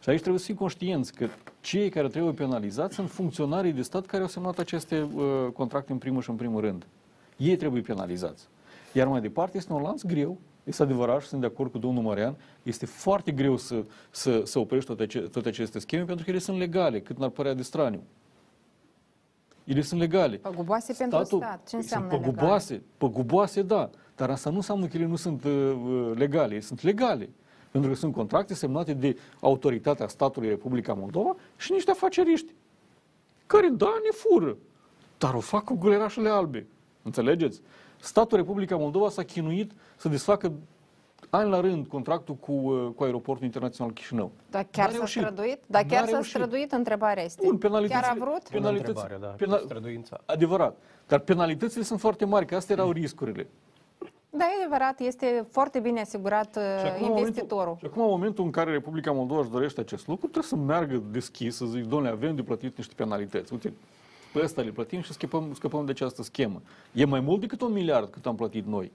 Și 0.04 0.10
aici 0.10 0.20
trebuie 0.20 0.40
să 0.40 0.46
fim 0.46 0.56
conștienți 0.56 1.14
că 1.14 1.28
cei 1.62 1.90
care 1.90 2.08
trebuie 2.08 2.34
penalizați 2.34 2.96
sunt 2.96 3.10
funcționarii 3.10 3.72
de 3.72 3.82
stat 3.82 4.06
care 4.06 4.22
au 4.22 4.28
semnat 4.28 4.60
aceste 4.60 5.02
uh, 5.02 5.24
contracte 5.54 5.92
în 5.92 5.98
primul 5.98 6.22
și 6.22 6.30
în 6.30 6.36
primul 6.36 6.62
rând. 6.62 6.88
Ei 7.38 7.56
trebuie 7.56 7.82
penalizați. 7.82 8.48
Iar 8.94 9.08
mai 9.08 9.22
departe 9.22 9.58
este 9.58 9.74
un 9.74 9.82
lanț 9.82 10.04
greu. 10.04 10.38
Este 10.64 10.84
adevărat 10.84 11.22
și 11.22 11.28
sunt 11.28 11.42
de 11.42 11.48
acord 11.48 11.72
cu 11.72 11.78
domnul 11.78 12.04
Marian. 12.04 12.36
Este 12.64 12.86
foarte 12.86 13.32
greu 13.32 13.58
să, 13.58 13.84
să, 14.12 14.42
să 14.46 14.60
oprești 14.60 14.86
toate, 14.86 15.04
ace- 15.04 15.20
toate 15.20 15.48
aceste 15.48 15.80
scheme 15.80 16.04
pentru 16.04 16.26
că 16.26 16.32
ele 16.32 16.40
sunt 16.40 16.58
legale, 16.58 17.00
cât 17.02 17.18
n-ar 17.18 17.30
părea 17.30 17.54
de 17.54 17.62
straniu. 17.62 18.04
Ele 19.64 19.82
sunt 19.82 20.00
legale. 20.00 20.38
Păguboase 20.38 20.94
pentru 20.98 21.24
stat. 21.24 21.68
Ce 21.68 21.76
înseamnă 21.76 22.10
sunt 22.10 22.22
păguboase, 22.22 22.82
păguboase, 22.98 23.62
da. 23.62 23.90
Dar 24.16 24.30
asta 24.30 24.50
nu 24.50 24.56
înseamnă 24.56 24.86
că 24.86 24.98
ele 24.98 25.06
nu 25.06 25.16
sunt 25.16 25.44
uh, 25.44 25.52
uh, 25.52 26.12
legale. 26.16 26.52
Ele 26.52 26.62
sunt 26.62 26.82
legale. 26.82 27.30
Pentru 27.74 27.91
că 27.91 27.95
sunt 27.95 28.14
contracte 28.14 28.54
semnate 28.54 28.94
de 28.94 29.18
autoritatea 29.40 30.08
statului 30.08 30.50
Republica 30.50 30.94
Moldova 30.94 31.36
și 31.58 31.72
niște 31.72 31.91
afaceriști 31.91 32.54
care, 33.45 33.68
da, 33.68 33.94
ne 34.04 34.10
fură, 34.12 34.58
dar 35.18 35.34
o 35.34 35.40
fac 35.40 35.64
cu 35.64 35.74
gulerașele 35.76 36.30
albe. 36.30 36.68
Înțelegeți? 37.02 37.62
Statul 38.00 38.38
Republica 38.38 38.76
Moldova 38.78 39.10
s-a 39.10 39.24
chinuit 39.24 39.72
să 39.95 40.10
desfacă 40.10 40.52
ani 41.30 41.50
la 41.50 41.60
rând 41.60 41.88
contractul 41.88 42.36
cu, 42.36 42.52
uh, 42.52 42.91
cu 42.95 43.04
aeroportul 43.04 43.45
internațional 43.45 43.94
Chișinău. 43.94 44.32
Dar 44.50 44.68
chiar 44.72 44.86
N-a 44.86 44.91
s-a 44.91 44.98
reușit. 44.98 45.22
străduit? 45.22 45.60
Dar 45.68 45.84
N-a 45.84 45.90
chiar 45.90 46.06
s-a 46.06 46.12
reușit. 46.12 46.34
străduit? 46.34 46.72
Întrebarea 46.72 47.24
este. 47.24 47.41
Bun, 47.45 47.58
penalitățile... 47.58 48.00
Chiar 48.08 48.12
a 48.12 48.24
vrut? 48.24 48.50
Bună 48.52 48.62
Penalități, 48.66 48.90
întrebare, 48.90 49.18
da. 49.22 49.28
pena, 49.28 49.58
Străduința. 49.58 50.22
adevărat. 50.26 50.78
Dar 51.08 51.20
penalitățile 51.20 51.84
sunt 51.84 52.00
foarte 52.00 52.26
mari, 52.26 52.45
că 52.45 52.56
astea 52.56 52.76
erau 52.76 52.91
riscurile. 52.91 53.48
Da, 54.38 54.43
e 54.43 54.64
adevărat, 54.64 54.99
este 54.99 55.45
foarte 55.51 55.80
bine 55.80 55.99
asigurat 55.99 56.53
Și 56.53 56.85
uh, 56.85 56.91
acum, 56.91 57.11
în 57.11 57.18
investitorul. 57.18 57.57
Momentul, 57.57 57.77
și 57.80 57.85
acum, 57.85 58.03
în 58.03 58.10
momentul 58.10 58.43
în 58.43 58.51
care 58.51 58.72
Republica 58.72 59.11
Moldova 59.11 59.39
își 59.39 59.49
dorește 59.49 59.80
acest 59.80 60.07
lucru, 60.07 60.27
trebuie 60.27 60.49
să 60.49 60.55
meargă 60.55 61.03
deschis, 61.11 61.55
să 61.55 61.65
zic, 61.65 61.84
domnule, 61.85 62.11
avem 62.11 62.35
de 62.35 62.43
plătit 62.43 62.77
niște 62.77 62.93
penalități. 62.95 63.53
Uite, 63.53 63.73
pe 64.34 64.39
ăsta 64.43 64.61
le 64.61 64.72
plătim 64.72 65.01
și 65.01 65.11
scăpăm, 65.11 65.53
scăpăm 65.53 65.85
de 65.85 65.91
această 65.91 66.23
schemă. 66.23 66.61
E 66.93 67.05
mai 67.05 67.19
mult 67.19 67.39
decât 67.39 67.61
un 67.61 67.72
miliard 67.72 68.10
cât 68.10 68.26
am 68.26 68.35
plătit 68.35 68.65
noi. 68.65 68.91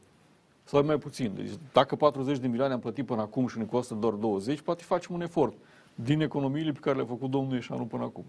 Sau 0.64 0.80
e 0.80 0.82
mai 0.82 0.98
puțin. 0.98 1.32
Deci, 1.34 1.50
dacă 1.72 1.96
40 1.96 2.38
de 2.38 2.46
milioane 2.46 2.72
am 2.72 2.80
plătit 2.80 3.06
până 3.06 3.20
acum 3.20 3.46
și 3.46 3.58
ne 3.58 3.64
costă 3.64 3.94
doar 3.94 4.12
20, 4.12 4.60
poate 4.60 4.82
facem 4.82 5.14
un 5.14 5.20
efort 5.20 5.54
din 5.94 6.20
economiile 6.20 6.72
pe 6.72 6.78
care 6.78 6.96
le-a 6.96 7.06
făcut 7.06 7.30
domnul 7.30 7.54
Ieșanu 7.54 7.84
până 7.84 8.02
acum. 8.02 8.24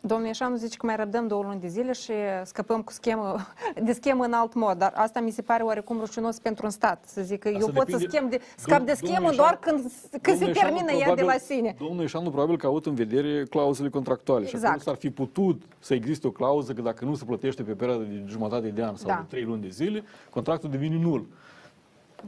Domnul 0.00 0.26
Ieșanu 0.26 0.56
zice 0.56 0.76
că 0.76 0.86
mai 0.86 0.96
răbdăm 0.96 1.26
două 1.26 1.42
luni 1.42 1.60
de 1.60 1.68
zile 1.68 1.92
și 1.92 2.12
scăpăm 2.44 2.82
cu 2.82 2.92
schemă, 2.92 3.36
de 3.84 3.92
schemă 3.92 4.24
în 4.24 4.32
alt 4.32 4.54
mod, 4.54 4.78
dar 4.78 4.92
asta 4.96 5.20
mi 5.20 5.30
se 5.30 5.42
pare 5.42 5.62
oarecum 5.62 5.98
rușinos 5.98 6.38
pentru 6.38 6.64
un 6.64 6.70
stat. 6.70 7.04
Să 7.06 7.22
zic 7.22 7.38
că 7.40 7.48
eu 7.48 7.58
pot 7.58 7.88
să 7.88 7.96
depinde- 7.96 8.06
schem 8.08 8.28
de, 8.28 8.40
scap 8.56 8.80
Dom- 8.82 8.84
de 8.84 8.92
domnul 8.92 8.94
schemă 8.94 9.30
Ieșanu- 9.30 9.36
doar 9.36 9.58
când, 9.58 9.80
când 10.22 10.36
se 10.38 10.44
Domnul 10.44 10.54
termină 10.62 10.92
Ieșanu 10.92 10.98
ea 10.98 11.04
de 11.04 11.08
la 11.08 11.14
probabil- 11.14 11.40
sine. 11.40 11.74
Domnul 11.78 12.00
Ieșanu 12.00 12.30
probabil 12.30 12.56
că 12.56 12.66
a 12.66 12.68
avut 12.68 12.86
în 12.86 12.94
vedere 12.94 13.44
clauzele 13.44 13.88
contractuale 13.88 14.46
și 14.46 14.54
Exact. 14.54 14.66
acolo 14.74 14.82
s-ar 14.84 14.96
fi 14.96 15.10
putut 15.10 15.62
să 15.78 15.94
existe 15.94 16.26
o 16.26 16.30
clauză 16.30 16.72
că 16.72 16.82
dacă 16.82 17.04
nu 17.04 17.14
se 17.14 17.24
plătește 17.24 17.62
pe 17.62 17.72
perioada 17.72 18.02
de 18.02 18.22
jumătate 18.26 18.68
de 18.68 18.82
an 18.84 18.96
sau 18.96 19.08
Da. 19.08 19.14
de 19.14 19.24
trei 19.28 19.42
luni 19.44 19.62
de 19.62 19.68
zile, 19.68 20.04
contractul 20.30 20.70
devine 20.70 20.96
nul. 20.96 21.26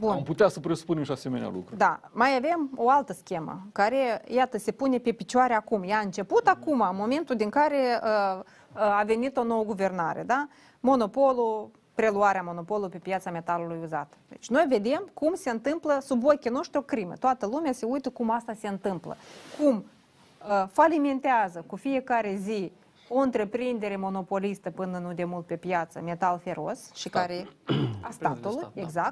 Am 0.01 0.13
Bun. 0.15 0.23
putea 0.23 0.47
să 0.47 0.59
presupunem 0.59 1.03
și 1.03 1.11
asemenea 1.11 1.49
lucruri. 1.49 1.77
Da, 1.77 1.99
mai 2.11 2.35
avem 2.35 2.69
o 2.75 2.89
altă 2.89 3.13
schemă, 3.13 3.67
care, 3.71 4.21
iată, 4.27 4.57
se 4.57 4.71
pune 4.71 4.97
pe 4.97 5.11
picioare 5.11 5.53
acum. 5.53 5.83
Ea 5.83 5.97
a 5.97 6.01
început 6.01 6.47
acum, 6.47 6.81
în 6.81 6.95
momentul 6.95 7.35
din 7.35 7.49
care 7.49 7.99
uh, 8.03 8.39
uh, 8.73 8.81
a 8.81 9.03
venit 9.05 9.37
o 9.37 9.43
nouă 9.43 9.63
guvernare, 9.63 10.23
da? 10.23 10.47
Monopolul, 10.79 11.69
preluarea 11.95 12.41
monopolului 12.41 12.89
pe 12.89 12.97
piața 12.97 13.31
metalului 13.31 13.79
uzat. 13.83 14.13
Deci 14.29 14.49
noi 14.49 14.65
vedem 14.69 15.09
cum 15.13 15.35
se 15.35 15.49
întâmplă 15.49 15.97
sub 16.01 16.25
ochii 16.25 16.49
noștri 16.49 16.77
o 16.77 16.81
crimă. 16.81 17.13
Toată 17.19 17.45
lumea 17.45 17.71
se 17.71 17.85
uită 17.85 18.09
cum 18.09 18.29
asta 18.29 18.53
se 18.53 18.67
întâmplă. 18.67 19.17
Cum 19.59 19.75
uh, 19.75 20.67
falimentează 20.71 21.63
cu 21.67 21.75
fiecare 21.75 22.35
zi 22.35 22.71
o 23.09 23.17
întreprindere 23.19 23.95
monopolistă 23.95 24.69
până 24.69 24.97
nu 24.97 25.13
de 25.13 25.23
mult 25.23 25.45
pe 25.45 25.55
piață, 25.55 26.01
metal 26.03 26.39
feros, 26.43 26.93
și 26.93 27.09
care 27.09 27.47
a 28.07 28.09
statului, 28.11 28.51
stat, 28.83 28.93
da. 28.93 29.11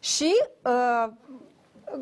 Exact. 0.00 0.04
Și 0.04 0.32
uh, 0.64 1.08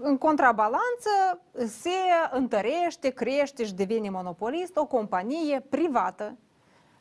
în 0.01 0.19
contrabalanță 0.19 1.41
se 1.67 1.91
întărește, 2.31 3.11
crește 3.11 3.65
și 3.65 3.75
devine 3.75 4.11
monopolist 4.11 4.77
o 4.77 4.87
companie 4.87 5.61
privată, 5.69 6.37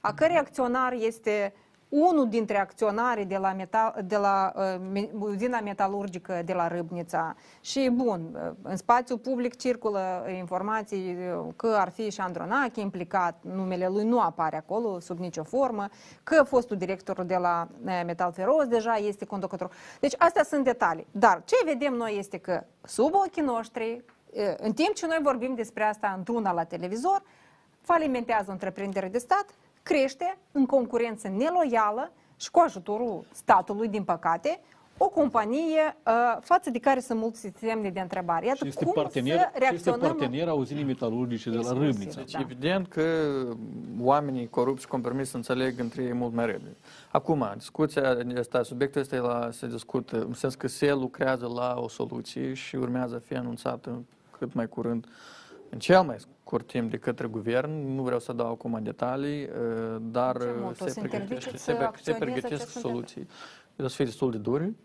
a 0.01 0.13
cărei 0.13 0.37
acționar 0.37 0.93
este 0.93 1.53
unul 1.89 2.29
dintre 2.29 2.59
acționarii 2.59 3.25
de 3.25 3.37
la, 3.37 3.53
metal, 3.53 4.03
de 4.05 4.17
la 4.17 4.53
uh, 4.55 4.63
me- 4.91 5.09
uzina 5.19 5.59
metalurgică 5.59 6.41
de 6.45 6.53
la 6.53 6.67
Râbnița. 6.67 7.35
Și, 7.61 7.89
bun, 7.93 8.21
uh, 8.33 8.51
în 8.61 8.77
spațiu 8.77 9.17
public 9.17 9.55
circulă 9.55 10.25
informații 10.37 11.17
uh, 11.17 11.53
că 11.55 11.75
ar 11.79 11.89
fi 11.89 12.11
și 12.11 12.21
Andronache 12.21 12.79
implicat, 12.79 13.37
numele 13.41 13.87
lui 13.87 14.03
nu 14.03 14.19
apare 14.19 14.57
acolo 14.57 14.99
sub 14.99 15.19
nicio 15.19 15.43
formă, 15.43 15.87
că 16.23 16.43
fostul 16.43 16.77
director 16.77 17.23
de 17.23 17.35
la 17.35 17.67
uh, 17.85 18.01
Metal 18.05 18.31
Feroz 18.31 18.67
deja 18.67 18.95
este 18.95 19.25
conducător. 19.25 19.71
Deci 19.99 20.13
astea 20.17 20.43
sunt 20.43 20.63
detalii. 20.63 21.07
Dar 21.11 21.41
ce 21.45 21.55
vedem 21.65 21.93
noi 21.93 22.17
este 22.17 22.37
că 22.37 22.63
sub 22.83 23.13
ochii 23.13 23.41
noștri, 23.41 24.03
uh, 24.31 24.41
în 24.57 24.73
timp 24.73 24.93
ce 24.93 25.07
noi 25.07 25.19
vorbim 25.21 25.55
despre 25.55 25.83
asta 25.83 26.13
într-una 26.17 26.51
la 26.51 26.63
televizor, 26.63 27.23
falimentează 27.81 28.45
o 28.47 28.51
întreprindere 28.51 29.07
de 29.07 29.17
stat, 29.17 29.45
crește 29.87 30.37
în 30.51 30.65
concurență 30.65 31.27
neloială 31.27 32.11
și 32.37 32.51
cu 32.51 32.59
ajutorul 32.59 33.23
statului, 33.31 33.87
din 33.87 34.03
păcate, 34.03 34.59
o 34.97 35.07
companie 35.09 35.95
uh, 36.07 36.37
față 36.41 36.69
de 36.69 36.79
care 36.79 36.99
sunt 36.99 37.19
mulți 37.19 37.51
semne 37.59 37.89
de 37.89 37.99
întrebare. 37.99 38.45
Iată 38.45 38.57
Și 38.63 38.67
este 38.67 38.83
cum 38.83 38.93
partener, 38.93 39.33
să 39.33 39.39
și 39.39 39.45
este 39.45 39.59
reacționăm... 39.59 39.99
partener 39.99 40.47
a 40.47 40.53
uzinii 40.53 40.83
metalurgice 40.83 41.49
de 41.49 41.55
la 41.55 41.61
Exclusiv. 41.61 41.91
Râbnița. 41.91 42.19
Deci 42.19 42.31
Da. 42.31 42.39
evident 42.39 42.87
că 42.87 43.03
oamenii 44.01 44.49
corupți 44.49 44.81
și 44.81 44.87
compromis 44.87 45.31
înțeleg 45.33 45.79
între 45.79 46.03
ei 46.03 46.13
mult 46.13 46.33
mai 46.33 46.45
repede. 46.45 46.75
Acum, 47.11 47.51
discuția 47.57 48.17
asta, 48.39 48.63
subiectul 48.63 49.01
este 49.01 49.17
la, 49.17 49.49
se 49.51 49.67
discută, 49.67 50.23
în 50.23 50.33
sens 50.33 50.55
că 50.55 50.67
se 50.67 50.93
lucrează 50.93 51.47
la 51.55 51.75
o 51.77 51.87
soluție 51.87 52.53
și 52.53 52.75
urmează 52.75 53.15
a 53.15 53.21
fi 53.25 53.35
anunțată 53.35 54.03
cât 54.37 54.53
mai 54.53 54.67
curând 54.67 55.05
în 55.69 55.79
cel 55.79 56.01
mai 56.01 56.19
scurt 56.19 56.67
timp 56.67 56.89
de 56.89 56.97
către 56.97 57.27
guvern. 57.27 57.95
Nu 57.95 58.01
vreau 58.03 58.19
să 58.19 58.33
dau 58.33 58.51
acum 58.51 58.79
detalii, 58.83 59.43
uh, 59.43 59.97
dar 60.01 60.37
Ce 60.37 60.55
mult? 60.59 60.81
O 60.81 60.85
se 60.85 60.89
să 60.91 60.99
pregătește, 60.99 61.33
interziceți 61.33 61.63
se, 61.63 61.71
să 61.71 61.71
pre- 61.71 61.79
se 61.81 61.87
acționeze 61.87 62.23
pregătesc 62.23 62.53
acest 62.53 62.73
guvern? 62.73 62.87
soluții. 62.87 63.27
O 63.79 63.87
să 63.87 63.95
fie 63.95 64.05
destul 64.05 64.31
de 64.31 64.37
dure, 64.37 64.75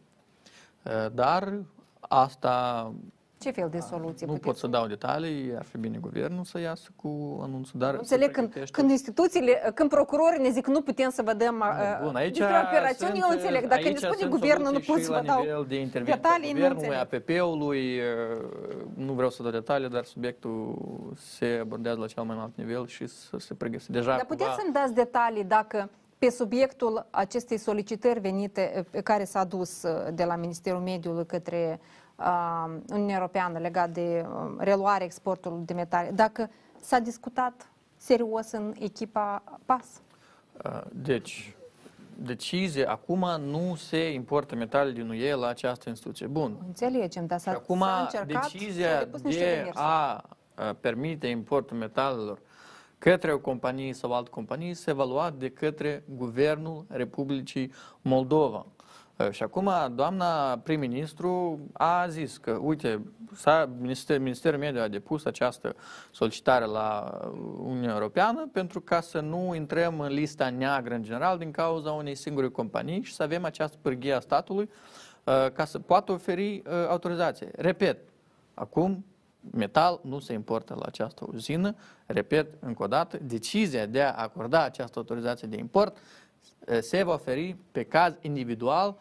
uh, 0.85 1.13
dar 1.15 1.59
asta 2.01 2.95
Ce 3.43 3.51
fel 3.51 3.69
de 3.69 3.79
soluție 3.79 4.27
nu 4.27 4.33
puteți 4.33 4.47
pot 4.47 4.57
să 4.57 4.67
dau 4.67 4.87
detalii, 4.87 5.53
ar 5.57 5.63
fi 5.65 5.79
bine 5.79 5.99
guvernul 6.01 6.45
să 6.45 6.59
iasă 6.61 6.89
cu 6.97 7.41
anunțul, 7.43 7.81
dar 7.81 7.91
Nu 7.91 8.03
se 8.03 8.15
Înțeleg 8.15 8.31
când, 8.31 8.49
pregătește- 8.49 8.77
când 8.81 8.91
instituțiile, 8.91 9.71
când 9.75 9.89
procurorii 9.91 10.43
ne 10.43 10.51
zic 10.51 10.67
nu 10.67 10.81
putem 10.81 11.11
să 11.11 11.23
vă 11.23 11.33
dăm 11.33 11.59
uh, 11.59 12.01
Bun, 12.05 12.15
aici 12.17 12.37
despre 12.39 12.57
operațiuni, 12.69 13.13
eu 13.19 13.21
sunt, 13.27 13.35
înțeleg. 13.39 13.67
Dacă 13.69 13.81
ne 13.83 13.87
aici 13.87 13.97
spune 13.99 14.17
sunt 14.19 14.31
guvernul, 14.31 14.63
nu 14.63 14.69
soluții 14.71 14.93
pot 14.93 14.99
și 14.99 15.05
să 15.05 15.11
la 15.11 15.19
vă 15.21 15.27
dau 15.27 15.41
nivel 15.41 15.65
de 15.69 15.81
intervenție 15.81 16.21
detalii, 16.23 16.49
a 16.49 16.53
nu 16.53 16.55
guvernului, 16.55 16.87
înțeleg. 16.87 17.39
APP-ului, 17.39 18.01
nu 18.95 19.13
vreau 19.13 19.31
să 19.31 19.43
dau 19.43 19.51
detalii, 19.53 19.89
dar 19.89 20.05
subiectul 20.05 20.79
se 21.17 21.59
abordează 21.63 21.99
la 22.01 22.07
cel 22.07 22.23
mai 22.23 22.37
înalt 22.37 22.57
nivel 22.57 22.87
și 22.87 23.07
să 23.07 23.37
se 23.39 23.55
pregătește 23.55 23.93
deja 23.93 24.11
Dar 24.17 24.25
puteți 24.25 24.49
cumva- 24.49 24.61
să-mi 24.63 24.73
dați 24.75 24.95
detalii 24.95 25.45
dacă 25.45 25.91
pe 26.19 26.31
subiectul 26.31 27.07
acestei 27.11 27.59
solicitări 27.59 28.21
venite, 28.21 28.87
pe 28.91 29.01
care 29.01 29.25
s-a 29.25 29.45
dus 29.45 29.83
uh, 29.83 29.91
de 30.15 30.25
la 30.25 30.37
Ministerul 30.37 30.81
Mediului 30.81 31.27
către 31.27 31.81
uh, 31.81 31.87
Uniunea 32.93 33.15
Europeană 33.15 33.59
legat 33.59 33.91
de 33.91 34.27
uh, 34.29 34.55
reluarea 34.59 35.07
exportului 35.07 35.65
de 35.65 35.73
metale, 35.73 36.11
dacă 36.15 36.51
s-a 36.81 36.99
discutat 36.99 37.71
serios 37.97 38.51
în 38.51 38.75
echipa 38.79 39.43
PAS? 39.65 39.87
Uh, 40.65 40.81
Deci, 40.93 41.57
decizie, 42.17 42.89
acum 42.89 43.27
nu 43.41 43.75
se 43.75 44.13
importă 44.13 44.55
metale 44.55 44.91
din 44.91 45.09
UE 45.09 45.35
la 45.35 45.47
această 45.47 45.89
instituție. 45.89 46.27
Bun. 46.27 46.57
Înțelegem, 46.67 47.27
dar 47.27 47.39
Și 47.39 47.45
s-a, 47.45 47.51
acum 47.51 47.79
s-a 47.79 48.01
încercat 48.01 48.43
s-au 48.43 48.51
decizia 48.53 48.99
depus 48.99 49.23
niște 49.23 49.41
de 49.41 49.47
demersuri. 49.47 49.79
a 49.79 50.25
a 50.55 50.77
permite 50.81 51.27
importul 51.27 51.77
metalelor 51.77 52.39
către 52.99 53.33
o 53.33 53.39
companie 53.39 53.93
sau 53.93 54.13
altă 54.13 54.31
companie 54.31 54.75
se 54.75 54.93
va 54.93 55.05
lua 55.05 55.31
de 55.39 55.51
către 55.51 56.05
Guvernul 56.17 56.85
Republicii 56.89 57.73
Moldova. 58.03 58.67
Uh, 59.27 59.33
Și 59.33 59.43
acum 59.43 59.71
doamna 59.95 60.59
prim-ministru 60.59 61.61
a 61.73 62.07
zis 62.09 62.37
că, 62.37 62.51
uite, 62.51 63.03
s-a, 63.35 63.71
Minister, 63.81 64.19
Ministerul 64.19 64.59
Mediu 64.59 64.81
a 64.81 64.89
depus 64.89 65.25
această 65.25 65.77
solicitare 66.11 66.65
la 66.65 67.21
Uniunea 67.59 67.95
Europeană 67.95 68.49
pentru 68.53 68.81
ca 68.81 69.01
să 69.01 69.21
nu 69.21 69.55
intrăm 69.55 70.01
în 70.01 70.13
lista 70.13 70.51
neagră 70.51 70.95
în 70.95 71.03
general 71.03 71.39
din 71.39 71.51
cauza 71.51 71.91
unei 71.91 72.15
singure 72.15 72.49
companii 72.49 73.03
și 73.03 73.15
să 73.15 73.23
avem 73.23 73.45
această 73.45 73.77
pârghie 73.83 74.13
a 74.13 74.21
statului 74.21 74.71
uh, 75.25 75.51
ca 75.53 75.65
să 75.65 75.79
poată 75.79 76.13
oferi 76.13 76.55
uh, 76.55 76.73
autorizație. 76.89 77.51
Repet, 77.57 77.99
acum 78.55 79.05
metal 79.51 80.01
nu 80.03 80.19
se 80.19 80.33
importă 80.33 80.75
la 80.75 80.85
această 80.87 81.27
uzină. 81.33 81.75
Repet 82.07 82.55
încă 82.61 82.83
o 82.83 82.87
dată, 82.87 83.19
decizia 83.23 83.87
de 83.87 84.03
a 84.03 84.13
acorda 84.13 84.65
această 84.65 84.99
autorizație 84.99 85.49
de 85.49 85.57
import 85.57 85.97
eh, 86.67 86.79
se 86.81 87.03
va 87.03 87.13
oferi 87.13 87.57
pe 87.73 87.83
caz 87.83 88.15
individual 88.21 88.97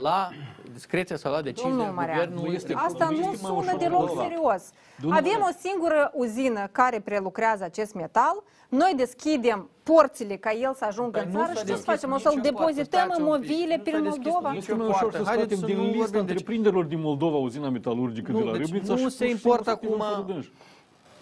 la 0.00 0.28
discreția 0.72 1.16
sau 1.16 1.32
la 1.32 1.42
decizia 1.42 1.68
Domnul 1.68 1.86
Marean, 1.94 2.18
Guvernului. 2.18 2.54
este- 2.54 2.74
Asta 2.76 3.04
nu 3.04 3.16
nu 3.16 3.16
este 3.16 3.28
mai 3.28 3.50
sună 3.50 3.60
ușor 3.60 3.78
deloc 3.78 3.98
Moldova. 3.98 4.22
serios. 4.22 4.62
Domnul 5.00 5.18
Avem 5.18 5.32
Marean. 5.38 5.50
o 5.54 5.58
singură 5.68 6.10
uzină 6.14 6.68
care 6.72 7.00
prelucrează 7.00 7.64
acest 7.64 7.94
metal, 7.94 8.42
noi 8.68 8.92
deschidem 8.96 9.68
porțile 9.82 10.36
ca 10.36 10.52
el 10.52 10.74
să 10.74 10.84
ajungă 10.84 11.10
Dar 11.18 11.24
în 11.26 11.32
nu 11.32 11.38
țară 11.38 11.52
s-a 11.52 11.58
și 11.58 11.64
ce 11.66 11.66
să 11.66 11.72
deschis 11.72 11.84
facem? 11.92 12.12
O 12.12 12.18
să-l 12.18 12.32
nicio 12.36 12.52
poartă. 12.52 12.72
depozităm 12.72 13.00
Stați 13.06 13.20
în 13.20 13.26
un 13.26 13.40
pic. 13.40 13.48
movile 13.50 13.76
Nu 13.76 13.82
prin 13.82 13.94
s-a 13.94 14.00
deschis 14.00 14.24
Moldova? 14.24 14.48
nicio 14.52 14.58
Este 14.72 14.74
mai 14.74 14.86
ușor 14.88 15.00
poartă. 15.00 15.18
să 15.18 15.24
Haideți 15.30 15.48
scoatem 15.54 15.58
să 15.58 15.66
din 15.66 15.76
nu 15.76 15.82
lista 15.82 15.98
vorbim, 15.98 16.20
deci- 16.20 16.30
întreprinderilor 16.30 16.84
din 16.84 17.00
Moldova 17.00 17.36
uzina 17.36 17.68
metalurgică 17.68 18.30
Nu, 18.32 18.38
de 18.38 18.44
la 18.44 18.52
deci 18.52 18.60
Râbnița 18.66 18.92
nu 18.92 18.98
și 18.98 19.08
se 19.08 19.16
pur 19.16 19.26
și 19.26 19.30
simplu 19.32 19.48
importă 19.50 19.70
să 19.70 19.76
fim 19.80 19.88
acum- 19.88 19.98
măsură 20.06 20.24
dânși. 20.32 20.50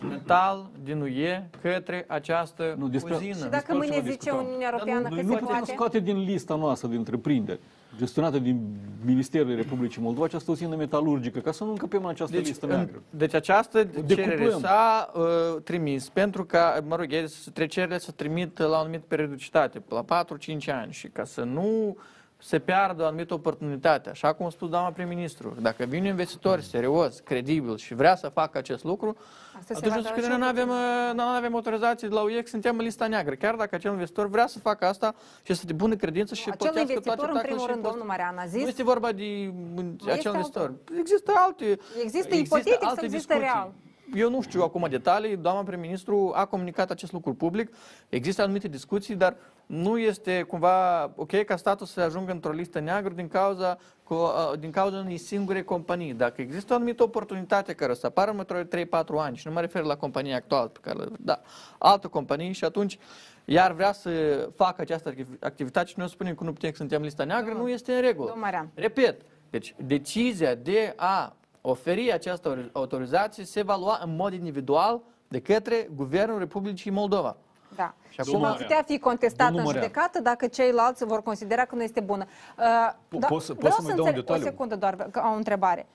metal 0.09 0.67
din 0.85 1.01
UE 1.01 1.49
către 1.63 2.05
această 2.09 2.75
Nu, 2.79 2.89
despre- 2.89 3.15
uzină. 3.15 3.35
Și 3.35 3.41
dacă 3.41 3.51
Despre 3.51 3.77
mâine 3.77 3.95
altceva 3.95 4.11
zice 4.13 4.25
discutăm. 4.31 4.47
Uniunea 4.47 4.69
Europeană 4.73 5.03
că 5.03 5.09
Noi 5.09 5.19
se 5.19 5.25
nu 5.25 5.33
putem 5.33 5.47
poate? 5.47 5.73
scoate 5.73 5.99
din 5.99 6.19
lista 6.25 6.55
noastră 6.55 6.89
de 6.89 6.97
întreprinderi 6.97 7.61
gestionată 7.99 8.39
din 8.39 8.77
Ministerul 9.05 9.57
Republicii 9.57 10.03
Moldova 10.03 10.25
această 10.25 10.51
uzină 10.51 10.77
metalurgică, 10.77 11.39
ca 11.39 11.53
să 11.53 11.65
nu 11.65 11.71
încăpem 11.71 12.03
în 12.05 12.09
această 12.11 12.37
Deci, 12.37 12.47
listă 12.47 12.67
în, 12.67 12.73
neagră. 12.73 13.03
deci 13.11 13.35
această 13.35 13.85
cerere 14.07 14.37
decuplăm. 14.37 14.61
s-a 14.61 15.11
uh, 15.15 15.63
trimis 15.63 16.09
pentru 16.09 16.45
ca, 16.45 16.85
mă 16.87 16.97
rog, 16.97 17.13
ele 17.13 17.27
să- 17.27 17.51
trecerile 17.51 17.99
să 17.99 18.11
trimit 18.11 18.59
la 18.59 18.69
o 18.69 18.75
anumită 18.81 19.05
periodicitate, 19.09 19.83
la 19.89 20.05
4-5 20.05 20.69
ani 20.69 20.93
și 20.93 21.09
ca 21.09 21.25
să 21.25 21.43
nu 21.43 21.97
se 22.43 22.59
piardă 22.59 23.03
o 23.03 23.07
anumită 23.07 23.35
oportunitate. 23.35 24.11
Așa 24.11 24.33
cum 24.33 24.47
a 24.47 24.51
spus 24.51 24.69
doamna 24.69 24.91
prim-ministru, 24.91 25.57
dacă 25.61 25.85
vine 25.85 26.03
un 26.03 26.07
investitor 26.11 26.61
serios, 26.61 27.19
credibil 27.21 27.77
și 27.77 27.95
vrea 27.95 28.17
să 28.17 28.29
facă 28.29 28.59
acest 28.59 28.85
lucru, 28.85 29.17
Asta 29.59 29.75
se 29.75 29.87
atunci 29.87 29.91
va 29.91 29.97
nu 29.97 30.03
da 30.03 30.09
spune, 30.09 30.23
și 30.33 30.39
nu 30.39 30.45
avem, 30.47 30.69
oportunitate. 30.69 31.09
uh, 31.09 31.15
nu 31.15 31.23
avem 31.23 31.55
autorizații 31.55 32.09
de 32.09 32.15
la 32.15 32.23
UE, 32.23 32.43
că 32.43 32.49
suntem 32.49 32.79
în 32.79 32.85
lista 32.85 33.07
neagră. 33.07 33.35
Chiar 33.35 33.55
dacă 33.55 33.75
acel 33.75 33.91
investitor 33.91 34.29
vrea 34.29 34.47
să 34.47 34.59
facă 34.59 34.87
asta 34.87 35.15
și 35.43 35.53
este 35.53 35.67
de 35.67 35.73
bună 35.73 35.95
credință 35.97 36.35
și 36.35 36.41
Acel 36.51 36.57
plătească 36.57 36.81
investitor, 36.81 37.15
toate 37.17 37.31
în 37.31 37.37
taxele 37.37 37.55
primul 37.55 37.69
și 37.69 37.73
rând, 37.73 37.83
domnul 37.87 38.03
impozitele. 38.03 38.29
Marian 38.29 38.39
a 38.39 38.51
Nu 38.53 38.59
zis, 38.59 38.69
este 38.69 38.83
vorba 38.83 39.13
de 39.13 39.25
este 39.25 40.11
acel 40.11 40.11
altul. 40.11 40.31
investitor. 40.35 40.75
Există 40.99 41.33
alte 41.37 41.79
Există 42.05 42.35
ipotetic 42.35 42.89
sau 42.95 43.05
există 43.05 43.35
real? 43.35 43.73
Eu 44.15 44.31
nu 44.31 44.41
știu 44.41 44.63
acum 44.63 44.87
detalii, 44.91 45.37
doamna 45.37 45.63
prim-ministru 45.63 46.33
a 46.35 46.45
comunicat 46.45 46.91
acest 46.91 47.13
lucru 47.13 47.35
public, 47.35 47.75
există 48.09 48.43
anumite 48.43 48.69
discuții, 48.69 49.15
dar 49.15 49.37
nu 49.71 49.99
este 49.99 50.43
cumva 50.43 51.11
ok 51.17 51.45
ca 51.45 51.57
statul 51.57 51.87
să 51.87 52.01
ajungă 52.01 52.33
într-o 52.33 52.53
listă 52.53 52.81
neagră 52.81 53.15
din 53.15 53.29
cauza, 53.29 53.79
cu, 54.03 54.15
uh, 54.15 54.53
din 54.59 54.71
cauza 54.71 54.99
unei 54.99 55.17
singure 55.17 55.63
companii. 55.63 56.15
Dacă 56.15 56.41
există 56.41 56.73
o 56.73 56.77
anumită 56.77 57.03
oportunitate 57.03 57.73
care 57.73 57.91
o 57.93 57.95
să 57.95 58.07
apară 58.07 58.31
în 58.31 58.39
următorii 58.39 58.87
3-4 58.87 59.19
ani, 59.19 59.37
și 59.37 59.47
nu 59.47 59.53
mă 59.53 59.61
refer 59.61 59.83
la 59.83 59.97
compania 59.97 60.37
actuală 60.37 60.69
pe 60.69 60.79
care, 60.83 60.99
le- 60.99 61.09
da, 61.19 61.41
altă 61.79 62.09
companie 62.09 62.53
și 62.53 62.65
atunci 62.65 62.99
iar 63.45 63.73
vrea 63.73 63.93
să 63.93 64.11
facă 64.57 64.81
această 64.83 65.09
activ- 65.09 65.39
activitate 65.41 65.87
și 65.87 65.99
noi 65.99 66.09
spunem 66.09 66.35
că 66.35 66.45
nu 66.45 66.53
putem 66.53 66.71
că 66.71 66.77
suntem 66.77 66.99
în 66.99 67.05
lista 67.05 67.25
neagră, 67.25 67.53
nu 67.53 67.69
este 67.69 67.93
în 67.95 68.01
regulă. 68.01 68.27
Domnul 68.29 68.45
Marian. 68.45 68.71
Repet, 68.75 69.21
deci 69.51 69.75
decizia 69.85 70.55
de 70.55 70.93
a 70.97 71.37
oferi 71.61 72.13
această 72.13 72.71
autorizație 72.73 73.45
se 73.45 73.63
va 73.63 73.77
lua 73.77 74.01
în 74.05 74.17
mod 74.17 74.33
individual 74.33 75.01
de 75.29 75.41
către 75.41 75.89
Guvernul 75.95 76.39
Republicii 76.39 76.91
Moldova. 76.91 77.37
Da. 77.77 77.95
Și 78.09 78.13
Și, 78.13 78.21
acum- 78.21 78.41
va 78.41 78.53
putea 78.53 78.83
fi 78.87 78.99
contestat 78.99 79.47
Domnul 79.47 79.59
în 79.59 79.65
Marian. 79.67 79.83
judecată 79.83 80.21
dacă 80.21 80.47
ceilalți 80.47 81.05
vor 81.05 81.23
considera 81.23 81.65
că 81.65 81.75
nu 81.75 81.83
este 81.83 82.01
bună. 82.01 82.25
Uh, 82.59 82.93
Po- 82.93 83.29
poți 83.29 83.47
să- 83.47 83.53
vreau 83.53 83.75
poți 83.75 83.87
să-mi 83.87 83.89
dai 83.89 83.99
un 83.99 83.99
înțeleg- 83.99 84.15
detaliu? 84.15 84.43
O 84.43 84.51
secundă 84.51 84.77
doar, 84.77 84.95
că 85.11 85.19
am 85.19 85.33
o 85.33 85.37
întrebare. 85.37 85.87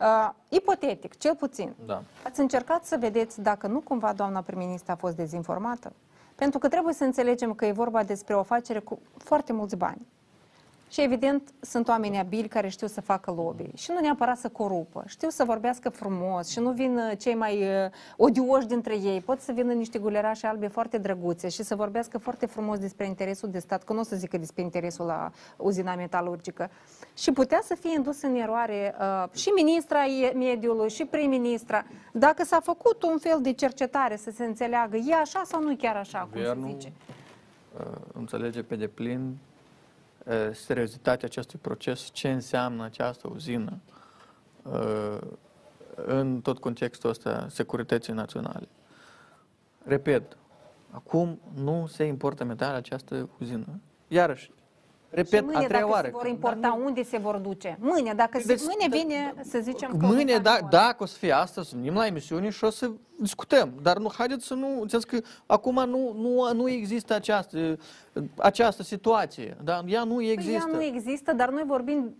Uh, 0.00 0.30
ipotetic, 0.48 1.18
cel 1.18 1.34
puțin, 1.36 1.74
Da. 1.86 2.02
ați 2.24 2.40
încercat 2.40 2.84
să 2.84 2.96
vedeți 3.00 3.40
dacă 3.40 3.66
nu 3.66 3.80
cumva 3.80 4.12
doamna 4.12 4.40
prim-ministru 4.40 4.92
a 4.92 4.94
fost 4.94 5.16
dezinformată? 5.16 5.92
Pentru 6.34 6.58
că 6.58 6.68
trebuie 6.68 6.94
să 6.94 7.04
înțelegem 7.04 7.54
că 7.54 7.66
e 7.66 7.72
vorba 7.72 8.02
despre 8.02 8.34
o 8.34 8.38
afacere 8.38 8.78
cu 8.78 8.98
foarte 9.16 9.52
mulți 9.52 9.76
bani. 9.76 10.06
Și 10.92 11.02
evident 11.02 11.52
sunt 11.60 11.88
oameni 11.88 12.18
abili 12.18 12.48
care 12.48 12.68
știu 12.68 12.86
să 12.86 13.00
facă 13.00 13.30
lobby 13.30 13.70
și 13.74 13.90
nu 13.90 14.00
neapărat 14.00 14.38
să 14.38 14.48
corupă, 14.48 15.04
știu 15.06 15.28
să 15.28 15.44
vorbească 15.44 15.88
frumos 15.88 16.48
și 16.48 16.58
nu 16.58 16.70
vin 16.70 16.96
uh, 16.96 17.18
cei 17.18 17.34
mai 17.34 17.62
uh, 17.62 17.90
odioși 18.16 18.66
dintre 18.66 18.96
ei, 18.96 19.20
pot 19.20 19.40
să 19.40 19.52
vină 19.52 19.72
niște 19.72 19.98
gulerașe 19.98 20.46
albe 20.46 20.66
foarte 20.66 20.98
drăguțe 20.98 21.48
și 21.48 21.62
să 21.62 21.74
vorbească 21.74 22.18
foarte 22.18 22.46
frumos 22.46 22.78
despre 22.78 23.06
interesul 23.06 23.50
de 23.50 23.58
stat, 23.58 23.84
că 23.84 23.92
nu 23.92 23.98
o 23.98 24.02
să 24.02 24.16
zică 24.16 24.38
despre 24.38 24.62
interesul 24.62 25.06
la 25.06 25.32
uzina 25.56 25.94
metalurgică. 25.94 26.70
Și 27.16 27.32
putea 27.32 27.60
să 27.64 27.74
fie 27.74 27.92
indus 27.96 28.22
în 28.22 28.34
eroare 28.34 28.94
uh, 29.00 29.34
și 29.34 29.48
ministra 29.48 30.04
e- 30.04 30.32
mediului 30.36 30.90
și 30.90 31.04
prim-ministra, 31.04 31.84
dacă 32.12 32.44
s-a 32.44 32.60
făcut 32.60 33.02
un 33.02 33.18
fel 33.18 33.38
de 33.42 33.52
cercetare 33.52 34.16
să 34.16 34.30
se 34.30 34.44
înțeleagă, 34.44 34.96
e 34.96 35.14
așa 35.14 35.42
sau 35.44 35.62
nu 35.62 35.76
chiar 35.76 35.96
așa, 35.96 36.18
cum 36.18 36.30
se 36.32 36.38
Guvernul 36.38 36.70
zice. 36.70 36.92
uh, 37.78 37.86
înțelege 38.12 38.62
pe 38.62 38.76
deplin 38.76 39.20
uh, 39.20 39.50
seriozitatea 40.52 41.28
acestui 41.28 41.58
proces, 41.58 42.08
ce 42.12 42.30
înseamnă 42.30 42.84
această 42.84 43.28
uzină 43.28 43.80
uh, 44.62 45.18
în 45.94 46.40
tot 46.40 46.58
contextul 46.58 47.10
ăsta 47.10 47.46
securității 47.50 48.12
naționale. 48.12 48.68
Repet, 49.84 50.36
acum 50.90 51.40
nu 51.54 51.86
se 51.86 52.04
importă 52.04 52.44
metal 52.44 52.74
această 52.74 53.28
uzină. 53.38 53.66
Iarăși, 54.08 54.50
repet, 55.14 55.38
și 55.38 55.44
mâine, 55.44 55.58
a 55.58 55.66
treia 55.66 55.80
dacă 55.80 55.92
oară. 55.92 56.06
se 56.06 56.12
vor 56.12 56.22
că- 56.22 56.28
importa, 56.28 56.58
dar 56.60 56.76
nu- 56.78 56.84
unde 56.84 57.02
se 57.02 57.18
vor 57.18 57.36
duce? 57.36 57.76
Mâine, 57.80 58.12
dacă 58.14 58.38
se, 58.38 58.44
Deci, 58.46 58.60
mâine 58.64 58.86
da- 58.88 58.96
vine, 58.96 59.34
să 59.44 59.58
zicem 59.62 59.96
că... 59.98 60.06
Mâine, 60.06 60.34
un 60.34 60.42
da, 60.42 60.50
camion. 60.50 60.68
dacă 60.70 61.02
o 61.02 61.06
să 61.06 61.16
fie 61.18 61.32
asta, 61.32 61.62
să 61.62 61.70
venim 61.74 61.94
la 61.94 62.06
emisiune 62.06 62.50
și 62.50 62.64
o 62.64 62.70
să 62.70 62.90
discutăm. 63.20 63.72
Dar 63.82 63.98
nu, 63.98 64.10
haideți 64.16 64.46
să 64.46 64.54
nu, 64.54 64.80
înțeles 64.80 65.04
că 65.04 65.18
acum 65.46 65.74
nu, 65.74 66.12
nu, 66.16 66.52
nu 66.54 66.68
există 66.68 67.14
această, 67.14 67.78
această 68.36 68.82
situație. 68.82 69.56
Da? 69.64 69.82
Ea 69.86 70.04
nu 70.04 70.14
Păi 70.14 70.30
există. 70.30 70.66
Ea 70.70 70.76
nu 70.76 70.82
există, 70.82 71.32
dar 71.32 71.50
noi 71.50 71.62
vorbim 71.66 72.14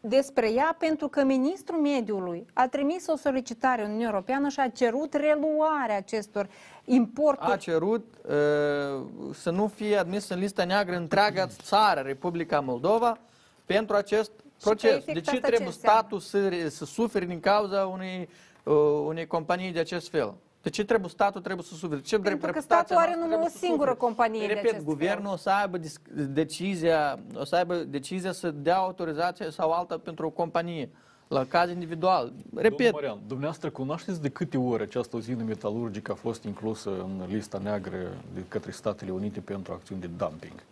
despre 0.00 0.52
ea 0.52 0.76
pentru 0.78 1.08
că 1.08 1.22
ministrul 1.24 1.80
mediului 1.80 2.46
a 2.52 2.68
trimis 2.68 3.06
o 3.06 3.16
solicitare 3.16 3.80
în 3.82 3.86
Uniunea 3.88 4.08
Europeană 4.08 4.48
și 4.48 4.60
a 4.60 4.68
cerut 4.68 5.14
reluarea 5.14 5.96
acestor 5.96 6.48
importuri. 6.84 7.52
a 7.52 7.56
cerut 7.56 8.14
uh, 8.24 9.04
să 9.34 9.50
nu 9.50 9.66
fie 9.66 9.96
admis 9.96 10.28
în 10.28 10.38
lista 10.38 10.64
neagră 10.64 10.96
întreaga 10.96 11.46
țară, 11.46 12.00
Republica 12.00 12.60
Moldova, 12.60 13.18
pentru 13.66 13.96
acest 13.96 14.30
proces. 14.60 14.90
efect 14.90 15.06
De 15.06 15.12
ce 15.12 15.18
asta 15.20 15.32
ce 15.32 15.40
trebuie 15.40 15.66
înseamnă? 15.66 16.00
statul 16.00 16.18
să, 16.18 16.48
re- 16.48 16.68
să 16.68 16.84
sufere 16.84 17.24
din 17.24 17.40
cauza 17.40 17.86
unei, 17.86 18.28
uh, 18.62 18.74
unei 19.06 19.26
companii 19.26 19.72
de 19.72 19.78
acest 19.78 20.08
fel? 20.08 20.34
De 20.62 20.70
ce 20.70 20.84
trebuie 20.84 21.10
statul 21.10 21.40
trebuie 21.40 21.64
să 21.64 21.74
suferă? 21.74 22.00
Ce 22.00 22.18
Pentru 22.18 22.36
că 22.36 22.46
reputația 22.46 22.60
statul 22.76 22.96
are 22.96 23.06
noastră 23.06 23.20
numai 23.20 23.36
o 23.36 23.38
trebuie 23.38 23.50
să 23.60 23.64
singură 23.66 23.90
sufere? 23.90 24.06
companie 24.06 24.46
de 24.46 24.52
Repet, 24.52 24.70
acest 24.70 24.84
guvernul 24.84 25.24
fel. 25.24 25.32
o 25.32 25.36
să 25.36 25.50
aibă 25.50 25.78
dis- 25.78 26.00
decizia, 26.28 27.18
o 27.34 27.44
să 27.44 27.56
aibă 27.56 27.74
decizia 27.76 28.32
să 28.32 28.50
dea 28.50 28.76
autorizație 28.76 29.50
sau 29.50 29.70
alta 29.70 29.98
pentru 29.98 30.26
o 30.26 30.30
companie 30.30 30.88
la 31.28 31.44
caz 31.44 31.70
individual. 31.70 32.32
Repet, 32.54 32.76
Domnul 32.76 32.92
Marian, 32.92 33.18
dumneavoastră 33.26 33.70
cunoașteți 33.70 34.22
de 34.22 34.28
câte 34.28 34.56
ori 34.58 34.82
această 34.82 35.16
uzină 35.16 35.42
metalurgică 35.42 36.12
a 36.12 36.14
fost 36.14 36.44
inclusă 36.44 36.90
în 36.90 37.22
lista 37.28 37.58
neagră 37.58 37.98
de 38.34 38.44
către 38.48 38.70
Statele 38.70 39.10
Unite 39.10 39.40
pentru 39.40 39.72
acțiuni 39.72 40.00
de 40.00 40.06
dumping? 40.06 40.62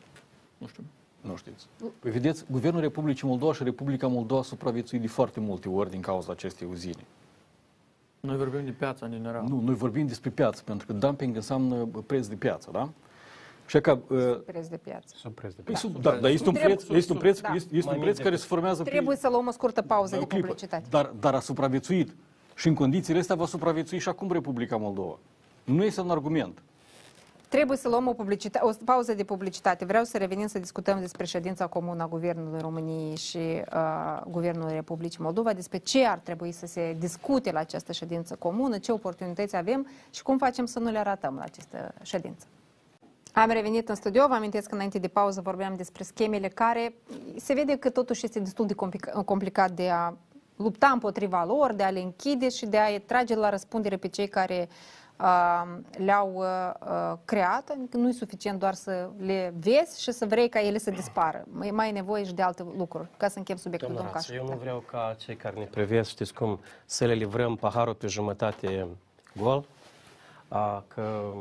nu 0.59 0.67
știu. 0.67 0.83
Nu 1.21 1.37
știți. 1.37 1.67
Păi 1.99 2.11
vedeți, 2.11 2.45
Guvernul 2.51 2.81
Republicii 2.81 3.29
Moldova 3.29 3.53
și 3.53 3.63
Republica 3.63 4.07
Moldova 4.07 4.41
a 4.41 4.43
supraviețuit 4.43 5.01
de 5.01 5.07
foarte 5.07 5.41
multe 5.41 5.69
ori 5.69 5.91
din 5.91 6.01
cauza 6.01 6.33
acestei 6.33 6.69
uzine. 6.71 7.05
Noi 8.21 8.37
vorbim 8.37 8.65
de 8.65 8.71
piața 8.71 9.07
în 9.07 9.13
general. 9.13 9.45
Nu, 9.49 9.61
noi 9.61 9.75
vorbim 9.75 10.07
despre 10.07 10.31
piață, 10.31 10.63
pentru 10.65 10.87
că 10.87 10.93
dumping 10.93 11.37
înseamnă 11.37 11.89
preț 12.07 12.27
de 12.27 12.35
piață, 12.35 12.69
da? 12.73 12.89
Și 13.67 13.81
că, 13.81 13.99
uh, 14.09 14.39
Preț 14.47 14.67
de 14.67 14.77
piață. 14.77 15.15
Sub 15.17 15.33
preț 15.33 15.51
de 15.55 15.63
păi, 15.63 15.73
piață. 15.75 15.87
sub, 15.87 16.03
da, 16.03 16.11
dar 16.17 16.31
este 16.31 16.49
un 16.49 16.55
Trebuie- 16.55 16.75
preț, 16.77 16.89
este 16.97 17.13
un 17.13 17.19
preț, 17.19 17.41
Da. 17.41 17.53
este, 17.55 17.77
este 17.77 17.87
Mai 17.89 17.95
un 17.99 18.05
mic 18.05 18.05
preț 18.05 18.17
care 18.17 18.29
decât- 18.31 18.41
se 18.41 18.47
formează 18.47 18.83
pe- 18.83 18.91
Trebuie 18.91 19.17
să 19.17 19.29
luăm 19.31 19.47
o 19.47 19.51
scurtă 19.51 19.83
pauză 19.83 20.11
Mai 20.11 20.19
de 20.19 20.25
o 20.25 20.27
clipă. 20.29 20.47
publicitate. 20.47 20.87
Dar, 20.91 21.13
dar 21.21 21.35
a 21.35 21.41
supraviețuit. 21.41 22.15
Și 22.55 22.69
în 22.69 22.75
condițiile 22.75 23.19
astea 23.19 23.35
va 23.35 23.47
supraviețui 23.47 23.99
și 23.99 24.09
acum 24.09 24.33
Republica 24.33 24.77
Moldova. 24.77 25.19
Nu 25.65 25.85
este 25.85 26.01
un 26.01 26.11
argument. 26.11 26.63
Trebuie 27.49 27.77
să 27.77 27.89
luăm 27.89 28.07
o, 28.07 28.13
publicita- 28.13 28.61
o 28.61 28.71
pauză 28.85 29.15
de 29.15 29.25
publicitate. 29.25 29.85
Vreau 29.85 30.05
să 30.05 30.19
revenim 30.19 30.47
să 30.47 30.59
discutăm 30.59 31.01
despre 31.01 31.25
ședința 31.25 31.67
comună 31.67 32.03
a 32.03 32.07
Guvernului 32.07 32.61
României 32.61 33.17
și 33.17 33.37
uh, 33.37 34.21
Guvernului 34.31 34.75
Republicii 34.75 35.23
Moldova, 35.23 35.53
despre 35.53 35.79
ce 35.79 36.05
ar 36.05 36.19
trebui 36.19 36.53
să 36.53 36.67
se 36.67 36.97
discute 36.99 37.53
la 37.53 37.59
această 37.59 37.93
ședință 37.93 38.37
comună, 38.39 38.79
ce 38.79 38.93
oportunități 38.93 39.57
avem 39.57 39.87
și 40.11 40.23
cum 40.23 40.39
facem 40.39 40.67
să 40.67 40.79
nu 40.79 40.91
le 40.91 41.03
ratăm 41.03 41.35
la 41.35 41.43
această 41.43 41.95
ședință. 42.03 42.47
Am 43.33 43.51
revenit 43.51 43.89
în 43.89 43.95
studio, 43.95 44.27
vă 44.29 44.35
amintesc 44.35 44.69
că 44.69 44.75
înainte 44.75 44.99
de 44.99 45.09
pauză 45.09 45.41
vorbeam 45.41 45.77
despre 45.77 46.03
schemele 46.03 46.49
care 46.49 46.95
se 47.37 47.55
vede 47.55 47.77
că 47.77 47.91
totuși 47.91 48.25
este 48.25 48.39
destul 48.39 48.67
de 48.67 48.75
complica- 48.75 49.25
complicat 49.25 49.71
de 49.71 49.89
a 49.89 50.15
lupta 50.57 50.91
împotriva 50.93 51.45
lor, 51.45 51.73
de 51.73 51.83
a 51.83 51.91
le 51.91 52.01
închide 52.01 52.49
și 52.49 52.67
de 52.67 52.79
a 52.79 53.01
trage 53.01 53.35
la 53.35 53.51
răspundere 53.51 53.97
pe 53.97 54.09
cei 54.09 54.29
care 54.29 54.69
uh, 54.69 54.77
le-au 55.91 56.35
uh, 56.35 56.73
uh, 56.89 57.13
creat. 57.25 57.69
Adică 57.69 57.97
nu 57.97 58.09
e 58.09 58.13
suficient 58.13 58.59
doar 58.59 58.75
să 58.75 59.11
le 59.19 59.55
vezi 59.59 60.03
și 60.03 60.13
să 60.13 60.27
vrei 60.27 60.49
ca 60.49 60.61
ele 60.61 60.79
să 60.79 60.91
dispară. 60.91 61.45
Mai, 61.49 61.71
mai 61.71 61.89
e 61.89 61.93
nevoie 61.93 62.25
și 62.25 62.35
de 62.35 62.43
alte 62.43 62.65
lucruri, 62.77 63.09
ca 63.17 63.29
să 63.29 63.39
închem 63.39 63.57
subiectul 63.57 63.93
Doamna 63.93 64.11
domnul 64.13 64.21
Rață, 64.23 64.35
eu 64.35 64.43
nu 64.43 64.49
Cașu. 64.49 64.61
vreau 64.61 64.79
ca 64.79 65.17
cei 65.19 65.37
care 65.37 65.59
ne 65.59 65.65
privesc, 65.65 66.11
știți 66.11 66.35
cum, 66.35 66.61
să 66.85 67.05
le 67.05 67.13
livrăm 67.15 67.57
paharul 67.57 67.95
pe 67.95 68.07
jumătate 68.07 68.87
gol, 69.37 69.65
a, 70.49 70.85
că 70.89 71.33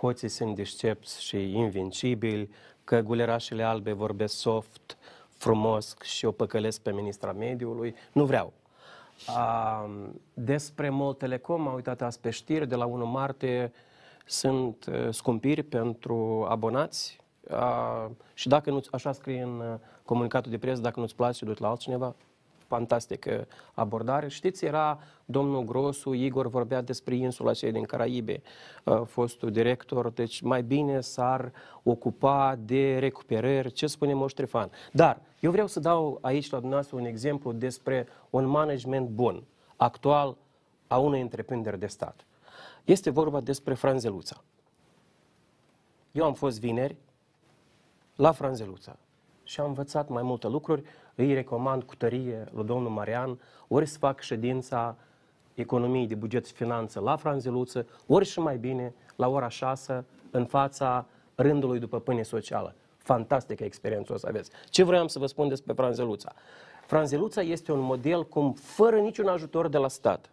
hoții 0.00 0.28
sunt 0.28 0.54
deștepți 0.54 1.22
și 1.22 1.56
invincibili, 1.56 2.50
că 2.84 3.00
gulerașele 3.00 3.62
albe 3.62 3.92
vorbesc 3.92 4.34
soft, 4.34 4.96
frumos 5.28 5.96
și 6.02 6.24
o 6.24 6.30
păcălesc 6.30 6.80
pe 6.80 6.92
ministra 6.92 7.32
mediului. 7.32 7.94
Nu 8.12 8.24
vreau. 8.24 8.52
A, 9.26 9.90
despre 10.34 10.88
Mol 10.88 11.14
Telecom, 11.14 11.68
am 11.68 11.74
uitat 11.74 12.02
azi 12.02 12.20
pe 12.20 12.30
știri, 12.30 12.68
de 12.68 12.74
la 12.74 12.84
1 12.84 13.06
martie 13.06 13.72
sunt 14.26 14.86
uh, 14.86 15.08
scumpiri 15.10 15.62
pentru 15.62 16.46
abonați 16.48 17.20
a, 17.50 18.10
și 18.34 18.48
dacă 18.48 18.70
nu 18.70 18.82
așa 18.90 19.12
scrie 19.12 19.42
în 19.42 19.60
uh, 19.60 19.74
comunicatul 20.04 20.50
de 20.50 20.58
presă, 20.58 20.80
dacă 20.80 21.00
nu-ți 21.00 21.14
place, 21.14 21.44
du-te 21.44 21.62
la 21.62 21.68
altcineva. 21.68 22.14
Fantastică 22.66 23.46
abordare. 23.74 24.28
Știți, 24.28 24.64
era 24.64 24.98
domnul 25.24 25.64
Grosu, 25.64 26.12
Igor 26.12 26.48
vorbea 26.48 26.80
despre 26.82 27.14
insula 27.14 27.50
aceea 27.50 27.72
din 27.72 27.84
Caraibe, 27.84 28.42
uh, 28.84 29.02
fostul 29.04 29.50
director, 29.50 30.10
deci 30.10 30.40
mai 30.40 30.62
bine 30.62 31.00
s-ar 31.00 31.52
ocupa 31.82 32.58
de 32.58 32.98
recuperări, 32.98 33.72
ce 33.72 33.86
spune 33.86 34.14
Moș 34.14 34.32
Trifan. 34.32 34.70
Dar 34.92 35.20
eu 35.40 35.50
vreau 35.50 35.66
să 35.66 35.80
dau 35.80 36.18
aici 36.20 36.50
la 36.50 36.58
dumneavoastră 36.58 36.96
un 36.96 37.04
exemplu 37.04 37.52
despre 37.52 38.06
un 38.30 38.46
management 38.46 39.08
bun, 39.08 39.42
actual, 39.76 40.36
a 40.86 40.98
unei 40.98 41.20
întreprinderi 41.20 41.78
de 41.78 41.86
stat. 41.86 42.26
Este 42.84 43.10
vorba 43.10 43.40
despre 43.40 43.74
Franzeluța. 43.74 44.42
Eu 46.12 46.24
am 46.24 46.34
fost 46.34 46.60
vineri 46.60 46.96
la 48.16 48.32
Franzeluța 48.32 48.96
și 49.42 49.60
am 49.60 49.66
învățat 49.66 50.08
mai 50.08 50.22
multe 50.22 50.48
lucruri. 50.48 50.82
Îi 51.16 51.34
recomand 51.34 51.82
cu 51.82 51.96
tărie 51.96 52.44
lui 52.52 52.64
domnul 52.64 52.90
Marian 52.90 53.38
ori 53.68 53.86
să 53.86 53.98
fac 53.98 54.20
ședința 54.20 54.96
economiei 55.54 56.06
de 56.06 56.14
buget 56.14 56.46
și 56.46 56.52
finanță 56.52 57.00
la 57.00 57.16
Franzeluță, 57.16 57.86
ori 58.06 58.24
și 58.24 58.38
mai 58.40 58.56
bine 58.56 58.94
la 59.16 59.28
ora 59.28 59.48
6 59.48 60.04
în 60.30 60.44
fața 60.44 61.06
rândului 61.34 61.78
după 61.78 62.00
pâine 62.00 62.22
socială. 62.22 62.74
Fantastică 62.98 63.64
experiență 63.64 64.12
o 64.12 64.16
să 64.16 64.26
aveți. 64.28 64.50
Ce 64.68 64.82
vreau 64.82 65.08
să 65.08 65.18
vă 65.18 65.26
spun 65.26 65.48
despre 65.48 65.72
Franzeluța? 65.72 66.32
Franzeluța 66.86 67.40
este 67.40 67.72
un 67.72 67.80
model 67.80 68.24
cum, 68.24 68.52
fără 68.52 68.98
niciun 68.98 69.28
ajutor 69.28 69.68
de 69.68 69.78
la 69.78 69.88
stat, 69.88 70.30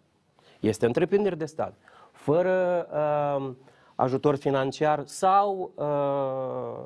este 0.59 0.85
întreprindere 0.85 1.35
de 1.35 1.45
stat, 1.45 1.73
fără 2.11 2.87
uh, 2.91 3.51
ajutor 3.95 4.35
financiar 4.35 5.03
sau 5.05 5.71
uh, 5.75 6.85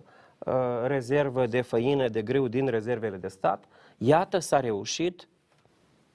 uh, 0.54 0.54
rezervă 0.86 1.46
de 1.46 1.62
făină, 1.62 2.08
de 2.08 2.22
grâu 2.22 2.48
din 2.48 2.68
rezervele 2.68 3.18
de 3.18 3.28
stat, 3.28 3.64
iată 3.98 4.40
s-a 4.40 4.60
reușit 4.60 5.28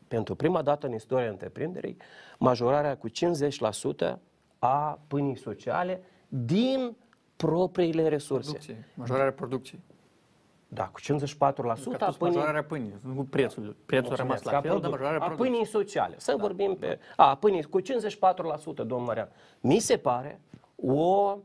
pentru 0.09 0.35
prima 0.35 0.63
dată 0.63 0.87
în 0.87 0.93
istoria 0.95 1.29
întreprinderii 1.29 1.97
majorarea 2.39 2.97
cu 2.97 3.09
50% 3.09 3.13
a 4.59 4.99
pâinii 5.07 5.37
sociale 5.37 6.03
din 6.29 6.97
propriile 7.37 8.09
resurse. 8.09 8.51
Producție, 8.51 8.89
majorarea 8.95 9.33
producției. 9.33 9.81
Da, 10.69 10.85
cu 10.85 11.01
54% 11.01 11.05
Că 11.39 11.69
a 11.69 11.75
tu 11.75 12.13
spui 12.13 12.13
pâinii 12.19 12.37
majorarea 12.37 12.65
pâinii, 12.65 12.95
nu 13.03 13.25
prețul. 13.25 13.77
Prețul 13.87 14.13
a 14.13 14.17
rămas 14.17 14.43
la 14.43 14.61
fel, 14.61 14.81
dar 14.81 14.91
majorarea 14.91 15.19
a 15.19 15.25
producției. 15.25 15.49
pâinii 15.49 15.67
sociale. 15.67 16.15
Să 16.19 16.37
vorbim 16.39 16.75
pe... 16.75 16.99
A, 17.17 17.37
pâinii 17.37 17.63
cu 17.63 17.81
54%, 17.81 17.85
domnul 18.75 18.99
Marian. 18.99 19.29
Mi 19.61 19.79
se 19.79 19.97
pare 19.97 20.41
o 20.77 21.39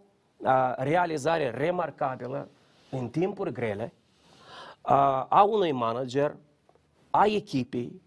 a, 0.43 0.75
realizare 0.77 1.49
remarcabilă 1.49 2.49
în 2.91 3.09
timpuri 3.09 3.51
grele 3.51 3.93
a, 4.89 5.21
a 5.29 5.43
unui 5.43 5.71
manager, 5.71 6.35
a 7.09 7.25
echipei, 7.25 8.01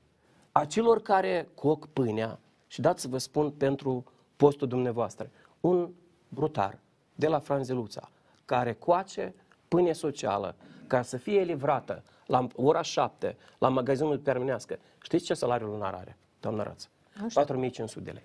a 0.53 0.65
celor 0.65 1.03
care 1.03 1.49
coc 1.55 1.87
pâinea 1.87 2.39
și 2.67 2.81
dați 2.81 3.01
să 3.01 3.09
vă 3.09 3.19
spun 3.19 3.51
pentru 3.51 4.05
postul 4.37 4.69
dumneavoastră, 4.69 5.31
un 5.61 5.91
brutar 6.29 6.79
de 7.15 7.29
la 7.29 7.39
Franzeluța 7.39 8.11
care 8.45 8.73
coace 8.73 9.35
pâine 9.69 9.93
socială 9.93 10.55
ca 10.87 11.03
să 11.03 11.17
fie 11.17 11.43
livrată 11.43 12.03
la 12.27 12.47
ora 12.55 12.83
7 12.83 13.37
la 13.59 13.69
magazinul 13.69 14.19
Perminească. 14.19 14.79
Știți 15.03 15.25
ce 15.25 15.35
salariu 15.35 15.67
lunar 15.67 15.95
are, 15.95 16.17
doamna 16.41 16.63
Rață? 16.63 16.89
4500 17.35 18.05
de 18.05 18.11
lei. 18.11 18.25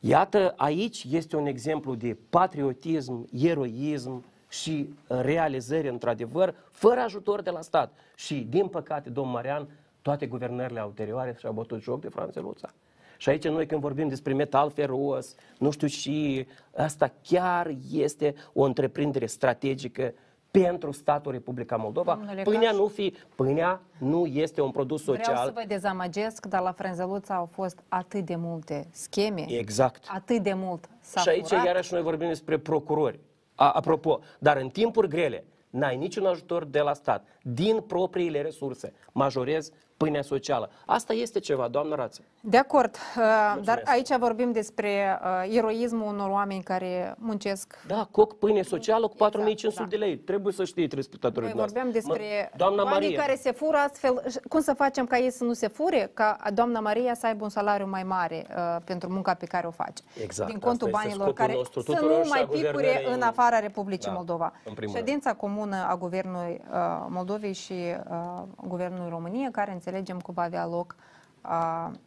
Iată, 0.00 0.54
aici 0.56 1.06
este 1.10 1.36
un 1.36 1.46
exemplu 1.46 1.94
de 1.94 2.16
patriotism, 2.30 3.28
eroism 3.32 4.24
și 4.50 4.94
realizări, 5.06 5.88
într-adevăr, 5.88 6.54
fără 6.70 7.00
ajutor 7.00 7.42
de 7.42 7.50
la 7.50 7.60
stat. 7.60 7.92
Și, 8.14 8.46
din 8.48 8.66
păcate, 8.66 9.10
domnul 9.10 9.32
Marian, 9.34 9.68
toate 10.02 10.26
guvernările 10.26 10.82
ulterioare 10.82 11.36
și-au 11.38 11.52
bătut 11.52 11.82
joc 11.82 12.00
de 12.00 12.08
Franțeluța. 12.08 12.70
Și 13.16 13.28
aici 13.28 13.48
noi 13.48 13.66
când 13.66 13.80
vorbim 13.80 14.08
despre 14.08 14.32
metal 14.32 14.70
feros, 14.70 15.34
nu 15.58 15.70
știu 15.70 15.86
și 15.86 16.46
asta 16.76 17.12
chiar 17.22 17.74
este 17.92 18.34
o 18.52 18.62
întreprindere 18.62 19.26
strategică 19.26 20.12
pentru 20.50 20.90
statul 20.92 21.32
Republica 21.32 21.76
Moldova. 21.76 22.14
Domnule 22.14 22.42
Pâinea 22.42 22.68
Caș. 22.70 22.78
nu, 22.78 22.86
fi, 22.86 23.14
pâinea 23.34 23.80
nu 23.98 24.26
este 24.26 24.60
un 24.60 24.70
produs 24.70 25.02
social. 25.02 25.24
Vreau 25.24 25.44
să 25.46 25.52
vă 25.54 25.62
dezamăgesc, 25.66 26.46
dar 26.46 26.62
la 26.62 26.72
Frânzăluța 26.72 27.34
au 27.34 27.44
fost 27.44 27.78
atât 27.88 28.24
de 28.24 28.36
multe 28.36 28.86
scheme, 28.90 29.44
Exact. 29.48 30.04
atât 30.08 30.42
de 30.42 30.52
mult 30.54 30.88
s-a 31.00 31.20
Și 31.20 31.28
aici 31.28 31.46
furat. 31.46 31.64
iarăși 31.64 31.92
noi 31.92 32.02
vorbim 32.02 32.28
despre 32.28 32.58
procurori. 32.58 33.18
A, 33.60 33.70
apropo, 33.70 34.20
dar 34.38 34.56
în 34.56 34.68
timpuri 34.68 35.08
grele, 35.08 35.44
n-ai 35.70 35.96
niciun 35.96 36.26
ajutor 36.26 36.64
de 36.64 36.80
la 36.80 36.94
stat. 36.94 37.26
Din 37.42 37.80
propriile 37.80 38.42
resurse 38.42 38.92
majorezi 39.12 39.72
pâinea 39.96 40.22
socială. 40.22 40.70
Asta 40.86 41.12
este 41.12 41.40
ceva, 41.40 41.68
doamnă 41.68 41.94
Rață. 41.94 42.22
De 42.42 42.56
acord, 42.56 42.96
uh, 43.16 43.62
dar 43.64 43.82
aici 43.84 44.16
vorbim 44.18 44.52
despre 44.52 45.20
uh, 45.22 45.56
eroismul 45.56 46.06
unor 46.12 46.30
oameni 46.30 46.62
care 46.62 47.14
muncesc. 47.18 47.78
Da, 47.86 48.08
coc 48.10 48.38
pâine 48.38 48.62
socială 48.62 49.06
cu 49.06 49.12
Exact, 49.12 49.32
4500 49.32 49.82
da. 49.82 49.88
de 49.88 49.96
lei. 49.96 50.16
Trebuie 50.18 50.52
să 50.52 50.64
știți, 50.64 50.94
respectatorii 50.94 51.48
Noi 51.48 51.56
noastre. 51.56 51.80
vorbeam 51.80 52.02
despre 52.04 52.48
Mă, 52.50 52.56
doamna 52.56 52.82
banii 52.84 53.00
Maria, 53.08 53.20
care 53.20 53.36
se 53.36 53.52
fură 53.52 53.76
astfel. 53.76 54.22
Cum 54.48 54.60
să 54.60 54.72
facem 54.72 55.06
ca 55.06 55.18
ei 55.18 55.30
să 55.30 55.44
nu 55.44 55.52
se 55.52 55.68
fure? 55.68 56.10
Ca 56.14 56.36
doamna 56.54 56.80
Maria 56.80 57.14
să 57.14 57.26
aibă 57.26 57.44
un 57.44 57.50
salariu 57.50 57.86
mai 57.88 58.02
mare 58.02 58.46
uh, 58.56 58.76
pentru 58.84 59.12
munca 59.12 59.34
pe 59.34 59.46
care 59.46 59.66
o 59.66 59.70
face. 59.70 60.02
Exact, 60.22 60.50
Din 60.50 60.58
contul 60.58 60.86
asta 60.86 60.98
este 61.06 61.08
banilor 61.08 61.26
scopul 61.26 61.44
care 61.44 61.52
nostru 61.58 61.80
să 61.80 61.92
tuturor 61.92 62.16
nu 62.18 62.24
și 62.24 62.28
mai 62.30 62.40
a 62.40 62.46
picure 62.46 62.70
guvernării 62.72 63.06
în 63.06 63.12
în- 63.12 63.22
afara 63.22 63.58
Republicii 63.58 64.10
Da, 64.10 64.16
Moldova. 64.16 64.52
în 64.64 64.74
primul 64.74 64.94
rând. 64.94 65.06
Ședința 65.06 65.34
comună 65.34 65.86
a 65.88 65.96
Guvernului 65.96 66.60
uh, 66.70 66.76
Moldovei 67.08 67.52
și 67.52 67.72
uh, 68.10 68.42
Guvernului 68.66 69.08
României, 69.10 69.50
care 69.50 69.72
înțelegem 69.72 70.18
că 70.18 70.32
va 70.32 70.42
avea 70.42 70.66
loc 70.66 70.94
uh, 70.98 71.04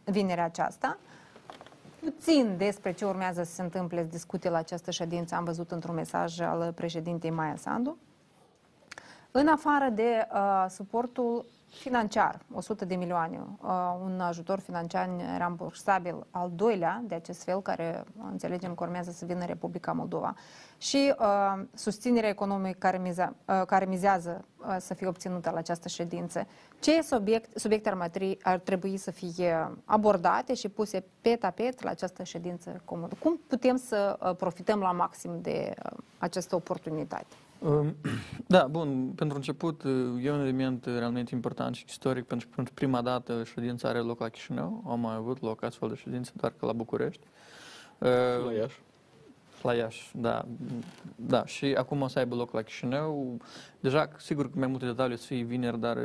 vinerea 0.04 0.44
aceasta. 0.44 0.98
puțin 2.00 2.58
despre 2.58 2.92
ce 2.92 3.06
urmează 3.06 3.44
să 3.44 3.54
se 3.54 3.62
întâmple, 3.62 4.02
să 4.02 4.08
discute 4.08 4.50
la 4.50 4.58
această 4.58 4.92
ședință. 4.92 5.36
Am 5.36 5.44
văzut 5.44 5.72
într-un 5.72 5.96
mesaj 5.96 6.40
al 6.40 6.72
președintei 6.76 7.30
Maia 7.30 7.56
Sandu. 7.56 7.98
În 9.32 9.48
afară 9.48 9.90
de 9.90 10.28
uh, 10.34 10.66
suportul 10.70 11.46
financiar, 11.74 12.40
100 12.54 12.86
de 12.86 12.96
milioane, 12.96 13.40
uh, 13.62 13.70
un 14.04 14.20
ajutor 14.20 14.60
financiar 14.60 15.10
rambursabil 15.38 16.26
al 16.32 16.52
doilea 16.56 17.04
de 17.08 17.16
acest 17.16 17.44
fel, 17.44 17.62
care 17.62 18.04
înțelegem 18.30 18.76
că 18.76 18.84
urmează 18.84 19.12
să 19.12 19.26
vină 19.26 19.40
în 19.40 19.48
Republica 19.48 19.92
Moldova, 19.92 20.36
și 20.78 21.14
uh, 21.20 21.64
susținerea 21.74 22.30
economică 22.30 22.78
care, 22.80 22.98
miza, 22.98 23.36
uh, 23.46 23.62
care 23.66 23.86
mizează 23.86 24.46
uh, 24.58 24.76
să 24.80 24.94
fie 24.94 25.08
obținută 25.08 25.50
la 25.50 25.58
această 25.58 25.88
ședință. 25.88 26.48
Ce 26.80 27.02
subiect, 27.02 27.58
subiecte 27.60 27.90
ar, 27.90 27.96
matri, 27.96 28.38
ar 28.42 28.60
trebui 28.60 28.98
să 28.98 29.12
fie 29.12 29.72
abordate 29.86 30.54
și 30.54 30.70
puse 30.70 31.04
pe 31.22 31.36
tapet 31.36 31.82
la 31.82 31.90
această 31.90 32.24
ședință 32.24 32.82
comună? 32.86 33.08
Cum 33.20 33.40
putem 33.48 33.76
să 33.76 34.20
uh, 34.22 34.36
profităm 34.36 34.80
la 34.80 34.92
maxim 34.92 35.32
de 35.42 35.74
uh, 35.84 35.98
această 36.18 36.56
oportunitate? 36.56 37.36
Da, 38.48 38.68
bun, 38.68 39.12
pentru 39.16 39.38
început 39.38 39.84
e 40.22 40.32
un 40.32 40.40
element 40.40 40.86
realmente 40.86 41.36
important 41.36 41.76
și 41.76 41.86
istoric 41.88 42.26
pentru 42.26 42.48
că 42.48 42.54
pentru 42.56 42.74
prima 42.74 43.02
dată 43.02 43.44
ședința 43.44 43.88
are 43.88 44.00
loc 44.00 44.20
la 44.20 44.30
Chișinău, 44.30 44.84
am 44.88 45.00
mai 45.00 45.16
avut 45.16 45.42
loc 45.42 45.64
astfel 45.64 45.90
de 45.90 45.96
ședințe 45.96 46.32
doar 46.36 46.54
că 46.60 46.66
la 46.66 46.74
București. 46.74 47.28
La 48.46 48.54
Iași. 48.58 48.82
La 49.62 49.74
Iași, 49.74 50.10
da. 50.16 50.46
Da, 51.16 51.46
și 51.46 51.66
acum 51.66 52.02
o 52.02 52.08
să 52.08 52.20
aibă 52.20 52.36
loc 52.36 52.52
la 52.52 52.62
Chișinău. 52.62 53.38
Deja, 53.80 54.10
sigur 54.18 54.50
că 54.50 54.58
mai 54.58 54.68
multe 54.68 54.86
detalii 54.86 55.14
o 55.14 55.18
să 55.18 55.26
fie 55.26 55.44
vineri, 55.44 55.80
dar 55.80 55.98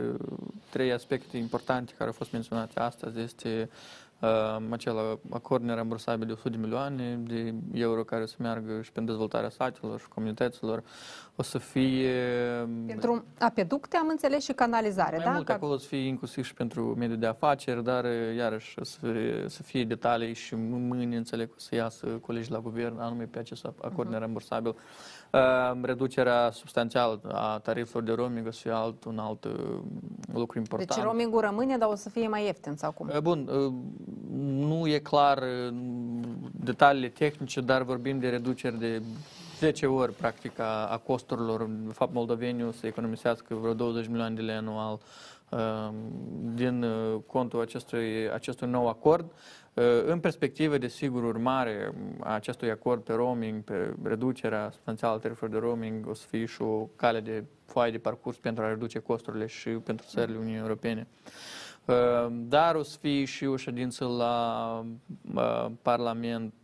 trei 0.71 0.93
aspecte 0.93 1.37
importante 1.37 1.93
care 1.97 2.11
au 2.11 2.17
fost 2.17 2.33
menționate 2.33 2.81
astăzi 2.81 3.21
este 3.21 3.71
uh, 4.21 4.57
acel 4.71 5.19
acord 5.31 5.63
nerambursabil 5.63 6.27
de 6.27 6.33
100 6.33 6.49
de 6.49 6.57
milioane 6.57 7.15
de 7.15 7.55
euro 7.73 8.05
care 8.05 8.23
o 8.23 8.27
să 8.27 8.37
meargă 8.39 8.83
și 8.83 8.93
pentru 8.93 9.13
dezvoltarea 9.13 9.49
satelor 9.51 10.01
și 10.01 10.09
comunităților. 10.09 10.83
O 11.37 11.43
să 11.43 11.59
fie... 11.59 12.15
Pentru 12.87 13.25
apeducte 13.39 13.97
am 13.97 14.09
înțeles 14.09 14.45
și 14.45 14.53
canalizare, 14.53 15.17
mai 15.17 15.25
da? 15.25 15.33
multe 15.33 15.53
acolo 15.53 15.73
o 15.73 15.77
să 15.77 15.87
fie 15.87 16.07
inclusiv 16.07 16.45
și 16.45 16.55
pentru 16.55 16.95
mediul 16.99 17.19
de 17.19 17.27
afaceri, 17.27 17.85
dar 17.85 18.05
iarăși 18.37 18.79
o 18.79 18.85
să 18.85 18.99
fie, 19.01 19.45
să 19.49 19.63
fie 19.63 19.85
detalii 19.85 20.35
și 20.35 20.55
mâine 20.55 21.17
înțeleg 21.17 21.49
că 21.49 21.55
o 21.57 21.61
să 21.61 21.75
iasă 21.75 22.07
colegii 22.07 22.53
la 22.53 22.59
guvern 22.59 22.99
anume 22.99 23.25
pe 23.25 23.39
acest 23.39 23.65
acord 23.65 24.09
uh-huh. 24.09 24.13
nerambursabil. 24.13 24.75
Uh, 25.31 25.79
reducerea 25.83 26.51
substanțială 26.51 27.21
a 27.33 27.59
tarifelor 27.59 28.03
de 28.03 28.13
roaming 28.13 28.47
o 28.47 28.51
să 28.51 28.61
fie 28.61 28.71
alt, 28.71 29.05
un 29.05 29.19
alt 29.19 29.45
uh, 29.45 29.53
lucru 30.33 30.59
important. 30.59 30.95
Deci 30.95 31.05
roamingul 31.05 31.41
rămâne, 31.41 31.77
dar 31.77 31.89
o 31.89 31.95
să 31.95 32.11
fie 32.11 32.29
mai 32.29 32.45
ieftin 32.45 32.75
sau 32.77 32.93
cum? 32.93 33.11
Uh, 33.15 33.21
bun, 33.21 33.49
uh, 33.49 33.73
nu 34.67 34.87
e 34.87 34.99
clar 34.99 35.39
uh, 35.39 35.75
detaliile 36.51 37.09
tehnice, 37.09 37.61
dar 37.61 37.83
vorbim 37.83 38.19
de 38.19 38.29
reduceri 38.29 38.79
de 38.79 39.03
10 39.59 39.87
ori, 39.87 40.13
practic, 40.13 40.59
a, 40.59 40.87
a 40.87 40.97
costurilor. 40.97 41.65
De 41.65 41.93
fapt, 41.93 42.13
moldoveniu 42.13 42.71
să 42.71 42.87
economisească 42.87 43.55
vreo 43.55 43.75
20 43.75 44.07
milioane 44.07 44.35
de 44.35 44.41
lei 44.41 44.57
anual 44.57 45.01
uh, 45.49 45.89
din 46.55 46.83
uh, 46.83 47.21
contul 47.27 47.61
acestui, 47.61 48.31
acestui 48.31 48.69
nou 48.69 48.89
acord. 48.89 49.33
Uh, 49.79 50.05
în 50.07 50.21
perspectivă, 50.21 50.79
desigur, 50.79 51.25
urmare 51.25 51.93
a 52.21 52.35
acestui 52.35 52.71
acord 52.71 53.03
pe 53.03 53.13
roaming, 53.13 53.63
pe 53.63 53.95
reducerea 54.03 54.71
substanțială 54.71 55.15
a 55.15 55.19
tarifelor 55.19 55.51
de 55.51 55.59
roaming, 55.59 56.07
o 56.07 56.15
să 56.15 56.27
fie 56.27 56.45
și 56.45 56.63
o 56.63 56.89
cale 56.97 57.21
de 57.21 57.45
foaie 57.65 57.91
de 57.91 57.99
parcurs 57.99 58.37
pentru 58.37 58.65
a 58.65 58.69
reduce 58.69 58.99
costurile 58.99 59.47
și 59.47 59.69
pentru 59.71 60.07
țările 60.09 60.39
Uniunii 60.39 60.61
Europene. 60.61 61.07
Dar 62.31 62.75
o 62.75 62.83
să 62.83 62.99
fie 62.99 63.25
și 63.25 63.47
o 63.47 63.57
ședință 63.57 64.05
la 64.05 64.85
Parlament 65.83 66.55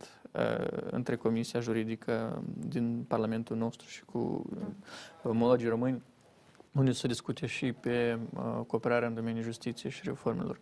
între 0.89 1.15
Comisia 1.15 1.59
Juridică 1.59 2.43
din 2.57 3.05
Parlamentul 3.07 3.57
nostru 3.57 3.87
și 3.87 4.05
cu 4.05 4.45
omologii 5.23 5.69
români, 5.69 6.01
unde 6.71 6.91
se 6.91 7.07
discute 7.07 7.45
și 7.45 7.73
pe 7.73 8.19
cooperarea 8.67 9.07
în 9.07 9.13
domeniul 9.13 9.43
justiției 9.43 9.91
și 9.91 10.01
reformelor 10.03 10.59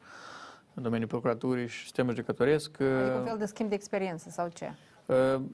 în 0.73 0.83
domeniul 0.83 1.07
procuraturii 1.07 1.67
și 1.67 1.81
sistemul 1.83 2.11
judecătoresc. 2.13 2.81
Adică 2.81 3.15
un 3.17 3.25
fel 3.25 3.37
de 3.37 3.45
schimb 3.45 3.69
de 3.69 3.75
experiență 3.75 4.29
sau 4.29 4.47
ce? 4.53 4.71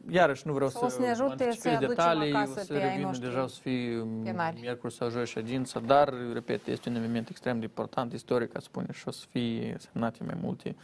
Iarăși 0.09 0.47
nu 0.47 0.53
vreau 0.53 0.69
Sau 0.69 0.89
să, 0.89 0.95
să 0.95 1.01
ne 1.01 1.09
ajute 1.09 1.51
să 1.51 1.77
detalii, 1.79 2.33
acasă 2.33 2.51
o 2.55 2.61
să 2.61 2.73
pe 2.73 2.79
ai 2.83 2.89
revin 2.89 3.01
noștri 3.05 3.25
deja 3.27 3.43
o 3.43 3.47
să 3.47 3.59
fie 3.61 4.07
penali. 4.23 4.59
miercuri 4.61 4.93
sau 4.93 5.09
joi 5.09 5.25
ședință, 5.25 5.81
dar, 5.85 6.13
repet, 6.33 6.67
este 6.67 6.89
un 6.89 6.95
eveniment 6.95 7.29
extrem 7.29 7.57
de 7.59 7.65
important, 7.65 8.13
istoric, 8.13 8.55
a 8.57 8.59
spune, 8.59 8.87
și 8.91 9.03
o 9.07 9.11
să 9.11 9.25
fie 9.29 9.75
semnate 9.91 10.23
mai 10.25 10.37
multe 10.41 10.75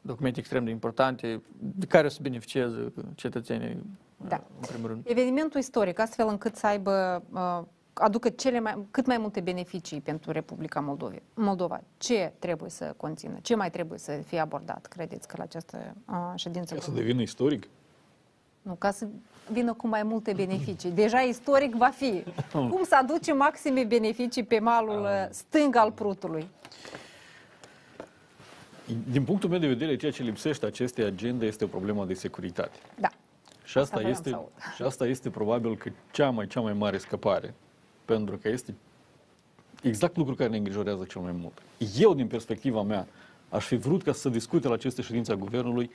documente 0.00 0.38
extrem 0.38 0.64
de 0.64 0.70
importante 0.70 1.42
de 1.58 1.86
care 1.86 2.06
o 2.06 2.10
să 2.10 2.18
beneficieze 2.22 2.92
cetățenii, 3.14 3.82
Da. 4.28 4.44
în 4.60 4.66
primul 4.66 4.88
rând. 4.88 5.02
Evenimentul 5.06 5.60
istoric, 5.60 5.98
astfel 5.98 6.28
încât 6.28 6.56
să 6.56 6.66
aibă, 6.66 7.22
uh, 7.32 7.62
aducă 7.94 8.28
cele 8.28 8.60
mai, 8.60 8.86
cât 8.90 9.06
mai 9.06 9.18
multe 9.18 9.40
beneficii 9.40 10.00
pentru 10.00 10.30
Republica 10.30 10.80
Moldova. 10.80 11.14
Moldova. 11.34 11.80
Ce 11.98 12.32
trebuie 12.38 12.70
să 12.70 12.94
conțină? 12.96 13.38
Ce 13.42 13.54
mai 13.54 13.70
trebuie 13.70 13.98
să 13.98 14.12
fie 14.26 14.38
abordat, 14.38 14.86
credeți 14.86 15.28
că 15.28 15.34
la 15.38 15.42
această 15.42 15.94
uh, 16.08 16.32
ședință? 16.34 16.74
Ca 16.74 16.80
să 16.80 16.90
devină 16.90 17.22
istoric? 17.22 17.68
Nu, 18.62 18.74
ca 18.74 18.90
să 18.90 19.06
vină 19.52 19.72
cu 19.72 19.86
mai 19.86 20.02
multe 20.02 20.32
beneficii. 20.32 20.90
Deja 20.90 21.18
istoric 21.18 21.74
va 21.74 21.88
fi. 21.88 22.24
Cum 22.52 22.84
să 22.84 22.96
aduce 23.00 23.32
maxime 23.32 23.84
beneficii 23.84 24.44
pe 24.44 24.58
malul 24.58 25.02
uh, 25.02 25.26
stâng 25.30 25.76
al 25.76 25.92
Prutului? 25.92 26.48
Din 29.10 29.24
punctul 29.24 29.48
meu 29.48 29.58
de 29.58 29.66
vedere, 29.66 29.96
ceea 29.96 30.12
ce 30.12 30.22
lipsește 30.22 30.66
acestei 30.66 31.04
agende 31.04 31.46
este 31.46 31.64
o 31.64 31.66
problemă 31.66 32.04
de 32.04 32.14
securitate. 32.14 32.78
Da. 33.00 33.08
Și 33.64 33.78
asta, 33.78 33.96
voiam 33.96 34.10
este, 34.10 34.28
să 34.28 34.34
aud. 34.34 34.48
și 34.76 34.82
asta 34.82 35.06
este 35.06 35.30
probabil 35.30 35.76
că 35.76 35.90
cea 36.10 36.30
mai, 36.30 36.46
cea 36.46 36.60
mai 36.60 36.72
mare 36.72 36.98
scăpare. 36.98 37.54
Pentru 38.04 38.36
că 38.36 38.48
este 38.48 38.74
exact 39.82 40.16
lucrul 40.16 40.36
care 40.36 40.50
ne 40.50 40.56
îngrijorează 40.56 41.04
cel 41.04 41.20
mai 41.20 41.32
mult. 41.32 41.62
Eu, 41.98 42.14
din 42.14 42.26
perspectiva 42.26 42.82
mea, 42.82 43.06
aș 43.48 43.64
fi 43.64 43.76
vrut 43.76 44.02
ca 44.02 44.12
să 44.12 44.18
se 44.18 44.28
discute 44.28 44.68
la 44.68 44.74
aceste 44.74 45.02
ședințe 45.02 45.32
a 45.32 45.36
Guvernului 45.36 45.90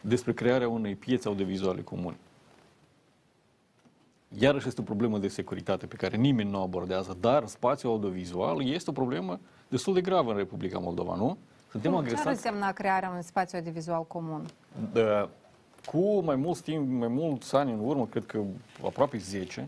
despre 0.00 0.32
crearea 0.32 0.68
unei 0.68 0.94
piețe 0.94 1.28
audiovizuale 1.28 1.80
comune. 1.80 2.16
Iarăși 4.38 4.68
este 4.68 4.80
o 4.80 4.84
problemă 4.84 5.18
de 5.18 5.28
securitate 5.28 5.86
pe 5.86 5.96
care 5.96 6.16
nimeni 6.16 6.50
nu 6.50 6.58
o 6.58 6.62
abordează, 6.62 7.16
dar 7.20 7.46
spațiul 7.46 7.92
audiovizual 7.92 8.66
este 8.66 8.90
o 8.90 8.92
problemă 8.92 9.40
destul 9.68 9.94
de 9.94 10.00
gravă 10.00 10.30
în 10.30 10.36
Republica 10.36 10.78
Moldova, 10.78 11.14
nu? 11.14 11.38
Suntem 11.70 11.90
Ce 11.90 11.96
ar 11.96 12.02
agresați 12.02 12.28
însemna 12.28 12.72
crearea 12.72 13.08
unui 13.08 13.22
spațiu 13.22 13.58
audiovizual 13.58 14.04
comun? 14.06 14.46
Da, 14.92 15.28
cu 15.86 16.20
mai 16.20 16.36
mult 16.36 16.60
timp, 16.60 16.98
mai 16.98 17.08
mulți 17.08 17.56
ani 17.56 17.72
în 17.72 17.78
urmă, 17.82 18.06
cred 18.06 18.26
că 18.26 18.40
aproape 18.84 19.18
10, 19.18 19.60
uh, 19.60 19.66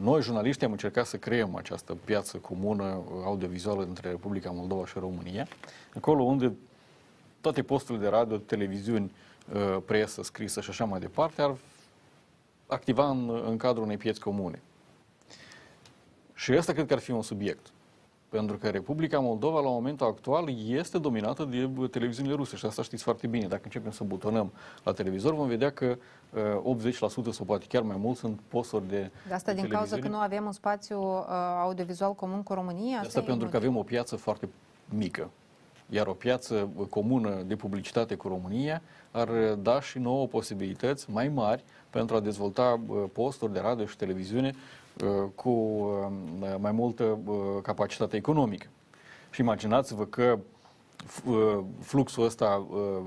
noi, 0.00 0.22
jurnaliștii, 0.22 0.66
am 0.66 0.72
încercat 0.72 1.06
să 1.06 1.16
creăm 1.16 1.56
această 1.56 1.96
piață 2.04 2.36
comună 2.36 3.02
audiovizuală 3.24 3.82
între 3.82 4.08
Republica 4.08 4.50
Moldova 4.50 4.86
și 4.86 4.98
România, 4.98 5.46
acolo 5.94 6.22
unde 6.22 6.52
toate 7.40 7.62
posturile 7.62 8.04
de 8.04 8.10
radio, 8.10 8.36
televiziuni, 8.36 9.12
uh, 9.52 9.76
presă, 9.86 10.22
scrisă 10.22 10.60
și 10.60 10.70
așa 10.70 10.84
mai 10.84 11.00
departe 11.00 11.42
ar 11.42 11.56
activa 12.66 13.08
în, 13.08 13.42
în 13.46 13.56
cadrul 13.56 13.84
unei 13.84 13.96
pieți 13.96 14.20
comune. 14.20 14.62
Și 16.34 16.52
ăsta 16.56 16.72
cred 16.72 16.86
că 16.86 16.92
ar 16.92 16.98
fi 16.98 17.10
un 17.10 17.22
subiect. 17.22 17.66
Pentru 18.30 18.56
că 18.56 18.68
Republica 18.68 19.18
Moldova, 19.18 19.60
la 19.60 19.68
momentul 19.68 20.06
actual, 20.06 20.48
este 20.66 20.98
dominată 20.98 21.44
de 21.44 21.88
televiziunile 21.90 22.34
ruse 22.34 22.56
și 22.56 22.66
asta 22.66 22.82
știți 22.82 23.02
foarte 23.02 23.26
bine. 23.26 23.46
Dacă 23.46 23.60
începem 23.64 23.90
să 23.90 24.04
butonăm 24.04 24.52
la 24.84 24.92
televizor, 24.92 25.34
vom 25.34 25.48
vedea 25.48 25.70
că 25.70 25.96
uh, 26.64 26.88
80% 26.90 26.92
sau 27.30 27.44
poate 27.44 27.64
chiar 27.68 27.82
mai 27.82 27.96
mult 27.98 28.16
sunt 28.16 28.40
posturi 28.48 28.88
de 28.88 29.10
De 29.28 29.34
asta 29.34 29.52
de 29.52 29.60
din 29.60 29.70
cauza 29.70 29.82
că 29.82 29.88
televiziune. 29.88 30.16
nu 30.16 30.22
avem 30.22 30.44
un 30.44 30.52
spațiu 30.52 31.02
uh, 31.02 31.26
audiovizual 31.60 32.14
comun 32.14 32.42
cu 32.42 32.54
România? 32.54 32.98
Asta 32.98 33.18
e 33.18 33.22
pentru 33.22 33.48
că 33.48 33.52
motiv. 33.52 33.68
avem 33.68 33.76
o 33.76 33.82
piață 33.82 34.16
foarte 34.16 34.48
mică. 34.88 35.30
Iar 35.88 36.06
o 36.06 36.12
piață 36.12 36.68
comună 36.90 37.42
de 37.46 37.56
publicitate 37.56 38.14
cu 38.14 38.28
România 38.28 38.82
ar 39.10 39.28
da 39.58 39.80
și 39.80 39.98
nouă 39.98 40.26
posibilități 40.26 41.10
mai 41.10 41.28
mari 41.28 41.64
pentru 41.90 42.16
a 42.16 42.20
dezvolta 42.20 42.80
uh, 42.86 43.04
posturi 43.12 43.52
de 43.52 43.60
radio 43.60 43.86
și 43.86 43.96
televiziune 43.96 44.48
uh, 44.54 44.79
cu 45.34 45.48
uh, 45.50 46.56
mai 46.58 46.72
multă 46.72 47.04
uh, 47.04 47.36
capacitate 47.62 48.16
economică. 48.16 48.66
Și 49.30 49.40
imaginați-vă 49.40 50.04
că 50.06 50.38
f- 51.04 51.24
uh, 51.24 51.58
fluxul 51.80 52.24
ăsta 52.24 52.66
uh, 52.70 53.04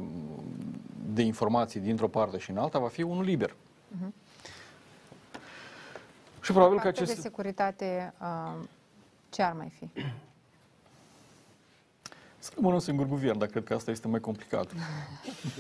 de 1.13 1.21
informații 1.21 1.79
dintr-o 1.79 2.07
parte 2.07 2.37
și 2.37 2.49
în 2.51 2.57
alta 2.57 2.79
va 2.79 2.87
fi 2.87 3.01
unul 3.01 3.23
liber. 3.23 3.55
Și 6.41 6.51
probabil 6.51 6.77
că 6.77 6.83
Partea 6.83 7.03
de 7.03 7.11
acest... 7.11 7.21
securitate, 7.21 8.13
uh, 8.21 8.53
ce 9.29 9.41
ar 9.41 9.53
mai 9.53 9.71
fi? 9.79 9.89
Să 12.43 12.51
rămână 12.55 12.73
un 12.73 12.79
singur 12.79 13.05
guvern, 13.05 13.37
dar 13.37 13.47
cred 13.47 13.63
că 13.63 13.73
asta 13.73 13.91
este 13.91 14.07
mai 14.07 14.19
complicat. 14.19 14.65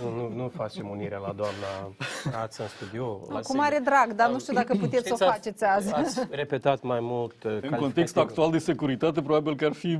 Nu, 0.01 0.09
nu, 0.15 0.35
nu 0.35 0.47
facem 0.55 0.89
unirea 0.89 1.17
la 1.17 1.33
doamna 1.35 1.95
Rață 2.31 2.61
în 2.61 2.67
studio. 2.67 3.21
La 3.29 3.39
Cu 3.39 3.55
mare 3.55 3.79
drag, 3.83 4.13
dar 4.15 4.29
nu 4.29 4.39
știu 4.39 4.53
dacă 4.53 4.75
puteți 4.79 5.07
să 5.07 5.13
o 5.13 5.15
Știți, 5.15 5.23
ați- 5.23 5.31
faceți 5.33 5.63
azi. 5.63 5.93
Ați 5.93 6.19
repetat 6.29 6.81
mai 6.81 6.99
mult 7.01 7.31
uh, 7.31 7.37
În 7.43 7.49
calificative. 7.49 7.81
contextul 7.81 8.21
actual 8.21 8.51
de 8.51 8.57
securitate, 8.57 9.21
probabil 9.21 9.55
că 9.55 9.65
ar 9.65 9.73
fi 9.73 9.99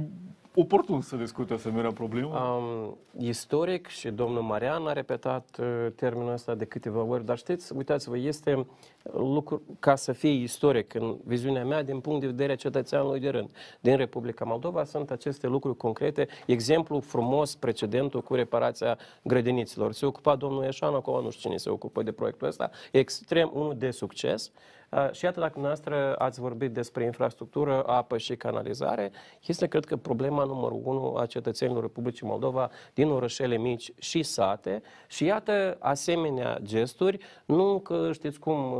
oportun 0.55 1.01
să 1.01 1.15
discute 1.15 1.53
asemenea 1.53 1.91
problemă. 1.91 2.39
Um, 2.39 2.97
istoric 3.17 3.87
și 3.87 4.09
domnul 4.09 4.41
Marian 4.41 4.87
a 4.87 4.93
repetat 4.93 5.57
uh, 5.59 5.87
termenul 5.95 6.31
ăsta 6.31 6.55
de 6.55 6.65
câteva 6.65 7.01
ori, 7.01 7.25
dar 7.25 7.37
știți, 7.37 7.75
uitați-vă, 7.75 8.17
este 8.17 8.65
lucru 9.13 9.61
ca 9.79 9.95
să 9.95 10.11
fie 10.11 10.29
istoric 10.29 10.93
în 10.93 11.17
viziunea 11.23 11.65
mea 11.65 11.83
din 11.83 11.99
punct 11.99 12.19
de 12.19 12.25
vedere 12.25 12.51
a 12.51 12.55
cetățeanului 12.55 13.19
de 13.19 13.29
rând. 13.29 13.49
Din 13.79 13.95
Republica 13.95 14.45
Moldova 14.45 14.83
sunt 14.83 15.11
aceste 15.11 15.47
lucruri 15.47 15.77
concrete, 15.77 16.27
exemplu 16.45 16.99
frumos, 16.99 17.55
precedentul 17.55 18.21
cu 18.21 18.33
reparația 18.35 18.97
grădiniților. 19.23 19.91
Se 19.91 20.05
ocupa 20.05 20.35
domnul 20.35 20.63
Eșan, 20.63 20.93
acolo 20.93 21.21
nu 21.21 21.29
știu 21.29 21.41
cine 21.49 21.57
se 21.57 21.69
ocupă 21.69 22.03
de 22.03 22.11
proiectul 22.11 22.47
ăsta, 22.47 22.69
extrem 22.91 23.51
unul 23.53 23.75
de 23.77 23.91
succes. 23.91 24.51
Uh, 24.53 24.82
Și 25.11 25.25
iată, 25.25 25.39
dacă 25.39 25.59
noastră 25.59 26.15
ați 26.17 26.39
vorbit 26.39 26.71
despre 26.71 27.03
infrastructură, 27.03 27.83
apă 27.85 28.17
și 28.17 28.35
canalizare, 28.35 29.11
este, 29.45 29.67
cred 29.67 29.85
că, 29.85 29.95
problema 29.95 30.43
numărul 30.43 30.81
unu 30.83 31.15
a 31.15 31.25
cetățenilor 31.25 31.81
Republicii 31.81 32.27
Moldova 32.27 32.69
din 32.93 33.09
orășele 33.09 33.57
mici 33.57 33.93
și 33.99 34.23
sate. 34.23 34.81
Și 35.07 35.25
iată, 35.25 35.77
asemenea 35.79 36.59
gesturi, 36.61 37.17
nu 37.45 37.79
că 37.79 38.09
știți 38.13 38.39
cum 38.39 38.73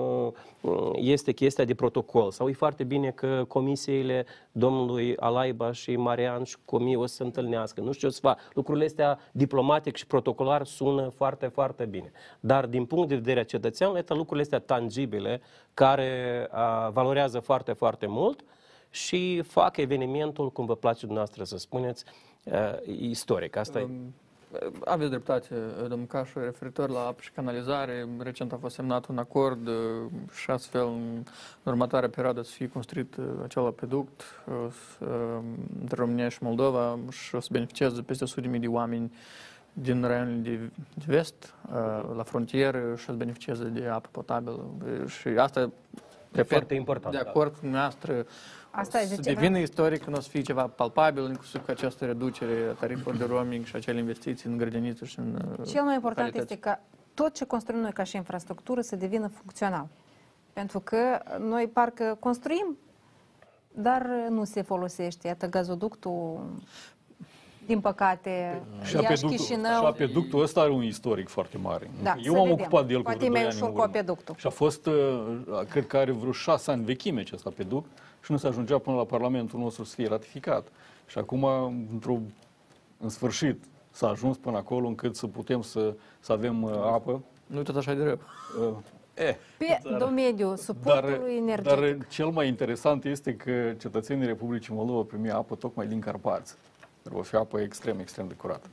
uh, 0.61 0.71
este 0.95 1.31
chestia 1.31 1.65
de 1.65 1.73
protocol, 1.73 2.31
sau 2.31 2.49
e 2.49 2.53
foarte 2.53 2.83
bine 2.83 3.11
că 3.11 3.45
comisiile 3.47 4.25
domnului 4.51 5.17
Alaiba 5.17 5.71
și 5.71 5.95
Marian 5.95 6.43
și 6.43 6.57
Comii 6.65 6.95
o 6.95 7.05
să 7.05 7.15
se 7.15 7.23
întâlnească, 7.23 7.81
nu 7.81 7.91
știu 7.91 8.07
ce 8.07 8.13
o 8.13 8.19
să 8.19 8.19
fac. 8.21 8.39
Lucrurile 8.53 8.85
astea 8.85 9.19
diplomatic 9.31 9.95
și 9.95 10.07
protocolar 10.07 10.65
sună 10.65 11.09
foarte, 11.09 11.47
foarte 11.47 11.85
bine. 11.85 12.11
Dar 12.39 12.65
din 12.65 12.85
punct 12.85 13.07
de 13.07 13.15
vedere 13.15 13.39
a 13.39 13.43
cetățeanului, 13.43 14.01
iată 14.01 14.13
lucrurile 14.13 14.41
astea 14.41 14.75
tangibile, 14.75 15.41
care 15.73 16.02
a, 16.51 16.89
valorează 16.89 17.39
foarte, 17.39 17.73
foarte 17.73 18.05
mult 18.05 18.43
și 18.89 19.41
fac 19.41 19.77
evenimentul, 19.77 20.51
cum 20.51 20.65
vă 20.65 20.75
place 20.75 21.05
dumneavoastră 21.05 21.43
să 21.43 21.57
spuneți, 21.57 22.03
a, 22.51 22.79
istoric. 22.85 23.55
Asta 23.55 23.79
e. 23.79 23.83
Um, 23.83 24.13
Aveți 24.85 25.09
dreptate, 25.09 25.55
domnul 25.87 26.07
Cașu, 26.07 26.39
referitor 26.39 26.89
la 26.89 26.99
apă 26.99 27.21
și 27.21 27.31
canalizare. 27.31 28.07
Recent 28.19 28.51
a 28.51 28.57
fost 28.57 28.75
semnat 28.75 29.07
un 29.07 29.17
acord 29.17 29.67
uh, 29.67 29.73
și 30.41 30.51
astfel 30.51 30.85
în 30.85 31.23
următoarea 31.63 32.09
perioadă 32.09 32.41
să 32.41 32.51
fie 32.51 32.67
construit 32.69 33.15
uh, 33.15 33.25
acel 33.43 33.65
apeduct 33.65 34.21
uh, 34.47 34.53
s- 34.71 34.99
uh, 34.99 35.39
între 35.81 35.95
România 35.95 36.29
și 36.29 36.37
Moldova 36.41 36.99
și 37.11 37.35
o 37.35 37.39
să 37.39 37.47
beneficieze 37.51 38.01
peste 38.01 38.25
100.000 38.41 38.59
de 38.59 38.67
oameni 38.67 39.11
din 39.73 40.03
raionul 40.03 40.41
de, 40.41 40.55
de 40.93 41.03
vest, 41.05 41.53
uh, 41.69 42.13
la 42.15 42.23
frontieră 42.23 42.79
și 42.79 43.09
o 43.09 43.11
să 43.11 43.17
beneficieze 43.17 43.63
de 43.63 43.87
apă 43.87 44.07
potabilă. 44.11 44.65
Uh, 45.01 45.07
Și 45.07 45.27
asta, 45.27 45.59
repet, 46.31 46.47
foarte 46.49 46.73
important, 46.73 47.15
de 47.15 47.21
da. 47.23 47.29
acord 47.29 47.51
cu 47.53 47.57
dumneavoastră, 47.61 48.25
Asta 48.71 48.99
e 48.99 49.05
să 49.05 49.15
de 49.15 49.21
ceva. 49.21 49.39
devină 49.39 49.57
istoric 49.59 50.03
când 50.03 50.17
o 50.17 50.19
să 50.19 50.29
fie 50.29 50.41
ceva 50.41 50.67
palpabil, 50.67 51.23
inclusiv 51.27 51.65
cu 51.65 51.71
această 51.71 52.05
reducere 52.05 52.67
a 52.69 52.73
tarifelor 52.73 53.15
de 53.17 53.25
roaming 53.25 53.65
și 53.65 53.75
acele 53.75 53.99
investiții 53.99 54.49
în 54.49 54.57
grădiniță 54.57 55.05
și 55.05 55.19
în 55.19 55.55
uh, 55.59 55.67
Cel 55.67 55.83
mai 55.83 55.93
important 55.93 56.25
localități. 56.27 56.53
este 56.53 56.57
ca 56.69 56.81
tot 57.13 57.33
ce 57.33 57.45
construim 57.45 57.79
noi 57.79 57.91
ca 57.91 58.03
și 58.03 58.15
infrastructură 58.15 58.81
să 58.81 58.95
devină 58.95 59.27
funcțional. 59.27 59.87
Pentru 60.53 60.79
că 60.79 60.97
noi 61.39 61.67
parcă 61.73 62.17
construim, 62.19 62.77
dar 63.71 64.05
nu 64.29 64.43
se 64.43 64.61
folosește. 64.61 65.27
Iată, 65.27 65.47
gazoductul, 65.49 66.39
din 67.65 67.79
păcate, 67.79 68.61
Și 68.83 68.95
Iași, 68.95 69.05
apeductul, 69.05 69.29
și 69.29 69.35
Chișinău. 69.35 69.85
apeductul 69.85 70.41
ăsta 70.41 70.61
are 70.61 70.71
un 70.71 70.83
istoric 70.83 71.27
foarte 71.27 71.57
mare. 71.57 71.89
Da, 72.03 72.15
Eu 72.17 72.23
să 72.23 72.31
m-am 72.31 72.47
vedem. 72.47 72.59
ocupat 72.59 72.87
de 72.87 72.93
el 72.93 72.97
cu 72.97 73.03
Poate 73.03 73.17
vreo 73.17 73.29
e 73.29 73.31
mai 73.31 73.41
doi 73.41 73.49
ani 73.49 73.55
ușor 73.55 73.67
în 73.67 73.73
cu 73.73 73.81
urmă. 73.81 73.97
apeductul. 73.97 74.35
Și 74.37 74.47
a 74.47 74.49
fost, 74.49 74.85
uh, 74.85 74.93
cred 75.69 75.87
că 75.87 75.97
are 75.97 76.11
vreo 76.11 76.31
șase 76.31 76.71
ani 76.71 76.83
vechime 76.83 77.19
acest 77.19 77.45
apeduct 77.45 77.89
și 78.23 78.31
nu 78.31 78.37
se 78.37 78.47
ajungea 78.47 78.77
până 78.77 78.95
la 78.95 79.03
Parlamentul 79.03 79.59
nostru 79.59 79.83
să 79.83 79.95
fie 79.95 80.07
ratificat. 80.07 80.67
Și 81.05 81.17
acum, 81.17 81.43
într-o, 81.91 82.19
în 82.99 83.09
sfârșit, 83.09 83.63
s-a 83.91 84.07
ajuns 84.07 84.37
până 84.37 84.57
acolo 84.57 84.87
încât 84.87 85.15
să 85.15 85.27
putem 85.27 85.61
să, 85.61 85.93
să 86.19 86.31
avem 86.31 86.63
uh, 86.63 86.71
apă. 86.71 87.23
Nu 87.45 87.59
e 87.59 87.63
tot 87.63 87.75
așa 87.75 87.93
de 87.93 88.03
rău. 88.03 88.19
Uh, 88.67 88.75
eh, 89.13 89.35
Pe 89.57 89.79
domeniul 89.97 90.47
dar, 90.47 90.57
suportului 90.57 91.35
energetic. 91.37 91.97
dar 91.97 92.07
cel 92.09 92.27
mai 92.27 92.47
interesant 92.47 93.05
este 93.05 93.35
că 93.35 93.73
cetățenii 93.79 94.25
Republicii 94.25 94.73
Moldova 94.73 95.01
primi 95.01 95.29
apă 95.31 95.55
tocmai 95.55 95.87
din 95.87 95.99
Carpați. 95.99 96.55
Dar 97.03 97.13
va 97.13 97.21
fi 97.21 97.35
apă 97.35 97.59
extrem, 97.59 97.99
extrem 97.99 98.27
de 98.27 98.33
curată. 98.33 98.67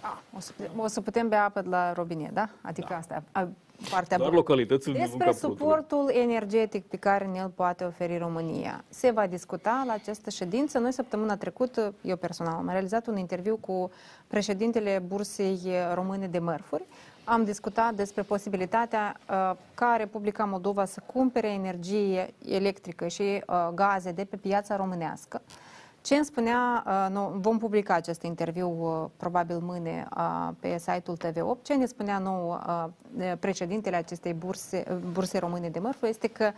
Ah, 0.00 0.16
o, 0.36 0.40
să, 0.40 0.52
o 0.76 0.86
să 0.86 1.00
putem 1.00 1.28
bea 1.28 1.44
apă 1.44 1.60
de 1.60 1.68
la 1.68 1.92
robinet, 1.92 2.30
da? 2.30 2.48
Adică 2.60 2.94
asta, 2.94 3.22
a, 3.32 3.48
partea 3.90 4.16
Doar 4.16 4.28
bună. 4.28 4.40
localitățile 4.40 4.92
din 4.92 5.02
Despre 5.02 5.24
Lunca 5.24 5.38
Prutului. 5.38 5.58
suportul 5.58 6.10
energetic 6.22 6.86
pe 6.86 6.96
care 6.96 7.26
ne-l 7.26 7.48
poate 7.54 7.84
oferi 7.84 8.18
România. 8.18 8.84
Se 8.88 9.10
va 9.10 9.26
discuta 9.26 9.82
la 9.86 9.92
această 9.92 10.30
ședință. 10.30 10.78
Noi 10.78 10.92
săptămâna 10.92 11.36
trecută, 11.36 11.94
eu 12.02 12.16
personal, 12.16 12.54
am 12.54 12.68
realizat 12.70 13.06
un 13.06 13.16
interviu 13.16 13.56
cu 13.56 13.90
președintele 14.26 15.02
Bursei 15.06 15.60
Române 15.94 16.26
de 16.26 16.38
Mărfuri. 16.38 16.84
Am 17.24 17.44
discutat 17.44 17.94
despre 17.94 18.22
posibilitatea 18.22 19.16
uh, 19.30 19.56
ca 19.74 19.94
Republica 19.96 20.44
Moldova 20.44 20.84
să 20.84 21.02
cumpere 21.06 21.48
energie 21.48 22.34
electrică 22.48 23.08
și 23.08 23.22
uh, 23.22 23.68
gaze 23.74 24.10
de 24.12 24.24
pe 24.24 24.36
piața 24.36 24.76
românească. 24.76 25.42
Ce 26.02 26.14
îmi 26.14 26.24
spunea, 26.24 26.84
uh, 26.86 27.06
nou, 27.14 27.34
vom 27.36 27.58
publica 27.58 27.94
acest 27.94 28.22
interviu 28.22 28.68
uh, 28.68 29.08
probabil 29.16 29.58
mâine 29.58 30.08
uh, 30.16 30.48
pe 30.60 30.78
site-ul 30.78 31.16
TV8, 31.16 31.62
ce 31.62 31.74
ne 31.74 31.86
spunea 31.86 32.18
nou 32.18 32.60
uh, 32.66 33.32
președintele 33.38 33.96
acestei 33.96 34.32
burse, 34.32 34.84
uh, 34.90 34.96
burse 34.96 35.38
române 35.38 35.68
de 35.68 35.78
mărfuri 35.78 36.10
este 36.10 36.28
că 36.28 36.52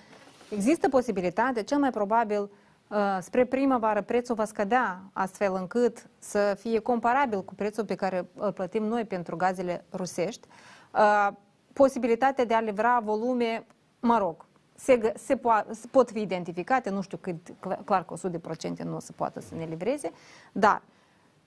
există 0.51 0.89
posibilitatea, 0.89 1.63
cel 1.63 1.79
mai 1.79 1.91
probabil 1.91 2.51
uh, 2.89 3.19
spre 3.21 3.45
primăvară 3.45 4.03
prețul 4.03 4.35
va 4.35 4.45
scădea 4.45 5.03
astfel 5.13 5.55
încât 5.55 6.07
să 6.19 6.57
fie 6.59 6.79
comparabil 6.79 7.45
cu 7.45 7.55
prețul 7.55 7.85
pe 7.85 7.95
care 7.95 8.29
îl 8.35 8.53
plătim 8.53 8.85
noi 8.85 9.05
pentru 9.05 9.37
gazele 9.37 9.85
rusești. 9.93 10.49
Uh, 10.95 11.29
Posibilitatea 11.75 12.45
de 12.45 12.55
a 12.55 12.61
livra 12.61 13.01
volume, 13.03 13.67
mă 14.01 14.19
rog, 14.19 14.47
se, 14.77 14.99
gă- 14.99 15.15
se, 15.17 15.37
po- 15.37 15.71
se 15.71 15.87
pot 15.91 16.11
fi 16.11 16.21
identificate, 16.21 16.91
nu 16.91 17.01
știu 17.01 17.17
cât, 17.17 17.37
cl- 17.61 17.83
clar 17.85 18.05
că 18.05 18.15
100% 18.29 18.83
nu 18.85 18.97
o 18.97 19.01
să 19.01 19.13
poată 19.13 19.41
să 19.41 19.55
ne 19.55 19.65
livreze, 19.65 20.11
dar 20.53 20.83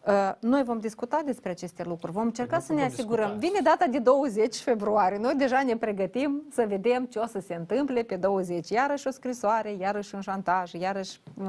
uh, 0.08 0.32
noi 0.40 0.64
vom 0.64 0.80
discuta 0.80 1.22
despre 1.26 1.50
aceste 1.50 1.84
lucruri, 1.84 2.12
vom 2.12 2.26
încerca 2.26 2.60
să 2.60 2.74
ne 2.74 2.80
vom 2.80 2.88
asigurăm. 2.88 3.26
discuta. 3.26 3.48
Vine 3.48 3.60
data 3.64 3.86
de 3.88 4.00
20 4.00 4.56
februarie, 4.56 5.18
noi 5.18 5.36
deja 5.36 5.64
ne 5.64 5.78
pregătim 5.78 6.44
să 6.52 6.66
vedem 6.68 7.06
ce 7.06 7.20
o 7.20 7.26
să 7.26 7.40
se 7.40 7.54
întâmple 7.56 8.04
pe 8.04 8.16
20. 8.16 8.70
Iarăși 8.70 9.08
o 9.08 9.12
scrisoare, 9.12 9.72
iarăși 9.80 10.16
un 10.16 10.22
șantaj, 10.22 10.72
iarăși 10.74 11.20
uh, 11.42 11.48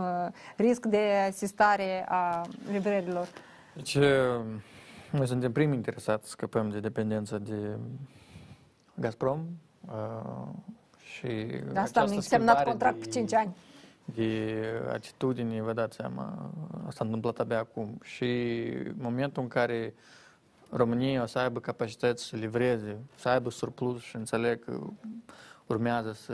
risc 0.56 0.86
de 0.86 1.12
asistare 1.28 2.04
a 2.08 2.42
livrărilor. 2.70 3.28
Deci, 3.74 3.94
uh, 3.94 4.04
noi 5.10 5.26
suntem 5.26 5.52
primii 5.52 5.76
interesați 5.76 6.24
să 6.24 6.30
scăpăm 6.30 6.70
de 6.70 6.80
dependența 6.80 7.38
de 7.38 7.76
Gazprom 8.94 9.40
uh, 9.86 10.48
și 11.18 11.26
De 11.72 11.78
asta 11.78 12.00
am 12.00 12.06
această 12.06 12.28
semnat 12.28 12.56
schimbare 12.56 12.64
contract 12.64 12.98
de- 12.98 13.04
pe 13.04 13.10
5 13.10 13.34
ani. 13.34 13.56
de 14.04 14.64
atitudine, 14.92 15.62
vă 15.62 15.72
dați 15.72 15.96
seama, 15.96 16.50
asta 16.78 16.90
s-a 16.90 17.04
întâmplat 17.04 17.38
abia 17.38 17.58
acum. 17.58 17.98
Și 18.02 18.24
în 18.84 18.94
momentul 18.98 19.42
în 19.42 19.48
care 19.48 19.94
România 20.70 21.22
o 21.22 21.26
să 21.26 21.38
aibă 21.38 21.60
capacități 21.60 22.24
să 22.24 22.36
livreze, 22.36 22.96
să 23.14 23.28
aibă 23.28 23.50
surplus 23.50 24.00
și 24.02 24.16
înțeleg 24.16 24.64
că 24.64 24.78
urmează 25.66 26.12
să 26.12 26.32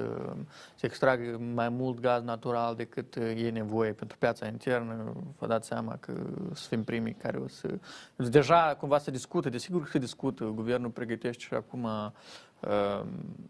se 0.74 0.86
extragă 0.86 1.38
mai 1.54 1.68
mult 1.68 2.00
gaz 2.00 2.22
natural 2.22 2.74
decât 2.74 3.16
e 3.16 3.50
nevoie 3.52 3.92
pentru 3.92 4.16
piața 4.18 4.46
internă, 4.46 5.12
vă 5.38 5.46
dați 5.46 5.66
seama 5.68 5.96
că 6.00 6.12
să 6.52 6.68
fim 6.68 6.84
primii 6.84 7.14
care 7.14 7.36
o 7.36 7.48
să... 7.48 7.68
Deja 8.16 8.76
cumva 8.78 8.98
se 8.98 9.10
discută, 9.10 9.48
desigur 9.48 9.82
că 9.82 9.88
se 9.90 9.98
discută, 9.98 10.44
guvernul 10.44 10.90
pregătește 10.90 11.42
și 11.42 11.54
acum 11.54 11.82
uh, 11.82 12.10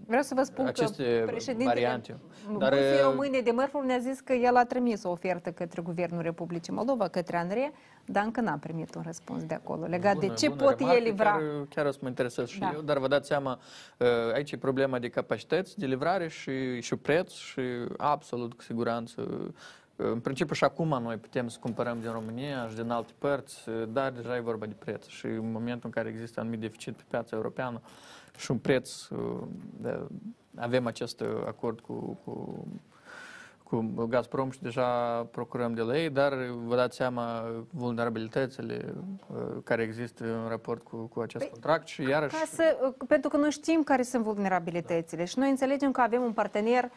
Vreau 0.06 0.22
să 0.22 0.34
vă 0.34 0.42
spun 0.42 0.66
aceste 0.66 1.18
că 1.18 1.30
președintele 1.30 1.68
variante. 1.68 2.16
Dar, 2.58 2.70
Bursei 2.70 2.94
uh, 2.94 3.02
Române 3.02 3.40
de 3.40 3.50
Mărfuri 3.50 3.86
ne-a 3.86 3.98
zis 3.98 4.20
că 4.20 4.32
el 4.32 4.56
a 4.56 4.64
trimis 4.64 5.04
o 5.04 5.10
ofertă 5.10 5.50
către 5.50 5.82
Guvernul 5.82 6.22
Republicii 6.22 6.72
Moldova, 6.72 7.08
către 7.08 7.36
Andrei, 7.36 7.72
dar 8.04 8.24
încă 8.24 8.40
n-a 8.40 8.58
primit 8.60 8.94
un 8.94 9.02
răspuns 9.04 9.44
de 9.44 9.54
acolo 9.54 9.86
legat 9.86 10.16
de 10.16 10.28
ce 10.28 10.50
pot 10.50 10.78
remarcă, 10.78 10.96
ei 10.96 11.02
livra. 11.02 11.30
Chiar, 11.30 11.66
chiar 11.68 11.86
o 11.86 11.90
să 11.90 11.98
mă 12.02 12.08
interesez 12.08 12.48
și 12.48 12.58
Da. 12.58 12.70
eu, 12.74 12.80
dar 12.80 12.98
vă 12.98 13.08
dați 13.08 13.26
seama, 13.26 13.58
uh, 13.98 14.06
aici 14.34 14.52
e 14.52 14.56
problema 14.56 14.98
de 14.98 15.08
capacități, 15.08 15.78
de 15.78 15.86
livrare 15.86 16.28
și, 16.28 16.80
și 16.80 16.96
preț 16.96 17.32
și 17.32 17.60
absolut 17.96 18.52
cu 18.54 18.62
siguranță 18.62 19.20
uh, 19.20 19.52
în 19.96 20.20
principiu 20.20 20.54
și 20.54 20.64
acum 20.64 20.88
noi 21.02 21.16
putem 21.16 21.48
să 21.48 21.58
cumpărăm 21.60 22.00
din 22.00 22.10
România 22.12 22.68
și 22.68 22.74
din 22.74 22.90
alte 22.90 23.12
părți, 23.18 23.68
uh, 23.68 23.82
dar 23.92 24.10
deja 24.10 24.36
e 24.36 24.40
vorba 24.40 24.66
de 24.66 24.74
preț. 24.78 25.06
Și 25.06 25.26
în 25.26 25.52
momentul 25.52 25.82
în 25.84 25.90
care 25.90 26.08
există 26.08 26.40
anumit 26.40 26.60
deficit 26.60 26.94
pe 26.94 27.02
piața 27.08 27.36
europeană 27.36 27.80
și 28.36 28.50
un 28.50 28.58
preț, 28.58 29.08
uh, 29.08 29.42
de- 29.80 30.06
avem 30.56 30.86
acest 30.86 31.20
uh, 31.20 31.28
acord 31.46 31.80
cu, 31.80 32.18
cu 32.24 32.66
cu 33.64 34.04
Gazprom 34.08 34.50
și 34.50 34.62
deja 34.62 34.86
procurăm 35.30 35.74
de 35.74 35.80
la 35.80 35.98
ei, 35.98 36.10
dar 36.10 36.34
vă 36.64 36.76
dați 36.76 36.96
seama 36.96 37.44
vulnerabilitățile 37.70 38.94
uh, 39.26 39.36
care 39.64 39.82
există 39.82 40.24
în 40.24 40.48
raport 40.48 40.82
cu, 40.82 40.96
cu 40.96 41.20
acest 41.20 41.44
Păi, 41.44 41.52
contract 41.52 41.86
și 41.86 42.02
iarăși 42.02 42.34
Ca 42.34 42.44
să, 42.52 42.94
pentru 43.06 43.30
că 43.30 43.36
noi 43.36 43.50
știm 43.50 43.82
care 43.82 44.02
sunt 44.02 44.22
vulnerabilitățile 44.24 45.24
și 45.24 45.38
noi 45.38 45.50
înțelegem 45.50 45.90
că 45.90 46.00
avem 46.00 46.22
un 46.22 46.32
partener 46.32 46.90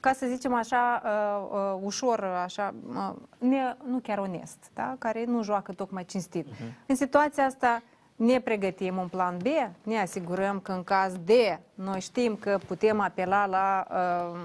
ca 0.00 0.12
să 0.12 0.26
zicem 0.26 0.54
așa, 0.54 1.02
uh, 1.04 1.58
uh, 1.58 1.80
ușor, 1.82 2.24
așa, 2.24 2.74
uh, 2.88 3.12
ne, 3.38 3.76
nu 3.84 3.98
chiar 3.98 4.18
onest, 4.18 4.70
da? 4.74 4.96
care 4.98 5.24
nu 5.24 5.42
joacă 5.42 5.72
tocmai 5.72 6.04
cinstit. 6.04 6.46
Uh-huh. 6.46 6.86
În 6.86 6.94
situația 6.94 7.44
asta 7.44 7.82
ne 8.16 8.40
pregătim 8.40 8.96
un 8.96 9.08
plan 9.08 9.36
B, 9.36 9.46
ne 9.82 10.00
asigurăm 10.00 10.60
că 10.60 10.72
în 10.72 10.84
caz 10.84 11.14
de 11.24 11.58
noi 11.74 12.00
știm 12.00 12.36
că 12.36 12.58
putem 12.66 13.00
apela 13.00 13.46
la 13.46 13.86
uh, 13.90 14.40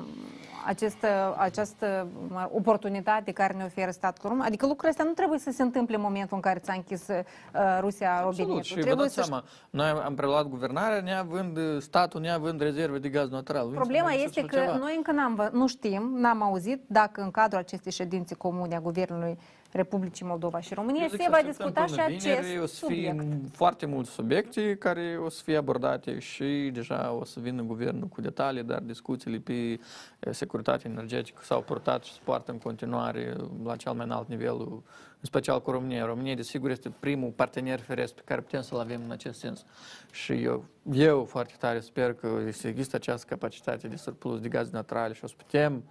această, 0.65 1.35
această 1.37 2.07
oportunitate 2.51 3.31
care 3.31 3.53
ne 3.53 3.63
oferă 3.63 3.91
statul 3.91 4.29
român. 4.29 4.45
Adică 4.45 4.65
lucrurile 4.65 4.89
astea 4.89 5.05
nu 5.05 5.11
trebuie 5.11 5.39
să 5.39 5.51
se 5.51 5.61
întâmple 5.61 5.95
în 5.95 6.01
momentul 6.01 6.35
în 6.35 6.41
care 6.41 6.59
ți-a 6.59 6.73
închis 6.73 7.07
uh, 7.07 7.19
Rusia 7.79 8.21
robinetul. 8.21 8.61
Și 8.61 8.73
trebuie 8.73 8.95
vă 8.95 9.01
dați 9.01 9.13
să 9.13 9.21
seama, 9.21 9.43
noi 9.69 9.87
am 9.87 10.15
preluat 10.15 10.47
guvernarea 10.47 11.01
neavând 11.01 11.81
statul, 11.81 12.21
neavând 12.21 12.61
rezerve 12.61 12.97
de 12.97 13.09
gaz 13.09 13.29
natural. 13.29 13.67
Problema 13.67 14.11
este 14.11 14.41
că 14.41 14.59
ceva. 14.59 14.75
noi 14.75 14.93
încă 14.95 15.11
n-am, 15.11 15.49
nu 15.51 15.67
știm, 15.67 16.11
n-am 16.15 16.43
auzit 16.43 16.81
dacă 16.87 17.21
în 17.21 17.31
cadrul 17.31 17.59
acestei 17.59 17.91
ședințe 17.91 18.35
comune 18.35 18.75
a 18.75 18.79
Guvernului 18.79 19.37
Republicii 19.71 20.25
Moldova 20.25 20.59
și 20.59 20.73
România 20.73 21.07
se 21.07 21.27
va 21.29 21.39
discuta 21.45 21.85
și 21.85 21.99
acest 21.99 22.37
o 22.61 22.65
să 22.65 22.85
fie 22.85 23.15
subiect. 23.15 23.55
foarte 23.55 23.85
multe 23.85 24.09
subiecte 24.09 24.75
care 24.75 25.19
o 25.23 25.29
să 25.29 25.43
fie 25.43 25.57
abordate 25.57 26.19
și 26.19 26.69
deja 26.73 27.11
o 27.19 27.23
să 27.23 27.39
vină 27.39 27.61
guvernul 27.61 28.07
cu 28.07 28.21
detalii, 28.21 28.63
dar 28.63 28.79
discuțiile 28.79 29.37
pe 29.37 29.53
eh, 29.53 29.79
securitate 30.31 30.87
energetică 30.87 31.41
s-au 31.43 31.61
purtat 31.61 32.03
și 32.03 32.13
se 32.13 32.19
poartă 32.23 32.51
în 32.51 32.57
continuare 32.57 33.35
la 33.63 33.75
cel 33.75 33.93
mai 33.93 34.05
înalt 34.05 34.27
nivel, 34.27 34.59
în 35.21 35.25
special 35.25 35.61
cu 35.61 35.71
România. 35.71 36.05
România, 36.05 36.35
desigur, 36.35 36.69
este 36.69 36.91
primul 36.99 37.29
partener 37.29 37.79
feresc 37.79 38.13
pe 38.13 38.21
care 38.25 38.41
putem 38.41 38.61
să-l 38.61 38.79
avem 38.79 39.01
în 39.05 39.11
acest 39.11 39.39
sens. 39.39 39.65
Și 40.11 40.33
eu, 40.33 40.65
eu 40.91 41.23
foarte 41.23 41.53
tare 41.59 41.79
sper 41.79 42.13
că 42.13 42.27
există 42.63 42.95
această 42.95 43.25
capacitate 43.29 43.87
de 43.87 43.95
surplus 43.95 44.39
de 44.39 44.47
gaze 44.47 44.69
naturale 44.73 45.13
și 45.13 45.23
o 45.23 45.27
să 45.27 45.33
putem 45.37 45.83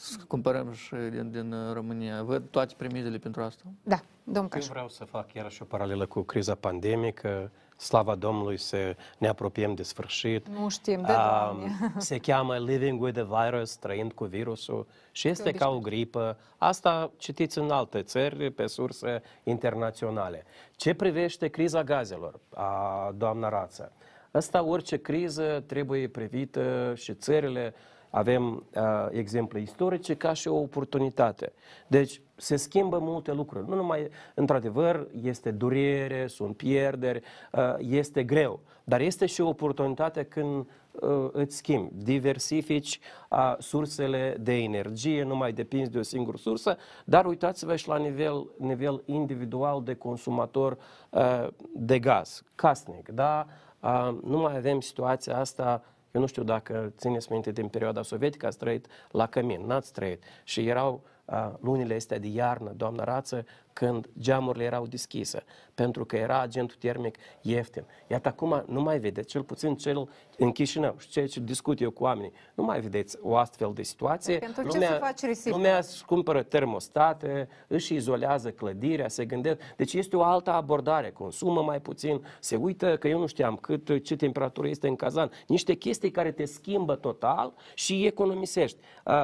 să 0.00 0.18
cumpărăm 0.28 0.72
și 0.72 0.94
din, 0.94 1.30
din 1.30 1.72
România. 1.72 2.22
Văd 2.22 2.42
toate 2.50 2.74
premizele 2.76 3.18
pentru 3.18 3.42
asta. 3.42 3.62
Da, 3.82 4.00
domnul 4.24 4.50
Caș. 4.50 4.64
Eu 4.64 4.70
vreau 4.70 4.88
să 4.88 5.04
fac 5.04 5.32
chiar 5.32 5.50
și 5.50 5.62
o 5.62 5.64
paralelă 5.64 6.06
cu 6.06 6.20
criza 6.20 6.54
pandemică. 6.54 7.50
Slava 7.76 8.14
Domnului 8.14 8.56
să 8.56 8.96
ne 9.18 9.28
apropiem 9.28 9.74
de 9.74 9.82
sfârșit. 9.82 10.48
Nu 10.48 10.68
știm, 10.68 11.02
de 11.02 11.12
uh, 11.12 11.64
Se 11.96 12.18
cheamă 12.18 12.56
Living 12.58 13.02
with 13.02 13.20
the 13.20 13.26
Virus, 13.42 13.76
trăind 13.76 14.12
cu 14.12 14.24
virusul 14.24 14.86
și 15.10 15.28
este 15.28 15.52
ca 15.52 15.68
o 15.68 15.78
gripă. 15.78 16.38
Asta 16.56 17.10
citiți 17.16 17.58
în 17.58 17.70
alte 17.70 18.02
țări, 18.02 18.50
pe 18.50 18.66
surse 18.66 19.22
internaționale. 19.42 20.44
Ce 20.76 20.94
privește 20.94 21.48
criza 21.48 21.84
gazelor, 21.84 22.40
a, 22.54 23.12
doamna 23.16 23.48
Rață? 23.48 23.92
Asta, 24.30 24.64
orice 24.64 24.96
criză 24.96 25.64
trebuie 25.66 26.08
privită 26.08 26.92
și 26.96 27.14
țările 27.14 27.74
avem 28.10 28.66
uh, 28.74 28.82
exemple 29.10 29.60
istorice 29.60 30.14
ca 30.14 30.32
și 30.32 30.48
o 30.48 30.56
oportunitate. 30.56 31.52
Deci 31.86 32.20
se 32.36 32.56
schimbă 32.56 32.98
multe 32.98 33.32
lucruri. 33.32 33.68
Nu 33.68 33.74
numai, 33.74 34.08
într-adevăr, 34.34 35.08
este 35.22 35.50
durere, 35.50 36.26
sunt 36.26 36.56
pierderi, 36.56 37.22
uh, 37.52 37.74
este 37.78 38.24
greu, 38.24 38.60
dar 38.84 39.00
este 39.00 39.26
și 39.26 39.40
o 39.40 39.48
oportunitate 39.48 40.22
când 40.22 40.66
uh, 40.90 41.28
îți 41.32 41.56
schimbi, 41.56 41.92
diversifici 41.94 43.00
uh, 43.30 43.54
sursele 43.58 44.36
de 44.40 44.54
energie, 44.54 45.22
nu 45.22 45.36
mai 45.36 45.52
depinzi 45.52 45.90
de 45.90 45.98
o 45.98 46.02
singură 46.02 46.36
sursă, 46.36 46.76
dar 47.04 47.26
uitați-vă 47.26 47.76
și 47.76 47.88
la 47.88 47.96
nivel, 47.96 48.46
nivel 48.56 49.02
individual 49.04 49.82
de 49.82 49.94
consumator 49.94 50.78
uh, 51.10 51.46
de 51.72 51.98
gaz, 51.98 52.42
casnic, 52.54 53.08
da? 53.08 53.46
Uh, 53.80 54.18
nu 54.24 54.38
mai 54.38 54.56
avem 54.56 54.80
situația 54.80 55.38
asta 55.38 55.82
eu 56.18 56.24
nu 56.24 56.30
știu 56.30 56.42
dacă 56.42 56.92
țineți 56.96 57.32
minte 57.32 57.52
din 57.52 57.68
perioada 57.68 58.02
sovietică, 58.02 58.46
ați 58.46 58.58
trăit 58.58 58.86
la 59.10 59.26
cămin, 59.26 59.66
n-ați 59.66 59.92
trăit. 59.92 60.22
Și 60.44 60.66
erau 60.66 61.02
uh, 61.24 61.50
lunile 61.60 61.94
astea 61.94 62.18
de 62.18 62.26
iarnă, 62.26 62.72
doamna 62.76 63.04
Rață, 63.04 63.44
când 63.78 64.08
geamurile 64.20 64.64
erau 64.64 64.86
deschise, 64.86 65.44
pentru 65.74 66.04
că 66.04 66.16
era 66.16 66.40
agentul 66.40 66.76
termic 66.80 67.16
ieftin. 67.40 67.84
Iată 68.06 68.28
acum 68.28 68.64
nu 68.66 68.80
mai 68.80 68.98
vedeți, 68.98 69.28
cel 69.28 69.42
puțin 69.42 69.76
cel 69.76 70.08
în 70.38 70.52
Chișinău 70.52 70.94
și 70.98 71.08
ceea 71.08 71.26
ce 71.26 71.40
discut 71.40 71.80
eu 71.80 71.90
cu 71.90 72.02
oamenii, 72.02 72.32
nu 72.54 72.64
mai 72.64 72.80
vedeți 72.80 73.18
o 73.22 73.36
astfel 73.36 73.72
de 73.74 73.82
situație. 73.82 74.38
Pentru 74.38 74.62
lumea, 74.62 74.88
ce 74.88 74.94
se 74.94 74.98
face 74.98 75.26
risipă? 75.26 75.56
Lumea 75.56 75.76
își 75.76 76.04
cumpără 76.04 76.42
termostate, 76.42 77.48
își 77.66 77.94
izolează 77.94 78.50
clădirea, 78.50 79.08
se 79.08 79.24
gândesc. 79.24 79.60
Deci 79.76 79.94
este 79.94 80.16
o 80.16 80.22
altă 80.22 80.50
abordare, 80.50 81.10
consumă 81.10 81.62
mai 81.62 81.80
puțin, 81.80 82.26
se 82.40 82.56
uită 82.56 82.96
că 82.96 83.08
eu 83.08 83.18
nu 83.18 83.26
știam 83.26 83.56
cât, 83.56 84.04
ce 84.04 84.16
temperatură 84.16 84.68
este 84.68 84.88
în 84.88 84.96
cazan. 84.96 85.30
Niște 85.46 85.74
chestii 85.74 86.10
care 86.10 86.32
te 86.32 86.44
schimbă 86.44 86.94
total 86.94 87.52
și 87.74 88.06
economisești. 88.06 88.78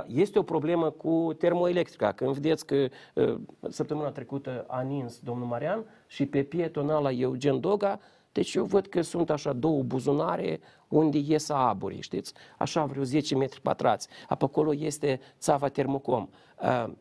Este 0.06 0.38
o 0.38 0.42
problemă 0.42 0.90
cu 0.90 1.34
termoelectrica. 1.38 2.12
Când 2.12 2.34
vedeți 2.34 2.66
că 2.66 2.88
săptămâna 3.68 4.10
trecută 4.10 4.42
trecută 4.44 4.64
a 4.68 4.80
nins 4.80 5.18
domnul 5.18 5.46
Marian 5.46 5.84
și 6.06 6.26
pe 6.26 6.42
pietonala 6.42 7.10
Eugen 7.10 7.60
Doga, 7.60 8.00
deci 8.32 8.54
eu 8.54 8.64
văd 8.64 8.86
că 8.86 9.00
sunt 9.00 9.30
așa 9.30 9.52
două 9.52 9.82
buzunare 9.82 10.60
unde 10.88 11.18
ies 11.18 11.48
aburii, 11.48 12.00
știți? 12.00 12.32
Așa 12.58 12.84
vreo 12.84 13.02
10 13.02 13.36
metri 13.36 13.60
pătrați. 13.60 14.08
Apă 14.28 14.44
acolo 14.44 14.74
este 14.74 15.20
țava 15.38 15.68
termocom, 15.68 16.28
uh, 16.62 16.92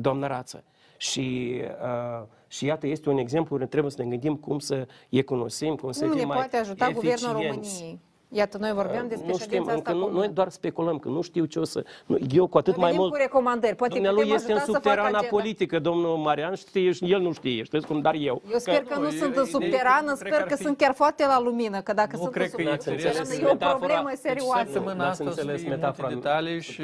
doamna 0.00 0.26
Rață. 0.26 0.64
Și, 0.96 1.58
uh, 1.82 2.26
și 2.46 2.64
iată, 2.64 2.86
este 2.86 3.08
un 3.08 3.18
exemplu 3.18 3.54
unde 3.54 3.66
trebuie 3.66 3.90
să 3.90 4.02
ne 4.02 4.08
gândim 4.08 4.36
cum 4.36 4.58
să 4.58 4.86
econosim, 5.08 5.74
cum 5.74 5.90
să 5.92 6.04
cum 6.06 6.18
fim 6.18 6.26
mai 6.26 6.36
poate 6.36 6.56
ajuta 6.56 6.88
eficienți. 6.88 7.24
guvernul 7.24 7.42
României? 7.42 8.00
Iată, 8.34 8.58
noi 8.58 8.72
vorbeam 8.72 9.08
despre 9.08 9.30
nu 9.30 9.36
ședința 9.36 9.70
știm, 9.70 9.78
asta 9.78 9.92
nu, 9.92 10.10
Noi 10.10 10.28
doar 10.28 10.48
speculăm, 10.48 10.98
că 10.98 11.08
nu 11.08 11.20
știu 11.20 11.44
ce 11.44 11.58
o 11.58 11.64
să... 11.64 11.84
Nu, 12.06 12.18
eu 12.32 12.46
cu 12.46 12.58
atât 12.58 12.76
noi 12.76 12.84
mai 12.84 12.92
mult... 12.98 13.10
cu 13.10 13.16
recomandări. 13.16 13.76
Poate 13.76 13.94
Dumnealui 13.94 14.30
este 14.30 14.52
în 14.52 14.58
subterana 14.58 15.18
să 15.20 15.26
politică, 15.30 15.78
domnul 15.78 16.16
Marian, 16.16 16.54
știe, 16.54 16.92
el 17.00 17.20
nu 17.20 17.32
știe, 17.32 17.62
știți 17.62 17.86
cum, 17.86 18.00
dar 18.00 18.14
eu. 18.14 18.42
Eu 18.52 18.58
sper 18.58 18.82
că, 18.82 18.94
că 18.94 19.00
nu, 19.00 19.10
sunt 19.10 19.36
în 19.36 19.44
subterană, 19.44 20.14
sper 20.14 20.42
că, 20.42 20.54
sunt 20.54 20.76
chiar 20.76 20.94
foarte 20.94 21.26
la 21.26 21.40
lumină, 21.40 21.80
că 21.80 21.92
dacă 21.92 22.16
nu 22.16 22.22
sunt 22.22 22.32
cred 22.32 22.52
în 22.56 22.78
subterană, 22.78 23.34
e 23.34 23.46
o 23.52 23.56
problemă 23.56 24.10
serioasă. 24.14 24.70
Săptămâna 24.72 25.08
asta 25.08 25.24
înțeles 25.24 25.64
metafora 25.64 26.08
detalii 26.08 26.60
și 26.60 26.82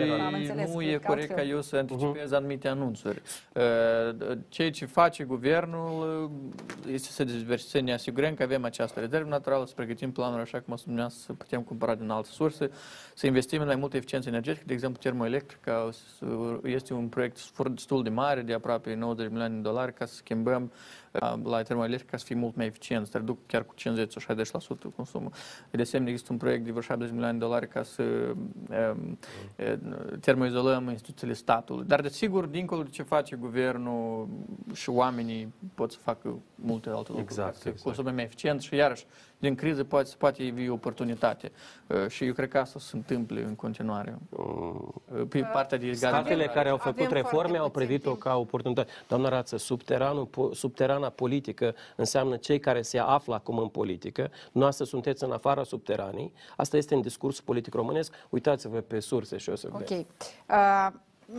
nu 0.72 0.82
e 0.82 1.00
corect 1.06 1.34
ca 1.34 1.42
eu 1.42 1.60
să 1.60 1.76
anticipez 1.76 2.32
anumite 2.32 2.68
anunțuri. 2.68 3.22
Ceea 4.48 4.70
ce 4.70 4.86
face 4.86 5.24
guvernul 5.24 6.30
este 6.92 7.26
să 7.56 7.80
ne 7.80 7.92
asigurăm 7.92 8.34
că 8.34 8.42
avem 8.42 8.64
această 8.64 9.00
rezervă 9.00 9.28
naturală, 9.28 9.66
să 9.66 9.72
pregătim 9.76 10.12
planul 10.12 10.40
așa 10.40 10.60
cum 10.60 10.72
a 10.72 10.76
spus 10.76 11.22
să 11.24 11.32
putem 11.38 11.62
cumpăra 11.62 11.94
din 11.94 12.08
alte 12.08 12.28
surse, 12.30 12.70
să 13.14 13.26
investim 13.26 13.60
în 13.60 13.66
mai 13.66 13.76
multă 13.76 13.96
eficiență 13.96 14.28
energetică, 14.28 14.64
de 14.66 14.72
exemplu 14.72 15.00
termoelectrica 15.02 15.90
este 16.62 16.94
un 16.94 17.08
proiect 17.08 17.38
destul 17.68 18.02
de 18.02 18.10
mare, 18.10 18.42
de 18.42 18.52
aproape 18.52 18.94
90 18.94 19.26
de 19.26 19.32
milioane 19.32 19.54
de 19.54 19.60
dolari, 19.60 19.94
ca 19.94 20.04
să 20.06 20.14
schimbăm 20.14 20.72
la 21.42 21.62
termoelectric 21.62 22.10
ca 22.10 22.16
să 22.16 22.24
fie 22.24 22.34
mult 22.34 22.56
mai 22.56 22.66
eficient, 22.66 23.06
să 23.06 23.16
reduc 23.16 23.38
chiar 23.46 23.64
cu 23.64 23.74
50 23.74 24.12
sau 24.12 24.36
60% 24.90 24.94
consumul. 24.96 25.30
De 25.70 25.82
asemenea, 25.82 26.12
există 26.12 26.32
un 26.32 26.38
proiect 26.38 26.64
de 26.64 26.70
vreo 26.70 26.82
70 26.82 27.14
milioane 27.14 27.38
de 27.38 27.44
dolari 27.44 27.68
ca 27.68 27.82
să 27.82 28.02
um, 28.02 29.18
termoizolăm 30.20 30.88
instituțiile 30.88 31.32
statului. 31.32 31.84
Dar, 31.86 32.00
desigur, 32.00 32.46
dincolo 32.46 32.82
de 32.82 32.90
ce 32.90 33.02
face 33.02 33.36
guvernul 33.36 34.28
și 34.72 34.90
oamenii 34.90 35.54
pot 35.74 35.92
să 35.92 35.98
facă 36.02 36.38
multe 36.54 36.88
alte 36.88 36.98
lucruri, 36.98 37.20
exact, 37.20 37.54
să 37.54 37.68
exact. 37.68 37.84
consumăm 37.84 38.14
mai 38.14 38.24
eficient 38.24 38.60
și, 38.60 38.74
iarăși, 38.74 39.06
din 39.38 39.54
criză 39.54 39.84
poate, 39.84 40.10
poate 40.18 40.42
ivi 40.42 40.68
oportunitate. 40.68 41.52
Și 42.08 42.24
eu 42.24 42.32
cred 42.32 42.48
că 42.48 42.58
asta 42.58 42.78
se 42.78 42.96
întâmplă 42.96 43.40
în 43.40 43.54
continuare. 43.54 44.18
Pe 45.28 45.40
partea 45.40 45.78
de 45.78 45.86
gaze. 45.86 46.06
Statele 46.06 46.44
care 46.44 46.68
au 46.68 46.76
făcut 46.76 47.10
reforme 47.10 47.58
au 47.58 47.68
privit-o 47.68 48.14
ca 48.14 48.36
oportunitate. 48.36 48.90
Doamna 49.08 49.28
Rață, 49.28 49.56
subteranul, 49.56 50.28
subteranul 50.52 50.97
subterana 50.98 51.08
politică 51.10 51.74
înseamnă 51.96 52.36
cei 52.36 52.60
care 52.60 52.82
se 52.82 52.98
află 52.98 53.34
acum 53.34 53.58
în 53.58 53.68
politică. 53.68 54.30
Noastră 54.52 54.84
sunteți 54.84 55.24
în 55.24 55.32
afara 55.32 55.62
subteranii. 55.64 56.32
Asta 56.56 56.76
este 56.76 56.94
în 56.94 57.00
discursul 57.00 57.44
politic 57.44 57.74
românesc. 57.74 58.12
Uitați-vă 58.30 58.80
pe 58.80 59.00
surse 59.00 59.36
și 59.36 59.50
o 59.50 59.56
să 59.56 59.68
Ok. 59.72 59.88
Uh, 59.90 60.06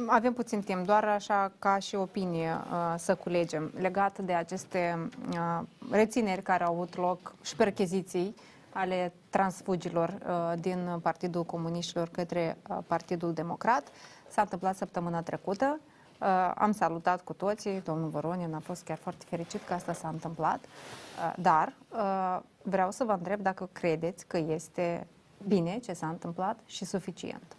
avem 0.07 0.33
puțin 0.33 0.61
timp, 0.61 0.85
doar 0.85 1.03
așa 1.03 1.51
ca 1.59 1.79
și 1.79 1.95
opinie 1.95 2.51
uh, 2.51 2.93
să 2.97 3.15
culegem 3.15 3.71
legat 3.77 4.17
de 4.19 4.33
aceste 4.33 5.09
uh, 5.29 5.61
rețineri 5.91 6.41
care 6.41 6.63
au 6.63 6.73
avut 6.73 6.95
loc 6.95 7.35
și 7.41 7.55
percheziții 7.55 8.35
ale 8.73 9.13
transfugilor 9.29 10.09
uh, 10.09 10.59
din 10.59 10.99
Partidul 11.01 11.43
Comuniștilor 11.43 12.07
către 12.07 12.57
uh, 12.69 12.77
Partidul 12.87 13.33
Democrat. 13.33 13.87
S-a 14.27 14.41
întâmplat 14.41 14.75
săptămâna 14.75 15.21
trecută. 15.21 15.79
Uh, 16.19 16.51
am 16.55 16.71
salutat 16.71 17.23
cu 17.23 17.33
toții, 17.33 17.81
domnul 17.81 18.09
Voronin 18.09 18.53
a 18.53 18.59
fost 18.59 18.83
chiar 18.83 18.97
foarte 18.97 19.25
fericit 19.29 19.61
că 19.67 19.73
asta 19.73 19.93
s-a 19.93 20.07
întâmplat, 20.07 20.65
uh, 20.65 21.33
dar 21.37 21.73
uh, 21.89 22.39
vreau 22.61 22.91
să 22.91 23.03
vă 23.03 23.11
întreb 23.11 23.39
dacă 23.41 23.69
credeți 23.71 24.27
că 24.27 24.37
este 24.37 25.07
bine 25.47 25.79
ce 25.83 25.93
s-a 25.93 26.07
întâmplat 26.07 26.59
și 26.65 26.85
suficient. 26.85 27.55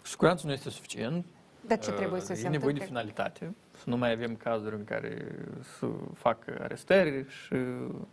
Cu 0.00 0.06
siguranță 0.06 0.46
nu 0.46 0.52
este 0.52 0.70
suficient. 0.70 1.24
De 1.66 1.76
ce 1.76 1.90
trebuie 1.90 2.20
să 2.20 2.32
e 2.32 2.34
se 2.34 2.46
întâmple? 2.46 2.58
nevoie 2.58 2.72
de 2.72 2.84
finalitate. 2.84 3.54
Să 3.76 3.84
nu 3.84 3.96
mai 3.96 4.10
avem 4.10 4.36
cazuri 4.36 4.74
în 4.74 4.84
care 4.84 5.38
să 5.78 5.86
facă 6.14 6.58
arestări 6.62 7.24
și 7.28 7.56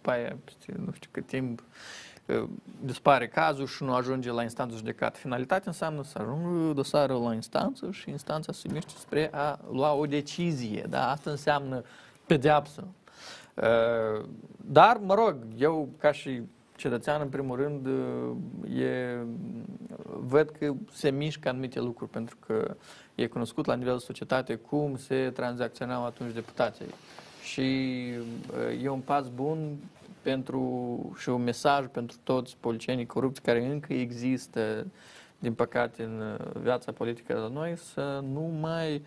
pe 0.01 0.11
aia, 0.11 0.35
peste 0.43 0.73
nu 0.85 0.91
știu 0.91 1.09
cât 1.11 1.27
timp, 1.27 1.59
că 1.59 1.65
dispare 2.81 3.27
cazul 3.27 3.67
și 3.67 3.83
nu 3.83 3.93
ajunge 3.93 4.31
la 4.31 4.43
instanță 4.43 4.75
judecat. 4.75 5.17
Finalitate 5.17 5.63
înseamnă 5.67 6.03
să 6.03 6.17
ajungă 6.21 6.73
dosarul 6.73 7.21
la 7.21 7.33
instanță 7.33 7.89
și 7.91 8.09
instanța 8.09 8.51
se 8.51 8.67
miște 8.71 8.93
spre 8.97 9.29
a 9.33 9.59
lua 9.71 9.93
o 9.93 10.05
decizie. 10.05 10.85
Da? 10.89 11.09
Asta 11.11 11.29
înseamnă 11.29 11.83
pedeapsă. 12.25 12.87
Uh, 13.53 14.25
dar, 14.57 14.97
mă 14.97 15.13
rog, 15.13 15.35
eu 15.57 15.89
ca 15.97 16.11
și 16.11 16.41
cetățean, 16.75 17.21
în 17.21 17.29
primul 17.29 17.57
rând, 17.57 17.85
uh, 17.85 18.79
e, 18.81 19.17
văd 20.19 20.49
că 20.49 20.73
se 20.91 21.09
mișcă 21.09 21.49
anumite 21.49 21.79
lucruri, 21.79 22.11
pentru 22.11 22.37
că 22.45 22.75
e 23.15 23.27
cunoscut 23.27 23.65
la 23.65 23.75
nivel 23.75 23.93
de 23.93 24.03
societate 24.03 24.55
cum 24.55 24.97
se 24.97 25.31
tranzacționau 25.33 26.05
atunci 26.05 26.33
deputații. 26.33 26.85
Și 27.43 27.61
uh, 28.71 28.83
e 28.83 28.89
un 28.89 28.99
pas 28.99 29.27
bun 29.27 29.77
pentru, 30.21 31.15
și 31.17 31.29
un 31.29 31.43
mesaj 31.43 31.85
pentru 31.91 32.17
toți 32.23 32.57
policienii 32.59 33.05
corupți 33.05 33.41
care 33.41 33.65
încă 33.65 33.93
există, 33.93 34.87
din 35.39 35.53
păcate, 35.53 36.03
în 36.03 36.37
viața 36.61 36.91
politică 36.91 37.33
la 37.33 37.47
noi, 37.47 37.77
să 37.77 38.23
nu 38.31 38.41
mai 38.59 39.03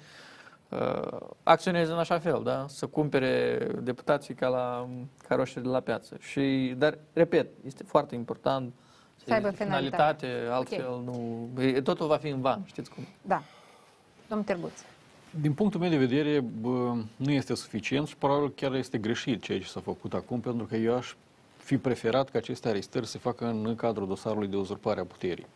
uh, 0.69 1.19
acționeze 1.43 1.93
în 1.93 1.99
așa 1.99 2.19
fel, 2.19 2.41
da? 2.45 2.65
să 2.69 2.87
cumpere 2.87 3.67
deputații 3.83 4.35
ca 4.35 4.49
la 4.49 4.89
caroșele 5.29 5.63
de 5.65 5.71
la 5.71 5.81
piață. 5.81 6.17
Și, 6.21 6.75
dar, 6.79 6.99
repet, 7.13 7.49
este 7.67 7.83
foarte 7.83 8.15
important 8.15 8.73
să 9.27 9.35
aibă 9.35 9.51
finalitate, 9.51 10.27
altfel 10.51 10.87
okay. 10.87 11.75
nu... 11.75 11.81
Totul 11.83 12.07
va 12.07 12.17
fi 12.17 12.29
în 12.29 12.41
van, 12.41 12.63
știți 12.65 12.91
cum? 12.91 13.07
Da. 13.23 13.43
Domnul 14.29 14.47
Terguț. 14.47 14.81
Din 15.41 15.53
punctul 15.53 15.81
meu 15.81 15.89
de 15.89 15.97
vedere, 15.97 16.41
bă, 16.41 16.95
nu 17.17 17.31
este 17.31 17.55
suficient 17.55 18.07
și 18.07 18.17
probabil 18.17 18.51
chiar 18.51 18.75
este 18.75 18.99
greșit 18.99 19.43
ceea 19.43 19.59
ce 19.59 19.67
s-a 19.67 19.81
făcut 19.81 20.15
acum, 20.15 20.41
pentru 20.41 20.67
că 20.67 20.77
eu 20.77 20.97
aș 20.97 21.15
fi 21.57 21.77
preferat 21.77 22.31
ca 22.31 22.39
aceste 22.39 22.69
arestări 22.69 23.07
să 23.07 23.19
facă 23.19 23.47
în 23.47 23.75
cadrul 23.77 24.07
dosarului 24.07 24.49
de 24.49 24.57
uzurpare 24.57 25.01
a 25.01 25.05
puterii. 25.05 25.47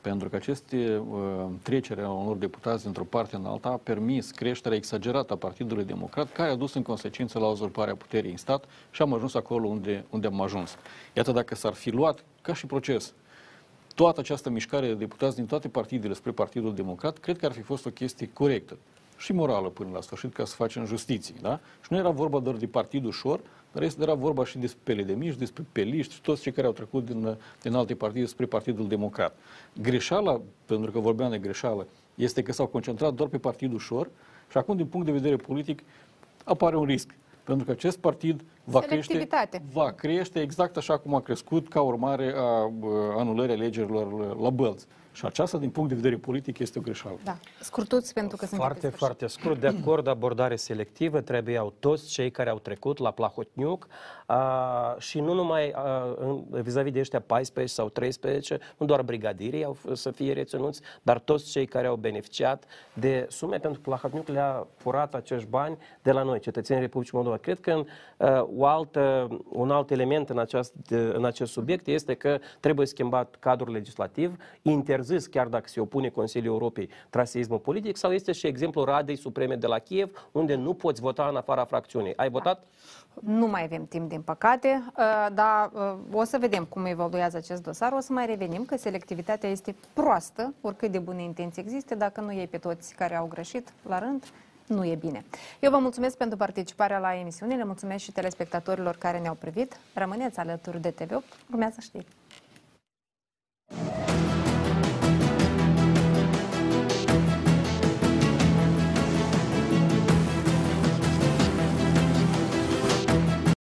Pentru 0.00 0.28
că 0.28 0.36
aceste 0.36 1.02
uh, 1.10 1.46
trecere 1.62 2.02
a 2.02 2.10
unor 2.10 2.36
deputați 2.36 2.82
dintr-o 2.82 3.04
parte 3.04 3.36
în 3.36 3.44
alta 3.44 3.68
a 3.68 3.80
permis 3.82 4.30
creșterea 4.30 4.76
exagerată 4.76 5.32
a 5.32 5.36
Partidului 5.36 5.84
Democrat, 5.84 6.32
care 6.32 6.50
a 6.50 6.54
dus 6.54 6.74
în 6.74 6.82
consecință 6.82 7.38
la 7.38 7.46
uzurparea 7.46 7.94
puterii 7.94 8.30
în 8.30 8.36
stat 8.36 8.64
și 8.90 9.02
am 9.02 9.14
ajuns 9.14 9.34
acolo 9.34 9.68
unde, 9.68 10.04
unde 10.10 10.26
am 10.26 10.40
ajuns. 10.40 10.76
Iată, 11.12 11.32
dacă 11.32 11.54
s-ar 11.54 11.72
fi 11.72 11.90
luat, 11.90 12.24
ca 12.42 12.54
și 12.54 12.66
proces, 12.66 13.14
toată 13.96 14.20
această 14.20 14.50
mișcare 14.50 14.86
de 14.86 14.94
deputați 14.94 15.36
din 15.36 15.46
toate 15.46 15.68
partidele 15.68 16.14
spre 16.14 16.30
Partidul 16.30 16.74
Democrat, 16.74 17.18
cred 17.18 17.38
că 17.38 17.46
ar 17.46 17.52
fi 17.52 17.60
fost 17.60 17.86
o 17.86 17.90
chestie 17.90 18.30
corectă 18.32 18.76
și 19.16 19.32
morală 19.32 19.68
până 19.68 19.90
la 19.92 20.00
sfârșit 20.00 20.32
ca 20.32 20.44
să 20.44 20.54
facem 20.54 20.84
justiție. 20.84 21.34
Da? 21.40 21.60
Și 21.80 21.92
nu 21.92 21.96
era 21.96 22.10
vorba 22.10 22.38
doar 22.38 22.56
de 22.56 22.66
partid 22.66 23.04
ușor, 23.04 23.40
dar 23.72 23.82
este 23.82 24.02
era 24.02 24.14
vorba 24.14 24.44
și 24.44 24.58
despre 24.58 24.80
pele 24.84 25.02
de 25.02 25.12
mici, 25.12 25.34
despre 25.34 25.64
peliști 25.72 26.14
și 26.14 26.20
toți 26.20 26.42
cei 26.42 26.52
care 26.52 26.66
au 26.66 26.72
trecut 26.72 27.04
din, 27.04 27.36
din 27.62 27.74
alte 27.74 27.94
partide 27.94 28.26
spre 28.26 28.46
Partidul 28.46 28.88
Democrat. 28.88 29.36
Greșeala, 29.82 30.40
pentru 30.66 30.90
că 30.90 30.98
vorbeam 30.98 31.30
de 31.30 31.38
greșeală, 31.38 31.86
este 32.14 32.42
că 32.42 32.52
s-au 32.52 32.66
concentrat 32.66 33.14
doar 33.14 33.28
pe 33.28 33.38
partid 33.38 33.72
ușor 33.72 34.10
și 34.50 34.56
acum, 34.56 34.76
din 34.76 34.86
punct 34.86 35.06
de 35.06 35.12
vedere 35.12 35.36
politic, 35.36 35.82
apare 36.44 36.76
un 36.76 36.84
risc. 36.84 37.14
Pentru 37.46 37.64
că 37.64 37.70
acest 37.70 37.98
partid 37.98 38.44
va 38.64 38.80
crește, 38.80 39.28
va 39.72 39.90
crește 39.90 40.40
exact 40.40 40.76
așa 40.76 40.98
cum 40.98 41.14
a 41.14 41.20
crescut 41.20 41.68
ca 41.68 41.80
urmare 41.80 42.32
a 42.36 42.70
anulării 43.18 43.54
alegerilor 43.54 44.36
la 44.40 44.50
Bălți. 44.50 44.86
Și 45.16 45.24
aceasta, 45.24 45.58
din 45.58 45.70
punct 45.70 45.88
de 45.88 45.94
vedere 45.94 46.16
politic, 46.16 46.58
este 46.58 46.78
o 46.78 46.82
greșeală. 46.82 47.16
Da. 47.24 47.38
Scurtuți 47.60 48.12
pentru 48.12 48.36
că 48.36 48.46
sunt 48.46 48.60
Foarte, 48.60 48.88
foarte 48.88 49.26
scurt. 49.26 49.60
De 49.60 49.66
acord, 49.66 50.06
abordare 50.06 50.56
selectivă. 50.56 51.20
Trebuiau 51.20 51.74
toți 51.78 52.08
cei 52.08 52.30
care 52.30 52.50
au 52.50 52.58
trecut 52.58 52.98
la 52.98 53.10
Plahotniuc 53.10 53.86
a, 54.26 54.96
și 54.98 55.20
nu 55.20 55.32
numai 55.32 55.74
vis-a-vis 56.50 56.92
de 56.92 57.00
ăștia 57.00 57.20
14 57.20 57.74
sau 57.74 57.88
13, 57.88 58.58
nu 58.76 58.86
doar 58.86 59.02
brigadirii 59.02 59.64
au 59.64 59.76
să 59.92 60.10
fie 60.10 60.32
reținuți, 60.32 60.80
dar 61.02 61.18
toți 61.18 61.50
cei 61.50 61.66
care 61.66 61.86
au 61.86 61.96
beneficiat 61.96 62.64
de 62.92 63.26
sume, 63.30 63.58
pentru 63.58 63.80
că 63.80 63.88
Plahotniuc 63.90 64.28
le-a 64.28 64.66
furat 64.76 65.14
acești 65.14 65.48
bani 65.48 65.78
de 66.02 66.12
la 66.12 66.22
noi, 66.22 66.40
cetățenii 66.40 66.82
Republicii 66.82 67.16
Moldova. 67.16 67.36
Cred 67.36 67.60
că 67.60 67.70
în, 67.70 67.86
o 68.56 68.66
altă, 68.66 69.28
un 69.52 69.70
alt 69.70 69.90
element 69.90 70.30
în 70.30 70.38
acest, 70.38 70.74
în 71.12 71.24
acest 71.24 71.52
subiect 71.52 71.86
este 71.86 72.14
că 72.14 72.38
trebuie 72.60 72.86
schimbat 72.86 73.36
cadrul 73.38 73.72
legislativ, 73.72 74.36
interzis, 75.06 75.26
chiar 75.26 75.46
dacă 75.46 75.68
se 75.68 75.80
opune 75.80 76.08
Consiliul 76.08 76.52
Europei, 76.52 76.88
traseismul 77.10 77.58
politic, 77.58 77.96
sau 77.96 78.12
este 78.12 78.32
și 78.32 78.46
exemplul 78.46 78.84
Radei 78.84 79.16
Supreme 79.16 79.54
de 79.54 79.66
la 79.66 79.78
Kiev, 79.78 80.28
unde 80.32 80.54
nu 80.54 80.74
poți 80.74 81.00
vota 81.00 81.26
în 81.28 81.36
afara 81.36 81.64
fracțiunii. 81.64 82.16
Ai 82.16 82.30
votat? 82.30 82.64
Nu 83.20 83.46
mai 83.46 83.62
avem 83.62 83.86
timp, 83.86 84.08
din 84.08 84.20
păcate, 84.20 84.82
uh, 84.98 85.26
dar 85.34 85.70
uh, 85.72 85.94
o 86.12 86.24
să 86.24 86.38
vedem 86.38 86.64
cum 86.64 86.84
evoluează 86.84 87.36
acest 87.36 87.62
dosar. 87.62 87.92
O 87.92 88.00
să 88.00 88.12
mai 88.12 88.26
revenim 88.26 88.64
că 88.64 88.76
selectivitatea 88.76 89.48
este 89.48 89.74
proastă, 89.92 90.54
oricât 90.60 90.90
de 90.90 90.98
bune 90.98 91.22
intenții 91.22 91.62
există, 91.62 91.94
dacă 91.94 92.20
nu 92.20 92.32
iei 92.32 92.46
pe 92.46 92.58
toți 92.58 92.94
care 92.94 93.16
au 93.16 93.26
greșit 93.26 93.72
la 93.88 93.98
rând, 93.98 94.24
nu 94.66 94.84
e 94.84 94.94
bine. 94.94 95.24
Eu 95.60 95.70
vă 95.70 95.78
mulțumesc 95.78 96.16
pentru 96.16 96.36
participarea 96.36 96.98
la 96.98 97.14
emisiune, 97.14 97.56
le 97.56 97.64
mulțumesc 97.64 98.04
și 98.04 98.12
telespectatorilor 98.12 98.96
care 98.96 99.18
ne-au 99.18 99.34
privit. 99.34 99.76
Rămâneți 99.94 100.38
alături 100.38 100.80
de 100.80 100.94
TV8, 100.94 101.48
urmează 101.50 101.80
știri. 101.80 102.06